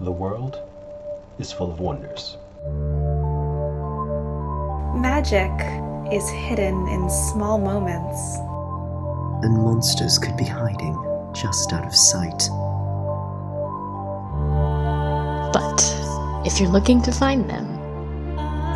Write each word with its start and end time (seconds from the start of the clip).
The 0.00 0.12
world 0.12 0.60
is 1.38 1.52
full 1.52 1.72
of 1.72 1.80
wonders. 1.80 2.36
Magic 4.94 5.50
is 6.12 6.28
hidden 6.28 6.86
in 6.88 7.08
small 7.08 7.56
moments. 7.56 8.36
And 9.42 9.56
monsters 9.56 10.18
could 10.18 10.36
be 10.36 10.44
hiding 10.44 10.94
just 11.32 11.72
out 11.72 11.86
of 11.86 11.94
sight. 11.94 12.50
But 15.54 15.80
if 16.46 16.60
you're 16.60 16.68
looking 16.68 17.00
to 17.00 17.10
find 17.10 17.48
them, 17.48 17.64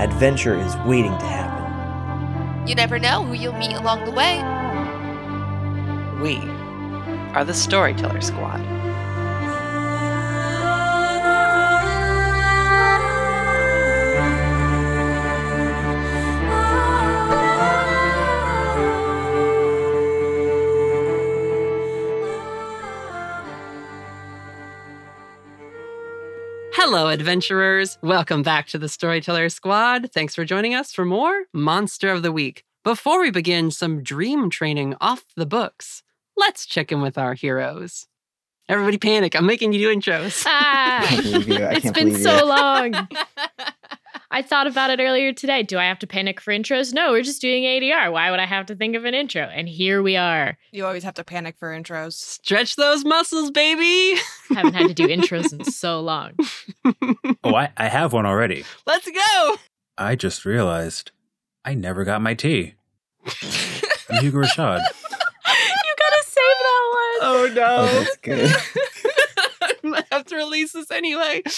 adventure 0.01 0.59
is 0.59 0.75
waiting 0.87 1.13
to 1.19 1.27
happen. 1.27 2.67
You 2.67 2.75
never 2.75 2.99
know 2.99 3.27
who 3.27 3.35
you'll 3.35 3.53
meet 3.59 3.75
along 3.75 4.07
the 4.07 4.13
way. 4.13 4.39
We 6.23 6.39
are 7.35 7.45
the 7.45 7.53
Storyteller 7.53 8.23
Squad. 8.23 8.80
Hello, 26.93 27.07
adventurers. 27.07 27.99
Welcome 28.03 28.43
back 28.43 28.67
to 28.67 28.77
the 28.77 28.89
Storyteller 28.89 29.49
Squad. 29.49 30.11
Thanks 30.13 30.35
for 30.35 30.45
joining 30.45 30.75
us 30.75 30.93
for 30.93 31.05
more 31.05 31.45
Monster 31.55 32.11
of 32.11 32.25
the 32.25 32.33
Week. 32.33 32.65
Before 32.83 33.21
we 33.21 33.31
begin 33.31 33.71
some 33.71 34.03
dream 34.03 34.51
training 34.51 34.97
off 35.01 35.25
the 35.37 35.47
books, 35.47 36.03
let's 36.37 36.67
check 36.67 36.91
in 36.91 37.01
with 37.01 37.17
our 37.17 37.35
heroes. 37.35 38.09
Everybody 38.69 38.99
panic. 38.99 39.37
I'm 39.37 39.47
making 39.47 39.73
you 39.73 39.79
do 39.79 39.97
intros. 40.01 40.43
ah, 40.49 41.03
I 41.03 41.07
can't 41.07 41.23
believe 41.23 41.49
you. 41.49 41.65
I 41.65 41.73
it's 41.75 41.83
can't 41.83 41.95
been 41.95 42.09
believe 42.09 42.23
so 42.25 42.37
you. 42.39 42.45
long. 42.45 42.93
I 44.33 44.43
thought 44.43 44.69
about 44.69 44.91
it 44.91 45.01
earlier 45.01 45.33
today. 45.33 45.65
Do 45.65 45.77
I 45.79 45.85
have 45.85 45.99
to 46.01 46.07
panic 46.07 46.41
for 46.41 46.53
intros? 46.53 46.95
No, 46.95 47.11
we're 47.11 47.23
just 47.23 47.41
doing 47.41 47.65
ADR. 47.65 48.13
Why 48.13 48.31
would 48.31 48.39
I 48.39 48.47
have 48.47 48.67
to 48.67 48.77
think 48.77 48.95
of 48.95 49.05
an 49.05 49.13
intro? 49.13 49.43
And 49.43 49.69
here 49.69 50.03
we 50.03 50.17
are. 50.17 50.57
You 50.71 50.87
always 50.87 51.03
have 51.03 51.15
to 51.15 51.25
panic 51.25 51.57
for 51.59 51.71
intros. 51.77 52.13
Stretch 52.13 52.77
those 52.77 53.05
muscles, 53.05 53.51
baby. 53.51 54.21
Haven't 54.51 54.75
had 54.75 54.87
to 54.89 54.95
do 54.95 55.09
intros 55.09 55.53
in 55.53 55.65
so 55.65 56.01
long. 56.01 56.33
Oh, 57.43 57.55
I, 57.55 57.73
I 57.79 57.89
have 57.89 58.13
one 58.13 58.27
already. 58.27 58.65
Let's 58.87 59.11
go. 59.11 59.57
I 59.97 60.15
just 60.15 60.45
realized 60.45 61.11
I 61.65 61.73
never 61.75 62.05
got 62.05 62.21
my 62.21 62.35
tea. 62.35 62.75
I'm 64.11 64.23
Hugo 64.23 64.39
Rashad. 64.43 64.81
you 64.81 65.95
gotta 65.99 66.25
save 66.25 66.59
that 66.61 66.91
one. 66.93 67.19
Oh 67.23 67.51
no. 67.55 67.77
Oh, 67.79 67.87
that's 68.05 68.17
good. 68.19 68.51
I'm 69.95 70.05
have 70.11 70.25
to 70.27 70.37
release 70.37 70.73
this 70.73 70.91
anyway. 70.91 71.43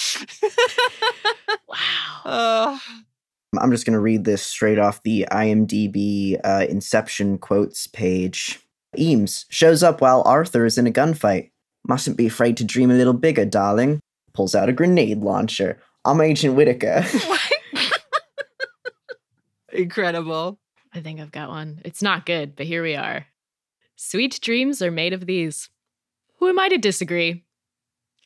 Wow. 1.69 1.78
Uh, 2.25 2.78
I'm 3.58 3.70
just 3.70 3.86
going 3.86 3.94
to 3.94 4.00
read 4.00 4.25
this 4.25 4.42
straight 4.42 4.78
off 4.78 5.02
the 5.02 5.27
IMDb 5.30 6.38
uh, 6.44 6.66
Inception 6.69 7.38
quotes 7.38 7.86
page. 7.86 8.60
Eames 8.98 9.47
shows 9.48 9.83
up 9.83 10.00
while 10.00 10.22
Arthur 10.27 10.66
is 10.66 10.77
in 10.77 10.86
a 10.86 10.91
gunfight. 10.91 11.50
Mustn't 11.86 12.16
be 12.16 12.27
afraid 12.27 12.56
to 12.58 12.64
dream 12.64 12.91
a 12.91 12.94
little 12.94 13.14
bigger, 13.14 13.44
darling. 13.44 14.00
Pulls 14.34 14.55
out 14.55 14.69
a 14.69 14.72
grenade 14.72 15.20
launcher. 15.20 15.80
I'm 16.05 16.20
Agent 16.20 16.55
Whitaker. 16.55 17.05
incredible. 19.72 20.58
I 20.94 21.00
think 21.00 21.20
I've 21.20 21.33
got 21.33 21.48
one. 21.48 21.80
It's 21.84 22.03
not 22.03 22.27
good, 22.27 22.55
but 22.55 22.66
here 22.66 22.83
we 22.83 22.97
are. 22.97 23.27
Sweet 23.97 24.41
dreams 24.41 24.83
are 24.83 24.91
made 24.91 25.12
of 25.12 25.27
these. 25.27 25.70
Who 26.38 26.48
am 26.48 26.58
I 26.58 26.69
to 26.69 26.78
disagree? 26.78 27.44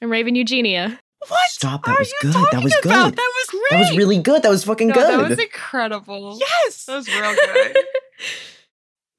I'm 0.03 0.11
Raven 0.11 0.35
Eugenia. 0.35 0.99
What 1.29 1.51
Stop, 1.51 1.85
that 1.87 1.93
are 1.93 1.99
was 1.99 2.09
you 2.11 2.33
good. 2.33 2.47
That 2.53 2.63
was 2.63 2.77
about? 2.85 3.05
good. 3.05 3.17
That 3.17 3.33
was 3.35 3.47
great. 3.51 3.63
that 3.71 3.79
was 3.79 3.97
really 3.97 4.19
good. 4.21 4.43
That 4.43 4.51
was 4.51 4.65
fucking 4.65 4.89
no, 4.89 4.95
good. 4.95 5.21
That 5.21 5.31
was 5.31 5.39
incredible. 5.39 6.39
Yes. 6.39 6.85
That 6.85 6.97
was 6.97 7.09
real 7.09 7.35
good. 7.35 7.77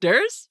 Durs? 0.00 0.46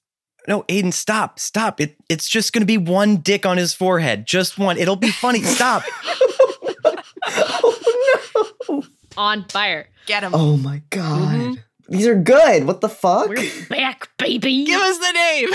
No, 0.46 0.64
Aidan, 0.68 0.92
stop, 0.92 1.38
stop. 1.38 1.80
It, 1.80 1.96
it's 2.08 2.28
just 2.28 2.52
going 2.52 2.60
to 2.62 2.66
be 2.66 2.78
one 2.78 3.16
dick 3.16 3.44
on 3.44 3.56
his 3.56 3.74
forehead. 3.74 4.26
Just 4.26 4.58
one. 4.58 4.78
It'll 4.78 4.96
be 4.96 5.10
funny. 5.10 5.42
Stop. 5.42 5.82
oh 7.26 8.54
no. 8.68 8.82
On 9.16 9.44
fire. 9.48 9.88
Get 10.06 10.22
him. 10.22 10.32
Oh 10.34 10.56
my 10.56 10.82
god. 10.90 11.32
Mhm. 11.36 11.58
These 11.90 12.06
are 12.06 12.14
good. 12.14 12.66
What 12.66 12.82
the 12.82 12.88
fuck? 12.88 13.28
We're 13.30 13.50
back, 13.70 14.10
baby. 14.18 14.64
Give 14.66 14.80
us 14.80 14.98
the 14.98 15.12
name. 15.12 15.48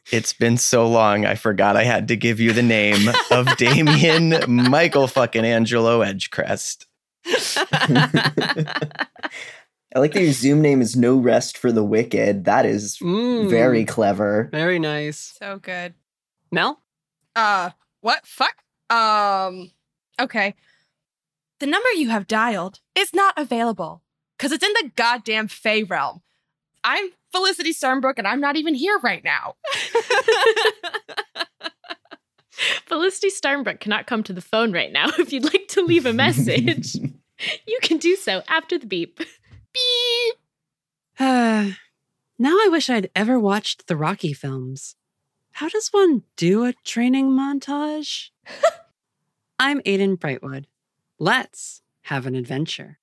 it's 0.12 0.32
been 0.32 0.56
so 0.56 0.88
long. 0.88 1.24
I 1.24 1.36
forgot 1.36 1.76
I 1.76 1.84
had 1.84 2.08
to 2.08 2.16
give 2.16 2.40
you 2.40 2.52
the 2.52 2.62
name 2.64 3.08
of 3.30 3.56
Damien 3.58 4.34
Michael 4.48 5.06
fucking 5.06 5.44
Angelo 5.44 6.00
Edgecrest. 6.00 6.86
I 9.94 9.98
like 9.98 10.12
that 10.14 10.22
your 10.22 10.32
Zoom 10.32 10.62
name 10.62 10.80
is 10.80 10.96
No 10.96 11.16
Rest 11.16 11.56
for 11.58 11.70
the 11.70 11.84
Wicked. 11.84 12.44
That 12.44 12.66
is 12.66 12.98
Mm, 12.98 13.48
very 13.50 13.84
clever. 13.84 14.48
very 14.50 14.78
nice. 14.78 15.18
So 15.38 15.58
good. 15.58 15.94
Mel? 16.50 16.82
Uh, 17.36 17.70
what? 18.00 18.26
Fuck? 18.26 18.64
Um, 18.90 19.70
okay. 20.20 20.54
The 21.60 21.66
number 21.66 21.90
you 21.92 22.08
have 22.08 22.26
dialed 22.26 22.80
is 22.96 23.14
not 23.14 23.34
available 23.36 24.02
because 24.42 24.50
it's 24.50 24.64
in 24.64 24.72
the 24.72 24.90
goddamn 24.96 25.46
Fey 25.46 25.84
realm. 25.84 26.20
I'm 26.82 27.10
Felicity 27.30 27.72
Sternbrook 27.72 28.14
and 28.16 28.26
I'm 28.26 28.40
not 28.40 28.56
even 28.56 28.74
here 28.74 28.98
right 28.98 29.22
now. 29.22 29.54
Felicity 32.86 33.28
Starnbrook 33.28 33.78
cannot 33.78 34.08
come 34.08 34.24
to 34.24 34.32
the 34.32 34.40
phone 34.40 34.72
right 34.72 34.90
now. 34.90 35.06
If 35.18 35.32
you'd 35.32 35.44
like 35.44 35.68
to 35.68 35.82
leave 35.82 36.06
a 36.06 36.12
message, 36.12 36.96
you 37.68 37.78
can 37.82 37.98
do 37.98 38.16
so 38.16 38.42
after 38.48 38.80
the 38.80 38.86
beep. 38.86 39.18
Beep. 39.18 40.34
Uh, 41.20 41.70
now 42.38 42.56
I 42.64 42.68
wish 42.68 42.90
I'd 42.90 43.10
ever 43.14 43.38
watched 43.38 43.86
the 43.86 43.96
Rocky 43.96 44.32
films. 44.32 44.96
How 45.52 45.68
does 45.68 45.90
one 45.92 46.24
do 46.36 46.64
a 46.64 46.72
training 46.84 47.30
montage? 47.30 48.30
I'm 49.60 49.80
Aidan 49.84 50.16
Brightwood. 50.16 50.64
Let's 51.20 51.82
have 52.06 52.26
an 52.26 52.34
adventure. 52.34 52.98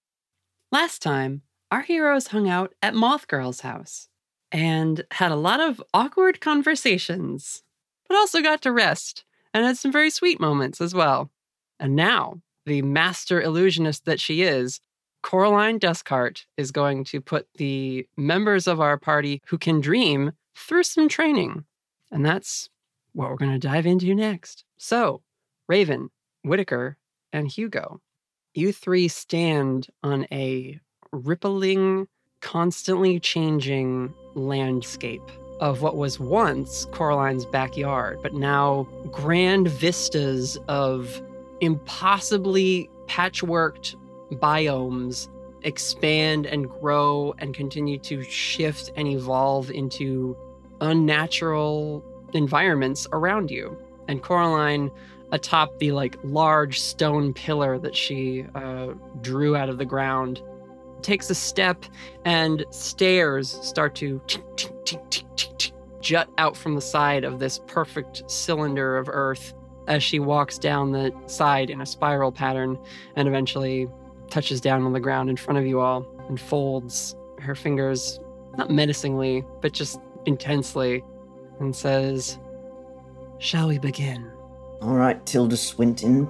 Last 0.72 1.02
time, 1.02 1.41
our 1.72 1.81
heroes 1.81 2.28
hung 2.28 2.47
out 2.47 2.74
at 2.84 2.94
Moth 2.94 3.28
Girl's 3.28 3.62
house 3.62 4.07
and 4.52 5.03
had 5.12 5.31
a 5.31 5.35
lot 5.35 5.59
of 5.59 5.81
awkward 5.96 6.41
conversations, 6.41 7.63
but 8.07 8.16
also 8.16 8.41
got 8.44 8.62
to 8.62 8.72
rest 8.72 9.25
and 9.52 9.66
had 9.66 9.78
some 9.78 9.91
very 9.91 10.12
sweet 10.12 10.40
moments 10.40 10.80
as 10.80 10.94
well. 10.94 11.31
And 11.80 11.96
now, 11.96 12.41
the 12.68 12.84
master 12.84 13.41
illusionist 13.41 14.06
that 14.06 14.19
she 14.19 14.44
is, 14.44 14.80
Coraline 15.24 15.80
Duscart 15.80 16.46
is 16.56 16.72
going 16.72 17.03
to 17.06 17.19
put 17.19 17.47
the 17.56 18.07
members 18.16 18.68
of 18.68 18.80
our 18.80 18.97
party 18.97 19.41
who 19.47 19.57
can 19.57 19.81
dream 19.81 20.34
through 20.56 20.84
some 20.84 21.09
training. 21.09 21.66
And 22.12 22.24
that's 22.24 22.69
what 23.13 23.30
we're 23.30 23.38
going 23.38 23.59
to 23.59 23.68
dive 23.68 23.88
into 23.88 24.13
next. 24.13 24.66
So, 24.78 25.24
Raven, 25.68 26.12
Whitaker, 26.44 26.97
and 27.34 27.47
Hugo, 27.47 28.01
you 28.54 28.72
three 28.72 29.08
stand 29.08 29.88
on 30.04 30.28
a 30.32 30.80
rippling, 31.12 32.08
constantly 32.42 33.20
changing 33.20 34.14
landscape 34.36 35.24
of 35.60 35.82
what 35.82 35.98
was 35.98 36.20
once 36.20 36.86
Coraline's 36.92 37.46
backyard, 37.46 38.20
but 38.22 38.34
now 38.34 38.88
grand 39.12 39.68
vistas 39.68 40.58
of 40.68 41.22
impossibly 41.62 42.90
patchworked 43.08 43.96
biomes 44.34 45.28
expand 45.64 46.46
and 46.46 46.70
grow 46.70 47.34
and 47.40 47.54
continue 47.54 47.98
to 48.00 48.24
shift 48.24 48.92
and 48.96 49.08
evolve 49.08 49.70
into 49.72 50.38
unnatural 50.80 52.04
environments 52.34 53.08
around 53.12 53.52
you. 53.52 53.78
And 54.08 54.24
Coraline, 54.24 54.90
atop 55.32 55.78
the 55.80 55.92
like 55.92 56.18
large 56.24 56.80
stone 56.80 57.34
pillar 57.34 57.78
that 57.80 57.96
she 57.96 58.46
uh, 58.56 58.88
drew 59.22 59.56
out 59.56 59.70
of 59.70 59.78
the 59.78 59.86
ground, 59.86 60.42
takes 61.02 61.30
a 61.30 61.36
step 61.36 61.86
and 62.26 62.66
stairs 62.72 63.50
start 63.62 63.96
to 63.96 64.22
jut 66.02 66.30
out 66.38 66.58
from 66.58 66.76
the 66.76 66.81
side 66.81 67.24
of 67.24 67.40
this 67.40 67.60
perfect 67.68 68.30
cylinder 68.30 68.98
of 68.98 69.10
earth 69.10 69.54
as 69.88 70.04
she 70.04 70.20
walks 70.20 70.58
down 70.58 70.92
the 70.92 71.12
side 71.26 71.70
in 71.70 71.82
a 71.82 71.86
spiral 71.86 72.32
pattern 72.32 72.78
and 73.16 73.28
eventually 73.28 73.88
touches 74.30 74.62
down 74.62 74.84
on 74.84 74.94
the 74.94 75.00
ground 75.00 75.30
in 75.30 75.36
front 75.36 75.58
of 75.58 75.66
you 75.66 75.80
all 75.80 76.06
and 76.28 76.40
folds 76.40 77.16
her 77.40 77.56
fingers, 77.56 78.20
not 78.58 78.70
menacingly, 78.70 79.44
but 79.62 79.74
just 79.74 80.00
intensely, 80.25 81.04
and 81.60 81.75
says, 81.75 82.38
Shall 83.40 83.68
we 83.68 83.80
begin? 83.80 84.32
All 84.81 84.94
right, 84.96 85.24
Tilda 85.26 85.58
Swinton. 85.58 86.30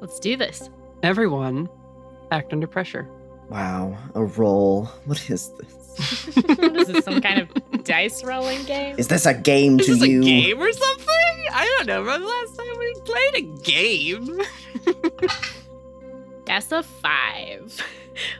Let's 0.00 0.18
do 0.18 0.36
this. 0.36 0.70
Everyone 1.02 1.68
act 2.30 2.52
under 2.52 2.66
pressure. 2.66 3.08
Wow, 3.48 3.96
a 4.14 4.24
roll. 4.24 4.86
What 5.06 5.30
is 5.30 5.50
this? 5.58 6.34
what 6.46 6.76
is 6.76 6.88
this, 6.88 7.04
some 7.04 7.20
kind 7.22 7.40
of 7.40 7.84
dice 7.84 8.22
rolling 8.22 8.62
game? 8.64 8.96
Is 8.98 9.08
this 9.08 9.24
a 9.24 9.32
game 9.32 9.78
to 9.78 9.84
you? 9.84 9.92
Is 9.92 9.98
to 9.98 10.04
this 10.04 10.08
you? 10.10 10.20
a 10.20 10.24
game 10.24 10.58
or 10.60 10.72
something? 10.72 11.46
I 11.52 11.64
don't 11.78 11.86
know. 11.86 12.00
Remember 12.00 12.26
the 12.26 12.30
last 12.30 12.56
time 12.56 12.78
we 12.78 12.94
played 13.04 13.34
a 13.34 13.40
game? 13.62 14.40
That's 16.46 16.72
a 16.72 16.82
five. 16.82 17.80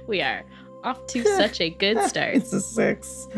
We 0.06 0.22
are 0.22 0.42
off 0.84 1.06
to 1.08 1.22
such 1.22 1.60
a 1.60 1.68
good 1.68 2.00
start. 2.04 2.36
It's 2.36 2.50
a 2.54 2.62
six. 2.62 3.28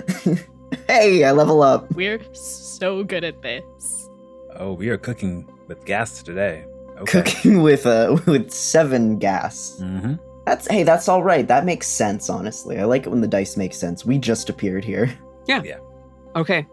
hey, 0.86 1.24
I 1.24 1.32
level 1.32 1.62
up. 1.62 1.90
We're 1.96 2.20
so 2.32 3.02
good 3.02 3.24
at 3.24 3.42
this. 3.42 4.08
Oh, 4.54 4.74
we 4.74 4.88
are 4.88 4.96
cooking 4.96 5.50
with 5.68 5.84
gas 5.84 6.22
today. 6.22 6.64
Okay. 6.98 7.22
Cooking 7.22 7.62
with 7.62 7.86
uh 7.86 8.18
with 8.26 8.50
seven 8.50 9.18
gas. 9.18 9.78
Mm-hmm. 9.80 10.14
That's 10.44 10.66
hey, 10.68 10.82
that's 10.82 11.08
all 11.08 11.22
right. 11.22 11.46
That 11.46 11.64
makes 11.64 11.86
sense, 11.86 12.28
honestly. 12.30 12.78
I 12.78 12.84
like 12.84 13.06
it 13.06 13.10
when 13.10 13.20
the 13.20 13.28
dice 13.28 13.56
make 13.56 13.74
sense. 13.74 14.04
We 14.04 14.18
just 14.18 14.48
appeared 14.48 14.84
here. 14.84 15.16
Yeah. 15.46 15.62
Yeah. 15.62 15.78
Okay. 16.34 16.66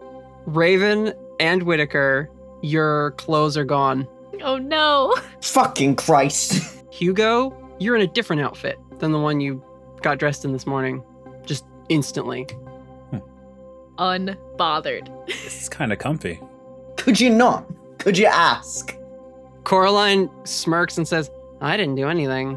Raven 0.46 1.12
and 1.40 1.62
Whitaker, 1.64 2.30
your 2.62 3.12
clothes 3.12 3.56
are 3.56 3.64
gone. 3.64 4.08
Oh 4.42 4.56
no. 4.56 5.14
Fucking 5.42 5.96
Christ. 5.96 6.82
Hugo, 6.90 7.54
you're 7.78 7.96
in 7.96 8.02
a 8.02 8.06
different 8.06 8.42
outfit 8.42 8.78
than 8.98 9.12
the 9.12 9.18
one 9.18 9.40
you 9.40 9.62
got 10.02 10.18
dressed 10.18 10.44
in 10.44 10.52
this 10.52 10.66
morning. 10.66 11.02
Just 11.44 11.64
instantly. 11.88 12.46
Unbothered. 13.98 15.26
This 15.26 15.62
is 15.62 15.68
kind 15.68 15.92
of 15.92 15.98
comfy. 15.98 16.40
Could 16.96 17.18
you 17.18 17.30
not? 17.30 17.66
Could 18.06 18.18
you 18.18 18.26
ask? 18.26 18.96
Coraline 19.64 20.30
smirks 20.44 20.96
and 20.96 21.08
says, 21.08 21.28
I 21.60 21.76
didn't 21.76 21.96
do 21.96 22.06
anything. 22.06 22.56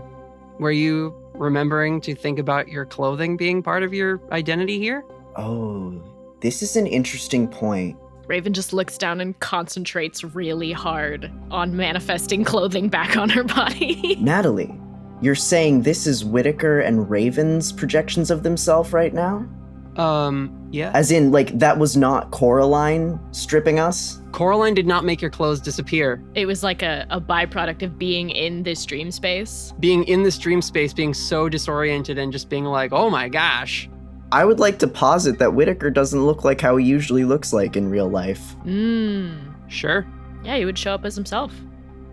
Were 0.59 0.69
you 0.69 1.11
remembering 1.33 2.01
to 2.01 2.13
think 2.13 2.37
about 2.37 2.67
your 2.67 2.85
clothing 2.85 3.35
being 3.35 3.63
part 3.63 3.81
of 3.81 3.91
your 3.91 4.21
identity 4.31 4.77
here? 4.77 5.03
Oh, 5.37 6.03
this 6.41 6.61
is 6.61 6.75
an 6.75 6.85
interesting 6.85 7.47
point. 7.47 7.97
Raven 8.27 8.53
just 8.53 8.73
looks 8.73 8.95
down 8.95 9.19
and 9.19 9.39
concentrates 9.39 10.23
really 10.23 10.71
hard 10.71 11.31
on 11.49 11.75
manifesting 11.75 12.43
clothing 12.43 12.87
back 12.87 13.17
on 13.17 13.27
her 13.29 13.43
body. 13.43 14.17
Natalie, 14.19 14.79
you're 15.19 15.33
saying 15.33 15.81
this 15.81 16.05
is 16.05 16.23
Whitaker 16.23 16.79
and 16.79 17.09
Raven's 17.09 17.71
projections 17.71 18.29
of 18.29 18.43
themselves 18.43 18.93
right 18.93 19.15
now? 19.15 19.49
Um, 19.97 20.69
yeah. 20.71 20.91
As 20.93 21.11
in, 21.11 21.31
like, 21.31 21.57
that 21.59 21.77
was 21.77 21.97
not 21.97 22.31
Coraline 22.31 23.19
stripping 23.31 23.79
us? 23.79 24.21
Coraline 24.31 24.73
did 24.73 24.87
not 24.87 25.03
make 25.03 25.21
your 25.21 25.31
clothes 25.31 25.59
disappear. 25.59 26.23
it 26.35 26.45
was 26.45 26.63
like 26.63 26.81
a, 26.81 27.05
a 27.09 27.19
byproduct 27.19 27.81
of 27.83 27.97
being 27.97 28.29
in 28.29 28.63
this 28.63 28.85
dream 28.85 29.11
space. 29.11 29.73
Being 29.79 30.03
in 30.05 30.23
this 30.23 30.37
dream 30.37 30.61
space, 30.61 30.93
being 30.93 31.13
so 31.13 31.49
disoriented 31.49 32.17
and 32.17 32.31
just 32.31 32.49
being 32.49 32.65
like, 32.65 32.93
oh 32.93 33.09
my 33.09 33.27
gosh. 33.27 33.89
I 34.31 34.45
would 34.45 34.59
like 34.59 34.77
to 34.79 34.87
posit 34.87 35.39
that 35.39 35.53
Whitaker 35.53 35.89
doesn't 35.89 36.23
look 36.23 36.43
like 36.43 36.61
how 36.61 36.77
he 36.77 36.85
usually 36.85 37.25
looks 37.25 37.51
like 37.51 37.75
in 37.75 37.89
real 37.89 38.07
life. 38.07 38.55
Mmm. 38.63 39.53
Sure. 39.67 40.05
Yeah, 40.43 40.57
he 40.57 40.65
would 40.65 40.77
show 40.77 40.93
up 40.93 41.03
as 41.03 41.15
himself. 41.15 41.51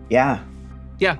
Yeah. 0.09 0.43
Yeah. 0.99 1.17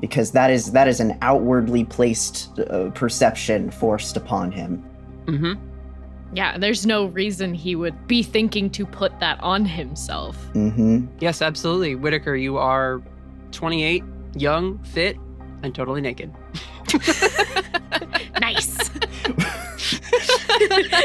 Because 0.00 0.30
that 0.32 0.50
is 0.50 0.70
that 0.72 0.86
is 0.88 1.00
an 1.00 1.18
outwardly 1.22 1.84
placed 1.84 2.58
uh, 2.60 2.90
perception 2.90 3.70
forced 3.70 4.16
upon 4.16 4.52
him. 4.52 4.84
Mm-hmm. 5.24 5.54
Yeah, 6.36 6.58
there's 6.58 6.84
no 6.84 7.06
reason 7.06 7.54
he 7.54 7.74
would 7.74 8.06
be 8.06 8.22
thinking 8.22 8.68
to 8.72 8.84
put 8.84 9.18
that 9.20 9.42
on 9.42 9.64
himself. 9.64 10.36
Mm-hmm. 10.52 11.06
Yes, 11.18 11.40
absolutely. 11.40 11.94
Whitaker, 11.94 12.36
you 12.36 12.58
are 12.58 13.00
28, 13.52 14.04
young, 14.34 14.78
fit, 14.80 15.16
and 15.62 15.74
totally 15.74 16.02
naked. 16.02 16.30
nice. 18.38 18.90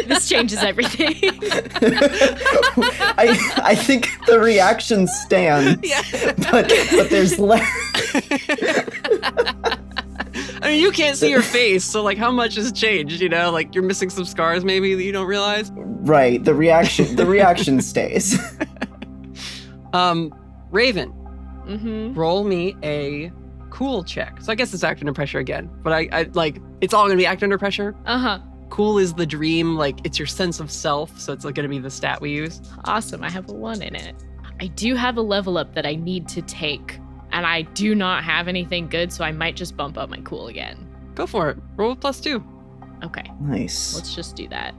this 0.06 0.28
changes 0.28 0.60
everything. 0.60 1.16
I 3.18 3.54
I 3.64 3.76
think 3.76 4.10
the 4.28 4.38
reaction 4.38 5.08
stands. 5.08 5.80
Yeah. 5.82 6.02
But 6.52 6.74
but 6.92 7.10
there's 7.10 7.40
less 7.40 7.66
I 8.14 9.78
mean, 10.72 10.82
you 10.82 10.92
can't 10.92 11.18
see 11.18 11.30
your 11.30 11.42
face, 11.60 11.84
so 11.84 12.04
like, 12.04 12.18
how 12.18 12.32
much 12.32 12.56
has 12.56 12.72
changed? 12.72 13.22
You 13.22 13.30
know, 13.30 13.52
like 13.52 13.74
you're 13.76 13.84
missing 13.84 14.10
some 14.10 14.26
scars, 14.26 14.64
maybe 14.66 14.96
that 14.96 15.04
you 15.04 15.12
don't 15.12 15.28
realize. 15.28 15.72
right. 15.74 16.44
The 16.44 16.54
reaction 16.54 17.16
the 17.16 17.26
reaction 17.26 17.82
stays. 17.82 18.38
Um, 19.94 20.34
Raven, 20.72 21.12
mm-hmm. 21.68 22.14
roll 22.14 22.44
me 22.46 22.76
a 22.84 23.32
cool 23.70 24.04
check. 24.04 24.42
So 24.42 24.52
I 24.52 24.56
guess 24.56 24.74
it's 24.74 24.84
act 24.84 25.02
under 25.02 25.14
pressure 25.14 25.40
again, 25.40 25.70
but 25.84 25.94
I, 25.94 26.08
I 26.12 26.24
like 26.34 26.62
it's 26.82 26.94
all 26.94 27.06
gonna 27.06 27.18
be 27.18 27.26
act 27.26 27.44
under 27.44 27.58
pressure. 27.58 27.96
Uh-huh. 28.06 28.40
Cool 28.70 28.98
is 28.98 29.14
the 29.14 29.26
dream, 29.26 29.76
like 29.76 30.00
it's 30.06 30.18
your 30.18 30.28
sense 30.28 30.60
of 30.60 30.72
self, 30.72 31.20
so 31.20 31.34
it's 31.34 31.44
like 31.44 31.56
gonna 31.56 31.68
be 31.68 31.80
the 31.80 31.90
stat 31.90 32.22
we 32.22 32.32
use. 32.32 32.62
Awesome. 32.86 33.24
I 33.24 33.30
have 33.30 33.50
a 33.50 33.54
one 33.54 33.82
in 33.82 33.96
it. 33.96 34.16
I 34.62 34.68
do 34.68 34.96
have 34.96 35.18
a 35.18 35.22
level 35.22 35.58
up 35.58 35.74
that 35.76 35.86
I 35.86 35.96
need 35.96 36.28
to 36.30 36.42
take, 36.42 37.00
and 37.32 37.46
I 37.46 37.64
do 37.64 37.96
not 37.96 38.24
have 38.24 38.48
anything 38.48 38.88
good, 38.88 39.12
so 39.12 39.24
I 39.24 39.32
might 39.32 39.56
just 39.56 39.76
bump 39.78 39.98
up 39.98 40.10
my 40.10 40.20
cool 40.24 40.48
again. 40.48 40.88
Go 41.16 41.26
for 41.28 41.50
it. 41.50 41.58
Roll 41.78 41.96
plus 41.96 42.20
two. 42.20 42.44
Okay, 43.04 43.24
nice. 43.40 43.96
let's 43.96 44.14
just 44.16 44.36
do 44.36 44.48
that. 44.50 44.76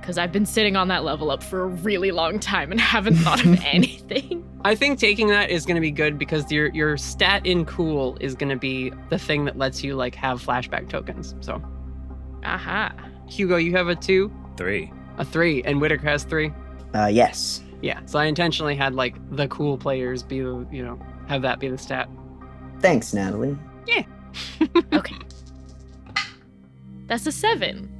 Because 0.00 0.18
I've 0.18 0.30
been 0.32 0.46
sitting 0.46 0.76
on 0.76 0.86
that 0.88 1.02
level 1.04 1.30
up 1.32 1.42
for 1.42 1.62
a 1.62 1.66
really 1.66 2.12
long 2.12 2.38
time 2.38 2.70
and 2.70 2.80
haven't 2.94 3.16
thought 3.16 3.44
of 3.44 3.60
anything. 3.64 4.44
I 4.64 4.74
think 4.74 4.98
taking 4.98 5.28
that 5.28 5.50
is 5.50 5.66
gonna 5.66 5.80
be 5.80 5.90
good 5.90 6.18
because 6.18 6.50
your 6.50 6.68
your 6.68 6.96
stat 6.96 7.44
in 7.44 7.64
cool 7.66 8.16
is 8.20 8.34
gonna 8.34 8.56
be 8.56 8.92
the 9.10 9.18
thing 9.18 9.44
that 9.44 9.58
lets 9.58 9.82
you 9.84 9.94
like 9.96 10.14
have 10.14 10.40
flashback 10.44 10.88
tokens. 10.88 11.34
So 11.40 11.60
Aha. 12.44 12.92
Hugo, 13.28 13.56
you 13.56 13.72
have 13.72 13.88
a 13.88 13.96
two, 13.96 14.32
Three. 14.56 14.92
a 15.18 15.24
three, 15.24 15.62
and 15.64 15.80
Whitaker 15.80 16.06
has 16.06 16.24
three. 16.24 16.52
Uh 16.94 17.06
yes. 17.06 17.62
Yeah. 17.82 18.00
So 18.06 18.18
I 18.18 18.24
intentionally 18.26 18.74
had 18.76 18.94
like 18.94 19.14
the 19.36 19.48
cool 19.48 19.76
players 19.76 20.22
be 20.22 20.40
the 20.40 20.66
you 20.72 20.84
know 20.84 20.98
have 21.28 21.42
that 21.42 21.58
be 21.58 21.68
the 21.68 21.78
stat. 21.78 22.08
Thanks, 22.80 23.12
Natalie. 23.12 23.56
Yeah. 23.86 24.04
okay. 24.92 25.16
That's 27.06 27.26
a 27.26 27.32
seven. 27.32 27.92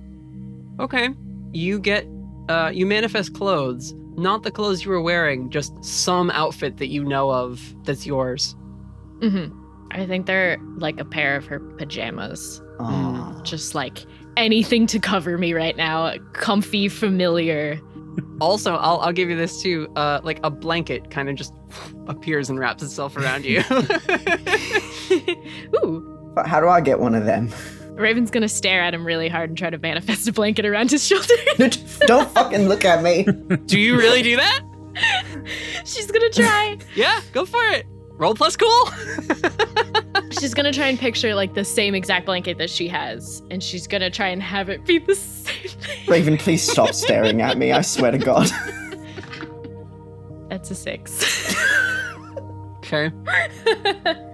Okay. 0.81 1.11
You 1.53 1.79
get 1.79 2.07
uh 2.49 2.71
you 2.73 2.87
manifest 2.87 3.35
clothes, 3.35 3.95
not 4.17 4.43
the 4.43 4.51
clothes 4.51 4.85
you 4.85 4.91
were 4.91 5.01
wearing, 5.01 5.51
just 5.51 5.85
some 5.85 6.31
outfit 6.31 6.77
that 6.79 6.89
you 6.89 7.05
know 7.05 7.31
of 7.31 7.75
that's 7.85 8.07
yours. 8.07 8.55
Mm-hmm. 9.21 9.63
I 9.93 10.07
think 10.07 10.27
they're 10.27 10.59
like 10.77 11.01
a 11.01 11.05
pair 11.05 11.37
of 11.37 11.47
her 11.47 11.61
pajamas. 11.61 12.61
Aw. 12.81 13.41
Just 13.43 13.75
like 13.75 14.05
anything 14.37 14.87
to 14.89 14.99
cover 14.99 15.39
me 15.39 15.55
right 15.55 15.77
now. 15.77 16.15
Comfy, 16.33 16.89
familiar. 16.89 17.81
Also, 18.41 18.75
I'll 18.77 18.99
I'll 19.01 19.13
give 19.13 19.31
you 19.31 19.37
this 19.37 19.63
too. 19.63 19.89
Uh 19.97 20.21
like 20.23 20.41
a 20.43 20.51
blanket 20.51 21.11
kind 21.11 21.29
of 21.29 21.37
just 21.37 21.55
appears 22.07 22.51
and 22.51 22.59
wraps 22.59 22.83
itself 22.83 23.17
around 23.17 23.45
you. 23.45 23.61
Ooh. 25.77 26.13
But 26.35 26.47
How 26.47 26.61
do 26.61 26.69
I 26.69 26.81
get 26.81 27.01
one 27.01 27.15
of 27.15 27.25
them? 27.25 27.51
Raven's 27.93 28.31
gonna 28.31 28.49
stare 28.49 28.83
at 28.83 28.93
him 28.93 29.07
really 29.07 29.29
hard 29.29 29.49
and 29.51 29.57
try 29.59 29.71
to 29.71 29.79
manifest 29.79 30.29
a 30.29 30.33
blanket 30.33 30.67
around 30.67 30.91
his 30.91 31.07
shoulder. 31.07 31.35
Don't 32.07 32.31
fucking 32.33 32.69
look 32.69 32.85
at 32.85 33.03
me. 33.03 33.23
Do 33.67 33.81
you 33.81 33.97
really 33.97 34.23
do 34.23 34.37
that? 34.37 34.61
She's 35.85 36.11
gonna 36.11 36.29
try. 36.31 36.77
Yeah, 36.95 37.21
go 37.33 37.47
for 37.47 37.63
it. 37.69 37.87
Roll 38.19 38.35
plus 38.35 38.57
cool. 38.57 38.89
She's 40.39 40.55
gonna 40.55 40.73
try 40.73 40.89
and 40.89 40.99
picture 40.99 41.35
like 41.35 41.55
the 41.55 41.65
same 41.65 41.95
exact 41.95 42.27
blanket 42.27 42.59
that 42.59 42.71
she 42.71 42.89
has, 42.89 43.43
and 43.51 43.63
she's 43.63 43.87
gonna 43.87 44.11
try 44.11 44.29
and 44.29 44.43
have 44.43 44.69
it 44.69 44.85
be 44.85 44.99
the 44.99 45.15
same. 45.15 45.71
Raven, 46.09 46.37
please 46.37 46.63
stop 46.63 46.93
staring 46.93 47.43
at 47.43 47.59
me. 47.59 47.73
I 47.73 47.81
swear 47.81 48.11
to 48.11 48.19
God. 48.19 48.51
That's 50.49 50.71
a 50.71 50.75
six. 50.75 51.55
Okay. 52.79 53.11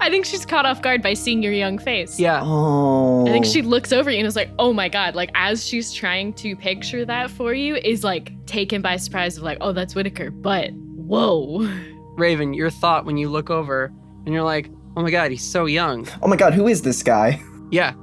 I 0.00 0.10
think 0.10 0.24
she's 0.24 0.44
caught 0.46 0.66
off 0.66 0.82
guard 0.82 1.02
by 1.02 1.14
seeing 1.14 1.42
your 1.42 1.52
young 1.52 1.78
face. 1.78 2.18
Yeah. 2.18 2.40
Oh. 2.42 3.26
I 3.26 3.30
think 3.30 3.44
she 3.44 3.62
looks 3.62 3.92
over 3.92 4.10
you 4.10 4.18
and 4.18 4.26
is 4.26 4.36
like, 4.36 4.50
oh 4.58 4.72
my 4.72 4.88
god. 4.88 5.14
Like, 5.14 5.30
as 5.34 5.66
she's 5.66 5.92
trying 5.92 6.32
to 6.34 6.56
picture 6.56 7.04
that 7.04 7.30
for 7.30 7.52
you, 7.52 7.76
is 7.76 8.04
like 8.04 8.32
taken 8.46 8.82
by 8.82 8.96
surprise 8.96 9.36
of 9.36 9.42
like, 9.42 9.58
oh, 9.60 9.72
that's 9.72 9.94
Whitaker. 9.94 10.30
But 10.30 10.70
whoa. 10.72 11.68
Raven, 12.16 12.54
your 12.54 12.70
thought 12.70 13.04
when 13.04 13.16
you 13.16 13.28
look 13.28 13.50
over 13.50 13.92
and 14.24 14.34
you're 14.34 14.42
like, 14.42 14.70
oh 14.98 15.02
my 15.02 15.10
god, 15.10 15.30
he's 15.30 15.42
so 15.44 15.66
young. 15.66 16.06
Oh 16.22 16.26
my 16.28 16.36
God, 16.36 16.52
who 16.54 16.66
is 16.66 16.82
this 16.82 17.02
guy? 17.02 17.40
Yeah. 17.70 17.94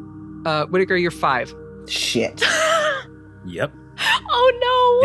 Uh, 0.45 0.65
Whitaker, 0.67 0.95
you're 0.95 1.11
five. 1.11 1.53
Shit. 1.87 2.41
Yep. 3.47 3.71
oh 4.27 4.51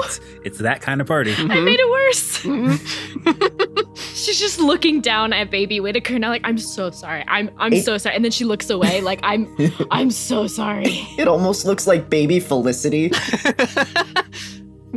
no. 0.00 0.06
It's 0.06 0.20
it's 0.44 0.58
that 0.60 0.80
kind 0.80 1.02
of 1.02 1.06
party. 1.06 1.34
I 1.36 1.60
made 1.60 1.78
it 1.78 1.88
worse. 1.90 2.38
Mhm. 2.42 3.96
She's 4.16 4.38
just 4.40 4.58
looking 4.58 5.02
down 5.02 5.34
at 5.34 5.50
baby 5.50 5.78
Whitaker 5.78 6.18
now, 6.18 6.30
like, 6.30 6.40
I'm 6.44 6.56
so 6.56 6.90
sorry. 6.90 7.22
I'm 7.28 7.50
I'm 7.58 7.74
It- 7.74 7.84
so 7.84 7.98
sorry. 7.98 8.16
And 8.16 8.24
then 8.24 8.32
she 8.32 8.44
looks 8.46 8.70
away, 8.70 9.02
like, 9.02 9.20
I'm 9.22 9.46
I'm 9.90 10.10
so 10.10 10.46
sorry. 10.46 11.06
It 11.18 11.28
almost 11.28 11.66
looks 11.66 11.86
like 11.86 12.08
baby 12.08 12.40
Felicity. 12.40 13.10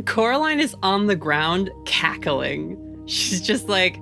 Coraline 0.06 0.58
is 0.60 0.74
on 0.82 1.06
the 1.06 1.16
ground 1.16 1.70
cackling. 1.84 2.78
She's 3.06 3.42
just 3.42 3.68
like, 3.68 3.98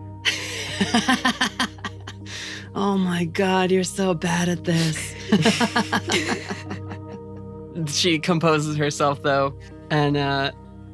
Oh 2.75 2.97
my 2.97 3.25
god, 3.27 3.71
you're 3.71 3.85
so 3.85 4.15
bad 4.15 4.49
at 4.49 4.65
this. 4.65 5.15
she 7.87 8.19
composes 8.19 8.77
herself 8.77 9.23
though 9.23 9.55
and 9.91 10.17
uh, 10.17 10.53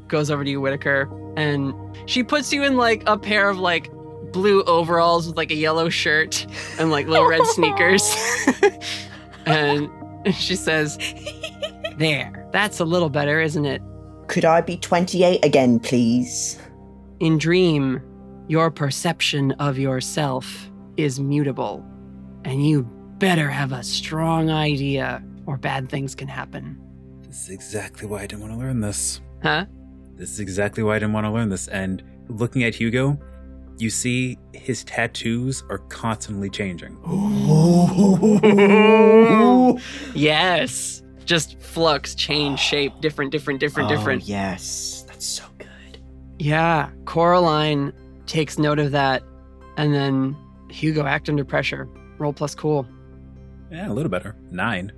goes 0.08 0.30
over 0.30 0.42
to 0.42 0.50
you, 0.50 0.60
Whitaker, 0.60 1.08
and 1.36 1.72
she 2.06 2.24
puts 2.24 2.52
you 2.52 2.64
in 2.64 2.76
like 2.76 3.04
a 3.06 3.16
pair 3.16 3.48
of 3.48 3.58
like 3.58 3.92
blue 4.32 4.62
overalls 4.64 5.28
with 5.28 5.36
like 5.36 5.50
a 5.50 5.54
yellow 5.54 5.88
shirt 5.88 6.46
and 6.78 6.90
like 6.90 7.06
little 7.06 7.28
red 7.28 7.46
sneakers. 7.46 8.12
and 9.46 9.88
she 10.34 10.56
says, 10.56 10.98
There, 11.96 12.48
that's 12.52 12.80
a 12.80 12.84
little 12.84 13.08
better, 13.08 13.40
isn't 13.40 13.64
it? 13.64 13.82
Could 14.26 14.44
I 14.44 14.60
be 14.60 14.76
28 14.76 15.44
again, 15.44 15.78
please? 15.78 16.58
In 17.20 17.38
Dream, 17.38 18.02
your 18.48 18.70
perception 18.70 19.52
of 19.52 19.78
yourself 19.78 20.67
is 20.98 21.18
mutable, 21.20 21.84
and 22.44 22.66
you 22.66 22.82
better 23.18 23.48
have 23.48 23.72
a 23.72 23.82
strong 23.82 24.50
idea 24.50 25.22
or 25.46 25.56
bad 25.56 25.88
things 25.88 26.14
can 26.14 26.28
happen. 26.28 26.78
This 27.22 27.44
is 27.44 27.50
exactly 27.50 28.06
why 28.06 28.18
I 28.22 28.26
didn't 28.26 28.40
want 28.42 28.52
to 28.52 28.58
learn 28.58 28.80
this. 28.80 29.20
Huh? 29.42 29.64
This 30.16 30.30
is 30.30 30.40
exactly 30.40 30.82
why 30.82 30.96
I 30.96 30.98
didn't 30.98 31.12
want 31.14 31.24
to 31.26 31.30
learn 31.30 31.48
this. 31.48 31.68
And 31.68 32.02
looking 32.28 32.64
at 32.64 32.74
Hugo, 32.74 33.18
you 33.78 33.88
see 33.90 34.36
his 34.52 34.82
tattoos 34.84 35.62
are 35.70 35.78
constantly 35.78 36.50
changing. 36.50 36.96
yes. 40.14 41.02
Just 41.24 41.60
flux, 41.60 42.14
change 42.14 42.58
shape, 42.58 42.92
different, 43.00 43.30
different, 43.30 43.60
different, 43.60 43.90
Oh, 43.90 43.94
different. 43.96 44.24
yes. 44.24 45.04
That's 45.06 45.26
so 45.26 45.44
good. 45.58 45.98
Yeah, 46.38 46.90
Coraline 47.04 47.92
takes 48.26 48.58
note 48.58 48.78
of 48.78 48.92
that, 48.92 49.22
and 49.76 49.94
then 49.94 50.36
Hugo 50.70 51.04
act 51.04 51.28
under 51.28 51.44
pressure. 51.44 51.88
Roll 52.18 52.32
plus 52.32 52.54
cool. 52.54 52.86
Yeah, 53.70 53.90
a 53.90 53.92
little 53.92 54.10
better. 54.10 54.34
Nine. 54.50 54.92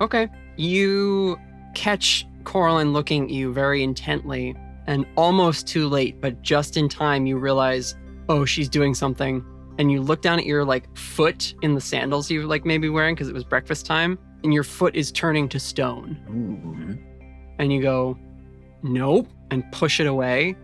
Okay. 0.00 0.28
You 0.56 1.36
catch 1.74 2.26
Coraline 2.44 2.92
looking 2.92 3.24
at 3.24 3.30
you 3.30 3.52
very 3.52 3.82
intently, 3.82 4.54
and 4.86 5.06
almost 5.16 5.66
too 5.66 5.88
late, 5.88 6.20
but 6.20 6.42
just 6.42 6.76
in 6.76 6.88
time, 6.88 7.26
you 7.26 7.38
realize, 7.38 7.94
oh, 8.28 8.44
she's 8.44 8.68
doing 8.68 8.94
something. 8.94 9.44
And 9.78 9.90
you 9.90 10.00
look 10.02 10.22
down 10.22 10.38
at 10.38 10.46
your 10.46 10.64
like 10.64 10.94
foot 10.96 11.54
in 11.62 11.74
the 11.74 11.80
sandals 11.80 12.30
you 12.30 12.46
like 12.46 12.64
maybe 12.64 12.88
wearing 12.88 13.14
because 13.14 13.28
it 13.28 13.34
was 13.34 13.44
breakfast 13.44 13.86
time, 13.86 14.18
and 14.42 14.52
your 14.52 14.62
foot 14.62 14.94
is 14.94 15.10
turning 15.10 15.48
to 15.48 15.58
stone. 15.58 16.18
Ooh. 16.30 16.98
and 17.58 17.72
you 17.72 17.80
go, 17.82 18.18
nope, 18.82 19.28
and 19.50 19.64
push 19.72 20.00
it 20.00 20.06
away. 20.06 20.56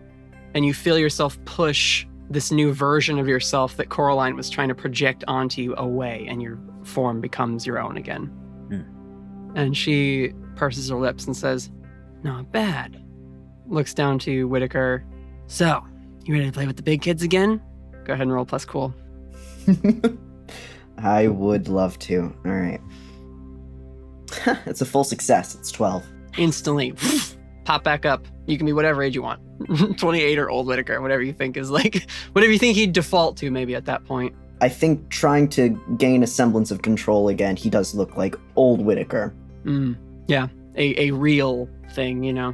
And 0.53 0.65
you 0.65 0.73
feel 0.73 0.97
yourself 0.97 1.43
push 1.45 2.05
this 2.31 2.51
new 2.51 2.73
version 2.73 3.19
of 3.19 3.27
yourself 3.27 3.77
that 3.77 3.89
Coraline 3.89 4.35
was 4.35 4.49
trying 4.49 4.69
to 4.69 4.75
project 4.75 5.23
onto 5.27 5.61
you 5.61 5.75
away, 5.77 6.25
and 6.29 6.41
your 6.41 6.57
form 6.83 7.19
becomes 7.19 7.65
your 7.65 7.79
own 7.79 7.97
again. 7.97 8.25
Hmm. 8.69 9.57
And 9.57 9.77
she 9.77 10.33
purses 10.55 10.89
her 10.89 10.95
lips 10.95 11.25
and 11.25 11.35
says, 11.35 11.69
Not 12.23 12.51
bad. 12.51 13.03
Looks 13.67 13.93
down 13.93 14.19
to 14.19 14.47
Whitaker. 14.47 15.05
So, 15.47 15.85
you 16.23 16.33
ready 16.33 16.45
to 16.45 16.51
play 16.51 16.67
with 16.67 16.77
the 16.77 16.83
big 16.83 17.01
kids 17.01 17.23
again? 17.23 17.61
Go 18.05 18.13
ahead 18.13 18.23
and 18.23 18.33
roll 18.33 18.45
plus 18.45 18.65
cool. 18.65 18.93
I 20.97 21.27
would 21.27 21.67
love 21.67 21.99
to. 21.99 22.33
All 22.45 22.51
right. 22.51 22.81
it's 24.65 24.81
a 24.81 24.85
full 24.85 25.03
success. 25.03 25.55
It's 25.55 25.71
12. 25.71 26.05
Instantly, 26.37 26.93
pop 27.65 27.83
back 27.83 28.05
up. 28.05 28.25
You 28.45 28.57
can 28.57 28.65
be 28.65 28.73
whatever 28.73 29.03
age 29.03 29.15
you 29.15 29.21
want 29.21 29.41
28 29.97 30.39
or 30.39 30.49
old 30.49 30.67
Whitaker, 30.67 31.01
whatever 31.01 31.21
you 31.21 31.33
think 31.33 31.57
is 31.57 31.69
like, 31.69 32.09
whatever 32.33 32.51
you 32.51 32.59
think 32.59 32.75
he'd 32.75 32.93
default 32.93 33.37
to 33.37 33.51
maybe 33.51 33.75
at 33.75 33.85
that 33.85 34.05
point. 34.05 34.35
I 34.61 34.69
think 34.69 35.09
trying 35.09 35.49
to 35.49 35.69
gain 35.97 36.21
a 36.21 36.27
semblance 36.27 36.69
of 36.69 36.81
control 36.83 37.29
again, 37.29 37.55
he 37.55 37.69
does 37.69 37.95
look 37.95 38.15
like 38.15 38.35
old 38.55 38.81
Whitaker. 38.81 39.33
Mm, 39.65 39.97
yeah, 40.27 40.47
a, 40.75 41.07
a 41.07 41.11
real 41.11 41.67
thing, 41.93 42.23
you 42.23 42.33
know. 42.33 42.53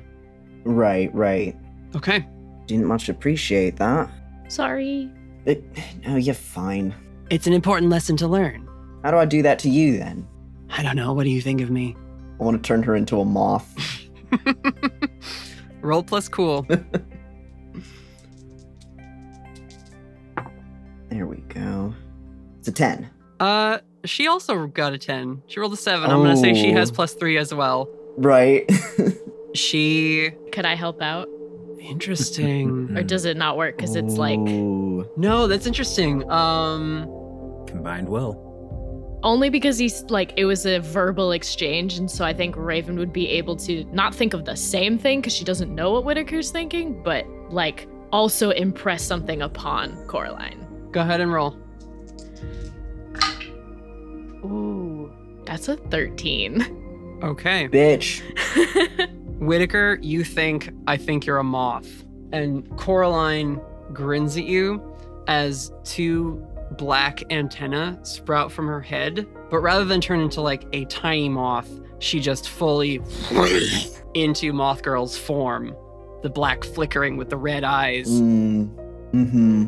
Right, 0.63 1.13
right. 1.13 1.55
Okay. 1.95 2.25
Didn't 2.65 2.85
much 2.85 3.09
appreciate 3.09 3.75
that. 3.77 4.09
Sorry. 4.47 5.09
It, 5.45 5.63
oh, 6.07 6.15
you're 6.15 6.35
fine. 6.35 6.93
It's 7.29 7.47
an 7.47 7.53
important 7.53 7.89
lesson 7.89 8.15
to 8.17 8.27
learn. 8.27 8.67
How 9.03 9.11
do 9.11 9.17
I 9.17 9.25
do 9.25 9.41
that 9.41 9.59
to 9.59 9.69
you 9.69 9.97
then? 9.97 10.27
I 10.69 10.83
don't 10.83 10.95
know. 10.95 11.13
What 11.13 11.23
do 11.23 11.29
you 11.29 11.41
think 11.41 11.61
of 11.61 11.69
me? 11.69 11.95
I 12.39 12.43
want 12.43 12.61
to 12.61 12.67
turn 12.67 12.83
her 12.83 12.95
into 12.95 13.19
a 13.19 13.25
moth. 13.25 13.73
Roll 15.81 16.03
plus 16.03 16.27
cool. 16.29 16.65
There 21.10 21.25
we 21.25 21.38
go. 21.38 21.93
It's 22.60 22.67
a 22.67 22.72
10. 22.72 23.10
uh, 23.39 23.79
she 24.05 24.27
also 24.27 24.67
got 24.67 24.93
a 24.93 24.98
10. 24.98 25.41
She 25.48 25.60
rolled 25.60 25.74
a 25.74 25.77
7. 25.77 26.10
I'm 26.10 26.17
going 26.19 26.36
to 26.36 26.38
say 26.41 26.53
she 26.53 26.72
has 26.74 26.91
Oh. 26.91 26.93
plus 26.93 27.13
3 27.13 27.38
as 27.38 27.53
well. 27.53 27.89
Right. 28.17 28.69
She. 29.55 30.29
Could 30.51 30.65
I 30.65 30.75
help 30.75 31.01
out? 31.01 31.27
Interesting. 31.79 32.89
Or 32.98 33.01
does 33.01 33.25
it 33.25 33.38
not 33.38 33.57
work? 33.57 33.75
Because 33.77 33.96
it's 33.96 34.15
like 34.17 34.38
Ooh. 34.38 35.10
no, 35.17 35.48
that's 35.48 35.65
interesting. 35.65 36.29
Um, 36.29 37.07
Combined 37.65 38.07
will. 38.07 38.46
Only 39.24 39.50
because 39.50 39.77
he's 39.77 40.03
like 40.09 40.33
it 40.38 40.45
was 40.45 40.65
a 40.65 40.79
verbal 40.79 41.31
exchange, 41.31 41.97
and 41.97 42.09
so 42.09 42.24
I 42.25 42.33
think 42.33 42.55
Raven 42.57 42.97
would 42.97 43.12
be 43.13 43.27
able 43.29 43.55
to 43.57 43.83
not 43.86 44.13
think 44.13 44.33
of 44.33 44.45
the 44.45 44.55
same 44.55 44.97
thing 44.97 45.21
because 45.21 45.33
she 45.33 45.43
doesn't 45.43 45.74
know 45.74 45.91
what 45.91 46.03
Whitaker's 46.03 46.51
thinking, 46.51 47.01
but 47.03 47.25
like 47.50 47.88
also 48.12 48.51
impress 48.51 49.03
something 49.03 49.41
upon 49.41 49.95
Coraline. 50.07 50.65
go 50.91 51.01
ahead 51.01 51.19
and 51.21 51.31
roll. 51.33 51.57
Ooh, 54.43 55.12
that's 55.45 55.67
a 55.67 55.77
thirteen. 55.77 57.19
Okay. 57.24 57.67
Bitch. 57.67 58.21
Whitaker, 59.39 59.97
you 60.01 60.24
think, 60.24 60.69
I 60.88 60.97
think 60.97 61.25
you're 61.25 61.38
a 61.39 61.43
moth. 61.43 62.05
And 62.31 62.69
Coraline 62.77 63.59
grins 63.93 64.38
at 64.38 64.43
you 64.43 64.81
as 65.27 65.71
two 65.83 66.45
black 66.71 67.24
antenna 67.31 68.00
sprout 68.03 68.51
from 68.51 68.67
her 68.67 68.81
head. 68.81 69.27
But 69.50 69.59
rather 69.59 69.86
than 69.86 70.01
turn 70.01 70.19
into 70.19 70.41
like 70.41 70.65
a 70.74 70.86
tiny 70.86 71.29
moth, 71.29 71.69
she 72.00 72.19
just 72.19 72.50
fully 72.50 73.01
into 74.13 74.53
Moth 74.53 74.83
Girl's 74.83 75.17
form. 75.17 75.75
The 76.24 76.29
black 76.29 76.63
flickering 76.63 77.17
with 77.17 77.29
the 77.29 77.38
red 77.38 77.63
eyes. 77.63 78.09
Mm. 78.09 78.69
Mm-hmm. 79.13 79.63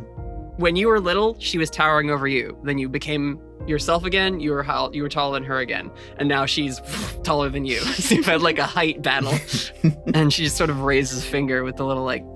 When 0.58 0.76
you 0.76 0.88
were 0.88 1.00
little, 1.00 1.38
she 1.40 1.58
was 1.58 1.70
towering 1.70 2.12
over 2.12 2.28
you. 2.28 2.58
Then 2.64 2.78
you 2.78 2.90
became 2.90 3.40
yourself 3.66 4.04
again. 4.04 4.40
You 4.40 4.52
were 4.52 4.64
how 4.64 4.92
you 4.92 5.04
were 5.04 5.10
taller 5.10 5.40
than 5.40 5.44
her 5.48 5.60
again, 5.60 5.90
and 6.18 6.28
now 6.28 6.46
she's 6.46 6.82
taller 7.24 7.50
than 7.50 7.66
you. 7.66 7.80
so 7.80 8.16
you've 8.16 8.26
had 8.26 8.42
like 8.42 8.60
a 8.60 8.66
height 8.66 9.02
battle, 9.02 9.34
and 10.14 10.34
she 10.34 10.44
just 10.44 10.58
sort 10.58 10.70
of 10.70 10.82
raises 10.82 11.24
finger 11.24 11.64
with 11.64 11.78
the 11.78 11.86
little 11.86 12.04
like. 12.04 12.26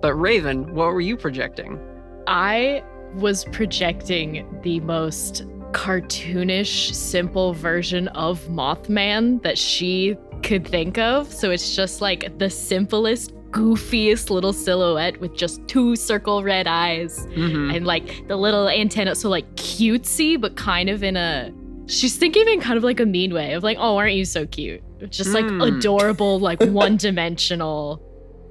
But 0.00 0.12
Raven, 0.16 0.74
what 0.74 0.92
were 0.92 1.00
you 1.00 1.16
projecting? 1.16 1.80
I 2.26 2.82
was 3.14 3.44
projecting 3.46 4.46
the 4.62 4.80
most 4.80 5.44
cartoonish, 5.72 6.94
simple 6.94 7.52
version 7.52 8.08
of 8.08 8.40
Mothman 8.48 9.42
that 9.42 9.58
she 9.58 10.16
could 10.42 10.66
think 10.66 10.98
of. 10.98 11.32
So 11.32 11.50
it's 11.50 11.74
just 11.74 12.00
like 12.00 12.38
the 12.38 12.48
simplest, 12.50 13.32
goofiest 13.50 14.30
little 14.30 14.52
silhouette 14.52 15.18
with 15.20 15.34
just 15.34 15.66
two 15.68 15.94
circle 15.96 16.42
red 16.42 16.66
eyes 16.66 17.26
Mhm. 17.36 17.74
and 17.76 17.86
like 17.86 18.26
the 18.28 18.36
little 18.36 18.68
antenna. 18.68 19.14
So 19.14 19.28
like 19.28 19.52
cutesy, 19.56 20.40
but 20.40 20.56
kind 20.56 20.88
of 20.90 21.02
in 21.02 21.16
a. 21.16 21.52
She's 21.86 22.16
thinking 22.16 22.48
in 22.48 22.60
kind 22.60 22.76
of 22.78 22.84
like 22.84 22.98
a 23.00 23.06
mean 23.06 23.32
way 23.34 23.52
of 23.52 23.62
like, 23.62 23.76
oh, 23.80 23.96
aren't 23.96 24.14
you 24.14 24.24
so 24.24 24.46
cute? 24.46 24.82
Just 25.10 25.30
like 25.34 25.44
Mm. 25.44 25.76
adorable, 25.78 26.38
like 26.38 26.62
one 26.64 26.96
dimensional. 26.96 28.00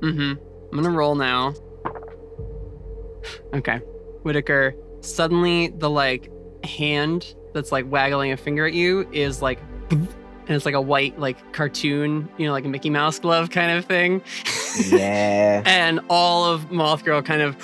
Mm-hmm. 0.01 0.33
I'm 0.71 0.83
gonna 0.83 0.95
roll 0.95 1.15
now. 1.15 1.53
Okay. 3.53 3.79
Whitaker, 4.23 4.75
suddenly 5.01 5.69
the 5.69 5.89
like 5.89 6.31
hand 6.63 7.35
that's 7.53 7.71
like 7.71 7.89
waggling 7.89 8.31
a 8.31 8.37
finger 8.37 8.65
at 8.65 8.73
you 8.73 9.07
is 9.11 9.41
like 9.41 9.59
and 9.91 10.07
it's 10.49 10.65
like 10.65 10.75
a 10.75 10.81
white 10.81 11.17
like 11.19 11.53
cartoon, 11.53 12.27
you 12.37 12.45
know, 12.45 12.51
like 12.51 12.65
a 12.65 12.69
Mickey 12.69 12.89
Mouse 12.89 13.19
glove 13.19 13.49
kind 13.49 13.71
of 13.71 13.85
thing. 13.85 14.21
Yeah. 14.87 15.63
and 15.65 15.99
all 16.09 16.45
of 16.45 16.71
Moth 16.71 17.03
Girl 17.05 17.21
kind 17.21 17.41
of 17.41 17.55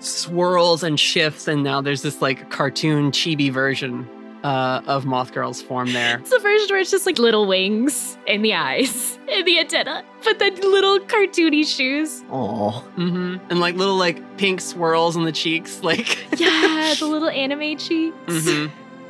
swirls 0.00 0.82
and 0.82 0.98
shifts, 0.98 1.46
and 1.46 1.62
now 1.62 1.80
there's 1.80 2.02
this 2.02 2.22
like 2.22 2.50
cartoon 2.50 3.10
chibi 3.10 3.52
version 3.52 4.08
uh, 4.44 4.80
of 4.86 5.04
Moth 5.06 5.32
Girl's 5.32 5.60
form 5.60 5.92
there. 5.92 6.18
It's 6.18 6.30
the 6.30 6.38
version 6.38 6.68
where 6.70 6.78
it's 6.80 6.90
just 6.90 7.06
like 7.06 7.18
little 7.18 7.46
wings 7.46 8.16
and 8.26 8.44
the 8.44 8.54
eyes 8.54 9.18
and 9.30 9.46
the 9.46 9.58
antenna, 9.58 10.04
but 10.24 10.38
then 10.38 10.54
little 10.56 10.98
cartoony 11.00 11.66
shoes. 11.66 12.22
Oh. 12.30 12.80
hmm 12.96 13.36
And 13.50 13.60
like 13.60 13.74
little 13.76 13.96
like 13.96 14.36
pink 14.38 14.60
swirls 14.60 15.16
on 15.16 15.24
the 15.24 15.32
cheeks, 15.32 15.80
like 15.82 16.18
Yeah, 16.40 16.94
the 16.98 17.06
little 17.06 17.28
anime 17.28 17.76
cheeks. 17.76 18.16
hmm 18.46 18.66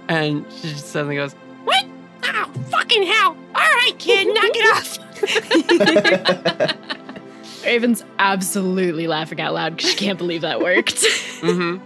And 0.08 0.44
she 0.52 0.70
just 0.70 0.86
suddenly 0.88 1.16
goes, 1.16 1.34
"What? 1.64 1.84
Oh, 2.24 2.50
fucking 2.70 3.04
hell! 3.04 3.36
All 3.54 3.54
right, 3.54 3.92
kid, 3.98 4.26
knock 4.28 4.50
it 4.54 4.76
off." 4.76 4.98
Raven's 7.64 8.04
absolutely 8.18 9.06
laughing 9.06 9.40
out 9.40 9.54
loud 9.54 9.76
because 9.76 9.90
she 9.90 9.96
can't 9.96 10.18
believe 10.18 10.40
that 10.40 10.60
worked. 10.60 11.04
hmm 11.40 11.76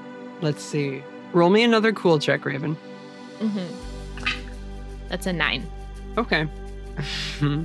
Let's 0.41 0.63
see. 0.63 1.03
Roll 1.33 1.51
me 1.51 1.63
another 1.63 1.93
cool 1.93 2.19
check, 2.19 2.45
Raven. 2.45 2.77
Hmm 3.41 3.67
That's 5.09 5.27
a 5.27 5.33
nine. 5.33 5.69
Okay. 6.17 6.47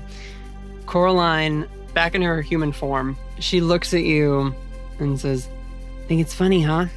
Coraline, 0.86 1.68
back 1.94 2.16
in 2.16 2.22
her 2.22 2.42
human 2.42 2.72
form, 2.72 3.18
she 3.40 3.62
looks 3.62 3.94
at 3.94 4.04
you 4.04 4.54
and 5.00 5.20
says, 5.20 5.50
Think 6.08 6.22
it's 6.22 6.34
funny, 6.34 6.62
huh? 6.62 6.88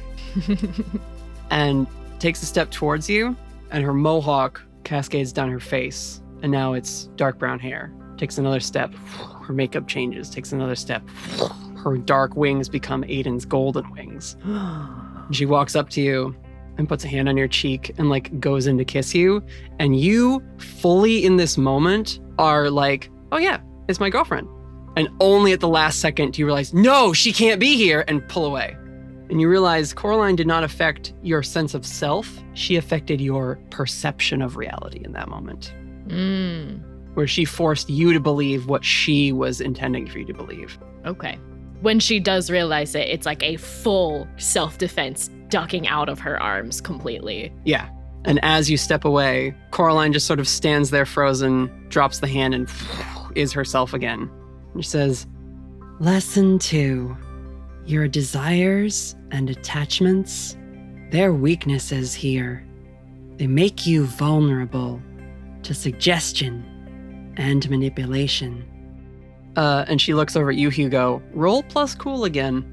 and 1.51 1.85
takes 2.19 2.41
a 2.41 2.45
step 2.45 2.71
towards 2.71 3.07
you, 3.07 3.35
and 3.69 3.83
her 3.83 3.93
mohawk 3.93 4.61
cascades 4.83 5.31
down 5.31 5.51
her 5.51 5.59
face, 5.59 6.21
and 6.41 6.51
now 6.51 6.73
it's 6.73 7.05
dark 7.15 7.37
brown 7.37 7.59
hair. 7.59 7.93
Takes 8.17 8.37
another 8.37 8.59
step, 8.59 8.93
her 9.43 9.53
makeup 9.53 9.87
changes. 9.87 10.29
Takes 10.29 10.51
another 10.51 10.75
step, 10.75 11.07
her 11.83 11.97
dark 11.97 12.35
wings 12.35 12.69
become 12.69 13.03
Aidan's 13.03 13.45
golden 13.45 13.89
wings. 13.91 14.35
And 14.43 15.35
she 15.35 15.45
walks 15.45 15.75
up 15.75 15.89
to 15.91 16.01
you 16.01 16.35
and 16.77 16.87
puts 16.89 17.03
a 17.03 17.07
hand 17.07 17.29
on 17.29 17.37
your 17.37 17.47
cheek 17.47 17.93
and 17.97 18.09
like 18.09 18.39
goes 18.39 18.67
in 18.67 18.77
to 18.77 18.85
kiss 18.85 19.13
you, 19.13 19.43
and 19.79 19.99
you 19.99 20.41
fully 20.57 21.25
in 21.25 21.37
this 21.37 21.57
moment 21.57 22.19
are 22.39 22.69
like, 22.69 23.09
"Oh 23.31 23.37
yeah, 23.37 23.59
it's 23.87 23.99
my 23.99 24.09
girlfriend." 24.09 24.47
And 24.95 25.09
only 25.19 25.53
at 25.53 25.59
the 25.59 25.67
last 25.67 25.99
second 25.99 26.33
do 26.33 26.41
you 26.41 26.45
realize, 26.45 26.73
"No, 26.73 27.13
she 27.13 27.31
can't 27.33 27.59
be 27.59 27.75
here," 27.75 28.03
and 28.07 28.27
pull 28.27 28.45
away 28.45 28.75
and 29.29 29.39
you 29.41 29.49
realize 29.49 29.93
Coraline 29.93 30.35
did 30.35 30.45
not 30.45 30.63
affect 30.63 31.13
your 31.23 31.41
sense 31.41 31.73
of 31.73 31.85
self. 31.85 32.43
She 32.53 32.75
affected 32.75 33.19
your 33.19 33.57
perception 33.71 34.41
of 34.43 34.57
reality 34.57 35.01
in 35.03 35.13
that 35.13 35.27
moment, 35.29 35.73
Mm, 36.07 36.81
where 37.15 37.25
she 37.25 37.43
forced 37.45 37.89
you 37.89 38.13
to 38.13 38.19
believe 38.19 38.67
what 38.67 38.83
she 38.85 39.31
was 39.31 39.59
intending 39.61 40.05
for 40.07 40.19
you 40.19 40.25
to 40.25 40.33
believe. 40.33 40.77
okay. 41.05 41.39
When 41.81 41.99
she 41.99 42.19
does 42.19 42.51
realize 42.51 42.93
it, 42.95 43.07
it's 43.09 43.25
like 43.25 43.41
a 43.43 43.55
full 43.57 44.27
self 44.37 44.77
defense 44.77 45.29
ducking 45.53 45.87
out 45.87 46.09
of 46.09 46.17
her 46.17 46.41
arms 46.41 46.81
completely. 46.81 47.53
Yeah. 47.63 47.87
And 48.25 48.39
as 48.43 48.71
you 48.71 48.75
step 48.75 49.05
away, 49.05 49.55
Coraline 49.69 50.11
just 50.11 50.25
sort 50.25 50.39
of 50.39 50.47
stands 50.47 50.89
there 50.89 51.05
frozen, 51.05 51.69
drops 51.89 52.21
the 52.21 52.27
hand, 52.27 52.55
and 52.55 52.67
is 53.35 53.53
herself 53.53 53.93
again. 53.93 54.31
And 54.73 54.83
she 54.83 54.89
says, 54.89 55.27
Lesson 55.99 56.57
two 56.57 57.15
Your 57.85 58.07
desires 58.07 59.15
and 59.29 59.47
attachments, 59.47 60.57
they're 61.11 61.35
weaknesses 61.35 62.15
here. 62.15 62.65
They 63.37 63.45
make 63.45 63.85
you 63.85 64.05
vulnerable 64.05 64.99
to 65.61 65.75
suggestion 65.75 66.65
and 67.37 67.69
manipulation. 67.69 68.67
Uh, 69.55 69.85
and 69.87 70.01
she 70.01 70.15
looks 70.15 70.35
over 70.35 70.49
at 70.49 70.55
you, 70.55 70.71
Hugo. 70.71 71.21
Roll 71.31 71.61
plus 71.61 71.93
cool 71.93 72.25
again. 72.25 72.65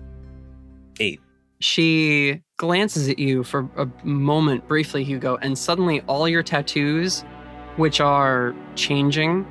Eight. 0.99 1.20
She 1.58 2.42
glances 2.61 3.09
at 3.09 3.19
you 3.19 3.43
for 3.43 3.67
a 3.79 3.88
moment 4.05 4.69
briefly, 4.69 5.02
Hugo, 5.02 5.38
and 5.40 5.57
suddenly 5.57 6.02
all 6.02 6.29
your 6.29 6.43
tattoos, 6.43 7.23
which 7.76 8.02
are 8.02 8.55
changing, 8.75 9.47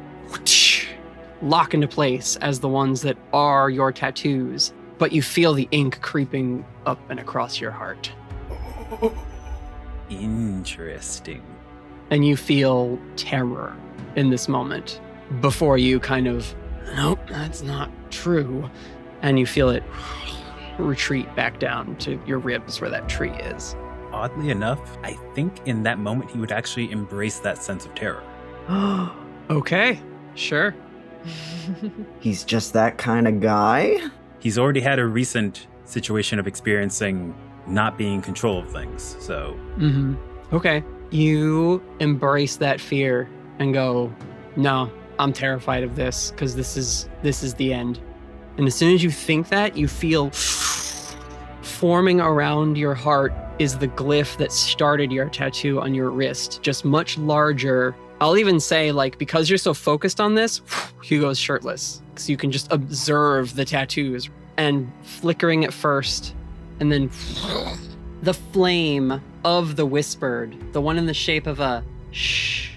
lock 1.41 1.73
into 1.73 1.87
place 1.87 2.35
as 2.35 2.59
the 2.59 2.67
ones 2.67 3.01
that 3.01 3.17
are 3.33 3.71
your 3.71 3.91
tattoos. 3.91 4.73
But 4.99 5.11
you 5.11 5.23
feel 5.23 5.55
the 5.55 5.67
ink 5.71 5.99
creeping 6.01 6.63
up 6.85 6.99
and 7.09 7.19
across 7.19 7.59
your 7.59 7.71
heart. 7.71 8.11
Interesting. 10.11 11.41
And 12.11 12.27
you 12.27 12.37
feel 12.37 12.99
terror 13.15 13.75
in 14.17 14.29
this 14.29 14.47
moment 14.47 15.01
before 15.41 15.79
you 15.79 15.99
kind 15.99 16.27
of, 16.27 16.53
nope, 16.95 17.19
that's 17.27 17.63
not 17.63 17.89
true. 18.11 18.69
And 19.23 19.39
you 19.39 19.47
feel 19.47 19.71
it 19.71 19.83
retreat 20.83 21.33
back 21.35 21.59
down 21.59 21.95
to 21.97 22.19
your 22.25 22.39
ribs 22.39 22.81
where 22.81 22.89
that 22.89 23.07
tree 23.09 23.31
is. 23.31 23.75
Oddly 24.11 24.49
enough, 24.49 24.97
I 25.03 25.13
think 25.33 25.61
in 25.65 25.83
that 25.83 25.99
moment 25.99 26.31
he 26.31 26.39
would 26.39 26.51
actually 26.51 26.91
embrace 26.91 27.39
that 27.39 27.61
sense 27.61 27.85
of 27.85 27.93
terror. 27.95 28.23
okay, 29.49 29.99
sure. 30.35 30.75
He's 32.19 32.43
just 32.43 32.73
that 32.73 32.97
kind 32.97 33.27
of 33.27 33.39
guy? 33.39 33.99
He's 34.39 34.57
already 34.57 34.81
had 34.81 34.99
a 34.99 35.05
recent 35.05 35.67
situation 35.85 36.39
of 36.39 36.47
experiencing 36.47 37.35
not 37.67 37.97
being 37.97 38.15
in 38.15 38.21
control 38.21 38.59
of 38.59 38.71
things. 38.71 39.15
So, 39.19 39.57
Mm-hmm. 39.77 40.15
Okay. 40.55 40.83
You 41.11 41.83
embrace 41.99 42.55
that 42.57 42.79
fear 42.81 43.29
and 43.59 43.73
go, 43.73 44.13
no, 44.55 44.91
I'm 45.19 45.33
terrified 45.33 45.83
of 45.83 45.95
this 45.95 46.31
because 46.31 46.55
this 46.55 46.77
is 46.77 47.09
this 47.21 47.43
is 47.43 47.53
the 47.55 47.73
end. 47.73 47.99
And 48.57 48.67
as 48.67 48.75
soon 48.75 48.93
as 48.93 49.03
you 49.03 49.11
think 49.11 49.49
that, 49.49 49.77
you 49.77 49.87
feel 49.87 50.31
forming 51.69 52.19
around 52.19 52.77
your 52.77 52.93
heart 52.95 53.33
is 53.59 53.77
the 53.77 53.87
glyph 53.87 54.37
that 54.37 54.51
started 54.51 55.11
your 55.11 55.29
tattoo 55.29 55.79
on 55.79 55.93
your 55.93 56.09
wrist, 56.09 56.61
just 56.61 56.83
much 56.83 57.17
larger. 57.17 57.95
I'll 58.21 58.37
even 58.37 58.59
say, 58.59 58.91
like, 58.91 59.17
because 59.17 59.49
you're 59.49 59.57
so 59.57 59.73
focused 59.73 60.19
on 60.19 60.35
this, 60.35 60.61
Hugo's 61.01 61.37
shirtless. 61.37 62.01
So 62.15 62.31
you 62.31 62.37
can 62.37 62.51
just 62.51 62.71
observe 62.71 63.55
the 63.55 63.63
tattoos 63.63 64.29
and 64.57 64.91
flickering 65.03 65.63
at 65.63 65.71
first, 65.73 66.35
and 66.79 66.91
then 66.91 67.09
the 68.23 68.33
flame 68.33 69.21
of 69.45 69.75
the 69.77 69.85
whispered, 69.85 70.57
the 70.73 70.81
one 70.81 70.97
in 70.97 71.05
the 71.05 71.13
shape 71.13 71.47
of 71.47 71.59
a 71.61 71.83
shh 72.11 72.71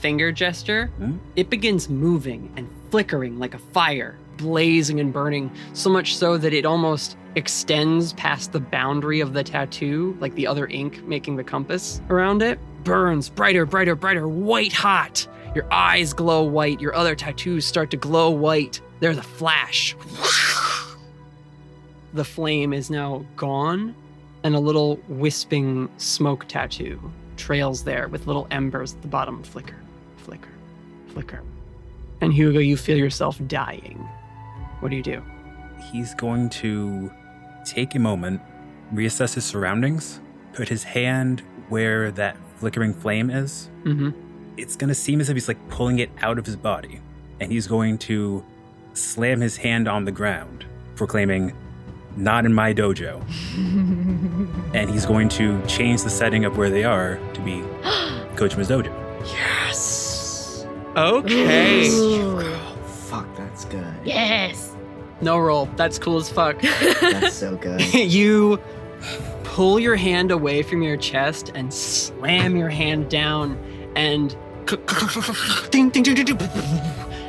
finger 0.00 0.30
gesture, 0.32 0.86
Hmm? 0.98 1.16
it 1.34 1.50
begins 1.50 1.88
moving 1.88 2.52
and 2.56 2.68
flickering 2.90 3.38
like 3.38 3.54
a 3.54 3.58
fire, 3.58 4.16
blazing 4.36 5.00
and 5.00 5.12
burning, 5.12 5.50
so 5.72 5.90
much 5.90 6.16
so 6.16 6.38
that 6.38 6.52
it 6.54 6.64
almost 6.64 7.16
extends 7.36 8.14
past 8.14 8.52
the 8.52 8.60
boundary 8.60 9.20
of 9.20 9.34
the 9.34 9.44
tattoo, 9.44 10.16
like 10.20 10.34
the 10.34 10.46
other 10.46 10.66
ink 10.66 11.06
making 11.06 11.36
the 11.36 11.44
compass 11.44 12.00
around 12.10 12.42
it. 12.42 12.58
Burns 12.82 13.28
brighter, 13.28 13.66
brighter, 13.66 13.94
brighter, 13.94 14.26
white 14.26 14.72
hot. 14.72 15.28
Your 15.54 15.72
eyes 15.72 16.12
glow 16.12 16.42
white, 16.42 16.80
your 16.80 16.94
other 16.94 17.14
tattoos 17.14 17.64
start 17.64 17.90
to 17.90 17.96
glow 17.96 18.30
white. 18.30 18.80
There's 19.00 19.18
a 19.18 19.22
flash. 19.22 19.94
The 22.14 22.24
flame 22.24 22.72
is 22.72 22.90
now 22.90 23.24
gone, 23.36 23.94
and 24.42 24.54
a 24.54 24.60
little 24.60 24.98
wisping 25.08 25.90
smoke 25.98 26.48
tattoo 26.48 26.98
trails 27.36 27.84
there 27.84 28.08
with 28.08 28.26
little 28.26 28.46
embers 28.50 28.94
at 28.94 29.02
the 29.02 29.08
bottom 29.08 29.42
flicker, 29.42 29.76
flicker, 30.16 30.52
flicker. 31.08 31.42
And 32.22 32.32
Hugo, 32.32 32.60
you 32.60 32.78
feel 32.78 32.96
yourself 32.96 33.38
dying. 33.46 33.98
What 34.80 34.90
do 34.90 34.96
you 34.96 35.02
do? 35.02 35.22
he's 35.92 36.14
going 36.14 36.48
to 36.50 37.10
take 37.66 37.94
a 37.94 37.98
moment, 37.98 38.40
reassess 38.94 39.34
his 39.34 39.44
surroundings, 39.44 40.20
put 40.54 40.68
his 40.68 40.82
hand 40.84 41.42
where 41.68 42.10
that 42.12 42.36
flickering 42.56 42.94
flame 42.94 43.28
is. 43.30 43.68
Mm-hmm. 43.84 44.10
It's 44.56 44.76
going 44.76 44.88
to 44.88 44.94
seem 44.94 45.20
as 45.20 45.28
if 45.28 45.34
he's 45.36 45.48
like 45.48 45.68
pulling 45.68 45.98
it 45.98 46.10
out 46.22 46.38
of 46.38 46.46
his 46.46 46.56
body, 46.56 47.00
and 47.40 47.52
he's 47.52 47.66
going 47.66 47.98
to 47.98 48.42
slam 48.94 49.40
his 49.40 49.56
hand 49.58 49.86
on 49.88 50.04
the 50.06 50.12
ground, 50.12 50.64
proclaiming, 50.94 51.52
Not 52.16 52.46
in 52.46 52.54
my 52.54 52.72
dojo. 52.72 53.22
And 54.74 54.90
he's 54.90 55.04
going 55.06 55.28
to 55.30 55.60
change 55.66 56.02
the 56.02 56.10
setting 56.10 56.44
of 56.44 56.56
where 56.56 56.70
they 56.70 56.84
are 56.84 57.18
to 57.34 57.40
be 57.40 57.60
Kojima's 58.36 58.68
dojo. 58.68 58.92
Yes. 59.26 60.66
Okay. 60.96 61.88
Oh, 61.90 62.76
fuck, 63.08 63.26
that's 63.36 63.64
good. 63.66 63.94
yes. 64.04 64.65
No 65.20 65.38
roll. 65.38 65.66
That's 65.76 65.98
cool 65.98 66.18
as 66.18 66.28
fuck. 66.30 66.60
That's 67.00 67.34
so 67.34 67.56
good. 67.56 67.94
you 67.94 68.60
pull 69.44 69.80
your 69.80 69.96
hand 69.96 70.30
away 70.30 70.62
from 70.62 70.82
your 70.82 70.96
chest 70.96 71.50
and 71.54 71.72
slam 71.72 72.56
your 72.56 72.68
hand 72.68 73.08
down 73.10 73.58
and 73.96 74.32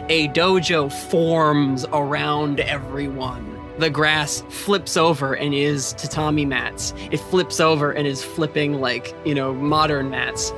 a 0.10 0.28
dojo 0.30 0.92
forms 1.10 1.86
around 1.94 2.60
everyone. 2.60 3.54
The 3.78 3.90
grass 3.92 4.44
flips 4.50 4.98
over 4.98 5.36
and 5.36 5.54
is 5.54 5.94
tatami 5.94 6.46
mats. 6.46 6.94
It 7.12 7.18
flips 7.18 7.60
over 7.60 7.92
and 7.92 8.08
is 8.08 8.24
flipping 8.24 8.82
like, 8.82 9.14
you 9.24 9.36
know, 9.36 9.54
modern 9.54 10.10
mats. 10.10 10.52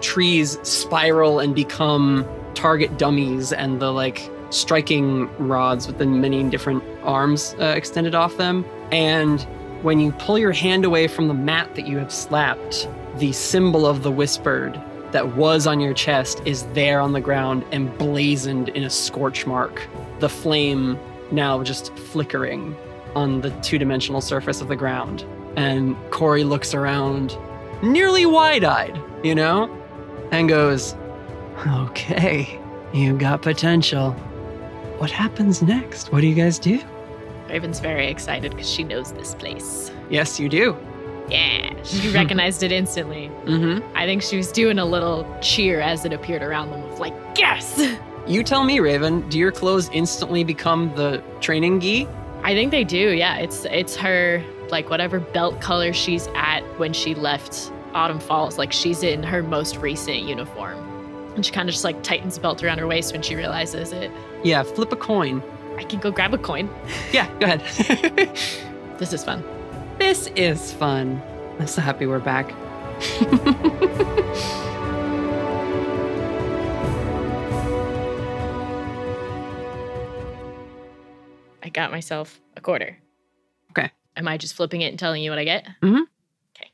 Trees 0.00 0.56
spiral 0.62 1.40
and 1.40 1.54
become 1.54 2.24
target 2.54 2.96
dummies 2.96 3.52
and 3.52 3.80
the 3.80 3.92
like 3.92 4.30
striking 4.50 5.28
rods 5.38 5.86
with 5.86 5.98
the 5.98 6.06
many 6.06 6.42
different 6.44 6.82
arms 7.02 7.54
uh, 7.60 7.74
extended 7.76 8.14
off 8.14 8.36
them. 8.36 8.64
And 8.92 9.40
when 9.82 10.00
you 10.00 10.12
pull 10.12 10.38
your 10.38 10.52
hand 10.52 10.84
away 10.84 11.08
from 11.08 11.28
the 11.28 11.34
mat 11.34 11.74
that 11.74 11.86
you 11.86 11.98
have 11.98 12.12
slapped, 12.12 12.88
the 13.16 13.32
symbol 13.32 13.86
of 13.86 14.02
the 14.02 14.10
whispered 14.10 14.80
that 15.12 15.36
was 15.36 15.66
on 15.66 15.80
your 15.80 15.94
chest 15.94 16.42
is 16.44 16.64
there 16.74 17.00
on 17.00 17.12
the 17.12 17.20
ground 17.20 17.64
emblazoned 17.72 18.68
in 18.70 18.84
a 18.84 18.90
scorch 18.90 19.46
mark. 19.46 19.88
The 20.20 20.28
flame 20.28 20.98
now 21.32 21.62
just 21.62 21.94
flickering 21.96 22.76
on 23.14 23.40
the 23.40 23.50
two 23.60 23.78
dimensional 23.78 24.20
surface 24.20 24.60
of 24.60 24.68
the 24.68 24.76
ground. 24.76 25.24
And 25.56 25.96
Corey 26.10 26.44
looks 26.44 26.74
around, 26.74 27.36
nearly 27.82 28.24
wide 28.26 28.64
eyed, 28.64 29.00
you 29.24 29.34
know, 29.34 29.68
and 30.30 30.48
goes, 30.48 30.94
Okay, 31.66 32.60
you 32.92 33.18
got 33.18 33.42
potential. 33.42 34.16
What 35.00 35.10
happens 35.10 35.62
next? 35.62 36.12
What 36.12 36.20
do 36.20 36.26
you 36.26 36.34
guys 36.34 36.58
do? 36.58 36.78
Raven's 37.48 37.80
very 37.80 38.08
excited 38.08 38.50
because 38.50 38.68
she 38.68 38.84
knows 38.84 39.12
this 39.12 39.34
place. 39.34 39.90
Yes, 40.10 40.38
you 40.38 40.50
do. 40.50 40.76
Yeah, 41.26 41.72
she 41.84 42.10
recognized 42.14 42.62
it 42.62 42.70
instantly. 42.70 43.30
Mm-hmm. 43.46 43.96
I 43.96 44.04
think 44.04 44.20
she 44.20 44.36
was 44.36 44.52
doing 44.52 44.78
a 44.78 44.84
little 44.84 45.26
cheer 45.40 45.80
as 45.80 46.04
it 46.04 46.12
appeared 46.12 46.42
around 46.42 46.70
them 46.70 46.82
of 46.82 47.00
like, 47.00 47.14
yes! 47.38 47.96
You 48.26 48.44
tell 48.44 48.62
me, 48.62 48.78
Raven, 48.78 49.26
do 49.30 49.38
your 49.38 49.52
clothes 49.52 49.88
instantly 49.90 50.44
become 50.44 50.94
the 50.94 51.22
training 51.40 51.80
gi? 51.80 52.06
I 52.42 52.52
think 52.52 52.70
they 52.70 52.84
do, 52.84 53.12
yeah. 53.12 53.38
It's 53.38 53.64
it's 53.70 53.96
her 53.96 54.44
like 54.68 54.90
whatever 54.90 55.18
belt 55.18 55.62
color 55.62 55.94
she's 55.94 56.28
at 56.34 56.60
when 56.78 56.92
she 56.92 57.14
left 57.14 57.72
Autumn 57.94 58.20
Falls. 58.20 58.58
Like 58.58 58.70
she's 58.70 59.02
in 59.02 59.22
her 59.22 59.42
most 59.42 59.78
recent 59.78 60.24
uniform. 60.24 60.89
And 61.34 61.44
she 61.46 61.52
kind 61.52 61.68
of 61.68 61.72
just 61.72 61.84
like 61.84 62.02
tightens 62.02 62.34
the 62.34 62.40
belt 62.40 62.62
around 62.62 62.78
her 62.78 62.86
waist 62.86 63.12
when 63.12 63.22
she 63.22 63.34
realizes 63.34 63.92
it. 63.92 64.10
Yeah, 64.42 64.62
flip 64.62 64.92
a 64.92 64.96
coin. 64.96 65.42
I 65.76 65.84
can 65.84 66.00
go 66.00 66.10
grab 66.10 66.34
a 66.34 66.38
coin. 66.38 66.68
Yeah, 67.12 67.26
go 67.38 67.46
ahead. 67.46 68.36
This 68.98 69.14
is 69.14 69.24
fun. 69.24 69.42
this 69.98 70.26
is 70.36 70.74
fun. 70.74 71.22
I'm 71.58 71.66
so 71.66 71.80
happy 71.80 72.04
we're 72.06 72.18
back. 72.18 72.52
I 81.62 81.68
got 81.72 81.90
myself 81.90 82.40
a 82.56 82.60
quarter. 82.60 82.98
Okay. 83.70 83.90
Am 84.16 84.26
I 84.28 84.36
just 84.36 84.54
flipping 84.54 84.80
it 84.80 84.88
and 84.88 84.98
telling 84.98 85.22
you 85.22 85.30
what 85.30 85.38
I 85.38 85.44
get? 85.44 85.66
Mm 85.82 85.90
hmm. 85.90 86.02
Okay. 86.56 86.70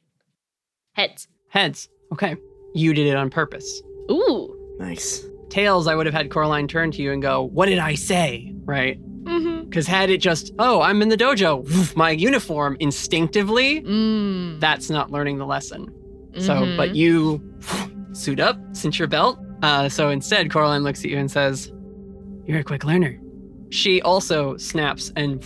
Heads. 0.92 1.28
Heads. 1.48 1.88
Okay. 2.12 2.36
You 2.74 2.94
did 2.94 3.06
it 3.06 3.16
on 3.16 3.30
purpose. 3.30 3.82
Ooh. 4.10 4.76
Nice. 4.78 5.26
Tails, 5.48 5.86
I 5.86 5.94
would 5.94 6.06
have 6.06 6.14
had 6.14 6.30
Coraline 6.30 6.68
turn 6.68 6.90
to 6.92 7.02
you 7.02 7.12
and 7.12 7.22
go, 7.22 7.42
What 7.42 7.66
did 7.66 7.78
I 7.78 7.94
say? 7.94 8.52
Right? 8.64 9.00
Mm-hmm. 9.24 9.64
Because 9.64 9.86
had 9.86 10.10
it 10.10 10.18
just, 10.18 10.52
Oh, 10.58 10.80
I'm 10.80 11.02
in 11.02 11.08
the 11.08 11.16
dojo, 11.16 11.64
woof, 11.64 11.96
my 11.96 12.10
uniform 12.10 12.76
instinctively, 12.80 13.82
Mm. 13.82 14.60
that's 14.60 14.90
not 14.90 15.10
learning 15.10 15.38
the 15.38 15.46
lesson. 15.46 15.86
So, 16.38 16.54
Mhm. 16.54 16.76
but 16.76 16.94
you 16.94 17.40
suit 18.12 18.40
up, 18.40 18.58
cinch 18.72 18.98
your 18.98 19.08
belt. 19.08 19.38
Uh, 19.62 19.88
so 19.88 20.10
instead, 20.10 20.50
Coraline 20.50 20.82
looks 20.84 21.00
at 21.04 21.10
you 21.10 21.16
and 21.18 21.30
says, 21.30 21.72
You're 22.44 22.60
a 22.60 22.64
quick 22.64 22.84
learner. 22.84 23.18
She 23.70 24.00
also 24.02 24.56
snaps 24.58 25.12
and 25.16 25.42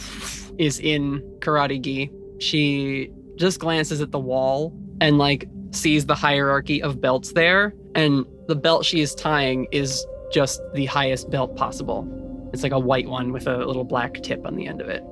is 0.58 0.78
in 0.80 1.22
karate 1.38 1.80
gi. 1.80 2.10
She 2.38 3.10
just 3.36 3.60
glances 3.60 4.00
at 4.02 4.10
the 4.10 4.18
wall 4.18 4.74
and 5.00 5.16
like 5.16 5.48
sees 5.70 6.04
the 6.04 6.14
hierarchy 6.14 6.82
of 6.82 7.00
belts 7.00 7.32
there. 7.32 7.72
And 7.94 8.26
the 8.50 8.56
belt 8.56 8.84
she 8.84 9.00
is 9.00 9.14
tying 9.14 9.68
is 9.70 10.04
just 10.32 10.60
the 10.74 10.84
highest 10.86 11.30
belt 11.30 11.56
possible. 11.56 12.06
It's 12.52 12.64
like 12.64 12.72
a 12.72 12.78
white 12.78 13.08
one 13.08 13.32
with 13.32 13.46
a 13.46 13.58
little 13.58 13.84
black 13.84 14.14
tip 14.22 14.44
on 14.44 14.56
the 14.56 14.66
end 14.66 14.80
of 14.80 14.88
it. 14.88 15.04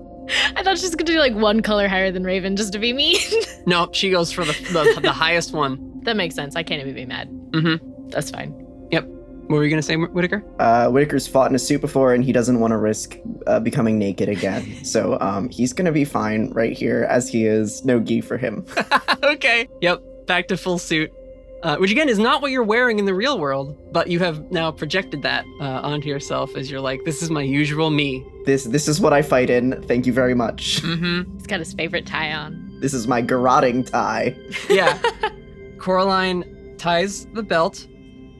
I 0.56 0.62
thought 0.64 0.76
she 0.76 0.84
was 0.84 0.96
gonna 0.96 1.04
do 1.04 1.18
like 1.20 1.34
one 1.34 1.62
color 1.62 1.86
higher 1.86 2.10
than 2.10 2.24
Raven 2.24 2.56
just 2.56 2.72
to 2.72 2.78
be 2.78 2.92
mean. 2.92 3.18
No, 3.66 3.90
she 3.92 4.10
goes 4.10 4.32
for 4.32 4.44
the 4.46 4.52
the, 4.72 5.00
the 5.02 5.12
highest 5.12 5.52
one. 5.52 6.00
that 6.04 6.16
makes 6.16 6.34
sense. 6.34 6.56
I 6.56 6.62
can't 6.62 6.80
even 6.80 6.94
be 6.94 7.04
mad. 7.04 7.28
Mm-hmm. 7.50 8.08
That's 8.08 8.30
fine. 8.30 8.54
Yep. 8.90 9.04
What 9.06 9.56
were 9.56 9.64
you 9.64 9.70
gonna 9.70 9.82
say, 9.82 9.94
Whitaker? 9.96 10.42
Uh, 10.58 10.88
Whitaker's 10.88 11.28
fought 11.28 11.50
in 11.50 11.54
a 11.54 11.58
suit 11.58 11.80
before, 11.80 12.14
and 12.14 12.24
he 12.24 12.32
doesn't 12.32 12.60
want 12.60 12.70
to 12.72 12.78
risk 12.78 13.18
uh, 13.46 13.60
becoming 13.60 13.98
naked 13.98 14.28
again. 14.28 14.64
so 14.84 15.18
um, 15.20 15.48
he's 15.50 15.72
gonna 15.72 15.92
be 15.92 16.04
fine 16.04 16.50
right 16.50 16.76
here, 16.76 17.06
as 17.10 17.28
he 17.28 17.44
is. 17.44 17.84
No 17.84 18.00
gi 18.00 18.22
for 18.22 18.36
him. 18.38 18.66
okay. 19.22 19.68
Yep. 19.80 20.02
Back 20.26 20.48
to 20.48 20.56
full 20.56 20.78
suit. 20.78 21.12
Uh, 21.62 21.76
which 21.78 21.90
again 21.90 22.08
is 22.08 22.20
not 22.20 22.40
what 22.40 22.52
you're 22.52 22.62
wearing 22.62 23.00
in 23.00 23.04
the 23.04 23.14
real 23.14 23.38
world, 23.38 23.76
but 23.92 24.08
you 24.08 24.20
have 24.20 24.50
now 24.52 24.70
projected 24.70 25.22
that 25.22 25.44
uh, 25.60 25.80
onto 25.82 26.08
yourself 26.08 26.56
as 26.56 26.70
you're 26.70 26.80
like, 26.80 27.00
this 27.04 27.20
is 27.20 27.30
my 27.30 27.42
usual 27.42 27.90
me. 27.90 28.24
This 28.44 28.64
this 28.64 28.86
is 28.86 29.00
what 29.00 29.12
I 29.12 29.22
fight 29.22 29.50
in. 29.50 29.82
Thank 29.82 30.06
you 30.06 30.12
very 30.12 30.34
much. 30.34 30.82
Mm-hmm. 30.82 31.34
He's 31.34 31.46
got 31.46 31.58
his 31.58 31.72
favorite 31.72 32.06
tie 32.06 32.32
on. 32.32 32.78
This 32.80 32.94
is 32.94 33.08
my 33.08 33.20
garroting 33.20 33.90
tie. 33.90 34.36
Yeah. 34.70 35.00
Coraline 35.78 36.76
ties 36.78 37.26
the 37.32 37.42
belt 37.42 37.86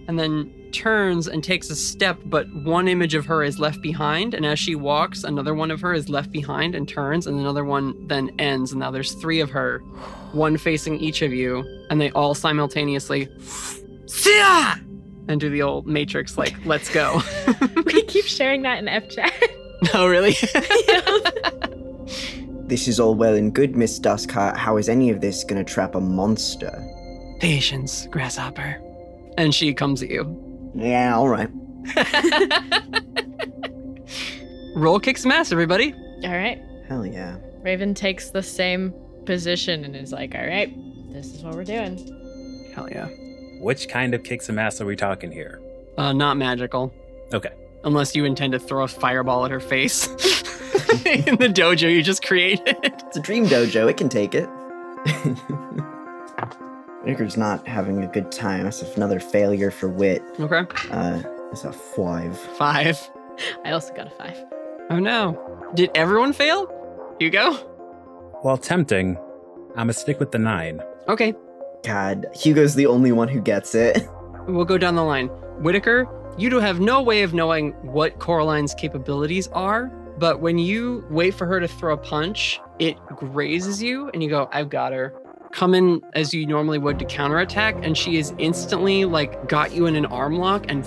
and 0.07 0.18
then 0.18 0.52
turns 0.72 1.28
and 1.28 1.42
takes 1.42 1.70
a 1.70 1.76
step, 1.76 2.18
but 2.26 2.46
one 2.54 2.88
image 2.88 3.14
of 3.14 3.26
her 3.26 3.42
is 3.42 3.59
left 3.59 3.81
behind. 3.83 4.35
And 4.35 4.46
as 4.46 4.59
she 4.59 4.74
walks, 4.74 5.24
another 5.24 5.54
one 5.54 5.70
of 5.70 5.81
her 5.81 5.92
is 5.92 6.09
left 6.09 6.31
behind 6.31 6.74
and 6.74 6.88
turns, 6.88 7.26
and 7.26 7.38
another 7.38 7.64
one 7.64 8.07
then 8.09 8.31
ends. 8.38 8.72
And 8.72 8.81
now 8.81 8.90
there's 8.90 9.14
three 9.14 9.40
of 9.40 9.50
her, 9.50 9.78
one 10.33 10.57
facing 10.57 11.00
each 11.00 11.22
of 11.22 11.33
you, 11.33 11.64
and 11.90 12.00
they 12.00 12.11
all 12.11 12.35
simultaneously 12.35 13.28
Sia! 14.07 14.81
and 15.28 15.40
do 15.40 15.50
the 15.50 15.62
old 15.62 15.87
Matrix 15.87 16.38
like, 16.38 16.54
let's 16.64 16.90
go. 16.90 17.20
we 17.85 18.02
keep 18.04 18.24
sharing 18.24 18.62
that 18.62 18.78
in 18.78 18.88
F 18.88 19.09
chat. 19.11 19.33
oh, 19.94 20.09
really? 20.09 20.35
This 22.68 22.87
is 22.87 23.00
all 23.00 23.14
well 23.14 23.35
and 23.35 23.54
good, 23.54 23.76
Miss 23.76 23.98
Duskheart. 23.98 24.54
How 24.54 24.76
is 24.76 24.90
any 24.90 25.09
of 25.09 25.22
this 25.22 25.42
gonna 25.42 25.64
trap 25.64 25.94
a 25.94 26.00
monster? 26.02 26.70
Patience, 27.40 28.07
grasshopper. 28.11 28.78
And 29.38 29.54
she 29.54 29.72
comes 29.72 30.02
at 30.02 30.11
you. 30.11 30.48
Yeah, 30.74 31.16
all 31.16 31.28
right. 31.28 31.48
Roll 34.74 35.00
kick 35.00 35.18
some 35.18 35.33
ass, 35.33 35.52
everybody. 35.52 35.92
all 36.24 36.31
right. 36.31 36.62
Hell 36.87 37.04
yeah. 37.04 37.37
Raven 37.62 37.94
takes 37.94 38.31
the 38.31 38.42
same 38.42 38.94
position 39.26 39.85
and 39.85 39.96
is 39.96 40.12
like, 40.12 40.35
all 40.35 40.46
right, 40.46 40.72
this 41.12 41.35
is 41.35 41.42
what 41.42 41.54
we're 41.54 41.64
doing. 41.64 41.96
Hell 42.74 42.88
yeah. 42.90 43.09
Which 43.61 43.88
kind 43.88 44.14
of 44.14 44.22
kick 44.22 44.42
some 44.42 44.59
ass 44.59 44.81
are 44.81 44.87
we 44.87 44.96
talking 44.96 45.33
here? 45.33 45.61
Uh, 45.96 46.12
not 46.12 46.37
magical. 46.37 46.94
Okay. 47.33 47.50
Unless 47.85 48.14
you 48.14 48.24
intend 48.24 48.52
to 48.52 48.59
throw 48.59 48.85
a 48.85 48.88
fireball 48.88 49.44
at 49.44 49.50
her 49.50 49.61
face. 49.61 50.07
In 51.04 51.37
the 51.37 51.48
dojo 51.52 51.92
you 51.92 52.02
just 52.02 52.24
created. 52.24 52.76
It's 52.83 53.16
a 53.16 53.20
dream 53.20 53.46
dojo. 53.46 53.88
It 53.90 53.96
can 53.96 54.09
take 54.09 54.35
it. 54.35 54.48
Whitaker's 57.03 57.37
not 57.37 57.67
having 57.67 58.03
a 58.03 58.07
good 58.07 58.31
time. 58.33 58.65
That's 58.65 58.83
another 58.97 59.21
failure 59.21 59.71
for 59.71 59.89
Wit. 59.89 60.23
Okay. 60.41 60.65
Uh, 60.91 61.23
it's 61.53 61.65
a 61.65 61.73
five. 61.73 62.39
Five. 62.39 62.99
I 63.65 63.71
also 63.73 63.95
got 63.95 64.09
a 64.09 64.11
five. 64.11 64.45
Oh 64.91 64.99
no. 64.99 65.71
Did 65.75 65.91
everyone 65.95 66.33
fail? 66.33 66.67
Hugo? 67.21 67.53
While 68.43 68.57
tempting, 68.57 69.17
I'ma 69.77 69.93
stick 69.93 70.19
with 70.19 70.33
the 70.33 70.39
nine. 70.39 70.81
Okay. 71.09 71.35
God, 71.85 72.27
Hugo's 72.35 72.75
the 72.75 72.87
only 72.87 73.13
one 73.13 73.29
who 73.29 73.41
gets 73.41 73.75
it. 73.75 74.03
We'll 74.49 74.65
go 74.65 74.79
down 74.79 74.95
the 74.95 75.05
line. 75.05 75.27
Whitaker, 75.61 76.09
you 76.39 76.49
do 76.49 76.59
have 76.59 76.81
no 76.81 77.03
way 77.03 77.23
of 77.23 77.35
knowing 77.35 77.73
what 77.83 78.19
Coraline's 78.19 78.73
capabilities 78.73 79.47
are, 79.49 79.89
but 80.17 80.41
when 80.41 80.57
you 80.57 81.05
wait 81.11 81.35
for 81.35 81.47
her 81.47 81.61
to 81.61 81.69
throw 81.69 81.93
a 81.93 81.99
punch, 81.99 82.59
it 82.79 82.97
grazes 83.09 83.83
you 83.83 84.09
and 84.15 84.23
you 84.23 84.31
go, 84.31 84.49
I've 84.51 84.71
got 84.71 84.95
her. 84.95 85.13
Come 85.53 85.75
in 85.75 86.03
as 86.15 86.35
you 86.35 86.47
normally 86.47 86.79
would 86.79 86.99
to 86.99 87.05
counterattack, 87.05 87.77
and 87.83 87.97
she 87.97 88.17
is 88.17 88.33
instantly 88.39 89.05
like 89.05 89.49
got 89.49 89.73
you 89.73 89.87
in 89.87 89.97
an 89.97 90.07
arm 90.07 90.37
lock 90.37 90.67
and 90.69 90.79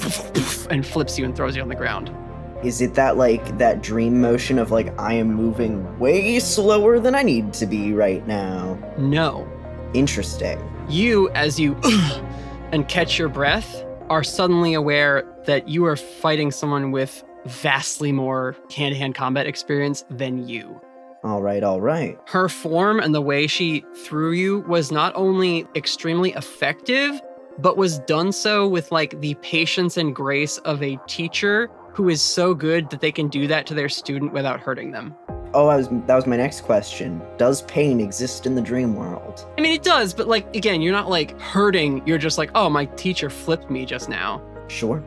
and 0.70 0.86
flips 0.86 1.18
you 1.18 1.26
and 1.26 1.36
throws 1.36 1.56
you 1.56 1.62
on 1.62 1.70
the 1.70 1.76
ground. 1.76 2.16
Is 2.64 2.80
it 2.80 2.94
that 2.94 3.18
like 3.18 3.58
that 3.58 3.82
dream 3.82 4.22
motion 4.22 4.60
of 4.60 4.70
like 4.70 4.98
I 5.00 5.14
am 5.14 5.34
moving 5.34 5.98
way 5.98 6.40
slower 6.40 7.00
than 7.00 7.16
I 7.16 7.24
need 7.24 7.54
to 7.54 7.66
be 7.66 7.94
right 7.94 8.26
now? 8.28 8.78
No. 8.98 9.48
Interesting. 9.94 10.60
You, 10.88 11.30
as 11.32 11.60
you 11.60 11.76
and 12.72 12.88
catch 12.88 13.18
your 13.18 13.30
breath, 13.30 13.84
are 14.10 14.24
suddenly 14.24 14.74
aware 14.74 15.26
that 15.46 15.68
you 15.68 15.86
are 15.86 15.96
fighting 15.96 16.52
someone 16.52 16.92
with 16.92 17.24
vastly 17.46 18.12
more 18.12 18.56
hand 18.74 18.94
to 18.94 19.00
hand 19.00 19.16
combat 19.16 19.48
experience 19.48 20.06
than 20.10 20.48
you. 20.48 20.80
All 21.24 21.42
right, 21.42 21.64
all 21.64 21.80
right. 21.80 22.18
Her 22.26 22.50
form 22.50 23.00
and 23.00 23.14
the 23.14 23.22
way 23.22 23.46
she 23.46 23.86
threw 23.96 24.32
you 24.32 24.62
was 24.62 24.92
not 24.92 25.14
only 25.16 25.68
extremely 25.76 26.32
effective, 26.34 27.22
but 27.60 27.78
was 27.78 28.00
done 28.00 28.32
so 28.32 28.68
with 28.68 28.92
like 28.92 29.20
the 29.22 29.36
patience 29.36 29.98
and 29.98 30.16
grace 30.16 30.58
of 30.60 30.82
a 30.82 30.98
teacher 31.08 31.70
who 31.94 32.10
is 32.10 32.22
so 32.22 32.56
good 32.56 32.90
that 32.90 33.02
they 33.02 33.12
can 33.12 33.28
do 33.28 33.46
that 33.48 33.68
to 33.68 33.76
their 33.76 33.90
student 33.90 34.34
without 34.34 34.60
hurting 34.60 34.92
them. 34.92 35.16
Oh, 35.54 35.68
I 35.68 35.76
was, 35.76 35.90
that 35.90 36.16
was 36.16 36.26
my 36.26 36.38
next 36.38 36.62
question. 36.62 37.22
Does 37.38 37.62
pain 37.64 38.00
exist 38.00 38.46
in 38.48 38.56
the 38.56 38.62
dream 38.62 38.96
world? 38.96 39.46
I 39.58 39.62
mean, 39.62 39.74
it 39.74 39.84
does, 39.84 40.14
but 40.14 40.28
like, 40.28 40.56
again, 40.56 40.82
you're 40.82 40.94
not 40.94 41.10
like 41.10 41.40
hurting. 41.40 42.02
You're 42.08 42.18
just 42.18 42.38
like, 42.38 42.50
oh, 42.56 42.70
my 42.70 42.86
teacher 42.86 43.30
flipped 43.30 43.70
me 43.70 43.86
just 43.86 44.10
now. 44.10 44.42
Sure. 44.70 45.04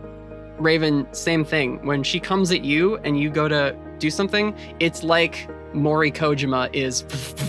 Raven, 0.59 1.09
same 1.13 1.45
thing. 1.45 1.85
When 1.85 2.05
she 2.05 2.21
comes 2.21 2.53
at 2.53 2.63
you 2.63 2.99
and 2.99 3.19
you 3.19 3.31
go 3.31 3.49
to 3.49 3.75
do 3.99 4.11
something, 4.11 4.55
it's 4.79 5.03
like 5.03 5.49
Mori 5.75 6.11
Kojima 6.11 6.73
is 6.73 7.03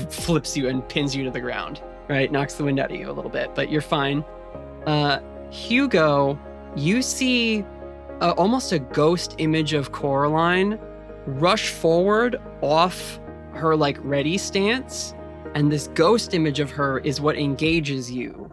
flips 0.09 0.57
you 0.57 0.67
and 0.67 0.87
pins 0.87 1.15
you 1.15 1.23
to 1.23 1.31
the 1.31 1.39
ground, 1.39 1.81
right? 2.07 2.31
Knocks 2.31 2.55
the 2.55 2.63
wind 2.63 2.79
out 2.79 2.91
of 2.91 2.97
you 2.97 3.09
a 3.09 3.13
little 3.13 3.31
bit, 3.31 3.53
but 3.55 3.69
you're 3.69 3.81
fine. 3.81 4.23
Uh, 4.85 5.19
Hugo, 5.51 6.39
you 6.75 7.01
see 7.01 7.63
almost 8.21 8.71
a 8.71 8.79
ghost 8.79 9.35
image 9.37 9.73
of 9.73 9.91
Coraline 9.91 10.79
rush 11.25 11.69
forward 11.69 12.41
off 12.61 13.19
her 13.53 13.75
like 13.75 13.97
ready 14.01 14.37
stance, 14.37 15.13
and 15.53 15.71
this 15.71 15.87
ghost 15.89 16.33
image 16.33 16.59
of 16.59 16.71
her 16.71 16.99
is 16.99 17.21
what 17.21 17.37
engages 17.37 18.11
you 18.11 18.51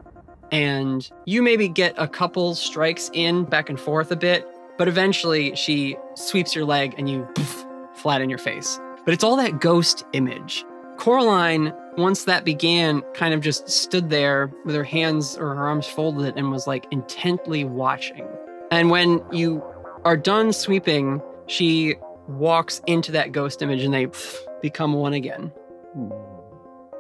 and 0.53 1.11
you 1.25 1.43
maybe 1.43 1.67
get 1.67 1.95
a 1.97 2.07
couple 2.07 2.55
strikes 2.55 3.11
in 3.15 3.45
back 3.45 3.71
and 3.71 3.81
forth 3.81 4.13
a 4.13 4.17
bit, 4.17 4.47
but 4.77 4.87
eventually 4.87 5.57
she 5.57 5.97
sweeps 6.15 6.55
your 6.55 6.67
leg 6.67 6.95
and 6.99 7.09
you 7.09 7.27
poof, 7.35 7.65
flat 7.95 8.21
in 8.21 8.29
your 8.29 8.39
face. 8.39 8.79
But 9.05 9.15
it's 9.15 9.25
all 9.25 9.37
that 9.37 9.61
ghost 9.61 10.05
image. 10.13 10.65
Coraline, 10.99 11.73
once 11.97 12.25
that 12.25 12.45
began, 12.45 13.03
kind 13.15 13.35
of 13.35 13.41
just 13.41 13.69
stood 13.69 14.11
there 14.11 14.53
with 14.65 14.75
her 14.75 14.85
hands 14.85 15.37
or 15.37 15.55
her 15.55 15.67
arms 15.67 15.87
folded 15.87 16.37
and 16.37 16.51
was 16.51 16.67
like 16.67 16.87
intently 16.91 17.65
watching. 17.65 18.27
And 18.71 18.91
when 18.91 19.23
you 19.33 19.63
are 20.05 20.17
done 20.17 20.53
sweeping, 20.53 21.21
she 21.47 21.97
walks 22.29 22.81
into 22.87 23.13
that 23.13 23.33
ghost 23.33 23.63
image 23.63 23.83
and 23.83 23.93
they 23.93 24.07
poof, 24.07 24.39
become 24.61 24.95
one 24.95 25.13
again. 25.13 25.53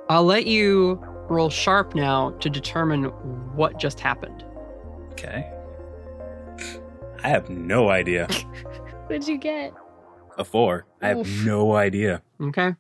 I'll 0.09 0.25
let 0.25 0.47
you 0.47 1.01
roll 1.29 1.49
sharp 1.49 1.95
now 1.95 2.31
to 2.41 2.51
determine 2.51 3.05
what 3.55 3.79
just 3.79 4.01
happened. 4.01 4.45
Okay. 5.13 5.51
I 7.23 7.29
have 7.29 7.49
no 7.49 7.89
idea. 7.89 8.27
What'd 9.07 9.29
you 9.29 9.39
get? 9.39 9.73
A 10.39 10.45
four. 10.45 10.87
I 11.01 11.09
have 11.09 11.19
Oof. 11.19 11.45
no 11.45 11.75
idea. 11.77 12.23
Okay. 12.41 12.75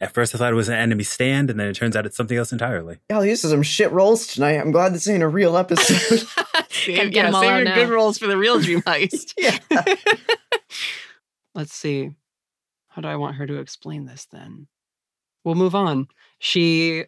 At 0.00 0.12
first, 0.12 0.34
I 0.34 0.38
thought 0.38 0.52
it 0.52 0.56
was 0.56 0.68
an 0.68 0.74
enemy 0.74 1.04
stand, 1.04 1.50
and 1.50 1.58
then 1.58 1.68
it 1.68 1.74
turns 1.74 1.96
out 1.96 2.04
it's 2.04 2.16
something 2.16 2.36
else 2.36 2.52
entirely. 2.52 2.98
Y'all, 3.08 3.22
these 3.22 3.44
are 3.44 3.48
some 3.48 3.62
shit 3.62 3.90
rolls 3.92 4.26
tonight. 4.26 4.58
I'm 4.58 4.72
glad 4.72 4.92
this 4.92 5.08
ain't 5.08 5.22
a 5.22 5.28
real 5.28 5.56
episode. 5.56 6.26
save, 6.70 7.12
get 7.12 7.26
'em 7.26 7.34
all 7.34 7.44
out 7.44 7.56
your 7.56 7.64
now. 7.64 7.74
good 7.74 7.90
rolls 7.90 8.18
for 8.18 8.26
the 8.26 8.36
real 8.36 8.60
dream 8.60 8.82
heist. 8.82 9.34
yeah. 9.38 9.58
Let's 11.54 11.72
see. 11.72 12.10
How 12.88 13.02
do 13.02 13.08
I 13.08 13.16
want 13.16 13.36
her 13.36 13.46
to 13.46 13.58
explain 13.58 14.06
this 14.06 14.26
then? 14.30 14.66
We'll 15.44 15.54
move 15.54 15.74
on. 15.74 16.08
She 16.38 17.04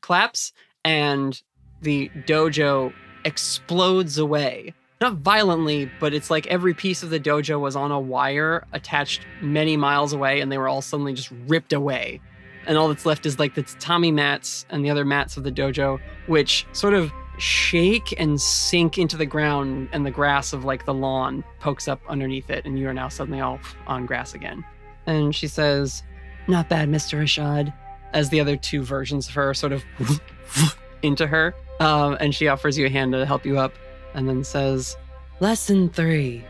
claps 0.00 0.52
and 0.84 1.40
the 1.82 2.08
dojo 2.26 2.92
explodes 3.24 4.18
away. 4.18 4.74
Not 5.04 5.16
violently, 5.16 5.90
but 6.00 6.14
it's 6.14 6.30
like 6.30 6.46
every 6.46 6.72
piece 6.72 7.02
of 7.02 7.10
the 7.10 7.20
dojo 7.20 7.60
was 7.60 7.76
on 7.76 7.92
a 7.92 8.00
wire 8.00 8.64
attached 8.72 9.20
many 9.42 9.76
miles 9.76 10.14
away 10.14 10.40
and 10.40 10.50
they 10.50 10.56
were 10.56 10.66
all 10.66 10.80
suddenly 10.80 11.12
just 11.12 11.30
ripped 11.46 11.74
away. 11.74 12.22
And 12.66 12.78
all 12.78 12.88
that's 12.88 13.04
left 13.04 13.26
is 13.26 13.38
like 13.38 13.54
the 13.54 13.64
tatami 13.64 14.10
mats 14.10 14.64
and 14.70 14.82
the 14.82 14.88
other 14.88 15.04
mats 15.04 15.36
of 15.36 15.44
the 15.44 15.52
dojo, 15.52 16.00
which 16.26 16.66
sort 16.72 16.94
of 16.94 17.12
shake 17.36 18.18
and 18.18 18.40
sink 18.40 18.96
into 18.96 19.18
the 19.18 19.26
ground 19.26 19.90
and 19.92 20.06
the 20.06 20.10
grass 20.10 20.54
of 20.54 20.64
like 20.64 20.86
the 20.86 20.94
lawn 20.94 21.44
pokes 21.60 21.86
up 21.86 22.00
underneath 22.08 22.48
it 22.48 22.64
and 22.64 22.78
you 22.78 22.88
are 22.88 22.94
now 22.94 23.08
suddenly 23.08 23.42
all 23.42 23.60
on 23.86 24.06
grass 24.06 24.32
again. 24.32 24.64
And 25.04 25.36
she 25.36 25.48
says 25.48 26.02
not 26.48 26.70
bad 26.70 26.88
mr 26.88 27.20
rashad 27.20 27.74
as 28.14 28.30
the 28.30 28.40
other 28.40 28.56
two 28.56 28.82
versions 28.82 29.28
of 29.28 29.34
her 29.34 29.52
sort 29.52 29.74
of 29.74 29.84
into 31.02 31.26
her. 31.26 31.54
Um, 31.78 32.16
and 32.20 32.34
she 32.34 32.48
offers 32.48 32.78
you 32.78 32.86
a 32.86 32.88
hand 32.88 33.12
to 33.12 33.26
help 33.26 33.44
you 33.44 33.58
up 33.58 33.74
and 34.14 34.28
then 34.28 34.42
says 34.42 34.96
lesson 35.40 35.88
three 35.88 36.44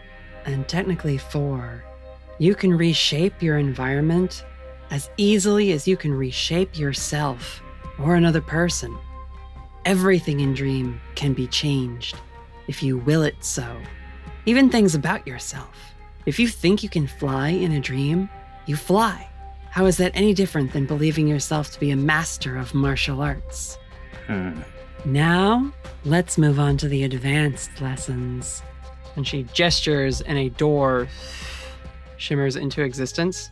and 0.47 0.69
technically 0.69 1.19
four 1.19 1.85
you 2.39 2.55
can 2.55 2.77
reshape 2.77 3.43
your 3.43 3.59
environment 3.59 4.45
as 4.91 5.11
easily 5.17 5.73
as 5.73 5.89
you 5.89 5.97
can 5.97 6.13
reshape 6.13 6.79
yourself 6.79 7.63
or 7.99 8.15
another 8.15 8.41
person 8.41 8.97
Everything 9.85 10.41
in 10.41 10.55
Dream 10.55 10.99
can 11.15 11.35
be 11.35 11.47
changed 11.47 12.17
if 12.69 12.83
you 12.83 12.97
will 12.97 13.23
it 13.23 13.45
so. 13.45 13.77
Even 14.47 14.71
things 14.71 14.95
about 14.95 15.27
yourself. 15.27 15.77
If 16.25 16.39
you 16.39 16.49
think 16.49 16.83
you 16.83 16.89
can 16.89 17.07
fly 17.07 17.51
in 17.51 17.73
a 17.73 17.81
dream, 17.81 18.31
you 18.65 18.77
fly. 18.77 19.29
How 19.71 19.85
is 19.85 19.99
that 19.99 20.13
any 20.15 20.33
different 20.33 20.73
than 20.73 20.87
believing 20.87 21.29
yourself 21.29 21.71
to 21.73 21.81
be 21.81 21.91
a 21.91 21.97
master 21.97 22.57
of 22.57 22.73
martial 22.73 23.21
arts? 23.21 23.77
Hmm. 24.27 24.61
Now, 25.05 25.71
let's 26.05 26.39
move 26.39 26.59
on 26.59 26.77
to 26.79 26.89
the 26.89 27.05
advanced 27.05 27.81
lessons. 27.81 28.63
And 29.17 29.27
she 29.27 29.45
gestures, 29.53 30.23
and 30.23 30.39
a 30.39 30.49
door 30.49 31.09
shimmers 32.17 32.57
into 32.57 32.83
existence. 32.83 33.51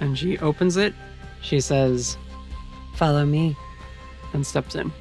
And 0.00 0.18
she 0.18 0.38
opens 0.38 0.76
it. 0.76 0.94
She 1.40 1.60
says, 1.60 2.16
Follow 2.96 3.24
me, 3.24 3.56
and 4.34 4.46
steps 4.46 4.74
in. 4.74 4.92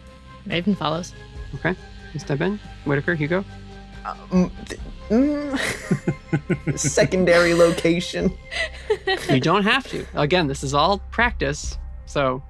Raven 0.46 0.74
follows. 0.74 1.14
Okay, 1.56 1.76
you 2.14 2.20
step 2.20 2.42
in. 2.42 2.60
Whitaker, 2.86 3.14
Hugo. 3.16 3.44
Mm, 4.06 4.52
th- 4.68 4.82
mm. 5.10 6.78
Secondary 6.80 7.54
location. 7.54 8.36
You 9.30 9.40
don't 9.40 9.64
have 9.64 9.88
to. 9.90 10.06
Again, 10.14 10.48
this 10.48 10.64
is 10.64 10.74
all 10.74 11.00
practice. 11.12 11.78
So, 12.06 12.42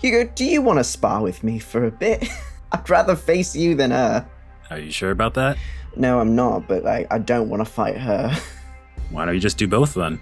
Hugo, 0.00 0.30
do 0.34 0.44
you 0.44 0.62
want 0.62 0.78
to 0.78 0.84
spar 0.84 1.22
with 1.22 1.44
me 1.44 1.58
for 1.58 1.84
a 1.84 1.90
bit? 1.90 2.26
I'd 2.74 2.90
rather 2.90 3.14
face 3.14 3.54
you 3.54 3.74
than 3.74 3.92
her. 3.92 4.26
Are 4.70 4.78
you 4.78 4.90
sure 4.90 5.10
about 5.10 5.34
that? 5.34 5.56
No, 5.96 6.18
I'm 6.18 6.34
not, 6.34 6.66
but 6.66 6.84
I, 6.86 7.06
I 7.10 7.18
don't 7.18 7.48
want 7.48 7.60
to 7.60 7.70
fight 7.70 7.96
her. 7.96 8.36
Why 9.10 9.24
don't 9.24 9.34
you 9.34 9.40
just 9.40 9.58
do 9.58 9.68
both 9.68 9.94
then? 9.94 10.20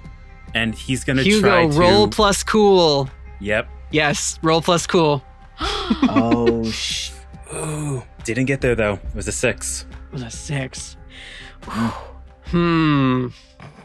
And 0.54 0.74
he's 0.74 1.02
gonna 1.02 1.22
Hugo, 1.22 1.48
try 1.48 1.66
to. 1.66 1.78
roll 1.78 2.08
plus 2.08 2.42
cool. 2.42 3.08
Yep. 3.40 3.68
Yes, 3.90 4.38
roll 4.42 4.60
plus 4.60 4.86
cool. 4.86 5.24
oh, 5.60 6.62
sh. 6.70 7.12
Ooh, 7.54 8.02
didn't 8.24 8.44
get 8.44 8.60
there 8.60 8.74
though. 8.74 8.94
It 8.94 9.14
was 9.14 9.28
a 9.28 9.32
six. 9.32 9.86
It 10.08 10.12
was 10.12 10.22
a 10.22 10.30
six. 10.30 10.96
hmm. 11.66 13.28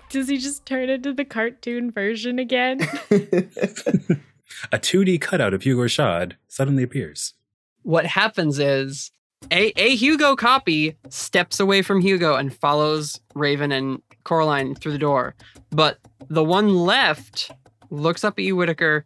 Does 0.10 0.28
he 0.28 0.38
just 0.38 0.66
turn 0.66 0.90
into 0.90 1.14
the 1.14 1.26
cartoon 1.26 1.92
version 1.92 2.40
again? 2.40 2.80
A 4.72 4.80
2D 4.80 5.22
cutout 5.22 5.54
of 5.54 5.64
Hugo 5.64 5.84
Rashad 5.84 6.34
suddenly 6.48 6.82
appears. 6.84 7.34
What 7.88 8.06
happens 8.06 8.60
is 8.60 9.12
a, 9.50 9.72
a 9.82 9.96
Hugo 9.96 10.36
copy 10.36 10.98
steps 11.08 11.58
away 11.58 11.82
from 11.82 12.02
Hugo 12.02 12.36
and 12.36 12.54
follows 12.54 13.22
Raven 13.34 13.72
and 13.72 14.02
Coraline 14.26 14.76
through 14.76 14.92
the 14.92 14.98
door. 14.98 15.36
But 15.70 15.98
the 16.28 16.44
one 16.44 16.76
left 16.76 17.50
looks 17.90 18.26
up 18.26 18.38
at 18.38 18.44
you, 18.44 18.58
Whitaker. 18.58 19.06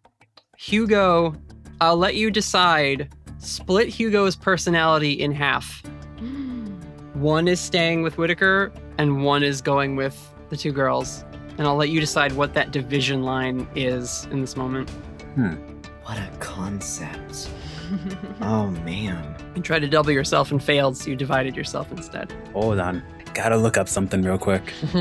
Hugo, 0.58 1.36
I'll 1.80 1.96
let 1.96 2.16
you 2.16 2.32
decide. 2.32 3.14
Split 3.38 3.88
Hugo's 3.88 4.36
personality 4.36 5.12
in 5.12 5.32
half. 5.32 5.84
One 7.14 7.48
is 7.48 7.60
staying 7.60 8.02
with 8.02 8.18
Whitaker, 8.18 8.74
and 8.98 9.24
one 9.24 9.44
is 9.44 9.62
going 9.62 9.96
with 9.96 10.18
the 10.50 10.58
two 10.58 10.72
girls. 10.72 11.24
And 11.60 11.68
I'll 11.68 11.76
let 11.76 11.90
you 11.90 12.00
decide 12.00 12.32
what 12.32 12.56
that 12.56 12.72
division 12.72 13.22
line 13.22 13.68
is 13.76 14.28
in 14.32 14.42
this 14.42 14.58
moment. 14.58 14.90
Hmm. 15.36 15.54
What 16.04 16.18
a 16.18 16.32
concept. 16.40 17.52
Oh, 18.42 18.68
man. 18.86 19.36
You 19.56 19.62
tried 19.62 19.80
to 19.80 19.88
double 19.88 20.12
yourself 20.12 20.52
and 20.52 20.64
failed, 20.64 20.98
so 20.98 21.10
you 21.10 21.16
divided 21.16 21.56
yourself 21.56 21.92
instead. 21.92 22.32
Hold 22.54 22.80
on. 22.80 23.04
Gotta 23.34 23.58
look 23.58 23.78
up 23.78 23.88
something 23.88 24.22
real 24.22 24.38
quick. 24.38 24.74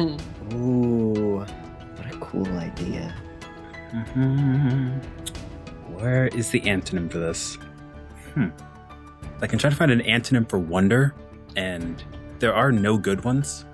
Ooh, 0.55 1.39
what 1.39 2.07
a 2.07 2.17
cool 2.21 2.47
idea. 2.59 3.15
Mhm. 3.93 5.03
Where 5.99 6.29
is 6.29 6.51
the 6.51 6.61
antonym 6.63 7.11
for 7.11 7.19
this? 7.19 7.57
Hmm. 8.35 8.49
I 9.43 9.47
can 9.47 9.59
try 9.59 9.71
to 9.71 9.77
find 9.77 9.91
an 9.91 10.01
antonym 10.01 10.49
for 10.49 10.59
wonder, 10.59 11.15
and 11.57 12.03
there 12.39 12.55
are 12.55 12.71
no 12.73 12.97
good 12.99 13.25
ones. 13.25 13.65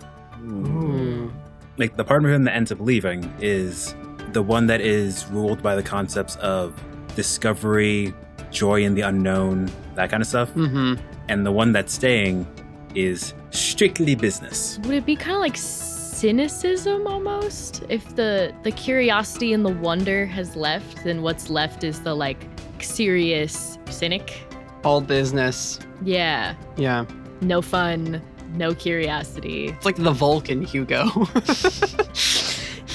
Ooh. 0.44 1.32
Like 1.76 1.96
the 1.96 2.04
part 2.04 2.24
of 2.24 2.30
him 2.30 2.44
that 2.44 2.54
ends 2.54 2.72
up 2.72 2.80
leaving 2.80 3.32
is 3.40 3.94
the 4.32 4.42
one 4.42 4.66
that 4.68 4.80
is 4.80 5.26
ruled 5.26 5.62
by 5.62 5.74
the 5.74 5.82
concepts 5.82 6.36
of 6.36 6.72
discovery, 7.14 8.14
joy 8.50 8.82
in 8.84 8.94
the 8.94 9.02
unknown, 9.02 9.70
that 9.94 10.10
kind 10.10 10.22
of 10.22 10.26
stuff. 10.26 10.52
Mm-hmm. 10.54 10.94
And 11.28 11.44
the 11.46 11.52
one 11.52 11.72
that's 11.72 11.92
staying 11.94 12.46
is 12.94 13.34
strictly 13.50 14.14
business. 14.14 14.78
Would 14.84 14.94
it 14.94 15.06
be 15.06 15.16
kind 15.16 15.32
of 15.36 15.40
like 15.40 15.56
cynicism 15.56 17.06
almost? 17.06 17.82
If 17.88 18.16
the 18.16 18.54
the 18.62 18.70
curiosity 18.72 19.52
and 19.52 19.64
the 19.64 19.72
wonder 19.74 20.24
has 20.26 20.56
left, 20.56 21.04
then 21.04 21.22
what's 21.22 21.50
left 21.50 21.84
is 21.84 22.00
the 22.00 22.14
like 22.14 22.46
serious 22.80 23.78
cynic. 23.90 24.38
All 24.84 25.00
business. 25.00 25.78
Yeah, 26.04 26.54
Yeah. 26.76 27.06
no 27.40 27.60
fun, 27.62 28.22
no 28.54 28.74
curiosity. 28.74 29.68
It's 29.68 29.84
like 29.84 29.96
the 29.96 30.12
Vulcan 30.12 30.62
Hugo. 30.62 31.08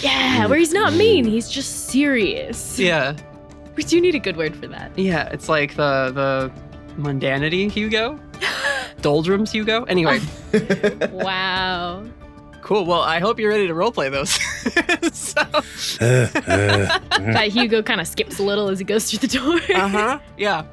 Yeah, 0.01 0.47
where 0.47 0.57
he's 0.57 0.73
not 0.73 0.93
mean, 0.93 1.25
he's 1.25 1.47
just 1.47 1.89
serious. 1.89 2.79
yeah. 2.79 3.15
We 3.75 3.83
do 3.83 3.99
need 4.01 4.15
a 4.15 4.19
good 4.19 4.37
word 4.37 4.55
for 4.55 4.67
that. 4.67 4.97
Yeah. 4.97 5.29
It's 5.29 5.47
like 5.49 5.75
the 5.75 6.11
the 6.13 6.51
mundanity 7.01 7.71
Hugo. 7.71 8.19
Doldrums 9.01 9.51
Hugo. 9.51 9.83
Anyway, 9.85 10.19
Wow. 11.11 12.03
cool. 12.61 12.85
Well, 12.85 13.01
I 13.01 13.19
hope 13.19 13.39
you're 13.39 13.49
ready 13.49 13.67
to 13.67 13.73
roleplay 13.73 14.11
those. 14.11 14.31
so, 15.15 15.41
That 15.99 17.47
Hugo 17.51 17.81
kind 17.81 17.99
of 18.01 18.07
skips 18.07 18.39
a 18.39 18.43
little 18.43 18.67
as 18.67 18.77
he 18.79 18.85
goes 18.85 19.09
through 19.09 19.27
the 19.27 19.37
door. 19.37 19.55
uh-huh. 19.75 20.19
Yeah. 20.37 20.65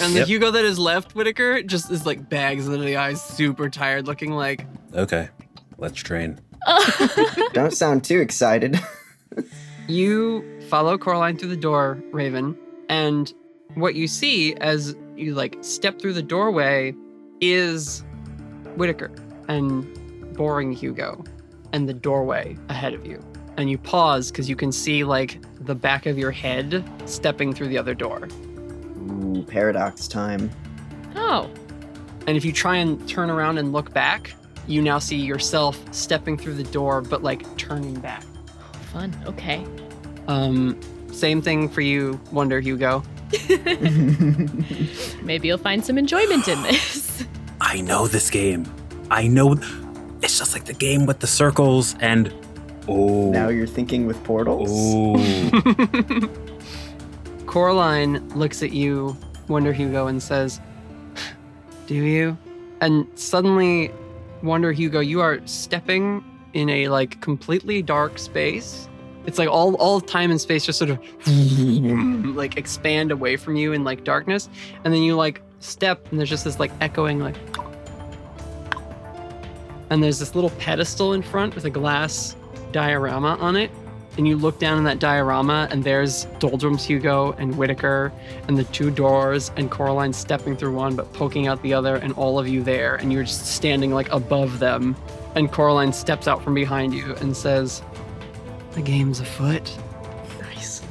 And 0.00 0.14
the 0.14 0.20
Yep. 0.20 0.28
Hugo 0.28 0.50
that 0.52 0.64
is 0.64 0.78
left, 0.78 1.14
Whitaker, 1.14 1.62
just 1.62 1.90
is 1.90 2.04
like 2.06 2.28
bags 2.28 2.66
under 2.68 2.84
the 2.84 2.96
eyes, 2.96 3.22
super 3.22 3.68
tired 3.68 4.06
looking 4.06 4.32
like 4.32 4.66
okay, 4.94 5.28
let's 5.78 5.96
train. 6.02 6.40
Don't 7.52 7.72
sound 7.72 8.04
too 8.04 8.20
excited. 8.20 8.80
You 9.86 10.60
follow 10.68 10.96
Coraline 10.96 11.36
through 11.36 11.50
the 11.50 11.56
door, 11.56 12.02
Raven, 12.10 12.56
and 12.88 13.32
what 13.74 13.94
you 13.94 14.06
see 14.08 14.54
as 14.56 14.96
you 15.16 15.34
like 15.34 15.58
step 15.60 16.00
through 16.00 16.14
the 16.14 16.22
doorway 16.22 16.94
is 17.40 18.04
Whitaker 18.76 19.10
and 19.48 20.34
boring 20.34 20.72
Hugo 20.72 21.22
and 21.72 21.88
the 21.88 21.94
doorway 21.94 22.56
ahead 22.68 22.94
of 22.94 23.04
you. 23.04 23.22
And 23.56 23.70
you 23.70 23.78
pause 23.78 24.30
because 24.30 24.48
you 24.48 24.56
can 24.56 24.72
see 24.72 25.04
like 25.04 25.40
the 25.64 25.74
back 25.74 26.06
of 26.06 26.18
your 26.18 26.30
head 26.30 26.84
stepping 27.04 27.52
through 27.52 27.68
the 27.68 27.78
other 27.78 27.94
door. 27.94 28.28
Ooh, 28.96 29.44
paradox 29.46 30.08
time. 30.08 30.50
oh, 31.14 31.50
And 32.26 32.36
if 32.36 32.44
you 32.44 32.52
try 32.52 32.76
and 32.76 33.06
turn 33.08 33.30
around 33.30 33.58
and 33.58 33.72
look 33.72 33.92
back, 33.92 34.34
you 34.66 34.80
now 34.80 34.98
see 34.98 35.16
yourself 35.16 35.78
stepping 35.92 36.38
through 36.38 36.54
the 36.54 36.64
door, 36.64 37.00
but 37.02 37.22
like 37.22 37.44
turning 37.56 37.94
back. 38.00 38.24
Fun. 38.94 39.12
Okay. 39.26 39.66
Um, 40.28 40.80
same 41.12 41.42
thing 41.42 41.68
for 41.68 41.80
you, 41.80 42.20
Wonder 42.32 42.60
Hugo. 42.60 43.02
Maybe 45.22 45.48
you'll 45.48 45.58
find 45.58 45.84
some 45.84 45.98
enjoyment 45.98 46.46
in 46.46 46.62
this. 46.62 47.26
I 47.60 47.80
know 47.80 48.06
this 48.06 48.30
game. 48.30 48.72
I 49.10 49.26
know. 49.26 49.56
It's 50.22 50.38
just 50.38 50.54
like 50.54 50.64
the 50.64 50.72
game 50.74 51.06
with 51.06 51.18
the 51.18 51.26
circles 51.26 51.96
and. 52.00 52.32
Oh. 52.86 53.30
now 53.30 53.48
you're 53.48 53.66
thinking 53.66 54.06
with 54.06 54.22
portals? 54.24 54.68
Oh. 54.70 56.30
Coraline 57.46 58.28
looks 58.30 58.62
at 58.62 58.72
you, 58.72 59.16
Wonder 59.48 59.72
Hugo, 59.72 60.06
and 60.06 60.22
says, 60.22 60.60
Do 61.86 61.94
you? 61.94 62.36
And 62.82 63.06
suddenly, 63.14 63.90
Wonder 64.42 64.70
Hugo, 64.70 65.00
you 65.00 65.20
are 65.20 65.40
stepping 65.46 66.22
in 66.54 66.70
a 66.70 66.88
like 66.88 67.20
completely 67.20 67.82
dark 67.82 68.18
space. 68.18 68.88
It's 69.26 69.38
like 69.38 69.48
all 69.48 69.74
all 69.76 70.00
time 70.00 70.30
and 70.30 70.40
space 70.40 70.64
just 70.64 70.78
sort 70.78 70.90
of 70.90 70.98
like 72.36 72.56
expand 72.56 73.10
away 73.10 73.36
from 73.36 73.56
you 73.56 73.72
in 73.72 73.84
like 73.84 74.04
darkness, 74.04 74.48
and 74.84 74.92
then 74.92 75.02
you 75.02 75.16
like 75.16 75.42
step, 75.60 76.06
and 76.10 76.18
there's 76.18 76.30
just 76.30 76.44
this 76.44 76.58
like 76.58 76.72
echoing 76.80 77.20
like, 77.20 77.36
and 79.90 80.02
there's 80.02 80.18
this 80.18 80.34
little 80.34 80.50
pedestal 80.50 81.12
in 81.12 81.22
front 81.22 81.54
with 81.54 81.64
a 81.64 81.70
glass 81.70 82.36
diorama 82.72 83.36
on 83.40 83.56
it, 83.56 83.70
and 84.16 84.28
you 84.28 84.36
look 84.36 84.58
down 84.58 84.78
in 84.78 84.84
that 84.84 84.98
diorama, 84.98 85.68
and 85.70 85.82
there's 85.84 86.26
Doldrums 86.38 86.84
Hugo 86.84 87.32
and 87.38 87.56
Whitaker, 87.56 88.12
and 88.46 88.58
the 88.58 88.64
two 88.64 88.90
doors, 88.90 89.50
and 89.56 89.70
Coraline 89.70 90.12
stepping 90.12 90.56
through 90.56 90.74
one 90.74 90.94
but 90.96 91.12
poking 91.12 91.46
out 91.46 91.62
the 91.62 91.74
other, 91.74 91.96
and 91.96 92.12
all 92.14 92.38
of 92.38 92.46
you 92.46 92.62
there, 92.62 92.96
and 92.96 93.12
you're 93.12 93.24
just 93.24 93.46
standing 93.46 93.92
like 93.92 94.10
above 94.12 94.58
them. 94.58 94.94
And 95.34 95.50
Coraline 95.50 95.92
steps 95.92 96.28
out 96.28 96.42
from 96.42 96.54
behind 96.54 96.94
you 96.94 97.14
and 97.16 97.36
says, 97.36 97.82
The 98.72 98.82
game's 98.82 99.20
afoot. 99.20 99.76
Nice. 100.40 100.82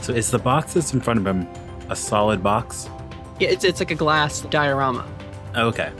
so 0.00 0.12
is 0.12 0.30
the 0.30 0.38
box 0.38 0.74
that's 0.74 0.92
in 0.92 1.00
front 1.00 1.18
of 1.18 1.26
him 1.26 1.48
a 1.88 1.96
solid 1.96 2.42
box? 2.42 2.88
Yeah, 3.40 3.48
it's, 3.48 3.64
it's 3.64 3.80
like 3.80 3.90
a 3.90 3.96
glass 3.96 4.42
diorama. 4.42 5.06
Oh, 5.54 5.68
okay. 5.68 5.90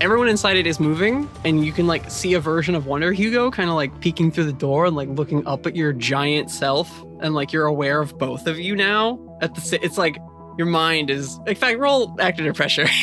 Everyone 0.00 0.28
inside 0.28 0.56
it 0.56 0.66
is 0.66 0.80
moving, 0.80 1.28
and 1.44 1.64
you 1.64 1.72
can 1.72 1.86
like 1.86 2.10
see 2.10 2.34
a 2.34 2.40
version 2.40 2.74
of 2.74 2.86
Wonder 2.86 3.12
Hugo 3.12 3.50
kind 3.50 3.68
of 3.68 3.76
like 3.76 4.00
peeking 4.00 4.32
through 4.32 4.44
the 4.44 4.52
door 4.52 4.86
and 4.86 4.96
like 4.96 5.08
looking 5.10 5.46
up 5.46 5.66
at 5.66 5.76
your 5.76 5.92
giant 5.92 6.50
self, 6.50 7.02
and 7.20 7.34
like 7.34 7.52
you're 7.52 7.66
aware 7.66 8.00
of 8.00 8.18
both 8.18 8.46
of 8.46 8.58
you 8.58 8.74
now. 8.74 9.18
At 9.40 9.54
the 9.54 9.78
it's 9.80 9.98
like 9.98 10.18
your 10.58 10.66
mind 10.66 11.08
is. 11.08 11.38
In 11.46 11.54
fact, 11.54 11.78
roll 11.78 12.16
act 12.20 12.38
under 12.38 12.52
pressure. 12.52 12.86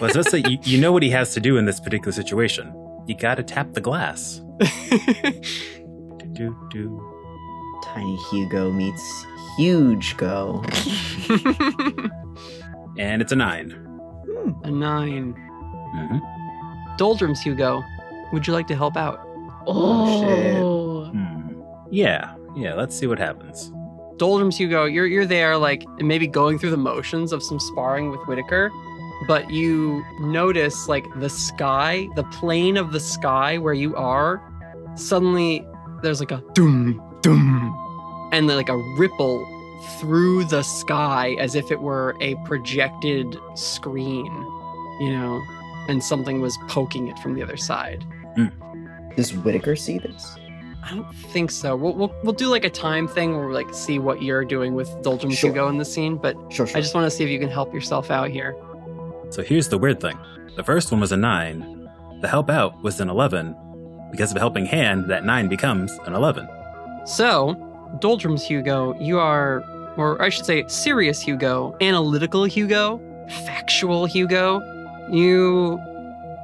Well, 0.00 0.10
so 0.10 0.22
say 0.22 0.44
you, 0.46 0.58
you 0.62 0.80
know 0.80 0.92
what 0.92 1.02
he 1.02 1.10
has 1.10 1.34
to 1.34 1.40
do 1.40 1.56
in 1.56 1.64
this 1.64 1.80
particular 1.80 2.12
situation. 2.12 2.72
You 3.08 3.16
gotta 3.16 3.42
tap 3.42 3.72
the 3.72 3.80
glass. 3.80 4.40
Do, 4.60 6.26
do, 6.32 6.56
do. 6.70 7.14
Tiny 7.84 8.16
Hugo 8.30 8.70
meets 8.70 9.26
Huge 9.56 10.16
Go. 10.16 10.62
And 12.98 13.22
it's 13.22 13.30
a 13.30 13.36
nine. 13.36 13.70
a 14.64 14.70
nine. 14.70 15.32
Mhm. 15.96 16.96
Doldrums 16.98 17.40
Hugo, 17.40 17.84
would 18.32 18.44
you 18.46 18.52
like 18.52 18.66
to 18.66 18.74
help 18.74 18.96
out? 18.96 19.20
Oh. 19.68 21.04
Hmm. 21.04 21.62
Yeah, 21.92 22.34
yeah, 22.56 22.74
let's 22.74 22.96
see 22.96 23.06
what 23.06 23.20
happens. 23.20 23.70
Doldrums 24.16 24.56
Hugo, 24.56 24.84
you're 24.86 25.06
you're 25.06 25.26
there 25.26 25.56
like 25.56 25.84
maybe 26.00 26.26
going 26.26 26.58
through 26.58 26.70
the 26.70 26.76
motions 26.76 27.32
of 27.32 27.40
some 27.40 27.60
sparring 27.60 28.10
with 28.10 28.20
Whitaker, 28.26 28.70
but 29.28 29.50
you 29.50 30.02
notice 30.20 30.88
like 30.88 31.06
the 31.20 31.28
sky, 31.28 32.08
the 32.16 32.24
plane 32.24 32.76
of 32.76 32.90
the 32.92 32.98
sky 32.98 33.58
where 33.58 33.74
you 33.74 33.94
are, 33.94 34.42
suddenly 34.96 35.64
there's 36.02 36.18
like 36.18 36.32
a 36.32 36.42
doom 36.54 37.00
doom 37.22 38.28
and 38.32 38.48
then 38.48 38.56
like 38.56 38.68
a 38.68 38.76
ripple 38.96 39.46
through 40.00 40.44
the 40.46 40.62
sky 40.62 41.36
as 41.38 41.54
if 41.54 41.70
it 41.70 41.80
were 41.80 42.16
a 42.20 42.34
projected 42.44 43.36
screen, 43.54 44.24
you 45.00 45.12
know, 45.12 45.40
and 45.88 46.02
something 46.02 46.40
was 46.40 46.58
poking 46.68 47.06
it 47.08 47.18
from 47.20 47.34
the 47.34 47.42
other 47.42 47.56
side. 47.56 48.04
Hmm. 48.34 48.46
Does 49.16 49.34
Whitaker 49.34 49.76
see 49.76 49.98
this? 49.98 50.36
I 50.84 50.94
don't 50.94 51.12
think 51.12 51.50
so. 51.50 51.76
We'll, 51.76 51.94
we'll, 51.94 52.14
we'll 52.22 52.32
do 52.32 52.46
like 52.48 52.64
a 52.64 52.70
time 52.70 53.06
thing 53.08 53.36
where 53.36 53.46
we 53.48 53.52
like 53.54 53.74
see 53.74 53.98
what 53.98 54.22
you're 54.22 54.44
doing 54.44 54.74
with 54.74 54.88
Doldrum 55.02 55.32
Sure. 55.32 55.50
Hugo 55.50 55.68
in 55.68 55.76
the 55.76 55.84
scene, 55.84 56.16
but 56.16 56.34
Sure, 56.50 56.66
sure. 56.66 56.78
I 56.78 56.80
just 56.80 56.94
want 56.94 57.04
to 57.04 57.10
see 57.10 57.24
if 57.24 57.30
you 57.30 57.38
can 57.38 57.50
help 57.50 57.74
yourself 57.74 58.10
out 58.10 58.30
here. 58.30 58.56
So 59.30 59.42
here's 59.42 59.68
the 59.68 59.78
weird 59.78 60.00
thing 60.00 60.18
the 60.56 60.64
first 60.64 60.90
one 60.90 61.00
was 61.00 61.12
a 61.12 61.16
nine, 61.16 61.88
the 62.20 62.28
help 62.28 62.50
out 62.50 62.82
was 62.82 63.00
an 63.00 63.08
11. 63.08 63.54
Because 64.10 64.30
of 64.30 64.36
a 64.38 64.40
helping 64.40 64.64
hand, 64.64 65.10
that 65.10 65.24
nine 65.26 65.48
becomes 65.48 65.92
an 66.06 66.14
11. 66.14 66.48
So, 67.04 67.54
Doldrums 68.00 68.42
Hugo, 68.42 68.98
you 68.98 69.18
are, 69.18 69.62
or 69.98 70.20
I 70.22 70.30
should 70.30 70.46
say, 70.46 70.64
serious 70.66 71.20
Hugo, 71.20 71.76
analytical 71.82 72.44
Hugo, 72.44 73.00
factual 73.44 74.06
Hugo. 74.06 74.60
You 75.12 75.78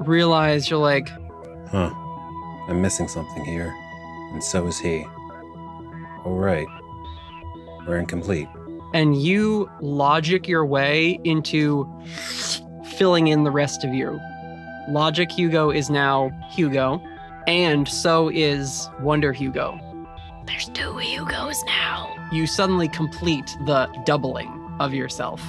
realize 0.01 0.68
you're 0.68 0.79
like, 0.79 1.09
Huh. 1.68 1.90
I'm 2.68 2.81
missing 2.83 3.09
something 3.09 3.44
here. 3.47 3.75
And 4.33 4.44
so 4.44 4.66
is 4.66 4.79
he. 4.79 5.05
All 6.25 6.37
right. 6.38 6.66
We're 7.87 7.99
incomplete. 7.99 8.49
and 8.94 9.20
you 9.20 9.68
logic 9.81 10.47
your 10.47 10.64
way 10.66 11.18
into 11.25 11.85
filling 12.98 13.28
in 13.28 13.44
the 13.44 13.50
rest 13.50 13.85
of 13.85 13.92
you. 13.92 14.20
Logic 14.88 15.30
Hugo 15.30 15.70
is 15.70 15.90
now 15.90 16.30
Hugo, 16.50 17.02
and 17.46 17.88
so 17.88 18.28
is 18.28 18.88
Wonder 19.00 19.33
Hugo. 19.33 19.78
There's 20.46 20.68
two 20.70 20.96
Hugos 20.98 21.62
now. 21.64 22.14
You 22.33 22.46
suddenly 22.46 22.88
complete 22.88 23.57
the 23.66 23.88
doubling 24.04 24.76
of 24.80 24.92
yourself 24.92 25.42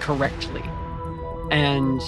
correctly. 0.00 0.62
And 1.50 2.00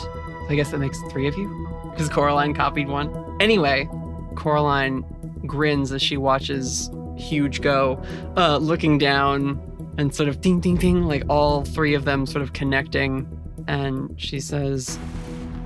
I 0.48 0.54
guess 0.54 0.70
that 0.70 0.78
makes 0.78 1.00
three 1.10 1.26
of 1.28 1.36
you 1.36 1.68
because 1.90 2.08
Coraline 2.08 2.54
copied 2.54 2.88
one. 2.88 3.36
Anyway, 3.40 3.88
Coraline 4.34 5.04
grins 5.46 5.92
as 5.92 6.02
she 6.02 6.16
watches 6.16 6.90
Huge 7.16 7.60
go, 7.60 8.02
uh, 8.36 8.56
looking 8.56 8.98
down 8.98 9.60
and 9.98 10.14
sort 10.14 10.28
of 10.28 10.40
ding, 10.40 10.60
ding, 10.60 10.76
ding, 10.76 11.04
like 11.04 11.22
all 11.28 11.62
three 11.62 11.94
of 11.94 12.04
them 12.04 12.26
sort 12.26 12.42
of 12.42 12.52
connecting. 12.52 13.28
And 13.68 14.14
she 14.20 14.40
says, 14.40 14.96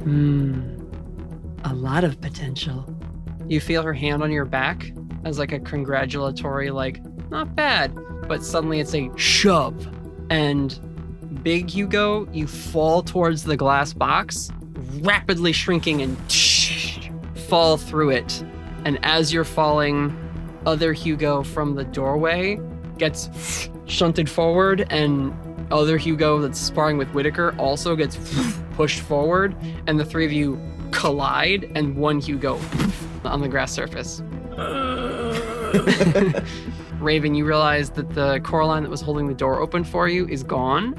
Hmm, 0.02 0.78
a 1.64 1.74
lot 1.74 2.04
of 2.04 2.20
potential. 2.20 2.86
You 3.48 3.60
feel 3.60 3.82
her 3.82 3.92
hand 3.92 4.22
on 4.22 4.30
your 4.30 4.44
back 4.44 4.92
as 5.24 5.38
like 5.38 5.52
a 5.52 5.58
congratulatory, 5.58 6.70
like, 6.70 7.00
not 7.30 7.54
bad. 7.56 7.96
But 8.28 8.44
suddenly 8.44 8.80
it's 8.80 8.94
a 8.94 9.10
shove. 9.16 9.88
And 10.30 10.78
big 11.42 11.70
Hugo, 11.70 12.28
you 12.32 12.46
fall 12.46 13.02
towards 13.02 13.44
the 13.44 13.56
glass 13.56 13.92
box, 13.92 14.50
rapidly 15.00 15.52
shrinking 15.52 16.02
and 16.02 16.16
fall 17.48 17.76
through 17.76 18.10
it. 18.10 18.44
And 18.84 18.98
as 19.04 19.32
you're 19.32 19.44
falling, 19.44 20.16
other 20.66 20.92
Hugo 20.92 21.42
from 21.42 21.74
the 21.74 21.84
doorway 21.84 22.58
gets 22.98 23.68
shunted 23.86 24.28
forward, 24.28 24.86
and 24.90 25.32
other 25.70 25.96
Hugo 25.98 26.40
that's 26.40 26.58
sparring 26.58 26.98
with 26.98 27.08
Whitaker 27.10 27.54
also 27.58 27.96
gets 27.96 28.16
pushed 28.72 29.00
forward, 29.00 29.54
and 29.86 29.98
the 29.98 30.04
three 30.04 30.24
of 30.24 30.32
you 30.32 30.60
collide, 30.92 31.70
and 31.74 31.96
one 31.96 32.20
Hugo 32.20 32.58
on 33.24 33.40
the 33.40 33.48
grass 33.48 33.72
surface. 33.72 34.22
Raven, 37.00 37.34
you 37.34 37.44
realize 37.44 37.90
that 37.90 38.10
the 38.14 38.40
Coraline 38.40 38.82
that 38.82 38.90
was 38.90 39.00
holding 39.00 39.28
the 39.28 39.34
door 39.34 39.60
open 39.60 39.84
for 39.84 40.08
you 40.08 40.26
is 40.28 40.42
gone, 40.42 40.94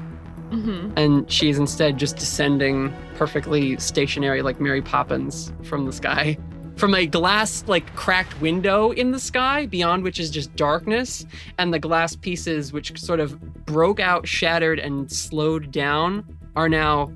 Mm-hmm. 0.50 0.92
and 0.96 1.30
she's 1.30 1.58
instead 1.58 1.98
just 1.98 2.16
descending 2.16 2.90
perfectly 3.16 3.76
stationary 3.78 4.40
like 4.40 4.58
Mary 4.62 4.80
Poppins 4.80 5.52
from 5.62 5.84
the 5.84 5.92
sky. 5.92 6.38
From 6.78 6.94
a 6.94 7.06
glass, 7.06 7.64
like 7.66 7.92
cracked 7.96 8.40
window 8.40 8.92
in 8.92 9.10
the 9.10 9.18
sky, 9.18 9.66
beyond 9.66 10.04
which 10.04 10.20
is 10.20 10.30
just 10.30 10.54
darkness, 10.54 11.26
and 11.58 11.74
the 11.74 11.80
glass 11.80 12.14
pieces, 12.14 12.72
which 12.72 12.96
sort 12.98 13.18
of 13.18 13.40
broke 13.66 13.98
out, 13.98 14.28
shattered, 14.28 14.78
and 14.78 15.10
slowed 15.10 15.72
down, 15.72 16.24
are 16.54 16.68
now 16.68 17.12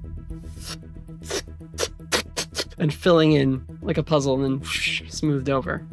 and 2.79 2.93
filling 2.93 3.33
in 3.33 3.65
like 3.83 3.97
a 3.97 4.03
puzzle 4.03 4.43
and 4.43 4.61
then 4.61 4.69
smoothed 5.09 5.49
over. 5.49 5.87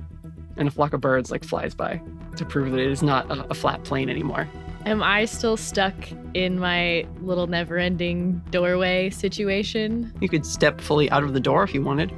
And 0.57 0.67
a 0.67 0.71
flock 0.71 0.93
of 0.93 1.01
birds 1.01 1.29
like 1.29 1.43
flies 1.43 1.75
by 1.75 2.01
to 2.37 2.45
prove 2.45 2.71
that 2.71 2.79
it 2.79 2.91
is 2.91 3.03
not 3.03 3.29
a, 3.29 3.51
a 3.51 3.53
flat 3.53 3.83
plane 3.83 4.09
anymore. 4.09 4.49
Am 4.87 5.03
I 5.03 5.25
still 5.25 5.57
stuck 5.57 5.93
in 6.33 6.59
my 6.59 7.05
little 7.21 7.45
never 7.45 7.77
ending 7.77 8.41
doorway 8.49 9.11
situation? 9.11 10.11
You 10.19 10.27
could 10.27 10.45
step 10.45 10.81
fully 10.81 11.11
out 11.11 11.23
of 11.23 11.33
the 11.33 11.39
door 11.39 11.63
if 11.63 11.75
you 11.75 11.83
wanted. 11.83 12.11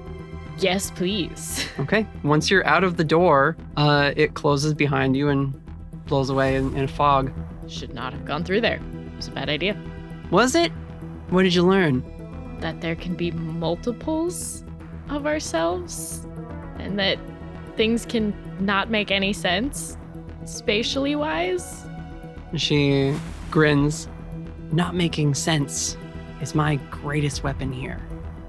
Yes, 0.62 0.92
please. 0.92 1.66
Okay. 1.80 2.06
Once 2.24 2.50
you're 2.52 2.66
out 2.68 2.84
of 2.84 2.98
the 2.98 3.04
door, 3.04 3.58
uh, 3.78 4.12
it 4.16 4.36
closes 4.36 4.74
behind 4.74 5.18
you 5.18 5.30
and 5.30 5.60
blows 6.06 6.30
away 6.30 6.56
in, 6.56 6.76
in 6.78 6.84
a 6.84 6.88
fog. 6.88 7.32
Should 7.68 7.94
not 7.94 8.14
have 8.14 8.26
gone 8.26 8.44
through 8.44 8.62
there. 8.62 8.76
It 8.76 9.16
was 9.18 9.28
a 9.28 9.32
bad 9.32 9.50
idea. 9.50 9.76
Was 10.30 10.54
it? 10.56 10.72
What 11.30 11.44
did 11.44 11.56
you 11.56 11.64
learn? 11.66 12.04
That 12.60 12.82
there 12.82 12.96
can 12.96 13.16
be 13.16 13.32
multiples 13.32 14.64
of 15.10 15.26
ourselves 15.26 16.28
and 16.78 17.00
that 17.00 17.18
things 17.78 18.06
can 18.06 18.34
not 18.60 18.90
make 18.92 19.10
any 19.12 19.34
sense 19.34 19.98
spatially 20.46 21.16
wise. 21.16 21.84
She 22.56 23.16
grins. 23.50 24.08
not 24.72 24.94
making 24.96 25.34
sense 25.34 25.98
is 26.42 26.54
my 26.54 26.76
greatest 26.92 27.44
weapon 27.44 27.72
here. 27.72 28.00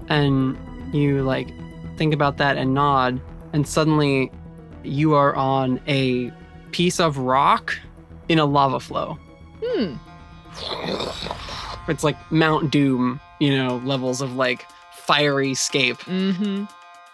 And 0.09 0.57
you 0.93 1.23
like 1.23 1.49
think 1.97 2.13
about 2.13 2.37
that 2.37 2.57
and 2.57 2.73
nod, 2.73 3.19
and 3.53 3.67
suddenly 3.67 4.31
you 4.83 5.13
are 5.13 5.35
on 5.35 5.79
a 5.87 6.31
piece 6.71 6.99
of 6.99 7.17
rock 7.17 7.77
in 8.29 8.39
a 8.39 8.45
lava 8.45 8.79
flow. 8.79 9.17
Hmm. 9.63 9.95
It's 11.87 12.03
like 12.03 12.17
Mount 12.31 12.71
Doom, 12.71 13.19
you 13.39 13.55
know, 13.55 13.77
levels 13.85 14.21
of 14.21 14.35
like 14.35 14.65
fiery 14.93 15.53
scape. 15.53 15.97
Mm-hmm. 15.99 16.65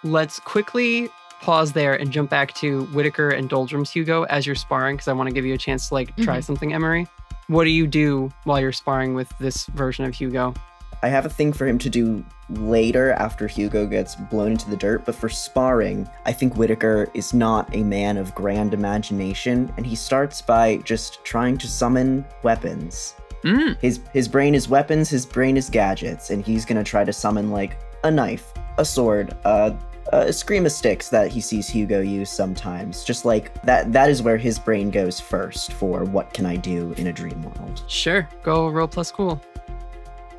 Let's 0.03 0.39
quickly 0.39 1.09
pause 1.41 1.71
there 1.73 1.93
and 1.95 2.11
jump 2.11 2.30
back 2.30 2.53
to 2.55 2.84
Whitaker 2.88 3.30
and 3.30 3.49
Doldrums 3.49 3.89
Hugo 3.91 4.23
as 4.23 4.45
you're 4.45 4.55
sparring 4.55 4.95
because 4.97 5.07
I 5.07 5.13
want 5.13 5.27
to 5.30 5.34
give 5.34 5.45
you 5.45 5.53
a 5.53 5.57
chance 5.57 5.88
to 5.89 5.93
like 5.93 6.15
try 6.17 6.38
Mhm. 6.39 6.43
something, 6.43 6.73
Emery. 6.73 7.07
What 7.47 7.63
do 7.63 7.71
you 7.71 7.88
do 7.88 8.32
while 8.43 8.59
you're 8.59 8.71
sparring 8.71 9.15
with 9.15 9.32
this 9.39 9.65
version 9.67 10.05
of 10.05 10.13
Hugo? 10.13 10.53
I 11.01 11.07
have 11.07 11.25
a 11.25 11.29
thing 11.29 11.53
for 11.53 11.65
him 11.65 11.77
to 11.79 11.89
do 11.89 12.25
later 12.49 13.13
after 13.13 13.47
Hugo 13.47 13.85
gets 13.85 14.15
blown 14.15 14.51
into 14.51 14.69
the 14.69 14.75
dirt, 14.75 15.05
but 15.05 15.15
for 15.15 15.29
sparring, 15.29 16.09
I 16.25 16.33
think 16.33 16.55
Whitaker 16.55 17.09
is 17.13 17.33
not 17.33 17.73
a 17.73 17.83
man 17.83 18.17
of 18.17 18.35
grand 18.35 18.73
imagination, 18.73 19.71
and 19.77 19.85
he 19.85 19.95
starts 19.95 20.41
by 20.41 20.77
just 20.77 21.23
trying 21.23 21.57
to 21.59 21.67
summon 21.67 22.25
weapons. 22.43 23.15
Mm. 23.43 23.79
His 23.79 24.01
his 24.11 24.27
brain 24.27 24.53
is 24.53 24.67
weapons, 24.67 25.09
his 25.09 25.25
brain 25.25 25.55
is 25.55 25.69
gadgets, 25.69 26.29
and 26.29 26.45
he's 26.45 26.65
gonna 26.65 26.83
try 26.83 27.05
to 27.05 27.13
summon 27.13 27.49
like 27.51 27.77
a 28.03 28.11
knife, 28.11 28.53
a 28.77 28.83
sword, 28.83 29.35
uh, 29.45 29.71
escrima 30.11 30.71
sticks 30.71 31.09
that 31.09 31.31
he 31.31 31.39
sees 31.39 31.69
Hugo 31.69 32.01
use 32.01 32.29
sometimes. 32.29 33.03
Just 33.03 33.25
like 33.25 33.61
that 33.63 33.93
that 33.93 34.09
is 34.09 34.21
where 34.21 34.37
his 34.37 34.59
brain 34.59 34.89
goes 34.89 35.19
first 35.19 35.73
for 35.73 36.03
what 36.03 36.33
can 36.33 36.45
I 36.45 36.55
do 36.55 36.93
in 36.97 37.07
a 37.07 37.13
dream 37.13 37.41
world. 37.41 37.83
Sure, 37.87 38.27
go 38.43 38.67
roll 38.69 38.87
plus 38.87 39.11
cool. 39.11 39.41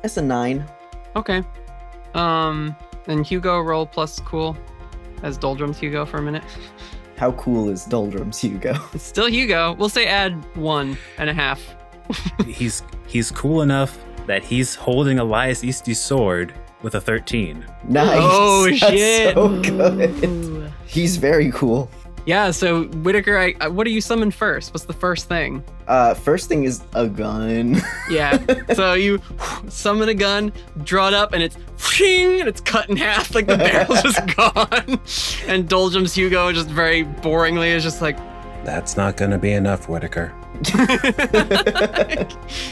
That's 0.01 0.17
a 0.17 0.21
nine. 0.21 0.65
Okay. 1.15 1.43
Um, 2.13 2.75
and 3.07 3.25
Hugo 3.25 3.59
roll 3.59 3.85
plus 3.85 4.19
cool 4.19 4.57
as 5.23 5.37
Doldrums 5.37 5.77
Hugo 5.77 6.05
for 6.05 6.17
a 6.17 6.21
minute. 6.21 6.43
How 7.17 7.33
cool 7.33 7.69
is 7.69 7.85
Doldrums 7.85 8.39
Hugo? 8.39 8.73
It's 8.93 9.03
still 9.03 9.27
Hugo. 9.29 9.73
We'll 9.73 9.89
say 9.89 10.07
add 10.07 10.33
one 10.55 10.97
and 11.19 11.29
a 11.29 11.33
half. 11.33 11.61
he's 12.47 12.83
he's 13.07 13.29
cool 13.31 13.61
enough 13.61 13.97
that 14.25 14.43
he's 14.43 14.75
holding 14.75 15.19
Elias 15.19 15.63
Eastie's 15.63 15.99
sword 15.99 16.53
with 16.81 16.95
a 16.95 17.01
13. 17.01 17.63
Nice. 17.87 18.09
Oh, 18.19 18.65
That's 18.65 18.79
shit. 18.79 19.35
So 19.35 19.61
good. 19.61 20.23
Ooh. 20.23 20.67
He's 20.87 21.17
very 21.17 21.51
cool. 21.51 21.89
Yeah, 22.25 22.51
so 22.51 22.83
Whitaker, 22.85 23.37
I, 23.37 23.55
I, 23.59 23.67
what 23.67 23.85
do 23.85 23.91
you 23.91 23.99
summon 24.01 24.29
first? 24.31 24.73
What's 24.73 24.85
the 24.85 24.93
first 24.93 25.27
thing? 25.27 25.63
Uh, 25.87 26.13
first 26.13 26.47
thing 26.47 26.63
is 26.65 26.83
a 26.93 27.07
gun. 27.07 27.81
Yeah. 28.09 28.37
so 28.73 28.93
you 28.93 29.21
summon 29.69 30.09
a 30.09 30.13
gun, 30.13 30.51
draw 30.83 31.07
it 31.07 31.13
up, 31.13 31.33
and 31.33 31.41
it's 31.41 31.57
ping, 31.91 32.41
and 32.41 32.49
it's 32.49 32.59
cut 32.61 32.89
in 32.89 32.97
half, 32.97 33.33
like 33.33 33.47
the 33.47 33.57
barrel's 33.57 34.01
just 34.03 34.35
gone. 34.35 34.99
And 35.47 35.67
Doldrums 35.67 36.13
Hugo 36.13 36.51
just 36.51 36.69
very 36.69 37.03
boringly 37.05 37.73
is 37.73 37.83
just 37.83 38.01
like, 38.01 38.17
That's 38.63 38.95
not 38.97 39.17
gonna 39.17 39.37
be 39.39 39.51
enough, 39.53 39.89
Whitaker. 39.89 40.33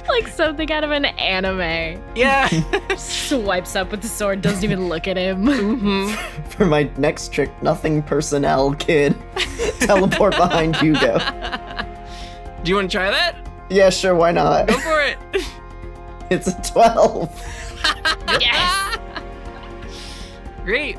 Like 0.07 0.27
something 0.27 0.71
out 0.71 0.83
of 0.83 0.91
an 0.91 1.05
anime. 1.05 2.01
yeah. 2.15 2.47
Swipes 2.97 3.75
up 3.75 3.91
with 3.91 4.01
the 4.01 4.07
sword, 4.07 4.41
doesn't 4.41 4.63
even 4.63 4.89
look 4.89 5.07
at 5.07 5.17
him. 5.17 5.45
Mhm. 5.45 6.15
For 6.49 6.65
my 6.65 6.89
next 6.97 7.31
trick, 7.33 7.49
nothing 7.63 8.01
personnel, 8.03 8.73
kid. 8.75 9.15
Teleport 9.79 10.35
behind 10.35 10.75
Hugo. 10.77 11.17
Do 12.63 12.69
you 12.69 12.75
want 12.75 12.91
to 12.91 12.97
try 12.97 13.09
that? 13.09 13.35
Yeah, 13.69 13.89
sure, 13.89 14.15
why 14.15 14.31
not? 14.31 14.67
Go 14.67 14.77
for 14.79 15.01
it. 15.01 15.17
It's 16.29 16.47
a 16.47 16.61
12. 16.73 17.45
yes. 18.41 18.97
Great. 20.63 20.97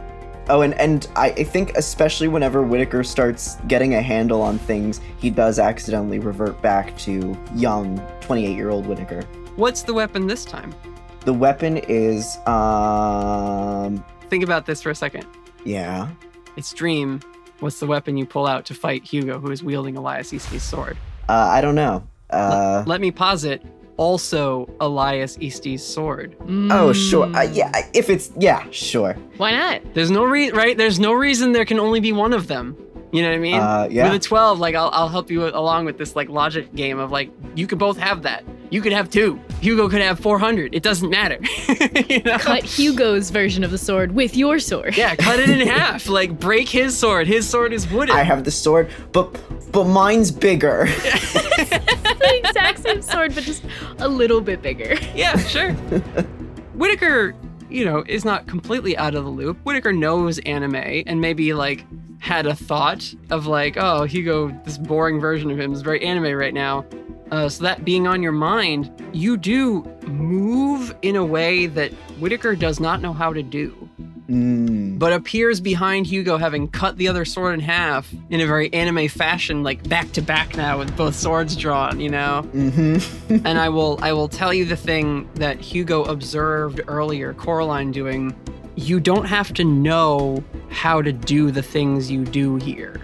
Oh, 0.48 0.62
and, 0.62 0.74
and 0.80 1.06
I, 1.14 1.30
I 1.30 1.44
think 1.44 1.76
especially 1.76 2.26
whenever 2.28 2.62
Whitaker 2.62 3.04
starts 3.04 3.56
getting 3.68 3.94
a 3.94 4.02
handle 4.02 4.42
on 4.42 4.58
things, 4.58 5.00
he 5.18 5.30
does 5.30 5.58
accidentally 5.60 6.18
revert 6.18 6.60
back 6.60 6.96
to 6.98 7.36
young 7.54 8.00
28 8.20 8.56
year 8.56 8.70
old 8.70 8.86
Whitaker. 8.86 9.22
What's 9.56 9.82
the 9.82 9.94
weapon 9.94 10.26
this 10.26 10.44
time? 10.44 10.74
The 11.24 11.32
weapon 11.34 11.76
is, 11.88 12.38
um, 12.46 14.04
Think 14.28 14.42
about 14.44 14.66
this 14.66 14.80
for 14.82 14.90
a 14.90 14.94
second. 14.94 15.26
yeah. 15.64 16.08
It's 16.56 16.72
Dream. 16.72 17.20
What's 17.60 17.78
the 17.78 17.86
weapon 17.86 18.16
you 18.16 18.26
pull 18.26 18.46
out 18.46 18.64
to 18.66 18.74
fight 18.74 19.04
Hugo, 19.04 19.38
who 19.38 19.50
is 19.50 19.62
wielding 19.62 19.96
Elias 19.96 20.32
Eastie's 20.32 20.62
sword? 20.62 20.96
Uh, 21.28 21.32
I 21.32 21.60
don't 21.60 21.74
know. 21.76 22.02
Uh, 22.30 22.82
Let 22.86 23.00
me 23.00 23.10
posit. 23.12 23.62
Also, 24.00 24.66
Elias 24.80 25.36
Eastie's 25.40 25.82
sword. 25.84 26.34
oh, 26.70 26.90
sure. 26.94 27.26
Uh, 27.26 27.44
Mm. 27.44 27.54
yeah, 27.54 27.70
if 27.92 28.08
it's, 28.08 28.30
yeah, 28.38 28.64
sure. 28.70 29.12
Why 29.36 29.50
not? 29.52 29.82
There's 29.92 30.10
no 30.10 30.24
re 30.24 30.50
right. 30.52 30.74
There's 30.74 30.98
no 30.98 31.12
reason 31.12 31.52
there 31.52 31.66
can 31.66 31.78
only 31.78 32.00
be 32.00 32.10
one 32.12 32.32
of 32.32 32.46
them. 32.46 32.74
You 33.12 33.22
know 33.22 33.28
what 33.30 33.34
I 33.34 33.38
mean? 33.38 33.54
Uh, 33.54 33.88
yeah. 33.90 34.04
With 34.04 34.22
a 34.22 34.24
12, 34.24 34.60
like 34.60 34.74
I'll, 34.74 34.90
I'll 34.92 35.08
help 35.08 35.30
you 35.30 35.46
along 35.46 35.84
with 35.84 35.98
this 35.98 36.14
like 36.14 36.28
logic 36.28 36.74
game 36.74 36.98
of 36.98 37.10
like 37.10 37.30
you 37.56 37.66
could 37.66 37.78
both 37.78 37.98
have 37.98 38.22
that. 38.22 38.44
You 38.70 38.80
could 38.80 38.92
have 38.92 39.10
two. 39.10 39.40
Hugo 39.60 39.88
could 39.88 40.00
have 40.00 40.20
400. 40.20 40.74
It 40.76 40.84
doesn't 40.84 41.10
matter. 41.10 41.38
you 42.08 42.22
know? 42.22 42.38
Cut 42.38 42.62
Hugo's 42.62 43.30
version 43.30 43.64
of 43.64 43.72
the 43.72 43.78
sword 43.78 44.12
with 44.12 44.36
your 44.36 44.60
sword. 44.60 44.96
Yeah, 44.96 45.16
cut 45.16 45.40
it 45.40 45.50
in 45.50 45.66
half. 45.66 46.08
Like 46.08 46.38
break 46.38 46.68
his 46.68 46.96
sword. 46.96 47.26
His 47.26 47.48
sword 47.48 47.72
is 47.72 47.90
wooden. 47.90 48.14
I 48.14 48.22
have 48.22 48.44
the 48.44 48.52
sword, 48.52 48.90
but 49.10 49.40
but 49.72 49.84
mine's 49.84 50.30
bigger. 50.30 50.84
the 50.86 52.42
exact 52.44 52.78
same 52.78 53.02
sword, 53.02 53.34
but 53.34 53.42
just 53.42 53.64
a 53.98 54.08
little 54.08 54.40
bit 54.40 54.62
bigger. 54.62 54.94
yeah, 55.16 55.36
sure. 55.36 55.72
Whitaker, 56.74 57.34
you 57.68 57.84
know, 57.84 58.04
is 58.06 58.24
not 58.24 58.46
completely 58.46 58.96
out 58.96 59.16
of 59.16 59.24
the 59.24 59.30
loop. 59.30 59.58
Whitaker 59.64 59.92
knows 59.92 60.38
anime 60.40 60.76
and 60.76 61.20
maybe 61.20 61.54
like 61.54 61.84
had 62.20 62.46
a 62.46 62.54
thought 62.54 63.12
of 63.30 63.46
like, 63.46 63.76
oh, 63.76 64.04
Hugo, 64.04 64.48
this 64.64 64.78
boring 64.78 65.18
version 65.20 65.50
of 65.50 65.58
him 65.58 65.72
is 65.72 65.82
very 65.82 66.04
anime 66.04 66.36
right 66.36 66.54
now. 66.54 66.84
Uh, 67.30 67.48
so 67.48 67.62
that 67.64 67.84
being 67.84 68.06
on 68.06 68.22
your 68.22 68.32
mind, 68.32 68.90
you 69.12 69.36
do 69.36 69.82
move 70.06 70.94
in 71.02 71.16
a 71.16 71.24
way 71.24 71.66
that 71.66 71.92
Whitaker 72.20 72.54
does 72.54 72.78
not 72.80 73.00
know 73.00 73.12
how 73.12 73.32
to 73.32 73.42
do, 73.42 73.88
Mm. 74.28 74.96
but 74.96 75.12
appears 75.12 75.60
behind 75.60 76.06
Hugo 76.06 76.36
having 76.36 76.68
cut 76.68 76.96
the 76.96 77.08
other 77.08 77.24
sword 77.24 77.54
in 77.54 77.58
half 77.58 78.08
in 78.30 78.40
a 78.40 78.46
very 78.46 78.72
anime 78.72 79.08
fashion, 79.08 79.64
like 79.64 79.88
back 79.88 80.12
to 80.12 80.22
back 80.22 80.56
now 80.56 80.78
with 80.78 80.96
both 80.96 81.16
swords 81.16 81.56
drawn, 81.56 81.98
you 81.98 82.10
know? 82.10 82.46
Mm-hmm. 82.54 83.44
and 83.44 83.58
I 83.58 83.68
will 83.70 83.98
I 84.02 84.12
will 84.12 84.28
tell 84.28 84.54
you 84.54 84.64
the 84.64 84.76
thing 84.76 85.28
that 85.34 85.60
Hugo 85.60 86.04
observed 86.04 86.80
earlier 86.86 87.34
Coraline 87.34 87.90
doing. 87.90 88.32
You 88.76 89.00
don't 89.00 89.24
have 89.24 89.52
to 89.54 89.64
know 89.64 90.44
how 90.70 91.02
to 91.02 91.12
do 91.12 91.50
the 91.50 91.62
things 91.62 92.10
you 92.10 92.24
do 92.24 92.56
here. 92.56 93.00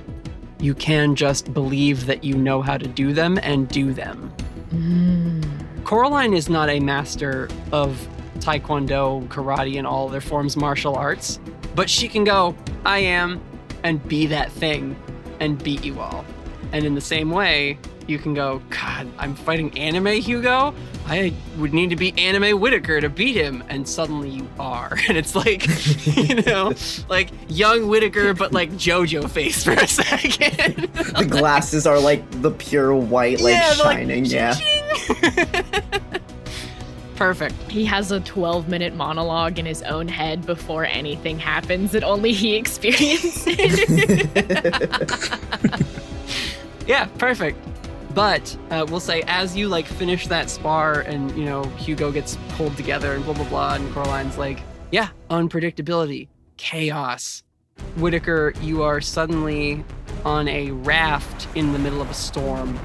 You 0.58 0.74
can 0.74 1.14
just 1.14 1.52
believe 1.52 2.06
that 2.06 2.24
you 2.24 2.34
know 2.34 2.62
how 2.62 2.78
to 2.78 2.86
do 2.86 3.12
them 3.12 3.38
and 3.42 3.68
do 3.68 3.92
them. 3.92 4.32
Hmm. 4.70 5.42
Coraline 5.84 6.32
is 6.32 6.48
not 6.48 6.68
a 6.68 6.80
master 6.80 7.48
of 7.72 8.08
taekwondo, 8.38 9.26
karate, 9.28 9.78
and 9.78 9.86
all 9.86 10.08
their 10.08 10.20
forms 10.20 10.56
martial 10.56 10.96
arts, 10.96 11.38
but 11.74 11.90
she 11.90 12.08
can 12.08 12.24
go, 12.24 12.56
I 12.84 12.98
am, 12.98 13.40
and 13.82 14.06
be 14.08 14.26
that 14.26 14.50
thing 14.52 14.96
and 15.40 15.62
beat 15.62 15.84
you 15.84 16.00
all. 16.00 16.24
And 16.72 16.84
in 16.84 16.94
the 16.94 17.00
same 17.00 17.30
way, 17.30 17.78
you 18.08 18.18
can 18.18 18.34
go, 18.34 18.62
God, 18.70 19.08
I'm 19.18 19.34
fighting 19.34 19.76
anime 19.78 20.06
Hugo. 20.06 20.74
I 21.06 21.32
would 21.58 21.72
need 21.72 21.90
to 21.90 21.96
be 21.96 22.12
anime 22.18 22.60
Whitaker 22.60 23.00
to 23.00 23.08
beat 23.08 23.36
him, 23.36 23.62
and 23.68 23.88
suddenly 23.88 24.30
you 24.30 24.48
are. 24.58 24.96
And 25.08 25.16
it's 25.16 25.34
like, 25.34 25.66
you 26.16 26.42
know, 26.42 26.72
like 27.08 27.30
young 27.48 27.88
Whitaker, 27.88 28.34
but 28.34 28.52
like 28.52 28.70
JoJo 28.72 29.28
face 29.30 29.62
for 29.64 29.72
a 29.72 29.86
second. 29.86 30.76
the 30.92 31.26
glasses 31.28 31.86
are 31.86 31.98
like 32.00 32.22
the 32.42 32.50
pure 32.50 32.94
white, 32.94 33.40
like 33.40 33.54
Yeah, 33.54 33.74
they're 33.74 33.84
like, 33.84 33.98
shining. 33.98 34.24
yeah. 34.24 34.54
Perfect. 37.16 37.54
He 37.70 37.84
has 37.86 38.12
a 38.12 38.20
12 38.20 38.68
minute 38.68 38.94
monologue 38.94 39.58
in 39.58 39.64
his 39.64 39.82
own 39.82 40.06
head 40.06 40.44
before 40.44 40.84
anything 40.84 41.38
happens 41.38 41.92
that 41.92 42.04
only 42.04 42.32
he 42.32 42.56
experiences. 42.56 43.46
Yeah, 46.86 47.06
perfect. 47.18 47.58
But 48.16 48.56
uh, 48.70 48.86
we'll 48.88 48.98
say 48.98 49.22
as 49.26 49.54
you 49.54 49.68
like 49.68 49.84
finish 49.84 50.26
that 50.28 50.48
spar 50.48 51.00
and 51.00 51.36
you 51.36 51.44
know 51.44 51.64
Hugo 51.76 52.10
gets 52.10 52.38
pulled 52.52 52.74
together 52.74 53.12
and 53.12 53.22
blah 53.22 53.34
blah 53.34 53.46
blah 53.46 53.74
and 53.74 53.92
Coraline's 53.92 54.38
like, 54.38 54.62
yeah, 54.90 55.10
unpredictability, 55.28 56.28
chaos. 56.56 57.42
Whitaker, 57.96 58.54
you 58.62 58.82
are 58.82 59.02
suddenly 59.02 59.84
on 60.24 60.48
a 60.48 60.70
raft 60.70 61.46
in 61.54 61.74
the 61.74 61.78
middle 61.78 62.00
of 62.00 62.10
a 62.10 62.14
storm. 62.14 62.80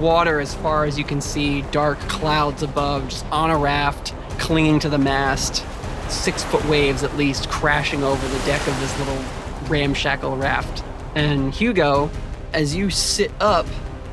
Water 0.00 0.40
as 0.40 0.54
far 0.54 0.86
as 0.86 0.96
you 0.96 1.04
can 1.04 1.20
see, 1.20 1.60
dark 1.70 1.98
clouds 2.08 2.62
above, 2.62 3.10
just 3.10 3.26
on 3.26 3.50
a 3.50 3.58
raft, 3.58 4.14
clinging 4.38 4.78
to 4.78 4.88
the 4.88 4.96
mast. 4.96 5.62
Six 6.08 6.42
foot 6.44 6.64
waves 6.64 7.02
at 7.02 7.14
least 7.18 7.50
crashing 7.50 8.02
over 8.02 8.26
the 8.26 8.46
deck 8.46 8.66
of 8.66 8.80
this 8.80 8.98
little 8.98 9.22
ramshackle 9.68 10.34
raft. 10.38 10.82
And 11.18 11.52
Hugo, 11.52 12.10
as 12.52 12.76
you 12.76 12.90
sit 12.90 13.32
up, 13.40 13.66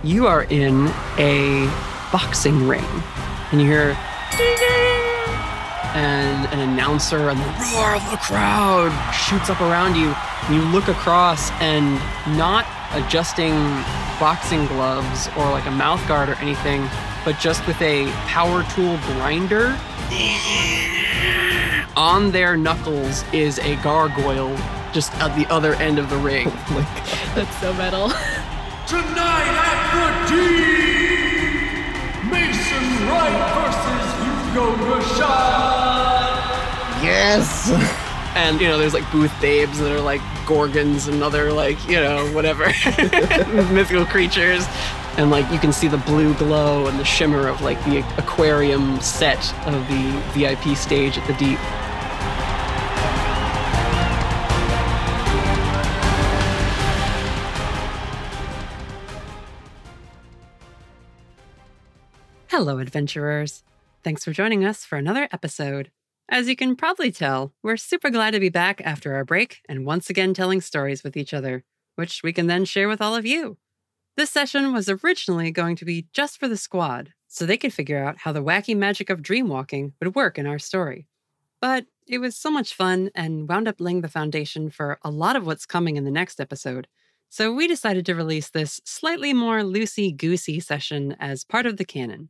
you 0.03 0.25
are 0.25 0.45
in 0.45 0.87
a 1.19 1.67
boxing 2.11 2.67
ring, 2.67 2.83
and 3.51 3.61
you 3.61 3.67
hear 3.67 3.95
and 5.93 6.51
an 6.51 6.67
announcer 6.67 7.29
and 7.29 7.39
the 7.39 7.75
roar 7.75 7.95
of 7.95 8.09
the 8.09 8.17
crowd 8.17 8.89
shoots 9.13 9.51
up 9.51 9.61
around 9.61 9.93
you. 9.95 10.15
And 10.47 10.55
you 10.55 10.61
look 10.71 10.87
across 10.87 11.51
and 11.61 11.93
not 12.35 12.65
adjusting 12.93 13.53
boxing 14.19 14.65
gloves 14.65 15.29
or 15.37 15.51
like 15.51 15.67
a 15.67 15.71
mouth 15.71 16.05
guard 16.07 16.29
or 16.29 16.35
anything, 16.35 16.89
but 17.23 17.37
just 17.37 17.65
with 17.67 17.79
a 17.83 18.07
power 18.25 18.63
tool 18.73 18.97
grinder. 19.13 19.77
On 21.95 22.31
their 22.31 22.57
knuckles 22.57 23.23
is 23.31 23.59
a 23.59 23.75
gargoyle 23.83 24.57
just 24.95 25.13
at 25.15 25.35
the 25.35 25.45
other 25.53 25.73
end 25.73 25.99
of 25.99 26.09
the 26.09 26.17
ring. 26.17 26.47
Oh 26.55 26.75
like 26.77 26.87
that's 27.35 27.57
so 27.59 27.73
metal. 27.73 28.09
Tonight 28.87 29.55
at 29.67 29.91
the 29.91 30.07
D, 30.31 30.35
Mason 32.31 32.85
Wright 33.09 33.41
versus 33.55 34.07
Hugo 34.23 34.65
Rashad. 34.87 36.31
Yes! 37.03 37.69
and 38.35 38.61
you 38.61 38.67
know, 38.67 38.77
there's 38.77 38.93
like 38.93 39.09
booth 39.11 39.33
babes 39.41 39.79
that 39.79 39.91
are 39.91 39.99
like 39.99 40.21
gorgons 40.45 41.09
and 41.09 41.21
other 41.21 41.51
like 41.51 41.83
you 41.89 41.99
know 41.99 42.25
whatever 42.27 42.67
mythical 43.73 44.05
creatures, 44.05 44.65
and 45.17 45.29
like 45.29 45.51
you 45.51 45.59
can 45.59 45.73
see 45.73 45.89
the 45.89 45.97
blue 45.97 46.33
glow 46.35 46.87
and 46.87 46.97
the 46.97 47.05
shimmer 47.05 47.49
of 47.49 47.61
like 47.61 47.83
the 47.83 47.99
aquarium 48.17 49.01
set 49.01 49.53
of 49.67 49.85
the 49.89 50.23
VIP 50.33 50.77
stage 50.77 51.17
at 51.17 51.27
the 51.27 51.33
deep. 51.33 51.59
Hello, 62.57 62.77
adventurers. 62.79 63.65
Thanks 64.01 64.23
for 64.23 64.31
joining 64.31 64.63
us 64.63 64.85
for 64.85 64.97
another 64.97 65.27
episode. 65.33 65.91
As 66.29 66.47
you 66.47 66.55
can 66.55 66.77
probably 66.77 67.11
tell, 67.11 67.51
we're 67.61 67.75
super 67.75 68.09
glad 68.09 68.31
to 68.31 68.39
be 68.39 68.47
back 68.47 68.79
after 68.85 69.13
our 69.13 69.25
break 69.25 69.59
and 69.67 69.85
once 69.85 70.09
again 70.09 70.33
telling 70.33 70.61
stories 70.61 71.03
with 71.03 71.17
each 71.17 71.33
other, 71.33 71.65
which 71.95 72.21
we 72.23 72.31
can 72.31 72.47
then 72.47 72.63
share 72.63 72.87
with 72.87 73.01
all 73.01 73.13
of 73.13 73.25
you. 73.25 73.57
This 74.15 74.29
session 74.29 74.71
was 74.71 74.87
originally 74.87 75.51
going 75.51 75.75
to 75.75 75.83
be 75.83 76.07
just 76.13 76.39
for 76.39 76.47
the 76.47 76.55
squad, 76.55 77.11
so 77.27 77.45
they 77.45 77.57
could 77.57 77.73
figure 77.73 78.01
out 78.01 78.19
how 78.19 78.31
the 78.31 78.41
wacky 78.41 78.73
magic 78.73 79.09
of 79.09 79.21
dreamwalking 79.21 79.91
would 79.99 80.15
work 80.15 80.39
in 80.39 80.47
our 80.47 80.57
story. 80.57 81.09
But 81.59 81.87
it 82.07 82.19
was 82.19 82.37
so 82.37 82.49
much 82.49 82.73
fun 82.73 83.11
and 83.13 83.49
wound 83.49 83.67
up 83.67 83.81
laying 83.81 83.99
the 83.99 84.07
foundation 84.07 84.69
for 84.69 84.97
a 85.01 85.11
lot 85.11 85.35
of 85.35 85.45
what's 85.45 85.65
coming 85.65 85.97
in 85.97 86.05
the 86.05 86.09
next 86.09 86.39
episode. 86.39 86.87
So 87.27 87.53
we 87.53 87.67
decided 87.67 88.05
to 88.05 88.15
release 88.15 88.49
this 88.49 88.79
slightly 88.85 89.33
more 89.33 89.59
loosey 89.59 90.15
goosey 90.15 90.61
session 90.61 91.17
as 91.19 91.43
part 91.43 91.65
of 91.65 91.75
the 91.75 91.83
canon. 91.83 92.29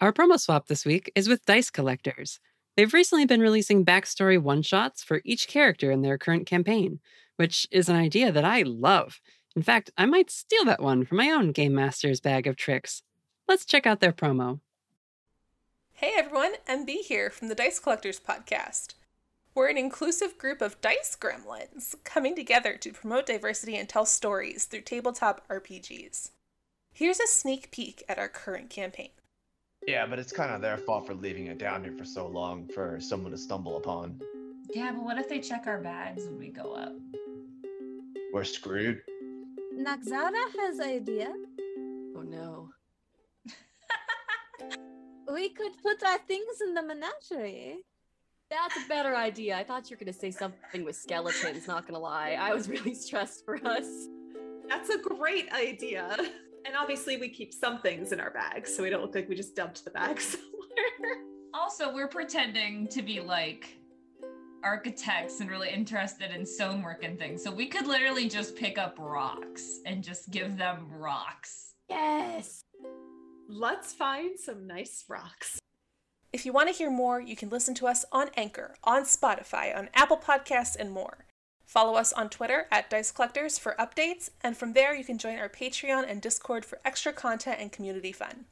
Our 0.00 0.12
promo 0.12 0.38
swap 0.38 0.68
this 0.68 0.86
week 0.86 1.10
is 1.16 1.28
with 1.28 1.44
Dice 1.44 1.70
Collectors. 1.70 2.38
They've 2.76 2.94
recently 2.94 3.26
been 3.26 3.40
releasing 3.40 3.84
backstory 3.84 4.40
one 4.40 4.62
shots 4.62 5.02
for 5.02 5.20
each 5.24 5.48
character 5.48 5.90
in 5.90 6.02
their 6.02 6.16
current 6.16 6.46
campaign, 6.46 7.00
which 7.34 7.66
is 7.72 7.88
an 7.88 7.96
idea 7.96 8.30
that 8.30 8.44
I 8.44 8.62
love. 8.62 9.20
In 9.56 9.62
fact, 9.62 9.90
I 9.98 10.06
might 10.06 10.30
steal 10.30 10.64
that 10.66 10.80
one 10.80 11.04
for 11.04 11.16
my 11.16 11.30
own 11.30 11.50
Game 11.50 11.74
Master's 11.74 12.20
bag 12.20 12.46
of 12.46 12.54
tricks. 12.54 13.02
Let's 13.48 13.64
check 13.64 13.88
out 13.88 13.98
their 13.98 14.12
promo. 14.12 14.60
Hey 15.94 16.12
everyone, 16.16 16.52
MB 16.68 16.88
here 17.06 17.28
from 17.28 17.48
the 17.48 17.56
Dice 17.56 17.80
Collectors 17.80 18.20
Podcast. 18.20 18.94
We're 19.52 19.66
an 19.66 19.78
inclusive 19.78 20.38
group 20.38 20.62
of 20.62 20.80
dice 20.80 21.18
gremlins 21.20 21.96
coming 22.04 22.36
together 22.36 22.76
to 22.76 22.92
promote 22.92 23.26
diversity 23.26 23.74
and 23.76 23.88
tell 23.88 24.06
stories 24.06 24.66
through 24.66 24.82
tabletop 24.82 25.48
RPGs. 25.48 26.30
Here's 26.92 27.18
a 27.18 27.26
sneak 27.26 27.72
peek 27.72 28.04
at 28.08 28.20
our 28.20 28.28
current 28.28 28.70
campaign. 28.70 29.10
Yeah, 29.88 30.04
but 30.04 30.18
it's 30.18 30.32
kind 30.32 30.54
of 30.54 30.60
their 30.60 30.76
fault 30.76 31.06
for 31.06 31.14
leaving 31.14 31.46
it 31.46 31.56
down 31.56 31.82
here 31.82 31.94
for 31.96 32.04
so 32.04 32.26
long 32.26 32.68
for 32.68 33.00
someone 33.00 33.32
to 33.32 33.38
stumble 33.38 33.78
upon. 33.78 34.20
Yeah, 34.74 34.92
but 34.92 35.02
what 35.02 35.16
if 35.16 35.30
they 35.30 35.40
check 35.40 35.62
our 35.66 35.80
bags 35.80 36.26
when 36.26 36.38
we 36.38 36.50
go 36.50 36.74
up? 36.74 36.92
We're 38.30 38.44
screwed. 38.44 39.00
Naxara 39.74 40.44
has 40.60 40.78
idea. 40.78 41.32
Oh 42.14 42.20
no. 42.20 42.68
We 45.32 45.48
could 45.48 45.72
put 45.82 46.02
our 46.02 46.18
things 46.18 46.60
in 46.60 46.74
the 46.74 46.82
menagerie. 46.82 47.78
That's 48.50 48.76
a 48.76 48.88
better 48.88 49.16
idea. 49.16 49.56
I 49.56 49.64
thought 49.64 49.88
you 49.88 49.96
were 49.96 50.04
going 50.04 50.12
to 50.12 50.18
say 50.18 50.30
something 50.30 50.84
with 50.84 50.96
skeletons, 50.96 51.66
not 51.66 51.84
going 51.84 51.94
to 51.94 52.00
lie. 52.00 52.36
I 52.38 52.52
was 52.52 52.68
really 52.68 52.94
stressed 52.94 53.46
for 53.46 53.56
us. 53.66 53.86
That's 54.68 54.90
a 54.90 54.98
great 54.98 55.50
idea. 55.50 56.14
And 56.68 56.76
obviously, 56.76 57.16
we 57.16 57.30
keep 57.30 57.54
some 57.54 57.80
things 57.80 58.12
in 58.12 58.20
our 58.20 58.30
bags 58.30 58.76
so 58.76 58.82
we 58.82 58.90
don't 58.90 59.00
look 59.00 59.14
like 59.14 59.26
we 59.26 59.34
just 59.34 59.56
dumped 59.56 59.86
the 59.86 59.90
bag 59.90 60.20
somewhere. 60.20 61.24
Also, 61.54 61.94
we're 61.94 62.08
pretending 62.08 62.86
to 62.88 63.00
be 63.00 63.20
like 63.20 63.78
architects 64.62 65.40
and 65.40 65.48
really 65.48 65.70
interested 65.70 66.30
in 66.30 66.44
stonework 66.44 67.04
and 67.04 67.18
things. 67.18 67.42
So 67.42 67.50
we 67.50 67.68
could 67.68 67.86
literally 67.86 68.28
just 68.28 68.54
pick 68.54 68.76
up 68.76 68.96
rocks 68.98 69.80
and 69.86 70.04
just 70.04 70.30
give 70.30 70.58
them 70.58 70.86
rocks. 70.92 71.72
Yes. 71.88 72.60
Let's 73.48 73.94
find 73.94 74.38
some 74.38 74.66
nice 74.66 75.06
rocks. 75.08 75.58
If 76.34 76.44
you 76.44 76.52
want 76.52 76.68
to 76.68 76.74
hear 76.74 76.90
more, 76.90 77.18
you 77.18 77.34
can 77.34 77.48
listen 77.48 77.74
to 77.76 77.86
us 77.86 78.04
on 78.12 78.28
Anchor, 78.36 78.74
on 78.84 79.04
Spotify, 79.04 79.74
on 79.74 79.88
Apple 79.94 80.18
Podcasts, 80.18 80.76
and 80.78 80.92
more. 80.92 81.24
Follow 81.68 81.96
us 81.96 82.14
on 82.14 82.30
Twitter 82.30 82.66
at 82.72 82.88
Dice 82.88 83.12
Collectors 83.12 83.58
for 83.58 83.74
updates, 83.78 84.30
and 84.40 84.56
from 84.56 84.72
there 84.72 84.94
you 84.94 85.04
can 85.04 85.18
join 85.18 85.38
our 85.38 85.50
Patreon 85.50 86.10
and 86.10 86.22
Discord 86.22 86.64
for 86.64 86.80
extra 86.82 87.12
content 87.12 87.58
and 87.60 87.70
community 87.70 88.10
fun. 88.10 88.46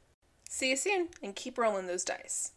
See 0.47 0.69
you 0.69 0.75
soon, 0.77 1.07
and 1.23 1.35
keep 1.35 1.57
rolling 1.57 1.87
those 1.87 2.03
dice. 2.03 2.51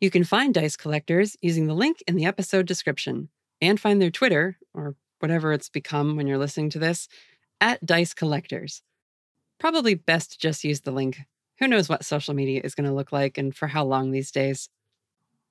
You 0.00 0.12
can 0.12 0.22
find 0.22 0.54
Dice 0.54 0.76
Collectors 0.76 1.36
using 1.42 1.66
the 1.66 1.74
link 1.74 2.04
in 2.06 2.14
the 2.14 2.24
episode 2.24 2.66
description 2.66 3.30
and 3.60 3.80
find 3.80 4.00
their 4.00 4.12
Twitter, 4.12 4.58
or 4.74 4.94
whatever 5.18 5.52
it's 5.52 5.68
become 5.68 6.14
when 6.14 6.28
you're 6.28 6.38
listening 6.38 6.70
to 6.70 6.78
this, 6.78 7.08
at 7.60 7.84
Dice 7.84 8.14
Collectors. 8.14 8.80
Probably 9.58 9.96
best 9.96 10.40
just 10.40 10.62
use 10.62 10.82
the 10.82 10.92
link. 10.92 11.18
Who 11.58 11.66
knows 11.66 11.88
what 11.88 12.04
social 12.04 12.32
media 12.32 12.60
is 12.62 12.76
going 12.76 12.88
to 12.88 12.94
look 12.94 13.10
like 13.10 13.38
and 13.38 13.52
for 13.52 13.66
how 13.66 13.84
long 13.84 14.12
these 14.12 14.30
days? 14.30 14.68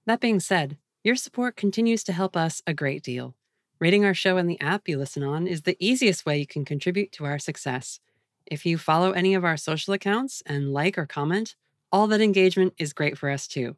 That 0.05 0.21
being 0.21 0.39
said, 0.39 0.77
your 1.03 1.17
support 1.17 1.57
continues 1.57 2.05
to 2.05 2.13
help 2.13 2.37
us 2.37 2.61
a 2.65 2.73
great 2.73 3.03
deal. 3.03 3.35
Rating 3.79 4.05
our 4.05 4.13
show 4.13 4.37
in 4.37 4.47
the 4.47 4.59
app 4.61 4.87
you 4.87 4.97
listen 4.97 5.23
on 5.23 5.47
is 5.47 5.63
the 5.63 5.77
easiest 5.79 6.25
way 6.25 6.39
you 6.39 6.47
can 6.47 6.63
contribute 6.63 7.11
to 7.13 7.25
our 7.25 7.39
success. 7.39 7.99
If 8.45 8.65
you 8.65 8.77
follow 8.77 9.11
any 9.11 9.33
of 9.33 9.43
our 9.43 9.57
social 9.57 9.93
accounts 9.93 10.43
and 10.45 10.73
like 10.73 10.97
or 10.97 11.05
comment, 11.05 11.55
all 11.91 12.07
that 12.07 12.21
engagement 12.21 12.73
is 12.77 12.93
great 12.93 13.17
for 13.17 13.29
us 13.29 13.47
too. 13.47 13.75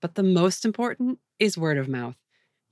But 0.00 0.14
the 0.16 0.22
most 0.22 0.64
important 0.64 1.18
is 1.38 1.56
word 1.56 1.78
of 1.78 1.88
mouth. 1.88 2.16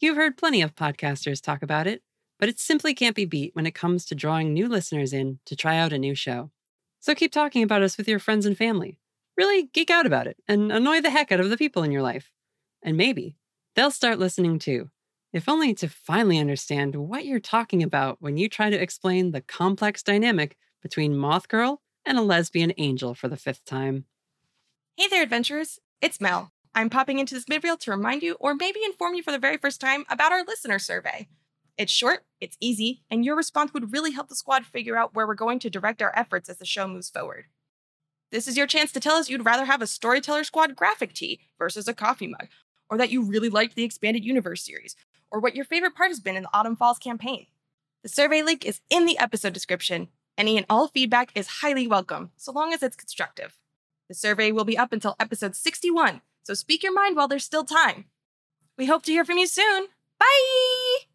You've 0.00 0.16
heard 0.16 0.36
plenty 0.36 0.62
of 0.62 0.74
podcasters 0.74 1.40
talk 1.40 1.62
about 1.62 1.86
it, 1.86 2.02
but 2.38 2.48
it 2.48 2.58
simply 2.58 2.94
can't 2.94 3.16
be 3.16 3.24
beat 3.24 3.54
when 3.54 3.66
it 3.66 3.74
comes 3.74 4.04
to 4.06 4.14
drawing 4.14 4.52
new 4.52 4.68
listeners 4.68 5.12
in 5.12 5.38
to 5.46 5.54
try 5.54 5.76
out 5.78 5.92
a 5.92 5.98
new 5.98 6.14
show. 6.14 6.50
So 7.00 7.14
keep 7.14 7.32
talking 7.32 7.62
about 7.62 7.82
us 7.82 7.96
with 7.96 8.08
your 8.08 8.18
friends 8.18 8.46
and 8.46 8.56
family. 8.56 8.98
Really 9.36 9.70
geek 9.72 9.90
out 9.90 10.06
about 10.06 10.26
it 10.26 10.36
and 10.46 10.70
annoy 10.70 11.00
the 11.00 11.10
heck 11.10 11.32
out 11.32 11.40
of 11.40 11.50
the 11.50 11.56
people 11.56 11.82
in 11.82 11.92
your 11.92 12.02
life. 12.02 12.30
And 12.82 12.96
maybe 12.96 13.36
they'll 13.74 13.90
start 13.90 14.18
listening 14.18 14.58
too, 14.58 14.90
if 15.32 15.48
only 15.48 15.72
to 15.72 15.88
finally 15.88 16.38
understand 16.38 16.94
what 16.94 17.24
you're 17.24 17.40
talking 17.40 17.82
about 17.82 18.18
when 18.20 18.36
you 18.36 18.48
try 18.48 18.68
to 18.68 18.80
explain 18.80 19.30
the 19.30 19.40
complex 19.40 20.02
dynamic 20.02 20.56
between 20.82 21.16
Moth 21.16 21.48
Girl 21.48 21.80
and 22.04 22.18
a 22.18 22.22
lesbian 22.22 22.72
angel 22.76 23.14
for 23.14 23.28
the 23.28 23.36
fifth 23.36 23.64
time. 23.64 24.04
Hey 24.96 25.08
there, 25.08 25.22
adventurers. 25.22 25.78
It's 26.02 26.20
Mel. 26.20 26.52
I'm 26.74 26.90
popping 26.90 27.18
into 27.18 27.34
this 27.34 27.46
midroll 27.46 27.78
to 27.80 27.90
remind 27.90 28.22
you, 28.22 28.36
or 28.40 28.54
maybe 28.54 28.80
inform 28.84 29.14
you 29.14 29.22
for 29.22 29.32
the 29.32 29.38
very 29.38 29.56
first 29.56 29.80
time, 29.80 30.04
about 30.10 30.32
our 30.32 30.44
listener 30.44 30.78
survey. 30.78 31.28
It's 31.78 31.92
short, 31.92 32.24
it's 32.40 32.56
easy, 32.60 33.02
and 33.10 33.24
your 33.24 33.36
response 33.36 33.72
would 33.72 33.92
really 33.92 34.12
help 34.12 34.28
the 34.28 34.34
squad 34.34 34.66
figure 34.66 34.96
out 34.96 35.14
where 35.14 35.26
we're 35.26 35.34
going 35.34 35.58
to 35.60 35.70
direct 35.70 36.02
our 36.02 36.12
efforts 36.14 36.48
as 36.48 36.58
the 36.58 36.66
show 36.66 36.86
moves 36.86 37.08
forward. 37.08 37.46
This 38.30 38.46
is 38.48 38.56
your 38.56 38.66
chance 38.66 38.92
to 38.92 39.00
tell 39.00 39.16
us 39.16 39.30
you'd 39.30 39.44
rather 39.44 39.64
have 39.64 39.82
a 39.82 39.86
Storyteller 39.86 40.44
Squad 40.44 40.76
graphic 40.76 41.12
tee 41.12 41.40
versus 41.58 41.88
a 41.88 41.94
coffee 41.94 42.26
mug, 42.26 42.48
or 42.90 42.98
that 42.98 43.10
you 43.10 43.22
really 43.22 43.50
liked 43.50 43.74
the 43.74 43.84
Expanded 43.84 44.24
Universe 44.24 44.64
series, 44.64 44.96
or 45.32 45.40
what 45.40 45.56
your 45.56 45.64
favorite 45.64 45.96
part 45.96 46.10
has 46.10 46.20
been 46.20 46.36
in 46.36 46.44
the 46.44 46.50
Autumn 46.52 46.76
Falls 46.76 46.98
campaign. 46.98 47.46
The 48.02 48.08
survey 48.08 48.42
link 48.42 48.64
is 48.64 48.80
in 48.90 49.06
the 49.06 49.18
episode 49.18 49.54
description. 49.54 50.08
Any 50.38 50.56
and 50.56 50.66
all 50.68 50.88
feedback 50.88 51.32
is 51.34 51.46
highly 51.62 51.86
welcome, 51.86 52.30
so 52.36 52.52
long 52.52 52.72
as 52.72 52.82
it's 52.82 52.96
constructive. 52.96 53.58
The 54.08 54.14
survey 54.14 54.52
will 54.52 54.64
be 54.64 54.78
up 54.78 54.92
until 54.92 55.16
episode 55.18 55.56
61, 55.56 56.20
so 56.42 56.54
speak 56.54 56.82
your 56.82 56.92
mind 56.92 57.16
while 57.16 57.28
there's 57.28 57.44
still 57.44 57.64
time. 57.64 58.04
We 58.76 58.86
hope 58.86 59.02
to 59.04 59.12
hear 59.12 59.24
from 59.24 59.38
you 59.38 59.46
soon. 59.46 59.86
Bye! 60.18 61.06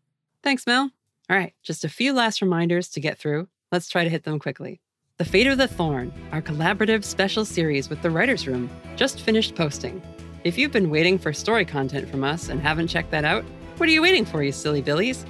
Thanks, 0.43 0.65
Mel. 0.65 0.91
All 1.29 1.37
right, 1.37 1.53
just 1.61 1.83
a 1.83 1.89
few 1.89 2.13
last 2.13 2.41
reminders 2.41 2.89
to 2.89 2.99
get 2.99 3.17
through. 3.17 3.47
Let's 3.71 3.89
try 3.89 4.03
to 4.03 4.09
hit 4.09 4.23
them 4.23 4.39
quickly. 4.39 4.81
The 5.17 5.25
Fate 5.25 5.47
of 5.47 5.57
the 5.57 5.67
Thorn, 5.67 6.13
our 6.31 6.41
collaborative 6.41 7.03
special 7.03 7.43
series 7.43 7.89
with 7.89 8.01
the 8.01 8.09
Writers' 8.09 8.47
Room, 8.47 8.69
just 8.95 9.21
finished 9.21 9.55
posting. 9.55 10.01
If 10.43 10.57
you've 10.57 10.71
been 10.71 10.89
waiting 10.89 11.17
for 11.17 11.33
story 11.33 11.65
content 11.65 12.07
from 12.07 12.23
us 12.23 12.49
and 12.49 12.61
haven't 12.61 12.87
checked 12.87 13.11
that 13.11 13.25
out, 13.25 13.43
what 13.77 13.87
are 13.87 13.91
you 13.91 14.01
waiting 14.01 14.25
for, 14.25 14.41
you 14.41 14.51
silly 14.51 14.81
billies? 14.81 15.25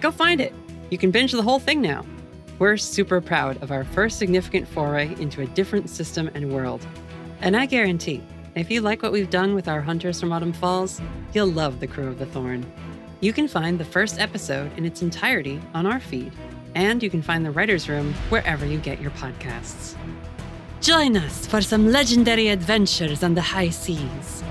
Go 0.00 0.10
find 0.10 0.40
it. 0.40 0.54
You 0.88 0.96
can 0.96 1.10
binge 1.10 1.32
the 1.32 1.42
whole 1.42 1.58
thing 1.58 1.82
now. 1.82 2.04
We're 2.58 2.78
super 2.78 3.20
proud 3.20 3.62
of 3.62 3.70
our 3.70 3.84
first 3.84 4.18
significant 4.18 4.66
foray 4.66 5.14
into 5.20 5.42
a 5.42 5.46
different 5.46 5.90
system 5.90 6.30
and 6.34 6.50
world. 6.50 6.86
And 7.42 7.56
I 7.56 7.66
guarantee, 7.66 8.22
if 8.54 8.70
you 8.70 8.80
like 8.80 9.02
what 9.02 9.12
we've 9.12 9.30
done 9.30 9.54
with 9.54 9.68
our 9.68 9.82
Hunters 9.82 10.18
from 10.18 10.32
Autumn 10.32 10.52
Falls, 10.52 11.00
you'll 11.34 11.52
love 11.52 11.78
the 11.78 11.86
Crew 11.86 12.08
of 12.08 12.18
the 12.18 12.26
Thorn. 12.26 12.64
You 13.20 13.32
can 13.34 13.46
find 13.46 13.78
the 13.78 13.84
first 13.84 14.18
episode 14.18 14.76
in 14.78 14.86
its 14.86 15.02
entirety 15.02 15.60
on 15.74 15.86
our 15.86 16.00
feed, 16.00 16.32
and 16.74 17.02
you 17.02 17.10
can 17.10 17.20
find 17.20 17.44
the 17.44 17.50
Writer's 17.50 17.88
Room 17.88 18.14
wherever 18.30 18.64
you 18.64 18.78
get 18.78 19.00
your 19.00 19.10
podcasts. 19.12 19.94
Join 20.80 21.18
us 21.18 21.46
for 21.46 21.60
some 21.60 21.92
legendary 21.92 22.48
adventures 22.48 23.22
on 23.22 23.34
the 23.34 23.42
high 23.42 23.68
seas. 23.68 24.42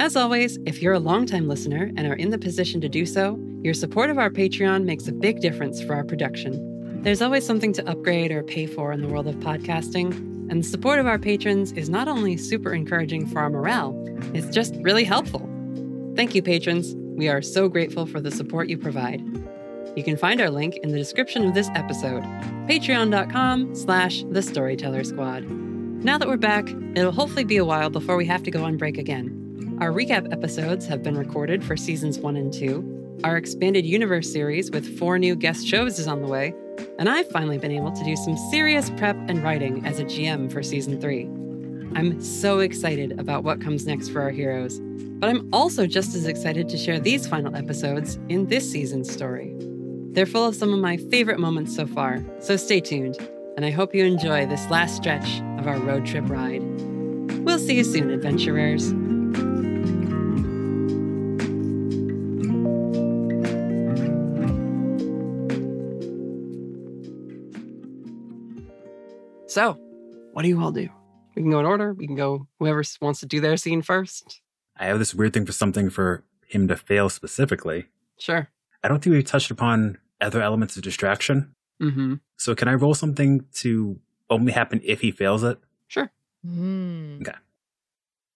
As 0.00 0.16
always, 0.16 0.58
if 0.64 0.80
you're 0.80 0.94
a 0.94 0.98
longtime 0.98 1.46
listener 1.46 1.92
and 1.94 2.06
are 2.06 2.14
in 2.14 2.30
the 2.30 2.38
position 2.38 2.80
to 2.80 2.88
do 2.88 3.04
so, 3.04 3.38
your 3.62 3.74
support 3.74 4.08
of 4.08 4.16
our 4.16 4.30
Patreon 4.30 4.84
makes 4.84 5.06
a 5.06 5.12
big 5.12 5.40
difference 5.42 5.82
for 5.82 5.94
our 5.94 6.04
production. 6.04 7.02
There's 7.02 7.20
always 7.20 7.44
something 7.44 7.74
to 7.74 7.86
upgrade 7.86 8.32
or 8.32 8.42
pay 8.42 8.64
for 8.64 8.92
in 8.92 9.02
the 9.02 9.08
world 9.08 9.26
of 9.26 9.34
podcasting, 9.36 10.14
and 10.50 10.64
the 10.64 10.66
support 10.66 11.00
of 11.00 11.06
our 11.06 11.18
patrons 11.18 11.72
is 11.72 11.90
not 11.90 12.08
only 12.08 12.38
super 12.38 12.72
encouraging 12.72 13.26
for 13.26 13.40
our 13.40 13.50
morale, 13.50 13.94
it's 14.32 14.48
just 14.48 14.74
really 14.76 15.04
helpful. 15.04 15.46
Thank 16.16 16.34
you, 16.34 16.40
patrons. 16.40 16.94
We 16.96 17.28
are 17.28 17.42
so 17.42 17.68
grateful 17.68 18.06
for 18.06 18.22
the 18.22 18.30
support 18.30 18.70
you 18.70 18.78
provide. 18.78 19.20
You 19.96 20.02
can 20.02 20.16
find 20.16 20.40
our 20.40 20.48
link 20.48 20.76
in 20.82 20.92
the 20.92 20.98
description 20.98 21.46
of 21.46 21.52
this 21.52 21.68
episode, 21.74 22.22
patreon.com 22.70 23.74
slash 23.74 24.24
the 24.30 24.40
storyteller 24.40 25.04
squad. 25.04 25.46
Now 25.50 26.16
that 26.16 26.26
we're 26.26 26.38
back, 26.38 26.70
it'll 26.94 27.12
hopefully 27.12 27.44
be 27.44 27.58
a 27.58 27.66
while 27.66 27.90
before 27.90 28.16
we 28.16 28.24
have 28.24 28.42
to 28.44 28.50
go 28.50 28.64
on 28.64 28.78
break 28.78 28.96
again. 28.96 29.39
Our 29.80 29.92
recap 29.92 30.30
episodes 30.30 30.86
have 30.88 31.02
been 31.02 31.16
recorded 31.16 31.64
for 31.64 31.74
seasons 31.74 32.18
one 32.18 32.36
and 32.36 32.52
two. 32.52 33.18
Our 33.24 33.38
expanded 33.38 33.86
universe 33.86 34.30
series 34.30 34.70
with 34.70 34.98
four 34.98 35.18
new 35.18 35.34
guest 35.34 35.66
shows 35.66 35.98
is 35.98 36.06
on 36.06 36.20
the 36.20 36.28
way, 36.28 36.52
and 36.98 37.08
I've 37.08 37.30
finally 37.30 37.56
been 37.56 37.72
able 37.72 37.90
to 37.92 38.04
do 38.04 38.14
some 38.14 38.36
serious 38.50 38.90
prep 38.90 39.16
and 39.26 39.42
writing 39.42 39.86
as 39.86 39.98
a 39.98 40.04
GM 40.04 40.52
for 40.52 40.62
season 40.62 41.00
three. 41.00 41.24
I'm 41.98 42.20
so 42.20 42.58
excited 42.58 43.18
about 43.18 43.42
what 43.42 43.62
comes 43.62 43.86
next 43.86 44.10
for 44.10 44.20
our 44.20 44.28
heroes, 44.28 44.80
but 44.82 45.30
I'm 45.30 45.48
also 45.50 45.86
just 45.86 46.14
as 46.14 46.26
excited 46.26 46.68
to 46.68 46.76
share 46.76 47.00
these 47.00 47.26
final 47.26 47.56
episodes 47.56 48.18
in 48.28 48.48
this 48.48 48.70
season's 48.70 49.10
story. 49.10 49.56
They're 50.12 50.26
full 50.26 50.46
of 50.46 50.56
some 50.56 50.74
of 50.74 50.78
my 50.78 50.98
favorite 50.98 51.40
moments 51.40 51.74
so 51.74 51.86
far, 51.86 52.22
so 52.40 52.56
stay 52.56 52.80
tuned, 52.80 53.16
and 53.56 53.64
I 53.64 53.70
hope 53.70 53.94
you 53.94 54.04
enjoy 54.04 54.44
this 54.44 54.68
last 54.68 54.96
stretch 54.96 55.40
of 55.58 55.66
our 55.66 55.78
road 55.78 56.04
trip 56.04 56.28
ride. 56.28 56.60
We'll 57.46 57.58
see 57.58 57.76
you 57.78 57.84
soon, 57.84 58.10
adventurers. 58.10 58.92
So, 69.50 69.72
what 70.32 70.42
do 70.42 70.48
you 70.48 70.62
all 70.62 70.70
do? 70.70 70.88
We 71.34 71.42
can 71.42 71.50
go 71.50 71.58
in 71.58 71.66
order. 71.66 71.92
We 71.92 72.06
can 72.06 72.14
go 72.14 72.46
whoever 72.60 72.84
wants 73.00 73.18
to 73.18 73.26
do 73.26 73.40
their 73.40 73.56
scene 73.56 73.82
first. 73.82 74.42
I 74.76 74.84
have 74.84 75.00
this 75.00 75.12
weird 75.12 75.32
thing 75.32 75.44
for 75.44 75.50
something 75.50 75.90
for 75.90 76.22
him 76.46 76.68
to 76.68 76.76
fail 76.76 77.08
specifically. 77.08 77.86
Sure. 78.16 78.48
I 78.84 78.86
don't 78.86 79.02
think 79.02 79.12
we 79.12 79.24
touched 79.24 79.50
upon 79.50 79.98
other 80.20 80.40
elements 80.40 80.76
of 80.76 80.84
distraction. 80.84 81.52
Mm-hmm. 81.82 82.14
So 82.36 82.54
can 82.54 82.68
I 82.68 82.74
roll 82.74 82.94
something 82.94 83.44
to 83.54 83.98
only 84.30 84.52
happen 84.52 84.80
if 84.84 85.00
he 85.00 85.10
fails 85.10 85.42
it? 85.42 85.58
Sure. 85.88 86.12
Okay. 86.46 87.32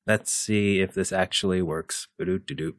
Let's 0.09 0.33
see 0.33 0.81
if 0.81 0.95
this 0.95 1.13
actually 1.13 1.63
works. 1.63 2.09
Ba-doot-de-doot. 2.19 2.77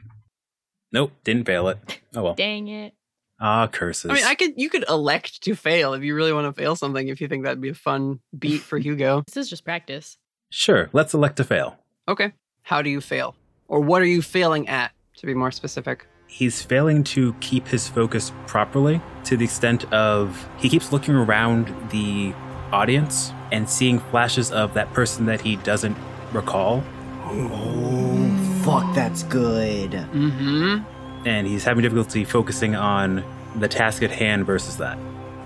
Nope, 0.91 1.13
didn't 1.23 1.45
fail 1.45 1.69
it. 1.69 2.01
Oh 2.13 2.23
well. 2.23 2.36
Dang 2.36 2.67
it. 2.67 2.95
Ah, 3.39 3.67
curses. 3.67 4.11
I 4.11 4.13
mean, 4.13 4.23
I 4.23 4.36
could 4.36 4.53
you 4.55 4.69
could 4.69 4.86
elect 4.88 5.43
to 5.43 5.55
fail 5.55 5.93
if 5.93 6.03
you 6.03 6.15
really 6.15 6.31
want 6.33 6.53
to 6.53 6.59
fail 6.61 6.75
something. 6.75 7.07
If 7.07 7.19
you 7.19 7.27
think 7.27 7.43
that'd 7.43 7.61
be 7.61 7.69
a 7.69 7.73
fun 7.73 8.19
beat 8.38 8.61
for 8.61 8.77
Hugo. 8.77 9.23
This 9.27 9.38
is 9.38 9.49
just 9.49 9.65
practice. 9.65 10.17
Sure, 10.49 10.89
let's 10.93 11.13
elect 11.13 11.38
to 11.38 11.43
fail. 11.43 11.77
Okay. 12.07 12.31
How 12.63 12.81
do 12.81 12.89
you 12.89 13.01
fail, 13.01 13.36
or 13.67 13.79
what 13.79 14.01
are 14.01 14.05
you 14.07 14.21
failing 14.21 14.67
at? 14.67 14.91
To 15.17 15.25
be 15.25 15.33
more 15.33 15.51
specific. 15.51 16.07
He's 16.27 16.61
failing 16.61 17.03
to 17.05 17.33
keep 17.39 17.67
his 17.67 17.88
focus 17.88 18.31
properly 18.47 19.01
to 19.25 19.38
the 19.38 19.45
extent 19.45 19.91
of 19.93 20.49
he 20.57 20.67
keeps 20.69 20.91
looking 20.91 21.15
around 21.15 21.73
the 21.91 22.33
audience 22.71 23.31
and 23.51 23.69
seeing 23.69 23.99
flashes 23.99 24.51
of 24.51 24.73
that 24.73 24.91
person 24.93 25.25
that 25.27 25.41
he 25.41 25.55
doesn't 25.57 25.95
recall. 26.33 26.83
Oh, 27.25 28.61
fuck, 28.63 28.93
that's 28.95 29.23
good. 29.23 29.91
Mm-hmm. 29.91 30.83
And 31.26 31.47
he's 31.47 31.63
having 31.63 31.82
difficulty 31.82 32.23
focusing 32.23 32.76
on 32.76 33.23
the 33.55 33.67
task 33.67 34.03
at 34.03 34.11
hand 34.11 34.45
versus 34.45 34.78
that. 34.78 34.97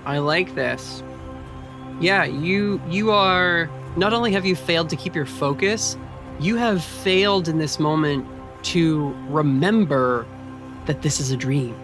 I 0.04 0.18
like 0.18 0.54
this. 0.54 1.02
Yeah, 2.00 2.24
you 2.24 2.80
you 2.88 3.10
are 3.10 3.70
not 3.96 4.12
only 4.12 4.32
have 4.32 4.46
you 4.46 4.56
failed 4.56 4.88
to 4.90 4.96
keep 4.96 5.14
your 5.14 5.26
focus, 5.26 5.96
you 6.38 6.56
have 6.56 6.82
failed 6.82 7.48
in 7.48 7.58
this 7.58 7.78
moment 7.78 8.26
to 8.62 9.14
remember 9.28 10.26
that 10.86 11.02
this 11.02 11.20
is 11.20 11.30
a 11.30 11.36
dream. 11.36 11.74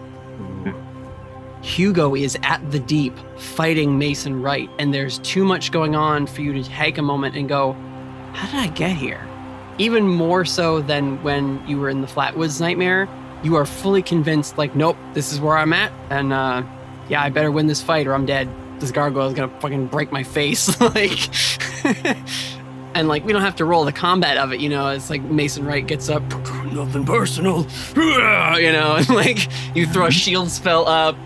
Hugo 1.61 2.15
is 2.15 2.37
at 2.43 2.71
the 2.71 2.79
deep 2.79 3.13
fighting 3.37 3.97
Mason 3.97 4.41
Wright, 4.41 4.69
and 4.79 4.93
there's 4.93 5.19
too 5.19 5.43
much 5.43 5.71
going 5.71 5.95
on 5.95 6.27
for 6.27 6.41
you 6.41 6.53
to 6.53 6.63
take 6.63 6.97
a 6.97 7.01
moment 7.01 7.35
and 7.35 7.49
go, 7.49 7.73
How 8.33 8.47
did 8.47 8.55
I 8.55 8.73
get 8.73 8.95
here? 8.95 9.27
Even 9.77 10.07
more 10.07 10.45
so 10.45 10.81
than 10.81 11.21
when 11.23 11.61
you 11.67 11.79
were 11.79 11.89
in 11.89 12.01
the 12.01 12.07
Flatwoods 12.07 12.61
Nightmare, 12.61 13.07
you 13.43 13.55
are 13.55 13.65
fully 13.65 14.01
convinced, 14.01 14.57
like, 14.57 14.75
nope, 14.75 14.97
this 15.13 15.31
is 15.31 15.39
where 15.39 15.57
I'm 15.57 15.73
at, 15.73 15.91
and 16.09 16.33
uh, 16.33 16.63
yeah, 17.09 17.21
I 17.21 17.29
better 17.29 17.51
win 17.51 17.67
this 17.67 17.81
fight 17.81 18.07
or 18.07 18.13
I'm 18.13 18.25
dead. 18.25 18.49
This 18.79 18.91
gargoyle 18.91 19.27
is 19.27 19.33
gonna 19.33 19.59
fucking 19.59 19.87
break 19.87 20.11
my 20.11 20.23
face. 20.23 20.79
like, 20.81 21.29
and 22.95 23.07
like, 23.07 23.25
we 23.25 23.33
don't 23.33 23.41
have 23.41 23.55
to 23.57 23.65
roll 23.65 23.85
the 23.85 23.91
combat 23.91 24.37
of 24.37 24.53
it, 24.53 24.59
you 24.59 24.69
know. 24.69 24.89
It's 24.89 25.09
like 25.09 25.21
Mason 25.21 25.65
Wright 25.65 25.85
gets 25.85 26.09
up, 26.09 26.23
nothing 26.71 27.05
personal, 27.05 27.67
you 27.95 28.71
know, 28.71 28.95
and 28.97 29.09
like 29.09 29.47
you 29.75 29.85
throw 29.85 30.07
a 30.07 30.11
shield 30.11 30.49
spell 30.51 30.87
up. 30.87 31.17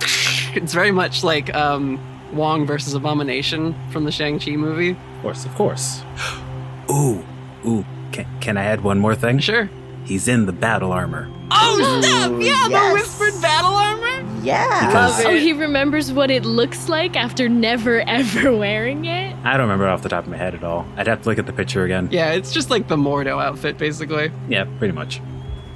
It's 0.53 0.73
very 0.73 0.91
much 0.91 1.23
like 1.23 1.53
um, 1.55 1.99
Wong 2.33 2.65
versus 2.65 2.93
Abomination 2.93 3.75
from 3.91 4.03
the 4.03 4.11
Shang-Chi 4.11 4.55
movie. 4.57 4.91
Of 4.91 5.21
course, 5.21 5.45
of 5.45 5.55
course. 5.55 6.01
Ooh, 6.89 7.23
ooh, 7.65 7.85
can, 8.11 8.27
can 8.41 8.57
I 8.57 8.65
add 8.65 8.81
one 8.81 8.99
more 8.99 9.15
thing? 9.15 9.39
Sure. 9.39 9.69
He's 10.03 10.27
in 10.27 10.45
the 10.45 10.51
battle 10.51 10.91
armor. 10.91 11.31
Oh, 11.53 11.99
snap! 12.01 12.31
Yeah, 12.41 12.67
the 12.69 12.93
whispered 12.93 13.41
battle 13.41 13.71
armor? 13.73 14.25
Yeah. 14.41 14.87
Because- 14.87 15.25
Oh, 15.25 15.35
he 15.35 15.53
remembers 15.53 16.11
what 16.11 16.31
it 16.31 16.45
looks 16.45 16.87
like 16.89 17.15
after 17.15 17.47
never 17.49 18.01
ever 18.07 18.55
wearing 18.55 19.05
it. 19.05 19.35
I 19.43 19.51
don't 19.57 19.61
remember 19.61 19.87
off 19.87 20.01
the 20.01 20.09
top 20.09 20.23
of 20.23 20.29
my 20.31 20.37
head 20.37 20.55
at 20.55 20.63
all. 20.63 20.85
I'd 20.97 21.07
have 21.07 21.21
to 21.23 21.29
look 21.29 21.37
at 21.39 21.45
the 21.45 21.53
picture 21.53 21.83
again. 21.83 22.09
Yeah, 22.11 22.31
it's 22.31 22.51
just 22.51 22.69
like 22.69 22.87
the 22.87 22.95
Mordo 22.97 23.41
outfit, 23.43 23.77
basically. 23.77 24.31
Yeah, 24.47 24.65
pretty 24.79 24.93
much. 24.93 25.21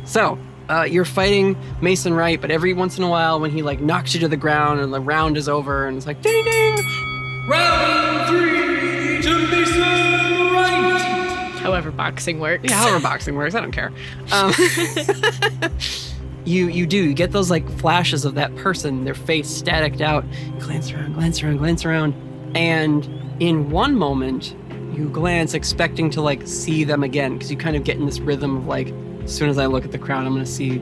So, 0.06 0.38
uh, 0.70 0.84
you're 0.90 1.06
fighting 1.06 1.56
Mason 1.82 2.14
Wright, 2.14 2.40
but 2.42 2.50
every 2.52 2.74
once 2.74 2.98
in 2.98 3.04
a 3.04 3.10
while, 3.10 3.40
when 3.40 3.52
he 3.52 3.62
like 3.62 3.80
knocks 3.82 4.14
you 4.14 4.20
to 4.22 4.28
the 4.28 4.38
ground 4.38 4.80
and 4.80 4.94
the 4.94 5.00
round 5.02 5.36
is 5.38 5.48
over, 5.50 5.88
and 5.88 5.98
it's 5.98 6.08
like 6.08 6.22
ding 6.22 6.44
ding. 6.44 6.78
Round 7.50 8.28
three 8.30 9.22
to 9.22 9.48
Mason 9.50 9.82
Wright. 10.54 11.15
However, 11.66 11.92
boxing 11.92 12.40
works. 12.40 12.70
Yeah, 12.70 12.76
however 12.76 13.00
boxing 13.00 13.36
works, 13.36 13.56
I 13.56 13.62
don't 13.62 13.72
care. 13.72 13.92
Um, 14.32 14.54
you 16.46 16.68
you 16.68 16.86
do 16.86 16.98
you 16.98 17.14
get 17.14 17.32
those 17.32 17.50
like 17.50 17.68
flashes 17.80 18.24
of 18.24 18.36
that 18.36 18.56
person, 18.56 19.04
their 19.04 19.16
face 19.16 19.50
staticked 19.50 20.02
out. 20.02 20.26
Glance 20.60 20.92
around, 20.92 21.14
glance 21.14 21.42
around, 21.42 21.58
glance 21.58 21.86
around, 21.86 22.14
and 22.56 23.06
in 23.40 23.70
one 23.72 23.96
moment, 23.96 24.56
you 24.94 25.10
glance 25.10 25.54
expecting 25.54 26.10
to 26.12 26.22
like 26.22 26.48
see 26.48 26.84
them 26.84 27.04
again 27.04 27.34
because 27.34 27.50
you 27.52 27.58
kind 27.58 27.76
of 27.76 27.84
get 27.84 27.98
in 27.98 28.06
this 28.06 28.20
rhythm 28.20 28.58
of 28.58 28.68
like, 28.68 28.94
as 29.24 29.36
soon 29.36 29.50
as 29.50 29.58
I 29.58 29.66
look 29.66 29.84
at 29.86 29.92
the 29.92 29.98
crowd, 29.98 30.26
I'm 30.26 30.34
gonna 30.34 30.46
see 30.46 30.78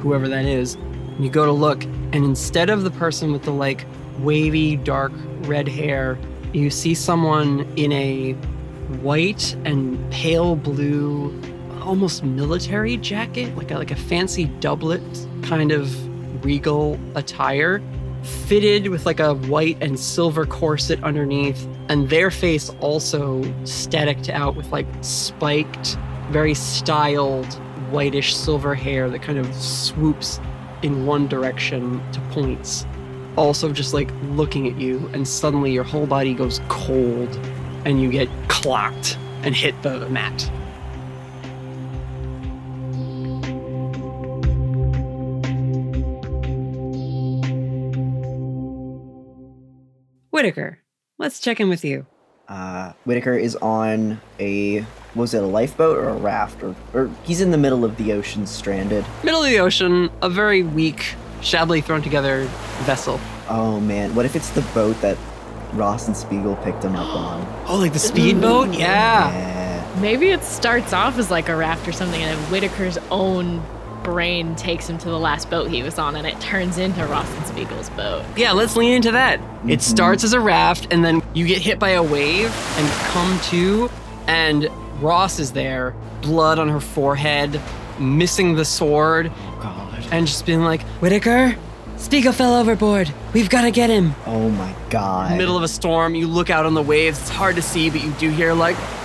whoever 0.00 0.28
that 0.28 0.44
is. 0.44 0.74
And 0.74 1.24
you 1.24 1.30
go 1.30 1.44
to 1.44 1.52
look, 1.52 1.82
and 1.84 2.16
instead 2.16 2.70
of 2.70 2.84
the 2.84 2.90
person 2.92 3.32
with 3.32 3.42
the 3.42 3.50
like 3.50 3.84
wavy 4.20 4.76
dark 4.76 5.12
red 5.42 5.66
hair, 5.68 6.16
you 6.52 6.70
see 6.70 6.94
someone 6.94 7.60
in 7.76 7.92
a 7.92 8.36
white 9.02 9.54
and 9.64 9.98
pale 10.12 10.56
blue 10.56 11.34
almost 11.82 12.22
military 12.22 12.96
jacket 12.96 13.54
like 13.56 13.70
a, 13.70 13.74
like 13.74 13.90
a 13.90 13.96
fancy 13.96 14.46
doublet 14.60 15.02
kind 15.42 15.72
of 15.72 16.44
regal 16.44 16.98
attire 17.14 17.82
fitted 18.22 18.88
with 18.88 19.06
like 19.06 19.20
a 19.20 19.34
white 19.34 19.76
and 19.80 19.98
silver 19.98 20.44
corset 20.44 21.02
underneath 21.04 21.66
and 21.88 22.10
their 22.10 22.30
face 22.30 22.70
also 22.80 23.42
staticked 23.64 24.28
out 24.28 24.56
with 24.56 24.70
like 24.72 24.86
spiked 25.00 25.96
very 26.30 26.54
styled 26.54 27.46
whitish 27.90 28.36
silver 28.36 28.74
hair 28.74 29.08
that 29.08 29.22
kind 29.22 29.38
of 29.38 29.52
swoops 29.54 30.40
in 30.82 31.06
one 31.06 31.26
direction 31.26 32.00
to 32.12 32.20
points. 32.32 32.86
Also 33.36 33.72
just 33.72 33.94
like 33.94 34.10
looking 34.30 34.68
at 34.68 34.78
you 34.78 35.08
and 35.12 35.26
suddenly 35.26 35.72
your 35.72 35.84
whole 35.84 36.06
body 36.06 36.34
goes 36.34 36.60
cold 36.68 37.34
and 37.88 38.02
you 38.02 38.10
get 38.10 38.28
clocked 38.48 39.16
and 39.42 39.56
hit 39.56 39.74
the 39.82 40.06
mat. 40.10 40.42
Whitaker, 50.28 50.80
let's 51.18 51.40
check 51.40 51.60
in 51.60 51.70
with 51.70 51.82
you. 51.82 52.06
Uh, 52.46 52.92
Whitaker 53.04 53.34
is 53.34 53.56
on 53.56 54.20
a 54.38 54.84
was 55.14 55.32
it 55.32 55.42
a 55.42 55.46
lifeboat 55.46 55.96
or 55.96 56.10
a 56.10 56.14
raft 56.14 56.62
or, 56.62 56.76
or 56.92 57.10
he's 57.24 57.40
in 57.40 57.50
the 57.50 57.58
middle 57.58 57.86
of 57.86 57.96
the 57.96 58.12
ocean, 58.12 58.46
stranded. 58.46 59.04
Middle 59.24 59.42
of 59.42 59.48
the 59.48 59.60
ocean, 59.60 60.10
a 60.20 60.28
very 60.28 60.62
weak, 60.62 61.14
shabbily 61.40 61.80
thrown 61.80 62.02
together 62.02 62.44
vessel. 62.82 63.18
Oh 63.48 63.80
man, 63.80 64.14
what 64.14 64.26
if 64.26 64.36
it's 64.36 64.50
the 64.50 64.60
boat 64.74 65.00
that 65.00 65.16
Ross 65.74 66.06
and 66.06 66.16
Spiegel 66.16 66.56
picked 66.56 66.84
him 66.84 66.96
up 66.96 67.14
on? 67.14 67.58
Oh, 67.68 67.76
like 67.76 67.92
the 67.92 67.98
speedboat? 67.98 68.68
Mm-hmm. 68.68 68.80
Yeah. 68.80 69.30
Yeah. 69.30 70.00
Maybe 70.00 70.30
it 70.30 70.42
starts 70.42 70.94
off 70.94 71.18
as 71.18 71.30
like 71.30 71.50
a 71.50 71.56
raft 71.56 71.86
or 71.86 71.92
something, 71.92 72.22
and 72.22 72.38
then 72.38 72.50
Whitaker's 72.50 72.96
own 73.10 73.62
brain 74.02 74.56
takes 74.56 74.88
him 74.88 74.96
to 74.96 75.10
the 75.10 75.18
last 75.18 75.50
boat 75.50 75.68
he 75.68 75.82
was 75.82 75.98
on, 75.98 76.16
and 76.16 76.26
it 76.26 76.40
turns 76.40 76.78
into 76.78 77.04
Ross 77.06 77.30
and 77.36 77.46
Spiegel's 77.46 77.90
boat. 77.90 78.24
Yeah, 78.36 78.52
let's 78.52 78.74
lean 78.74 78.94
into 78.94 79.12
that. 79.12 79.38
It 79.38 79.42
mm-hmm. 79.42 79.80
starts 79.80 80.24
as 80.24 80.32
a 80.32 80.40
raft, 80.40 80.86
and 80.90 81.04
then 81.04 81.22
you 81.34 81.46
get 81.46 81.60
hit 81.60 81.78
by 81.78 81.90
a 81.90 82.02
wave 82.02 82.50
and 82.78 82.90
come 83.12 83.38
to, 83.50 83.90
and 84.26 84.70
Ross 85.02 85.38
is 85.38 85.52
there, 85.52 85.94
blood 86.22 86.58
on 86.58 86.68
her 86.70 86.80
forehead, 86.80 87.60
missing 87.98 88.54
the 88.54 88.64
sword, 88.64 89.30
oh, 89.36 90.08
and 90.10 90.26
just 90.26 90.46
being 90.46 90.62
like, 90.62 90.80
Whitaker, 91.00 91.54
Spiegel 91.98 92.32
fell 92.32 92.54
overboard. 92.54 93.12
We've 93.34 93.50
got 93.50 93.62
to 93.62 93.70
get 93.70 93.90
him. 93.90 94.14
Oh 94.26 94.48
my 94.50 94.74
god. 94.88 95.36
Middle 95.36 95.56
of 95.56 95.62
a 95.62 95.68
storm, 95.68 96.14
you 96.14 96.26
look 96.26 96.48
out 96.48 96.64
on 96.64 96.74
the 96.74 96.82
waves. 96.82 97.18
It's 97.20 97.28
hard 97.28 97.56
to 97.56 97.62
see, 97.62 97.90
but 97.90 98.02
you 98.02 98.12
do 98.12 98.30
hear 98.30 98.54
like, 98.54 98.76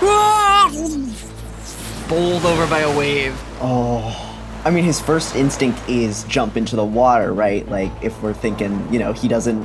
bowled 2.08 2.44
over 2.46 2.66
by 2.66 2.80
a 2.80 2.96
wave. 2.96 3.38
Oh. 3.60 4.30
I 4.64 4.70
mean, 4.70 4.84
his 4.84 5.00
first 5.00 5.36
instinct 5.36 5.78
is 5.88 6.24
jump 6.24 6.56
into 6.56 6.76
the 6.76 6.84
water, 6.84 7.34
right? 7.34 7.68
Like, 7.68 7.90
if 8.02 8.22
we're 8.22 8.32
thinking, 8.32 8.90
you 8.90 8.98
know, 8.98 9.12
he 9.12 9.28
doesn't, 9.28 9.62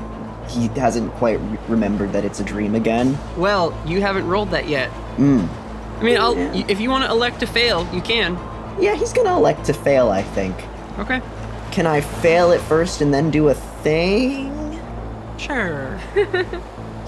he 0.50 0.68
hasn't 0.80 1.14
quite 1.14 1.40
re- 1.40 1.60
remembered 1.70 2.12
that 2.12 2.26
it's 2.26 2.42
a 2.42 2.44
dream 2.44 2.76
again. 2.76 3.18
Well, 3.38 3.80
you 3.88 4.02
haven't 4.02 4.28
rolled 4.28 4.52
that 4.52 4.68
yet. 4.68 4.92
Mm. 5.16 5.48
I 6.00 6.04
mean, 6.04 6.18
I'll, 6.18 6.36
if 6.70 6.82
you 6.82 6.90
want 6.90 7.06
to 7.06 7.12
elect 7.12 7.40
to 7.42 7.48
fail, 7.48 7.88
you 7.94 8.02
can. 8.02 8.38
Yeah, 8.82 8.96
he's 8.96 9.14
gonna 9.14 9.36
elect 9.38 9.66
to 9.66 9.74
fail, 9.74 10.10
I 10.10 10.22
think. 10.22 10.56
Okay. 10.98 11.22
Can 11.72 11.86
I 11.86 12.02
fail 12.02 12.52
it 12.52 12.62
first 12.62 13.02
and 13.02 13.14
then 13.14 13.32
do 13.32 13.50
a 13.50 13.54
thing? 13.54 14.80
Sure. 15.38 15.98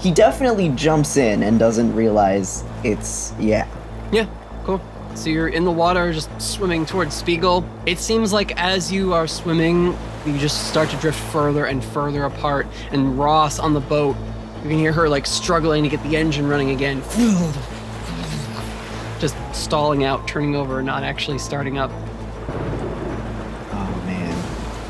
He 0.00 0.10
definitely 0.10 0.70
jumps 0.70 1.16
in 1.16 1.42
and 1.42 1.58
doesn't 1.58 1.94
realize 1.94 2.64
it's, 2.82 3.32
yeah. 3.38 3.68
Yeah, 4.10 4.26
cool. 4.64 4.80
So 5.14 5.28
you're 5.30 5.48
in 5.48 5.64
the 5.64 5.70
water, 5.70 6.12
just 6.12 6.30
swimming 6.40 6.86
towards 6.86 7.14
Spiegel. 7.14 7.64
It 7.86 7.98
seems 7.98 8.32
like 8.32 8.58
as 8.58 8.90
you 8.90 9.12
are 9.12 9.26
swimming, 9.26 9.96
you 10.24 10.38
just 10.38 10.68
start 10.68 10.88
to 10.90 10.96
drift 10.96 11.20
further 11.30 11.66
and 11.66 11.84
further 11.84 12.24
apart. 12.24 12.66
And 12.90 13.18
Ross 13.18 13.58
on 13.58 13.74
the 13.74 13.80
boat, 13.80 14.16
you 14.62 14.70
can 14.70 14.78
hear 14.78 14.92
her 14.92 15.08
like 15.08 15.26
struggling 15.26 15.82
to 15.82 15.88
get 15.90 16.02
the 16.02 16.16
engine 16.16 16.48
running 16.48 16.70
again. 16.70 17.02
Just 19.20 19.36
stalling 19.52 20.04
out, 20.04 20.26
turning 20.26 20.56
over, 20.56 20.82
not 20.82 21.02
actually 21.02 21.38
starting 21.38 21.78
up. 21.78 21.90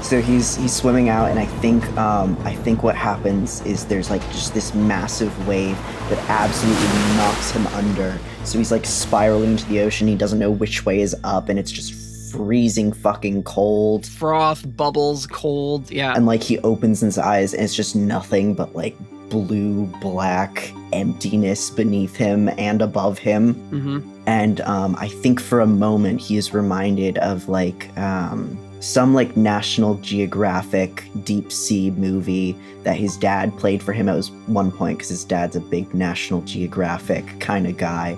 So 0.02 0.20
he's 0.20 0.56
he's 0.56 0.74
swimming 0.74 1.08
out, 1.08 1.30
and 1.30 1.38
I 1.38 1.46
think 1.46 1.84
um, 1.96 2.36
I 2.44 2.54
think 2.54 2.82
what 2.82 2.96
happens 2.96 3.60
is 3.62 3.86
there's 3.86 4.10
like 4.10 4.22
just 4.32 4.52
this 4.52 4.74
massive 4.74 5.46
wave 5.46 5.76
that 6.10 6.18
absolutely 6.28 7.16
knocks 7.16 7.50
him 7.50 7.66
under. 7.68 8.18
So 8.44 8.58
he's 8.58 8.72
like 8.72 8.84
spiraling 8.84 9.52
into 9.52 9.66
the 9.66 9.80
ocean. 9.80 10.08
He 10.08 10.16
doesn't 10.16 10.38
know 10.38 10.50
which 10.50 10.84
way 10.84 11.00
is 11.00 11.16
up, 11.24 11.48
and 11.48 11.58
it's 11.58 11.70
just 11.70 11.94
freezing 12.32 12.92
fucking 12.92 13.44
cold. 13.44 14.04
Froth, 14.04 14.76
bubbles, 14.76 15.26
cold. 15.26 15.90
Yeah. 15.90 16.14
And 16.14 16.26
like 16.26 16.42
he 16.42 16.58
opens 16.60 17.00
his 17.00 17.18
eyes, 17.18 17.54
and 17.54 17.62
it's 17.62 17.74
just 17.74 17.94
nothing 17.94 18.54
but 18.54 18.74
like 18.74 18.96
blue, 19.28 19.86
black 20.00 20.72
emptiness 20.92 21.70
beneath 21.70 22.16
him 22.16 22.50
and 22.58 22.82
above 22.82 23.18
him. 23.18 23.54
Mm-hmm. 23.70 24.22
And 24.26 24.60
um, 24.62 24.96
I 24.98 25.08
think 25.08 25.40
for 25.40 25.60
a 25.60 25.66
moment 25.66 26.20
he 26.20 26.36
is 26.36 26.52
reminded 26.52 27.18
of 27.18 27.48
like 27.48 27.96
um, 27.96 28.58
some 28.82 29.14
like 29.14 29.36
National 29.36 29.94
Geographic 29.98 31.04
deep 31.22 31.52
sea 31.52 31.90
movie 31.92 32.56
that 32.82 32.96
his 32.96 33.16
dad 33.16 33.56
played 33.56 33.80
for 33.82 33.92
him 33.92 34.08
at 34.08 34.26
one 34.46 34.72
point 34.72 34.98
because 34.98 35.10
his 35.10 35.24
dad's 35.24 35.54
a 35.54 35.60
big 35.60 35.94
National 35.94 36.42
Geographic 36.42 37.38
kind 37.38 37.66
of 37.68 37.76
guy. 37.76 38.16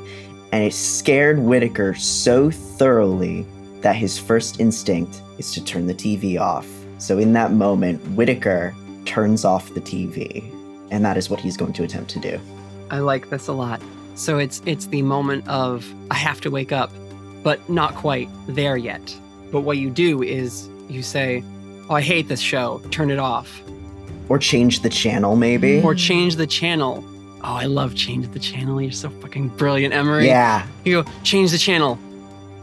And 0.53 0.65
it 0.65 0.73
scared 0.73 1.39
Whitaker 1.39 1.95
so 1.95 2.51
thoroughly 2.51 3.47
that 3.81 3.95
his 3.95 4.19
first 4.19 4.59
instinct 4.59 5.21
is 5.37 5.53
to 5.53 5.63
turn 5.63 5.87
the 5.87 5.95
TV 5.95 6.41
off. 6.41 6.67
So 6.97 7.19
in 7.19 7.35
that 7.35 7.53
moment, 7.53 8.01
Whitaker 8.13 8.75
turns 9.05 9.45
off 9.45 9.75
the 9.75 9.81
TV. 9.81 10.51
And 10.91 11.05
that 11.05 11.19
is 11.19 11.29
what 11.29 11.41
he's 11.41 11.59
going 11.59 11.75
to 11.75 11.83
attempt 11.83 12.11
to 12.13 12.21
do. 12.21 12.41
I 12.91 13.01
like 13.01 13.29
this 13.29 13.49
a 13.49 13.53
lot. 13.53 13.83
So 14.15 14.39
it's 14.39 14.63
it's 14.65 14.87
the 14.87 15.03
moment 15.03 15.47
of 15.49 15.93
I 16.11 16.15
have 16.15 16.41
to 16.43 16.51
wake 16.51 16.73
up, 16.73 16.91
but 17.43 17.69
not 17.69 17.95
quite 17.97 18.31
there 18.47 18.77
yet. 18.77 19.15
But 19.55 19.61
what 19.61 19.79
you 19.79 19.89
do 19.89 20.21
is 20.21 20.69
you 20.89 21.01
say, 21.01 21.45
"Oh, 21.89 21.95
I 21.95 22.01
hate 22.01 22.27
this 22.27 22.41
show. 22.41 22.83
Turn 22.91 23.09
it 23.09 23.21
off." 23.21 23.63
Or 24.29 24.37
change 24.37 24.81
the 24.81 24.89
channel, 24.89 25.37
maybe. 25.37 25.81
Or 25.81 25.95
change 25.95 26.35
the 26.35 26.47
channel. 26.49 27.05
Oh, 27.45 27.55
I 27.55 27.67
love 27.67 27.95
change 27.95 28.29
the 28.33 28.41
channel. 28.41 28.83
You're 28.83 28.91
so 28.91 29.11
fucking 29.11 29.51
brilliant, 29.51 29.95
Emery. 29.95 30.27
Yeah. 30.27 30.67
You 30.85 31.05
go 31.05 31.11
change 31.23 31.53
the 31.53 31.59
channel, 31.59 32.01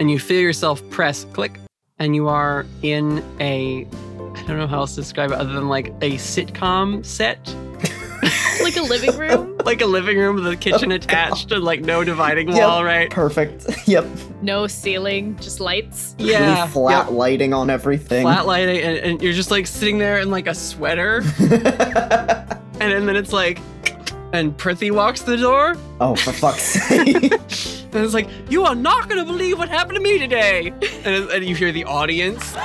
and 0.01 0.11
you 0.11 0.19
feel 0.19 0.41
yourself 0.41 0.83
press 0.89 1.25
click, 1.31 1.61
and 1.97 2.13
you 2.13 2.27
are 2.27 2.65
in 2.81 3.23
a 3.39 3.87
I 4.35 4.43
don't 4.45 4.57
know 4.57 4.67
how 4.67 4.79
else 4.79 4.95
to 4.95 5.01
describe 5.01 5.31
it 5.31 5.37
other 5.37 5.53
than 5.53 5.69
like 5.69 5.93
a 6.01 6.17
sitcom 6.17 7.05
set. 7.05 7.39
like 8.63 8.77
a 8.77 8.82
living 8.82 9.17
room? 9.17 9.57
like 9.65 9.82
a 9.82 9.86
living 9.86 10.17
room 10.17 10.36
with 10.36 10.47
a 10.47 10.55
kitchen 10.55 10.91
oh, 10.91 10.95
attached 10.95 11.51
and 11.51 11.63
like 11.63 11.82
no 11.82 12.03
dividing 12.03 12.49
Yep, 12.49 12.57
wall, 12.57 12.84
right? 12.84 13.09
Perfect. 13.09 13.65
yep. 13.88 14.05
No 14.41 14.67
ceiling, 14.67 15.38
just 15.38 15.59
lights. 15.59 16.15
Yeah. 16.17 16.55
Really 16.55 16.71
flat 16.71 17.13
lighting 17.13 17.53
on 17.53 17.69
everything. 17.69 18.23
Flat 18.23 18.45
lighting, 18.45 18.82
and, 18.82 18.97
and 18.97 19.21
you're 19.21 19.34
just 19.34 19.51
like 19.51 19.67
sitting 19.67 19.97
there 19.97 20.19
in 20.19 20.32
like 20.32 20.47
a 20.47 20.55
sweater. 20.55 21.23
and, 21.39 21.49
then 22.79 23.05
then 23.05 23.15
it's 23.15 23.34
like, 23.34 23.59
and 24.34 24.57
Prithvi 24.57 24.91
walks 24.91 25.21
to 25.21 25.32
the 25.32 25.38
door. 25.38 25.75
Oh, 25.99 26.15
for 26.15 26.32
fuck's 26.32 26.63
sake. 26.63 27.34
And 27.93 28.05
it's 28.05 28.13
like, 28.13 28.29
you 28.49 28.63
are 28.63 28.75
not 28.75 29.09
going 29.09 29.19
to 29.23 29.29
believe 29.29 29.57
what 29.57 29.67
happened 29.67 29.97
to 29.97 30.01
me 30.01 30.17
today. 30.17 30.69
And, 31.03 31.29
and 31.29 31.45
you 31.45 31.55
hear 31.55 31.73
the 31.73 31.84
audience. 31.84 32.55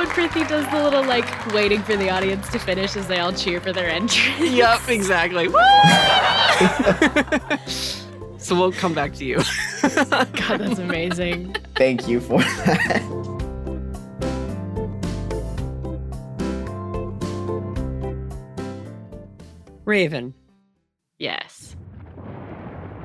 And 0.00 0.08
Prithvi 0.08 0.48
does 0.48 0.66
the 0.70 0.82
little 0.82 1.04
like 1.04 1.52
waiting 1.52 1.82
for 1.82 1.94
the 1.94 2.08
audience 2.08 2.48
to 2.52 2.58
finish 2.58 2.96
as 2.96 3.06
they 3.06 3.18
all 3.18 3.34
cheer 3.34 3.60
for 3.60 3.70
their 3.70 3.90
entrance. 3.90 4.50
Yep, 4.50 4.88
exactly. 4.88 5.48
so 8.38 8.56
we'll 8.58 8.72
come 8.72 8.94
back 8.94 9.12
to 9.16 9.26
you. 9.26 9.36
God, 9.82 10.58
that's 10.58 10.78
amazing. 10.78 11.54
Thank 11.76 12.08
you 12.08 12.18
for 12.20 12.38
that. 12.38 13.02
Raven, 19.84 20.34
Yes. 21.18 21.76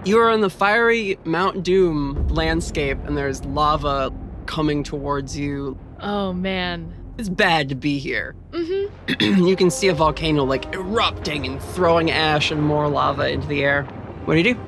you 0.05 0.17
are 0.19 0.29
on 0.29 0.41
the 0.41 0.49
fiery 0.49 1.17
Mount 1.25 1.63
Doom 1.63 2.27
landscape, 2.29 2.97
and 3.05 3.17
there's 3.17 3.43
lava 3.45 4.13
coming 4.45 4.83
towards 4.83 5.37
you. 5.37 5.77
Oh 5.99 6.33
man. 6.33 6.93
It's 7.17 7.29
bad 7.29 7.69
to 7.69 7.75
be 7.75 7.97
here. 7.97 8.35
Mm-hmm. 8.51 9.43
you 9.45 9.55
can 9.55 9.71
see 9.71 9.87
a 9.87 9.93
volcano 9.93 10.43
like 10.43 10.73
erupting 10.73 11.45
and 11.45 11.61
throwing 11.61 12.11
ash 12.11 12.51
and 12.51 12.61
more 12.61 12.87
lava 12.89 13.29
into 13.29 13.47
the 13.47 13.63
air. 13.63 13.83
What 14.25 14.33
do 14.35 14.41
you 14.41 14.53
do? 14.55 14.59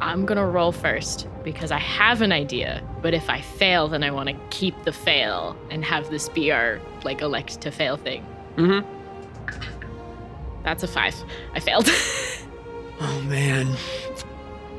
I'm 0.00 0.26
gonna 0.26 0.46
roll 0.46 0.72
first 0.72 1.26
because 1.42 1.70
I 1.70 1.78
have 1.78 2.20
an 2.20 2.30
idea, 2.30 2.82
but 3.02 3.14
if 3.14 3.28
I 3.30 3.40
fail, 3.40 3.88
then 3.88 4.04
I 4.04 4.10
want 4.10 4.28
to 4.28 4.36
keep 4.50 4.84
the 4.84 4.92
fail 4.92 5.56
and 5.70 5.84
have 5.84 6.10
this 6.10 6.28
be 6.28 6.52
our 6.52 6.80
like 7.02 7.22
elect 7.22 7.60
to 7.62 7.70
fail 7.70 7.96
thing. 7.96 8.24
Mm-hmm. 8.56 8.86
That's 10.62 10.82
a 10.82 10.88
five. 10.88 11.14
I 11.54 11.60
failed. 11.60 11.88
Oh 12.98 13.20
man. 13.22 13.76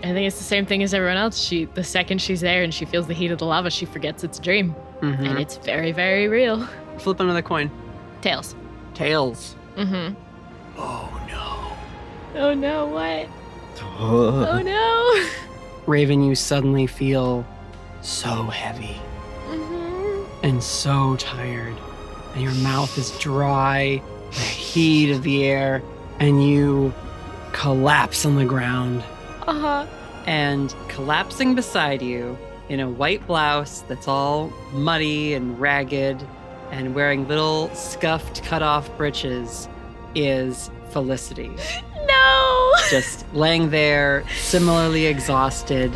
I 0.04 0.14
think 0.14 0.28
it's 0.28 0.38
the 0.38 0.44
same 0.44 0.66
thing 0.66 0.84
as 0.84 0.94
everyone 0.94 1.18
else. 1.18 1.38
She, 1.40 1.66
the 1.66 1.84
second 1.84 2.22
she's 2.22 2.42
there 2.42 2.64
and 2.64 2.74
she 2.74 2.86
feels 2.86 3.08
the 3.08 3.14
heat 3.14 3.32
of 3.32 3.40
the 3.40 3.46
lava, 3.46 3.70
she 3.72 3.86
forgets 3.86 4.24
it's 4.24 4.38
a 4.40 4.42
dream, 4.42 4.76
Mhm. 5.02 5.28
and 5.30 5.40
it's 5.40 5.58
very, 5.58 5.92
very 5.92 6.28
real. 6.28 6.68
Flip 7.00 7.20
another 7.20 7.42
coin. 7.42 7.72
Tails. 8.22 8.56
Tails. 8.94 9.56
Mm-hmm. 9.76 10.14
Oh 10.78 11.22
no. 11.28 12.42
Oh 12.42 12.54
no! 12.54 12.86
What? 12.88 13.28
Oh 14.00 14.62
no! 14.64 15.30
Raven, 15.88 16.24
you 16.24 16.36
suddenly 16.36 16.86
feel 16.88 17.46
so 18.02 18.44
heavy 18.44 19.00
Mm-hmm. 19.50 20.46
and 20.46 20.62
so 20.64 21.16
tired, 21.18 21.76
and 22.34 22.44
your 22.44 22.54
mouth 22.56 22.96
is 22.98 23.18
dry, 23.20 24.02
the 24.32 24.36
heat 24.40 25.12
of 25.12 25.24
the 25.24 25.46
air, 25.46 25.82
and 26.20 26.44
you 26.48 26.94
collapse 27.54 28.26
on 28.26 28.36
the 28.36 28.46
ground. 28.46 29.04
Uh 29.48 29.54
huh. 29.54 29.88
And 30.26 30.74
collapsing 30.90 31.56
beside 31.56 32.02
you 32.02 32.38
in 32.70 32.82
a 32.82 32.90
white 32.90 33.26
blouse 33.28 33.82
that's 33.84 34.08
all 34.08 34.50
muddy 34.74 35.34
and 35.34 35.60
ragged 35.60 36.22
and 36.72 36.94
wearing 36.94 37.28
little 37.28 37.74
scuffed 37.74 38.44
cut 38.44 38.62
off 38.62 38.96
breeches 38.98 39.68
is 40.16 40.70
Felicity. 40.90 41.52
No! 42.08 42.72
Just 42.90 43.26
laying 43.34 43.70
there, 43.70 44.24
similarly 44.38 45.08
exhausted. 45.08 45.92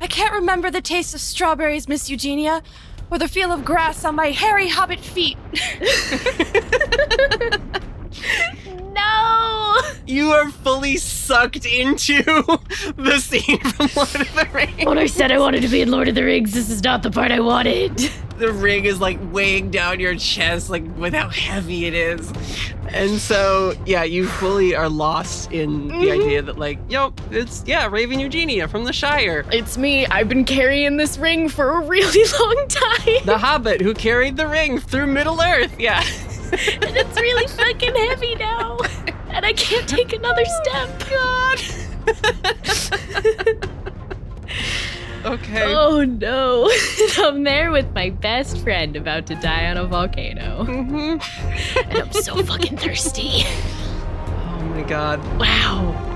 I 0.00 0.06
can't 0.06 0.32
remember 0.32 0.70
the 0.70 0.80
taste 0.80 1.14
of 1.14 1.20
strawberries, 1.20 1.88
Miss 1.88 2.08
Eugenia, 2.08 2.62
or 3.10 3.18
the 3.18 3.28
feel 3.28 3.52
of 3.52 3.62
grass 3.62 4.02
on 4.02 4.14
my 4.14 4.30
hairy 4.30 4.68
hobbit 4.68 4.98
feet. 4.98 5.36
No! 8.96 9.80
You 10.06 10.30
are 10.30 10.48
fully 10.50 10.96
sucked 10.96 11.66
into 11.66 12.22
the 12.96 13.18
scene 13.20 13.58
from 13.60 13.88
Lord 13.96 14.14
of 14.14 14.34
the 14.34 14.48
Rings. 14.52 14.84
When 14.86 14.98
I 14.98 15.06
said 15.06 15.32
I 15.32 15.38
wanted 15.38 15.62
to 15.62 15.68
be 15.68 15.80
in 15.82 15.90
Lord 15.90 16.08
of 16.08 16.14
the 16.14 16.24
Rings, 16.24 16.52
this 16.52 16.70
is 16.70 16.82
not 16.82 17.02
the 17.02 17.10
part 17.10 17.30
I 17.32 17.40
wanted. 17.40 18.10
The 18.36 18.52
ring 18.52 18.84
is 18.84 19.00
like 19.00 19.18
weighing 19.32 19.70
down 19.70 19.98
your 19.98 20.14
chest, 20.16 20.68
like 20.68 20.84
with 20.98 21.14
how 21.14 21.30
heavy 21.30 21.86
it 21.86 21.94
is. 21.94 22.30
And 22.90 23.18
so, 23.18 23.72
yeah, 23.86 24.02
you 24.04 24.26
fully 24.28 24.74
are 24.76 24.90
lost 24.90 25.50
in 25.52 25.88
the 25.88 25.94
Mhm. 25.94 26.20
idea 26.20 26.42
that, 26.42 26.58
like, 26.58 26.78
yo, 26.90 27.14
it's, 27.30 27.64
yeah, 27.66 27.86
Raven 27.86 28.20
Eugenia 28.20 28.68
from 28.68 28.84
the 28.84 28.92
Shire. 28.92 29.46
It's 29.52 29.78
me. 29.78 30.04
I've 30.08 30.28
been 30.28 30.44
carrying 30.44 30.98
this 30.98 31.16
ring 31.16 31.48
for 31.48 31.80
a 31.80 31.86
really 31.86 32.24
long 32.40 32.66
time. 32.68 33.24
The 33.24 33.38
Hobbit 33.38 33.80
who 33.80 33.94
carried 33.94 34.36
the 34.36 34.46
ring 34.46 34.80
through 34.80 35.06
Middle 35.06 35.40
Earth, 35.40 35.74
yeah. 35.80 36.04
and 36.52 36.96
it's 36.96 37.20
really 37.20 37.46
fucking 37.48 37.94
heavy 37.94 38.34
now. 38.36 38.78
And 39.30 39.44
I 39.44 39.52
can't 39.52 39.88
take 39.88 40.12
another 40.12 40.44
step. 40.44 40.88
God. 41.10 41.60
okay. 45.32 45.64
Oh 45.64 46.04
no. 46.04 46.70
I'm 47.18 47.42
there 47.44 47.70
with 47.70 47.92
my 47.94 48.10
best 48.10 48.58
friend 48.58 48.96
about 48.96 49.26
to 49.26 49.34
die 49.36 49.66
on 49.66 49.76
a 49.76 49.84
volcano. 49.86 50.64
Mm-hmm. 50.64 51.88
and 51.90 51.98
I'm 51.98 52.12
so 52.12 52.42
fucking 52.42 52.76
thirsty. 52.76 53.44
Oh 53.44 54.72
my 54.74 54.82
god. 54.82 55.20
Wow. 55.38 56.06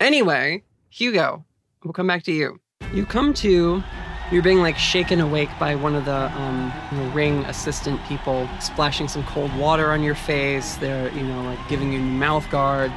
Anyway, 0.00 0.62
Hugo, 0.90 1.44
we'll 1.82 1.92
come 1.92 2.06
back 2.06 2.24
to 2.24 2.32
you. 2.32 2.60
You 2.92 3.06
come 3.06 3.32
to, 3.34 3.82
you're 4.30 4.42
being 4.42 4.58
like 4.58 4.76
shaken 4.76 5.20
awake 5.20 5.50
by 5.58 5.74
one 5.74 5.94
of 5.94 6.04
the 6.04 6.32
um, 6.40 6.72
you 6.90 6.98
know, 6.98 7.10
ring 7.10 7.44
assistant 7.44 8.02
people, 8.04 8.48
splashing 8.60 9.08
some 9.08 9.24
cold 9.24 9.54
water 9.56 9.90
on 9.90 10.02
your 10.02 10.14
face. 10.14 10.76
They're, 10.76 11.12
you 11.12 11.22
know, 11.22 11.42
like 11.42 11.58
giving 11.68 11.92
you 11.92 11.98
mouth 11.98 12.48
guard, 12.50 12.92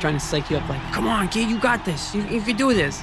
trying 0.00 0.14
to 0.14 0.20
psych 0.20 0.50
you 0.50 0.56
up, 0.56 0.68
like, 0.68 0.82
come 0.92 1.06
on, 1.06 1.28
kid, 1.28 1.48
you 1.48 1.58
got 1.58 1.84
this. 1.84 2.14
You, 2.14 2.22
you 2.22 2.40
can 2.40 2.56
do 2.56 2.74
this. 2.74 3.02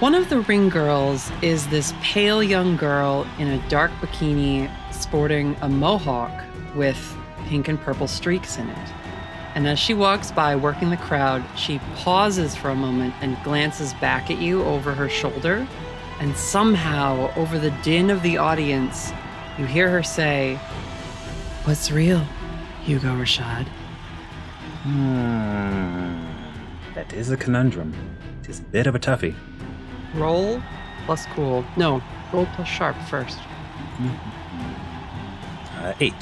One 0.00 0.14
of 0.14 0.28
the 0.28 0.40
ring 0.40 0.68
girls 0.68 1.30
is 1.40 1.68
this 1.68 1.94
pale 2.02 2.42
young 2.42 2.76
girl 2.76 3.26
in 3.38 3.46
a 3.48 3.68
dark 3.68 3.92
bikini 4.00 4.68
sporting 4.92 5.56
a 5.62 5.68
mohawk 5.68 6.32
with 6.74 7.16
pink 7.46 7.68
and 7.68 7.80
purple 7.80 8.08
streaks 8.08 8.58
in 8.58 8.68
it. 8.68 8.88
And 9.54 9.68
as 9.68 9.78
she 9.78 9.94
walks 9.94 10.32
by, 10.32 10.56
working 10.56 10.90
the 10.90 10.96
crowd, 10.96 11.44
she 11.56 11.78
pauses 11.94 12.56
for 12.56 12.70
a 12.70 12.74
moment 12.74 13.14
and 13.20 13.40
glances 13.44 13.94
back 13.94 14.32
at 14.32 14.38
you 14.38 14.64
over 14.64 14.92
her 14.92 15.08
shoulder. 15.08 15.64
And 16.20 16.36
somehow, 16.36 17.32
over 17.36 17.58
the 17.58 17.70
din 17.82 18.10
of 18.10 18.22
the 18.22 18.38
audience, 18.38 19.12
you 19.58 19.66
hear 19.66 19.88
her 19.90 20.02
say, 20.02 20.56
What's 21.64 21.90
real, 21.90 22.24
Hugo 22.82 23.08
Rashad? 23.08 23.66
Hmm. 24.82 26.24
That 26.94 27.12
is 27.12 27.30
a 27.30 27.36
conundrum. 27.36 27.94
It 28.42 28.50
is 28.50 28.60
a 28.60 28.64
bit 28.64 28.86
of 28.86 28.94
a 28.94 28.98
toughie. 28.98 29.34
Roll 30.14 30.62
plus 31.06 31.26
cool. 31.34 31.64
No, 31.76 32.02
roll 32.32 32.46
plus 32.54 32.68
sharp 32.68 32.96
first. 33.08 33.38
Uh, 35.76 35.94
eight. 36.00 36.14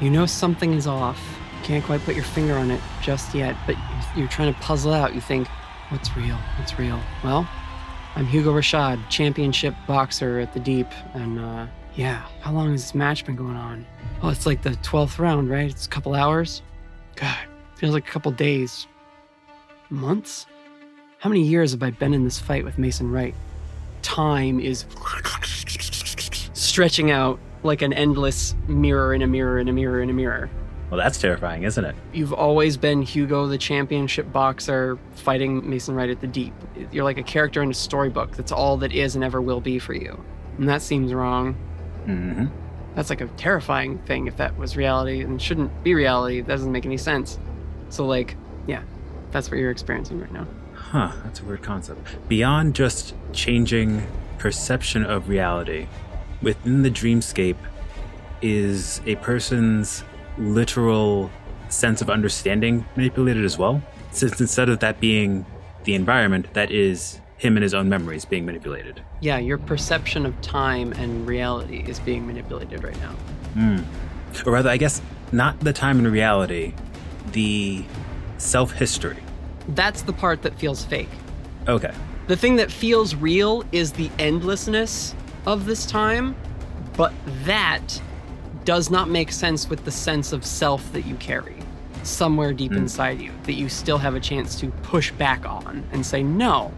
You 0.00 0.10
know 0.10 0.26
something 0.26 0.72
is 0.72 0.86
off. 0.86 1.20
You 1.58 1.64
can't 1.64 1.84
quite 1.84 2.00
put 2.00 2.14
your 2.14 2.24
finger 2.24 2.54
on 2.54 2.70
it 2.70 2.80
just 3.02 3.34
yet, 3.34 3.56
but 3.66 3.76
you're 4.16 4.28
trying 4.28 4.52
to 4.52 4.60
puzzle 4.60 4.92
out. 4.92 5.14
You 5.14 5.20
think, 5.20 5.48
what's 5.90 6.16
real? 6.16 6.36
What's 6.58 6.78
real? 6.78 7.00
Well, 7.22 7.48
I'm 8.16 8.24
Hugo 8.24 8.50
Rashad, 8.50 9.10
championship 9.10 9.74
boxer 9.86 10.38
at 10.38 10.54
the 10.54 10.60
Deep, 10.60 10.86
and 11.12 11.38
uh, 11.38 11.66
yeah, 11.96 12.22
how 12.40 12.50
long 12.50 12.70
has 12.72 12.80
this 12.80 12.94
match 12.94 13.26
been 13.26 13.36
going 13.36 13.56
on? 13.56 13.84
Oh, 14.22 14.30
it's 14.30 14.46
like 14.46 14.62
the 14.62 14.70
12th 14.70 15.18
round, 15.18 15.50
right? 15.50 15.70
It's 15.70 15.84
a 15.84 15.90
couple 15.90 16.14
hours. 16.14 16.62
God, 17.16 17.36
feels 17.74 17.92
like 17.92 18.08
a 18.08 18.10
couple 18.10 18.32
days. 18.32 18.86
Months? 19.90 20.46
How 21.18 21.28
many 21.28 21.42
years 21.42 21.72
have 21.72 21.82
I 21.82 21.90
been 21.90 22.14
in 22.14 22.24
this 22.24 22.38
fight 22.38 22.64
with 22.64 22.78
Mason 22.78 23.10
Wright? 23.10 23.34
Time 24.00 24.60
is 24.60 24.86
stretching 26.54 27.10
out 27.10 27.38
like 27.64 27.82
an 27.82 27.92
endless 27.92 28.54
mirror 28.66 29.12
in 29.12 29.20
a 29.20 29.26
mirror 29.26 29.58
in 29.58 29.68
a 29.68 29.74
mirror 29.74 30.00
in 30.00 30.08
a 30.08 30.14
mirror. 30.14 30.48
Well, 30.88 30.98
that's 30.98 31.18
terrifying, 31.18 31.64
isn't 31.64 31.84
it? 31.84 31.94
You've 32.14 32.32
always 32.32 32.78
been 32.78 33.02
Hugo, 33.02 33.46
the 33.46 33.58
championship 33.58 34.32
boxer, 34.32 34.96
fighting 35.26 35.68
Mason 35.68 35.96
Wright 35.96 36.08
at 36.08 36.20
the 36.20 36.28
deep. 36.28 36.54
You're 36.92 37.02
like 37.02 37.18
a 37.18 37.22
character 37.24 37.60
in 37.60 37.68
a 37.68 37.74
storybook. 37.74 38.36
That's 38.36 38.52
all 38.52 38.76
that 38.76 38.92
is 38.92 39.16
and 39.16 39.24
ever 39.24 39.42
will 39.42 39.60
be 39.60 39.80
for 39.80 39.92
you. 39.92 40.22
And 40.56 40.68
that 40.68 40.82
seems 40.82 41.12
wrong. 41.12 41.56
Mm-hmm. 42.06 42.46
That's 42.94 43.10
like 43.10 43.20
a 43.20 43.26
terrifying 43.36 43.98
thing 43.98 44.28
if 44.28 44.36
that 44.36 44.56
was 44.56 44.76
reality 44.76 45.22
and 45.22 45.42
shouldn't 45.42 45.82
be 45.82 45.94
reality. 45.94 46.42
That 46.42 46.46
doesn't 46.46 46.70
make 46.70 46.86
any 46.86 46.96
sense. 46.96 47.40
So, 47.88 48.06
like, 48.06 48.36
yeah, 48.68 48.82
that's 49.32 49.50
what 49.50 49.58
you're 49.58 49.72
experiencing 49.72 50.20
right 50.20 50.30
now. 50.30 50.46
Huh, 50.74 51.10
that's 51.24 51.40
a 51.40 51.44
weird 51.44 51.64
concept. 51.64 52.28
Beyond 52.28 52.76
just 52.76 53.12
changing 53.32 54.06
perception 54.38 55.04
of 55.04 55.28
reality, 55.28 55.88
within 56.40 56.82
the 56.82 56.90
dreamscape 56.90 57.56
is 58.42 59.00
a 59.06 59.16
person's 59.16 60.04
literal 60.38 61.32
sense 61.68 62.00
of 62.00 62.10
understanding 62.10 62.86
manipulated 62.94 63.44
as 63.44 63.58
well. 63.58 63.82
Since 64.16 64.40
instead 64.40 64.70
of 64.70 64.80
that 64.80 64.98
being 64.98 65.44
the 65.84 65.94
environment, 65.94 66.46
that 66.54 66.70
is 66.70 67.20
him 67.36 67.54
and 67.58 67.62
his 67.62 67.74
own 67.74 67.90
memories 67.90 68.24
being 68.24 68.46
manipulated. 68.46 69.02
Yeah, 69.20 69.36
your 69.36 69.58
perception 69.58 70.24
of 70.24 70.40
time 70.40 70.92
and 70.92 71.26
reality 71.26 71.84
is 71.86 72.00
being 72.00 72.26
manipulated 72.26 72.82
right 72.82 72.98
now. 73.00 73.12
Hmm. 73.52 73.80
Or 74.46 74.54
rather, 74.54 74.70
I 74.70 74.78
guess 74.78 75.02
not 75.32 75.60
the 75.60 75.74
time 75.74 75.98
and 75.98 76.10
reality, 76.10 76.72
the 77.32 77.84
self 78.38 78.72
history. 78.72 79.18
That's 79.68 80.00
the 80.00 80.14
part 80.14 80.40
that 80.42 80.58
feels 80.58 80.82
fake. 80.82 81.10
Okay. 81.68 81.92
The 82.26 82.36
thing 82.36 82.56
that 82.56 82.72
feels 82.72 83.14
real 83.14 83.64
is 83.70 83.92
the 83.92 84.10
endlessness 84.18 85.14
of 85.44 85.66
this 85.66 85.84
time, 85.84 86.34
but 86.96 87.12
that 87.44 88.00
does 88.64 88.90
not 88.90 89.10
make 89.10 89.30
sense 89.30 89.68
with 89.68 89.84
the 89.84 89.90
sense 89.90 90.32
of 90.32 90.42
self 90.42 90.90
that 90.94 91.04
you 91.04 91.16
carry 91.16 91.56
somewhere 92.06 92.52
deep 92.52 92.72
Mm. 92.72 92.76
inside 92.78 93.20
you 93.20 93.32
that 93.44 93.54
you 93.54 93.68
still 93.68 93.98
have 93.98 94.14
a 94.14 94.20
chance 94.20 94.58
to 94.60 94.68
push 94.82 95.10
back 95.12 95.44
on 95.46 95.82
and 95.92 96.04
say, 96.06 96.22
no, 96.22 96.72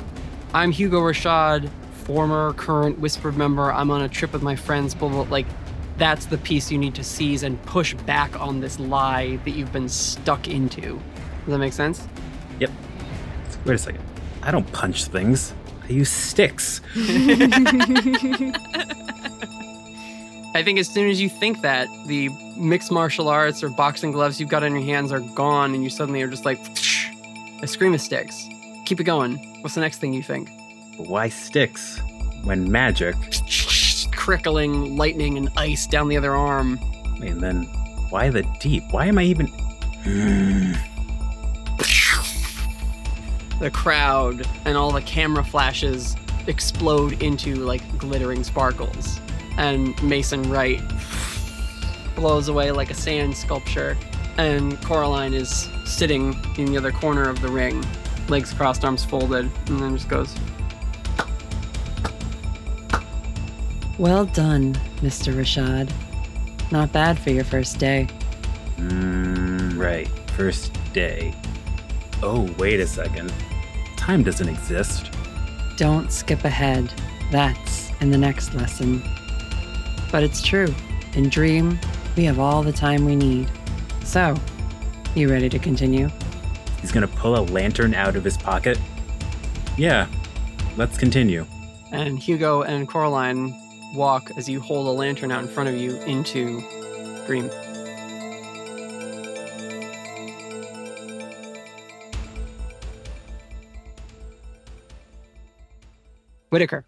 I'm 0.55 0.71
Hugo 0.73 1.01
Rashad, 1.01 1.69
former, 2.05 2.53
current 2.55 2.99
Whispered 2.99 3.37
member. 3.37 3.71
I'm 3.73 3.91
on 3.91 4.03
a 4.03 4.09
trip 4.09 4.33
with 4.33 4.43
my 4.43 4.57
friends, 4.57 4.95
blah, 4.95 5.09
blah. 5.11 5.23
Like, 5.23 5.47
that's 5.99 6.27
the 6.27 6.39
piece 6.39 6.71
you 6.71 6.79
need 6.79 6.95
to 6.95 7.05
seize 7.05 7.43
and 7.43 7.61
push 7.65 7.93
back 7.95 8.39
on 8.41 8.61
this 8.61 8.79
lie 8.81 9.37
that 9.45 9.51
you've 9.51 9.73
been 9.73 9.89
stuck 9.89 10.49
into. 10.49 10.81
Does 10.81 10.99
that 11.49 11.59
make 11.59 11.73
sense? 11.73 12.07
Yep. 12.61 12.71
Wait 13.65 13.75
a 13.75 13.79
second. 13.79 14.03
I 14.43 14.51
don't 14.51 14.71
punch 14.73 15.05
things. 15.07 15.53
I 15.85 15.89
use 15.93 16.11
sticks. 16.11 16.81
I 20.55 20.63
think 20.63 20.79
as 20.79 20.89
soon 20.89 21.11
as 21.11 21.21
you 21.21 21.29
think 21.29 21.61
that, 21.61 21.89
the 22.07 22.31
mixed 22.57 22.91
martial 22.91 23.29
arts 23.29 23.63
or 23.63 23.69
boxing 23.69 24.13
gloves 24.13 24.41
you've 24.41 24.49
got 24.49 24.63
on 24.63 24.73
your 24.73 24.83
hands 24.83 25.13
are 25.13 25.21
gone, 25.21 25.75
and 25.75 25.85
you 25.85 25.91
suddenly 25.91 26.23
are 26.23 26.29
just 26.29 26.45
like, 26.45 26.59
escrima 27.63 28.01
sticks. 28.01 28.49
Keep 28.87 29.01
it 29.01 29.05
going. 29.05 29.37
What's 29.61 29.75
the 29.75 29.81
next 29.81 29.99
thing 29.99 30.13
you 30.13 30.23
think? 30.23 30.51
Why 30.97 31.29
sticks 31.29 32.01
when 32.45 32.71
magic? 32.71 33.15
Crickling 34.13 34.97
lightning 34.97 35.37
and 35.37 35.51
ice 35.57 35.87
down 35.87 36.09
the 36.09 36.17
other 36.17 36.35
arm. 36.35 36.79
And 37.21 37.41
then 37.41 37.65
why 38.11 38.31
the 38.31 38.43
deep? 38.61 38.85
Why 38.91 39.07
am 39.07 39.19
I 39.19 39.25
even? 39.25 39.49
The 43.61 43.73
crowd 43.73 44.47
and 44.67 44.77
all 44.77 44.93
the 44.93 45.03
camera 45.03 45.43
flashes 45.43 46.15
explode 46.47 47.21
into 47.21 47.57
like 47.57 47.83
glittering 47.99 48.45
sparkles. 48.45 49.19
And 49.59 50.03
Mason 50.03 50.49
Wright 50.51 50.81
blows 52.17 52.49
away 52.49 52.71
like 52.71 52.91
a 52.91 52.95
sand 52.95 53.37
sculpture. 53.37 53.99
And 54.39 54.81
Coraline 54.83 55.35
is 55.35 55.69
sitting 55.85 56.35
in 56.57 56.67
the 56.67 56.79
other 56.79 56.93
corner 56.93 57.29
of 57.29 57.43
the 57.43 57.49
ring, 57.49 57.85
legs 58.29 58.55
crossed, 58.55 58.85
arms 58.85 59.05
folded, 59.05 59.51
and 59.67 59.81
then 59.81 59.97
just 59.97 60.09
goes, 60.09 60.35
Well 63.99 64.27
done, 64.27 64.75
Mr. 65.01 65.35
Rashad. 65.35 65.91
Not 66.71 66.93
bad 66.93 67.19
for 67.19 67.31
your 67.31 67.45
first 67.45 67.79
day. 67.79 68.07
Mm, 68.77 69.77
right. 69.77 70.09
First 70.37 70.73
day. 70.93 71.35
Oh, 72.23 72.49
wait 72.59 72.79
a 72.79 72.87
second. 72.87 73.33
Time 73.97 74.23
doesn't 74.23 74.49
exist. 74.49 75.11
Don't 75.77 76.13
skip 76.13 76.45
ahead. 76.45 76.93
That's 77.33 77.91
in 78.01 78.11
the 78.11 78.19
next 78.19 78.55
lesson. 78.55 79.03
But 80.11 80.23
it's 80.23 80.43
true. 80.43 80.75
In 81.15 81.29
Dream, 81.29 81.79
We 82.17 82.25
have 82.25 82.41
all 82.41 82.65
the 82.65 82.73
time 82.73 83.05
we 83.05 83.15
need. 83.15 83.49
So, 84.05 84.35
you 85.15 85.31
ready 85.31 85.49
to 85.49 85.59
continue? 85.59 86.11
He's 86.81 86.91
gonna 86.91 87.07
pull 87.07 87.39
a 87.39 87.43
lantern 87.43 87.95
out 87.95 88.17
of 88.17 88.25
his 88.25 88.37
pocket. 88.37 88.77
Yeah, 89.77 90.09
let's 90.77 90.99
continue. 90.99 91.47
And 91.93 92.19
Hugo 92.19 92.63
and 92.63 92.89
Coraline 92.89 93.55
walk 93.95 94.33
as 94.37 94.49
you 94.49 94.61
hold 94.61 94.89
a 94.89 94.91
lantern 94.91 95.31
out 95.31 95.43
in 95.43 95.49
front 95.49 95.69
of 95.69 95.77
you 95.77 95.97
into 96.03 96.61
Dream. 97.27 97.51
Whitaker. 106.51 106.85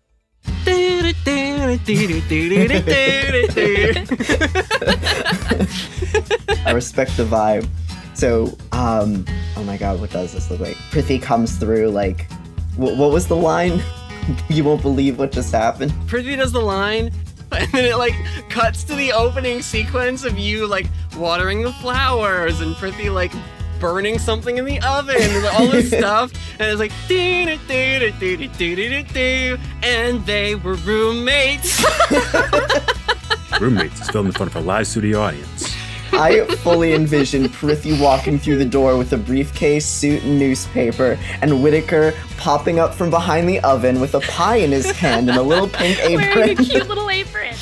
I 6.67 6.73
respect 6.73 7.17
the 7.17 7.25
vibe. 7.25 7.69
So, 8.15 8.57
um, 8.73 9.25
oh 9.57 9.65
my 9.65 9.77
god, 9.77 10.01
what 10.01 10.11
does 10.11 10.35
this 10.35 10.51
look 10.51 10.61
like? 10.61 10.77
Prithvi 10.91 11.23
comes 11.23 11.57
through, 11.57 11.89
like, 11.89 12.31
wh- 12.77 12.97
what 12.99 13.13
was 13.13 13.27
the 13.27 13.37
line? 13.37 13.81
you 14.49 14.65
won't 14.65 14.83
believe 14.83 15.19
what 15.19 15.33
just 15.33 15.53
happened. 15.53 15.93
Prithvi 16.07 16.37
does 16.37 16.53
the 16.53 16.61
line, 16.61 17.11
and 17.53 17.71
then 17.73 17.85
it 17.87 17.97
like 17.97 18.15
cuts 18.49 18.85
to 18.85 18.95
the 18.95 19.13
opening 19.13 19.63
sequence 19.63 20.25
of 20.25 20.39
you 20.39 20.67
like 20.67 20.87
watering 21.17 21.63
the 21.63 21.73
flowers 21.75 22.61
and 22.61 22.75
Prithvi 22.77 23.13
like 23.13 23.33
burning 23.81 24.19
something 24.19 24.59
in 24.59 24.65
the 24.65 24.81
oven, 24.83 25.21
all 25.55 25.69
this 25.69 25.89
stuff, 25.99 26.33
and 26.61 26.71
it's 26.71 26.79
like 26.79 26.93
dee 27.09 27.47
dee 27.47 27.59
dee 27.67 28.11
dee 28.21 28.47
dee 28.47 28.75
dee 28.77 29.03
dee, 29.03 29.57
and 29.83 30.25
they 30.27 30.55
were 30.55 30.75
roommates. 30.75 31.85
roommates 33.61 34.01
is 34.01 34.11
filmed 34.11 34.29
in 34.29 34.33
front 34.33 34.55
of 34.55 34.57
a 34.57 34.61
live 34.61 34.87
studio 34.87 35.21
audience. 35.21 35.75
I 36.13 36.45
fully 36.57 36.93
envision 36.93 37.45
Prithvi 37.45 38.01
walking 38.01 38.39
through 38.39 38.59
the 38.59 38.65
door 38.65 38.99
with 38.99 39.13
a 39.13 39.17
briefcase, 39.17 39.87
suit, 39.87 40.23
and 40.25 40.39
newspaper, 40.39 41.19
and 41.41 41.63
Whitaker 41.63 42.13
popping 42.37 42.79
up 42.79 42.95
from 42.95 43.11
behind 43.11 43.49
the 43.49 43.61
oven 43.61 44.01
with 44.01 44.15
a 44.15 44.21
pie 44.21 44.57
in 44.57 44.73
his 44.73 44.91
hand 44.91 45.31
and 45.31 45.39
a 45.39 45.43
little 45.43 45.69
pink 45.69 45.99
apron. 46.01 46.17
Wearing 46.37 46.59
a 46.59 46.63
cute 46.63 46.89
little 46.89 47.09
apron. 47.11 47.55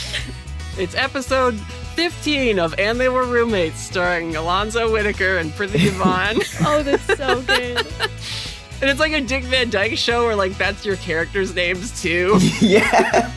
It's 0.78 0.94
episode 0.94 1.58
15 1.98 2.60
of 2.60 2.78
And 2.78 3.00
They 3.00 3.08
Were 3.08 3.24
Roommates, 3.26 3.80
starring 3.80 4.36
Alonzo 4.36 4.88
Whitaker 4.92 5.38
and 5.38 5.50
Prithvi 5.50 5.90
Vaughn. 5.98 6.36
oh, 6.64 6.80
that's 6.84 7.04
so 7.16 7.42
good. 7.42 7.84
And 8.80 8.88
it's 8.88 9.00
like 9.00 9.10
a 9.10 9.20
Dick 9.20 9.42
Van 9.42 9.70
Dyke 9.70 9.98
show 9.98 10.24
where 10.24 10.36
like 10.36 10.56
that's 10.56 10.86
your 10.86 10.94
characters' 10.98 11.52
names 11.52 12.00
too. 12.00 12.38
yeah. 12.60 13.32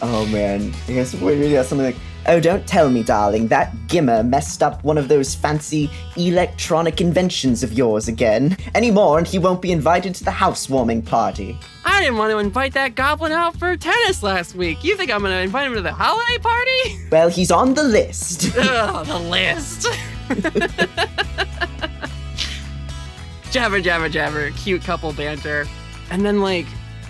Oh 0.00 0.24
man, 0.26 0.72
I 0.86 0.92
guess 0.92 1.12
what 1.16 1.34
really 1.34 1.54
got 1.54 1.66
something 1.66 1.86
like, 1.86 1.96
oh, 2.26 2.40
don't 2.40 2.66
tell 2.66 2.90
me, 2.90 3.02
darling, 3.02 3.48
that 3.48 3.72
Gimmer 3.86 4.26
messed 4.26 4.62
up 4.62 4.82
one 4.84 4.98
of 4.98 5.08
those 5.08 5.34
fancy 5.34 5.90
electronic 6.16 7.00
inventions 7.00 7.62
of 7.62 7.72
yours 7.72 8.08
again. 8.08 8.56
Any 8.74 8.90
more, 8.90 9.18
and 9.18 9.26
he 9.26 9.38
won't 9.38 9.62
be 9.62 9.72
invited 9.72 10.14
to 10.16 10.24
the 10.24 10.30
housewarming 10.30 11.02
party. 11.02 11.58
I 11.84 12.02
didn't 12.02 12.18
want 12.18 12.30
to 12.30 12.38
invite 12.38 12.74
that 12.74 12.94
goblin 12.94 13.32
out 13.32 13.56
for 13.56 13.76
tennis 13.76 14.22
last 14.22 14.54
week. 14.54 14.84
You 14.84 14.96
think 14.96 15.10
I'm 15.10 15.22
gonna 15.22 15.36
invite 15.36 15.66
him 15.66 15.74
to 15.74 15.82
the 15.82 15.92
holiday 15.92 16.38
party? 16.38 17.08
Well, 17.10 17.28
he's 17.28 17.50
on 17.50 17.74
the 17.74 17.82
list. 17.82 18.50
Ugh, 18.56 19.06
the 19.06 19.18
list. 19.18 19.86
jabber, 23.50 23.80
jabber, 23.80 24.08
jabber. 24.08 24.50
Cute 24.52 24.82
couple 24.82 25.12
banter. 25.12 25.66
And 26.10 26.24
then 26.24 26.40
like 26.40 26.66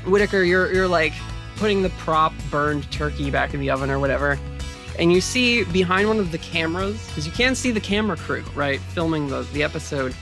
Whitaker, 0.07 0.43
you're 0.43 0.73
you're 0.73 0.89
like 0.89 1.13
putting 1.57 1.83
the 1.83 1.91
prop 1.91 2.33
burned 2.51 2.91
turkey 2.91 3.31
back 3.31 3.55
in 3.55 3.61
the 3.61 3.71
oven 3.71 3.91
or 3.91 3.99
whatever. 3.99 4.39
And 5.01 5.11
you 5.13 5.21
see 5.23 5.65
behind 5.65 6.09
one 6.09 6.19
of 6.19 6.31
the 6.31 6.39
cameras, 6.39 7.05
because 7.09 7.25
you 7.27 7.33
can't 7.33 7.57
see 7.57 7.71
the 7.71 7.81
camera 7.81 8.17
crew, 8.19 8.45
right, 8.55 8.79
filming 8.81 9.29
the, 9.29 9.43
the 9.55 9.63
episode. 9.63 10.15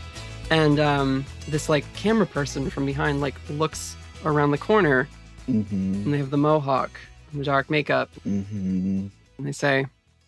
And 0.51 0.79
um, 0.79 1.27
this 1.49 1.69
like 1.69 1.85
camera 1.95 2.27
person 2.27 2.71
from 2.71 2.87
behind 2.87 3.21
like 3.21 3.35
looks 3.51 3.97
around 4.25 4.53
the 4.53 4.59
corner 4.59 5.09
Mm-hmm. 5.49 5.75
and 6.05 6.13
they 6.13 6.19
have 6.19 6.29
the 6.29 6.37
mohawk 6.37 6.91
and 7.33 7.41
the 7.41 7.45
dark 7.47 7.71
makeup. 7.71 8.11
Mm-hmm. 8.27 9.07
And 9.39 9.47
they 9.47 9.53
say, 9.53 9.87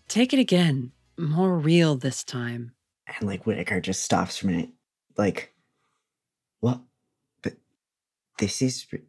Take 0.09 0.33
it 0.33 0.39
again. 0.39 0.93
More 1.19 1.59
real 1.59 1.95
this 1.97 2.25
time. 2.25 2.73
And 3.07 3.29
like 3.29 3.45
Whitaker 3.47 3.83
just 3.83 4.03
stops 4.03 4.39
for 4.39 4.47
a 4.49 4.51
minute, 4.51 4.71
like, 5.19 5.53
what? 6.61 6.81
But 7.43 7.53
this 8.39 8.63
is, 8.63 8.87
re-" 8.91 9.01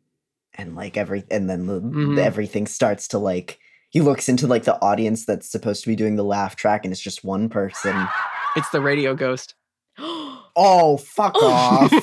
and 0.54 0.76
like 0.76 0.98
every, 0.98 1.24
and 1.32 1.50
then 1.50 1.66
the, 1.68 1.80
Mhm. 1.80 2.18
everything 2.20 2.68
starts 2.68 3.08
to 3.10 3.18
like. 3.18 3.58
He 3.92 4.02
looks 4.02 4.28
into 4.28 4.48
like 4.48 4.64
the 4.64 4.82
audience 4.82 5.26
that's 5.26 5.48
supposed 5.50 5.84
to 5.84 5.90
be 5.90 5.96
doing 5.96 6.16
the 6.16 6.24
laugh 6.24 6.56
track, 6.56 6.84
and 6.86 6.92
it's 6.92 7.02
just 7.02 7.24
one 7.24 7.48
person. 7.50 7.96
It's 8.58 8.70
the 8.72 8.82
radio 8.82 9.16
ghost. 9.16 9.56
Oh, 10.58 10.98
fuck 10.98 11.34
off! 11.42 11.90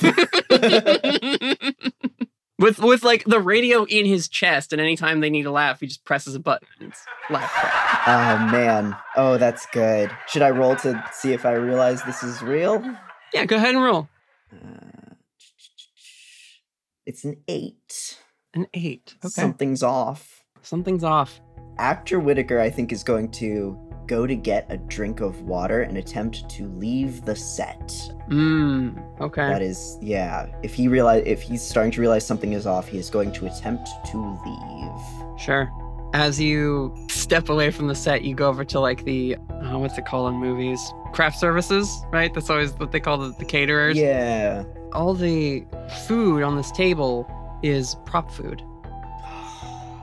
with 2.59 2.79
with 2.79 3.03
like 3.03 3.23
the 3.25 3.39
radio 3.39 3.83
in 3.85 4.05
his 4.07 4.27
chest, 4.27 4.73
and 4.73 4.81
anytime 4.81 5.19
they 5.19 5.29
need 5.29 5.43
to 5.43 5.51
laugh, 5.51 5.79
he 5.79 5.85
just 5.87 6.03
presses 6.03 6.33
a 6.33 6.39
button. 6.39 6.67
and 6.79 6.89
It's 6.89 7.05
laugh 7.29 7.51
track. 7.53 8.01
oh 8.07 8.51
man. 8.51 8.95
Oh, 9.15 9.37
that's 9.37 9.67
good. 9.67 10.09
Should 10.27 10.41
I 10.41 10.49
roll 10.49 10.75
to 10.77 11.03
see 11.13 11.33
if 11.33 11.45
I 11.45 11.53
realize 11.53 12.01
this 12.03 12.23
is 12.23 12.41
real? 12.41 12.83
Yeah, 13.31 13.45
go 13.45 13.57
ahead 13.57 13.75
and 13.75 13.83
roll. 13.83 14.09
Uh, 14.51 15.13
it's 17.05 17.23
an 17.23 17.37
eight. 17.47 18.17
An 18.55 18.65
eight. 18.73 19.13
Okay. 19.23 19.29
Something's 19.29 19.83
off. 19.83 20.43
Something's 20.63 21.03
off. 21.03 21.39
Actor 21.79 22.19
Whitaker, 22.19 22.59
I 22.59 22.69
think, 22.69 22.91
is 22.91 23.03
going 23.03 23.31
to 23.31 23.79
go 24.05 24.27
to 24.27 24.35
get 24.35 24.65
a 24.69 24.77
drink 24.77 25.21
of 25.21 25.41
water 25.43 25.83
and 25.83 25.97
attempt 25.97 26.49
to 26.49 26.67
leave 26.67 27.23
the 27.23 27.35
set. 27.35 27.87
Mmm. 28.27 29.01
Okay. 29.21 29.47
That 29.47 29.61
is, 29.61 29.97
yeah. 30.01 30.47
If 30.61 30.73
he 30.73 30.87
realize, 30.87 31.23
if 31.25 31.41
he's 31.41 31.61
starting 31.61 31.91
to 31.93 32.01
realize 32.01 32.25
something 32.25 32.53
is 32.53 32.65
off, 32.65 32.87
he 32.87 32.97
is 32.97 33.09
going 33.09 33.31
to 33.33 33.45
attempt 33.45 33.87
to 34.07 34.17
leave. 34.45 35.39
Sure. 35.39 35.71
As 36.13 36.41
you 36.41 36.93
step 37.09 37.49
away 37.49 37.69
from 37.69 37.87
the 37.87 37.95
set, 37.95 38.23
you 38.23 38.33
go 38.33 38.49
over 38.49 38.65
to 38.65 38.79
like 38.79 39.05
the 39.05 39.35
uh, 39.35 39.77
what's 39.77 39.97
it 39.97 40.05
called 40.05 40.33
in 40.33 40.39
movies? 40.39 40.81
Craft 41.13 41.39
services, 41.39 42.03
right? 42.11 42.33
That's 42.33 42.49
always 42.49 42.73
what 42.73 42.91
they 42.91 42.99
call 42.99 43.19
the, 43.19 43.29
the 43.37 43.45
caterers. 43.45 43.95
Yeah. 43.95 44.63
All 44.91 45.13
the 45.13 45.65
food 46.07 46.41
on 46.41 46.57
this 46.57 46.71
table 46.71 47.29
is 47.61 47.95
prop 48.05 48.31
food. 48.31 48.63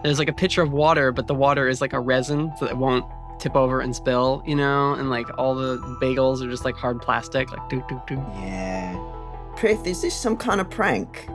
There's 0.02 0.18
like 0.18 0.28
a 0.28 0.32
pitcher 0.32 0.62
of 0.62 0.72
water, 0.72 1.12
but 1.12 1.26
the 1.26 1.34
water 1.34 1.68
is 1.68 1.80
like 1.80 1.92
a 1.92 2.00
resin, 2.00 2.52
so 2.58 2.66
it 2.66 2.76
won't 2.76 3.04
tip 3.38 3.56
over 3.56 3.80
and 3.80 3.94
spill, 3.94 4.42
you 4.46 4.54
know? 4.54 4.94
And 4.94 5.10
like 5.10 5.26
all 5.38 5.54
the 5.54 5.78
bagels 6.00 6.42
are 6.42 6.50
just 6.50 6.64
like 6.64 6.76
hard 6.76 7.00
plastic, 7.00 7.50
like 7.50 7.68
doo 7.68 7.82
doo 7.88 8.00
doo. 8.06 8.22
Yeah. 8.34 8.94
Prith, 9.56 9.86
is 9.86 10.02
this 10.02 10.14
some 10.14 10.36
kind 10.36 10.60
of 10.60 10.68
prank? 10.70 11.28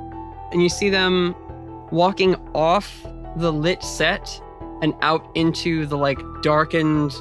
and 0.52 0.62
you 0.62 0.70
see 0.70 0.90
them 0.90 1.36
walking 1.92 2.36
off 2.54 3.06
the 3.38 3.52
lit 3.52 3.82
set 3.84 4.42
and 4.82 4.94
out 5.02 5.30
into 5.36 5.86
the 5.86 5.98
like 5.98 6.20
darkened 6.42 7.16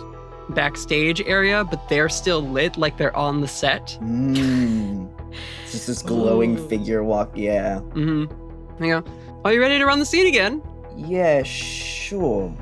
backstage 0.51 1.21
area, 1.23 1.65
but 1.65 1.89
they're 1.89 2.09
still 2.09 2.43
lit 2.43 2.77
like 2.77 2.97
they're 2.97 3.17
on 3.17 3.41
the 3.41 3.49
set. 3.49 3.99
Mmm. 4.01 5.09
It's 5.63 5.73
just 5.73 5.87
this 5.87 6.03
glowing 6.03 6.59
Ooh. 6.59 6.69
figure 6.69 7.05
walk. 7.05 7.37
Yeah. 7.37 7.81
Mm-hmm. 7.91 8.85
You 8.85 9.01
go, 9.01 9.11
are 9.45 9.53
you 9.53 9.61
ready 9.61 9.79
to 9.79 9.87
run 9.87 9.99
the 10.01 10.07
scene 10.07 10.27
again? 10.27 10.61
Yeah, 11.07 11.43
sure. 11.43 12.53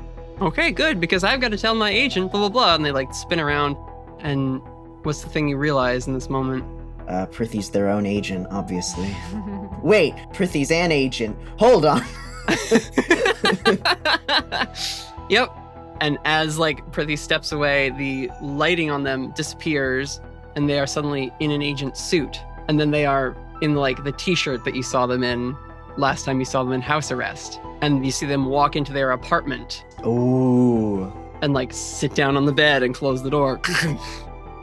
Okay, 0.41 0.71
good, 0.71 0.99
because 0.99 1.23
I've 1.23 1.41
got 1.41 1.51
to 1.51 1.57
tell 1.57 1.75
my 1.75 1.89
agent, 1.89 2.31
blah 2.31 2.41
blah 2.41 2.49
blah. 2.49 2.75
And 2.75 2.85
they 2.85 2.91
like 2.91 3.13
spin 3.13 3.39
around 3.39 3.77
and 4.19 4.61
what's 5.03 5.21
the 5.21 5.29
thing 5.29 5.47
you 5.47 5.57
realize 5.57 6.07
in 6.07 6.13
this 6.13 6.29
moment? 6.29 6.63
Uh, 7.07 7.25
Prithvi's 7.27 7.69
their 7.69 7.89
own 7.89 8.05
agent, 8.05 8.47
obviously. 8.51 9.15
Wait, 9.83 10.13
Prithvi's 10.33 10.71
an 10.71 10.91
agent. 10.91 11.37
Hold 11.57 11.85
on. 11.85 12.03
Yep. 15.29 15.55
And 16.01 16.17
as 16.25 16.57
like 16.57 16.85
Prithvi 16.91 17.17
steps 17.17 17.51
away, 17.51 17.91
the 17.91 18.29
lighting 18.41 18.89
on 18.89 19.03
them 19.03 19.31
disappears, 19.31 20.19
and 20.55 20.67
they 20.67 20.79
are 20.79 20.87
suddenly 20.87 21.31
in 21.39 21.51
an 21.51 21.61
agent 21.61 21.97
suit. 21.97 22.39
And 22.67 22.79
then 22.79 22.91
they 22.91 23.05
are 23.05 23.35
in 23.61 23.75
like 23.75 24.03
the 24.03 24.11
t-shirt 24.11 24.65
that 24.65 24.75
you 24.75 24.83
saw 24.83 25.05
them 25.05 25.23
in 25.23 25.55
last 25.99 26.25
time 26.25 26.39
you 26.39 26.45
saw 26.45 26.63
them 26.63 26.73
in 26.73 26.81
house 26.81 27.11
arrest. 27.11 27.59
And 27.81 28.05
you 28.05 28.11
see 28.11 28.25
them 28.25 28.45
walk 28.47 28.75
into 28.75 28.91
their 28.91 29.11
apartment 29.11 29.85
Ooh. 30.05 31.11
and 31.41 31.53
like 31.53 31.71
sit 31.73 32.13
down 32.15 32.35
on 32.35 32.45
the 32.45 32.51
bed 32.51 32.83
and 32.83 32.93
close 32.95 33.21
the 33.23 33.29
door. 33.29 33.59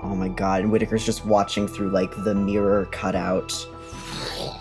Oh 0.02 0.14
my 0.14 0.28
god. 0.28 0.60
And 0.62 0.70
Whitaker's 0.70 1.04
just 1.04 1.24
watching 1.24 1.66
through 1.66 1.88
like 1.90 2.12
the 2.22 2.32
mirror 2.34 2.86
cutout. 2.92 3.52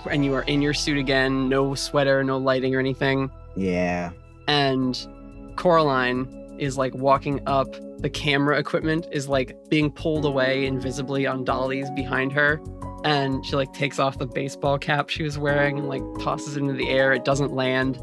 and 0.10 0.26
you 0.26 0.34
are 0.34 0.42
in 0.44 0.60
your 0.62 0.74
suit 0.74 0.98
again, 0.98 1.50
no 1.50 1.76
sweater, 1.76 2.24
no 2.24 2.38
lighting 2.38 2.74
or 2.74 2.80
anything. 2.80 3.30
Yeah. 3.56 4.12
and 4.48 5.08
Coraline 5.56 6.56
is 6.58 6.78
like 6.78 6.96
walking 6.96 7.42
up. 7.46 7.76
The 8.00 8.10
camera 8.10 8.58
equipment 8.58 9.08
is 9.12 9.28
like 9.28 9.56
being 9.70 9.92
pulled 9.92 10.26
away 10.26 10.66
invisibly 10.66 11.28
on 11.28 11.44
dollies 11.44 11.90
behind 11.92 12.32
her. 12.34 12.60
And 13.06 13.46
she 13.46 13.56
like 13.56 13.72
takes 13.72 14.00
off 14.00 14.18
the 14.18 14.26
baseball 14.26 14.78
cap 14.78 15.10
she 15.10 15.24
was 15.24 15.38
wearing 15.38 15.78
and 15.78 15.88
like 15.88 16.02
tosses 16.20 16.58
it 16.58 16.62
into 16.62 16.74
the 16.74 16.90
air. 16.90 17.14
It 17.14 17.24
doesn't 17.24 17.54
land 17.54 17.98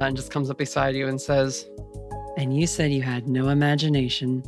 and 0.00 0.16
just 0.16 0.30
comes 0.30 0.50
up 0.50 0.58
beside 0.58 0.96
you 0.96 1.06
and 1.08 1.20
says, 1.20 1.66
And 2.36 2.54
you 2.54 2.66
said 2.66 2.92
you 2.92 3.02
had 3.02 3.28
no 3.28 3.48
imagination. 3.48 4.42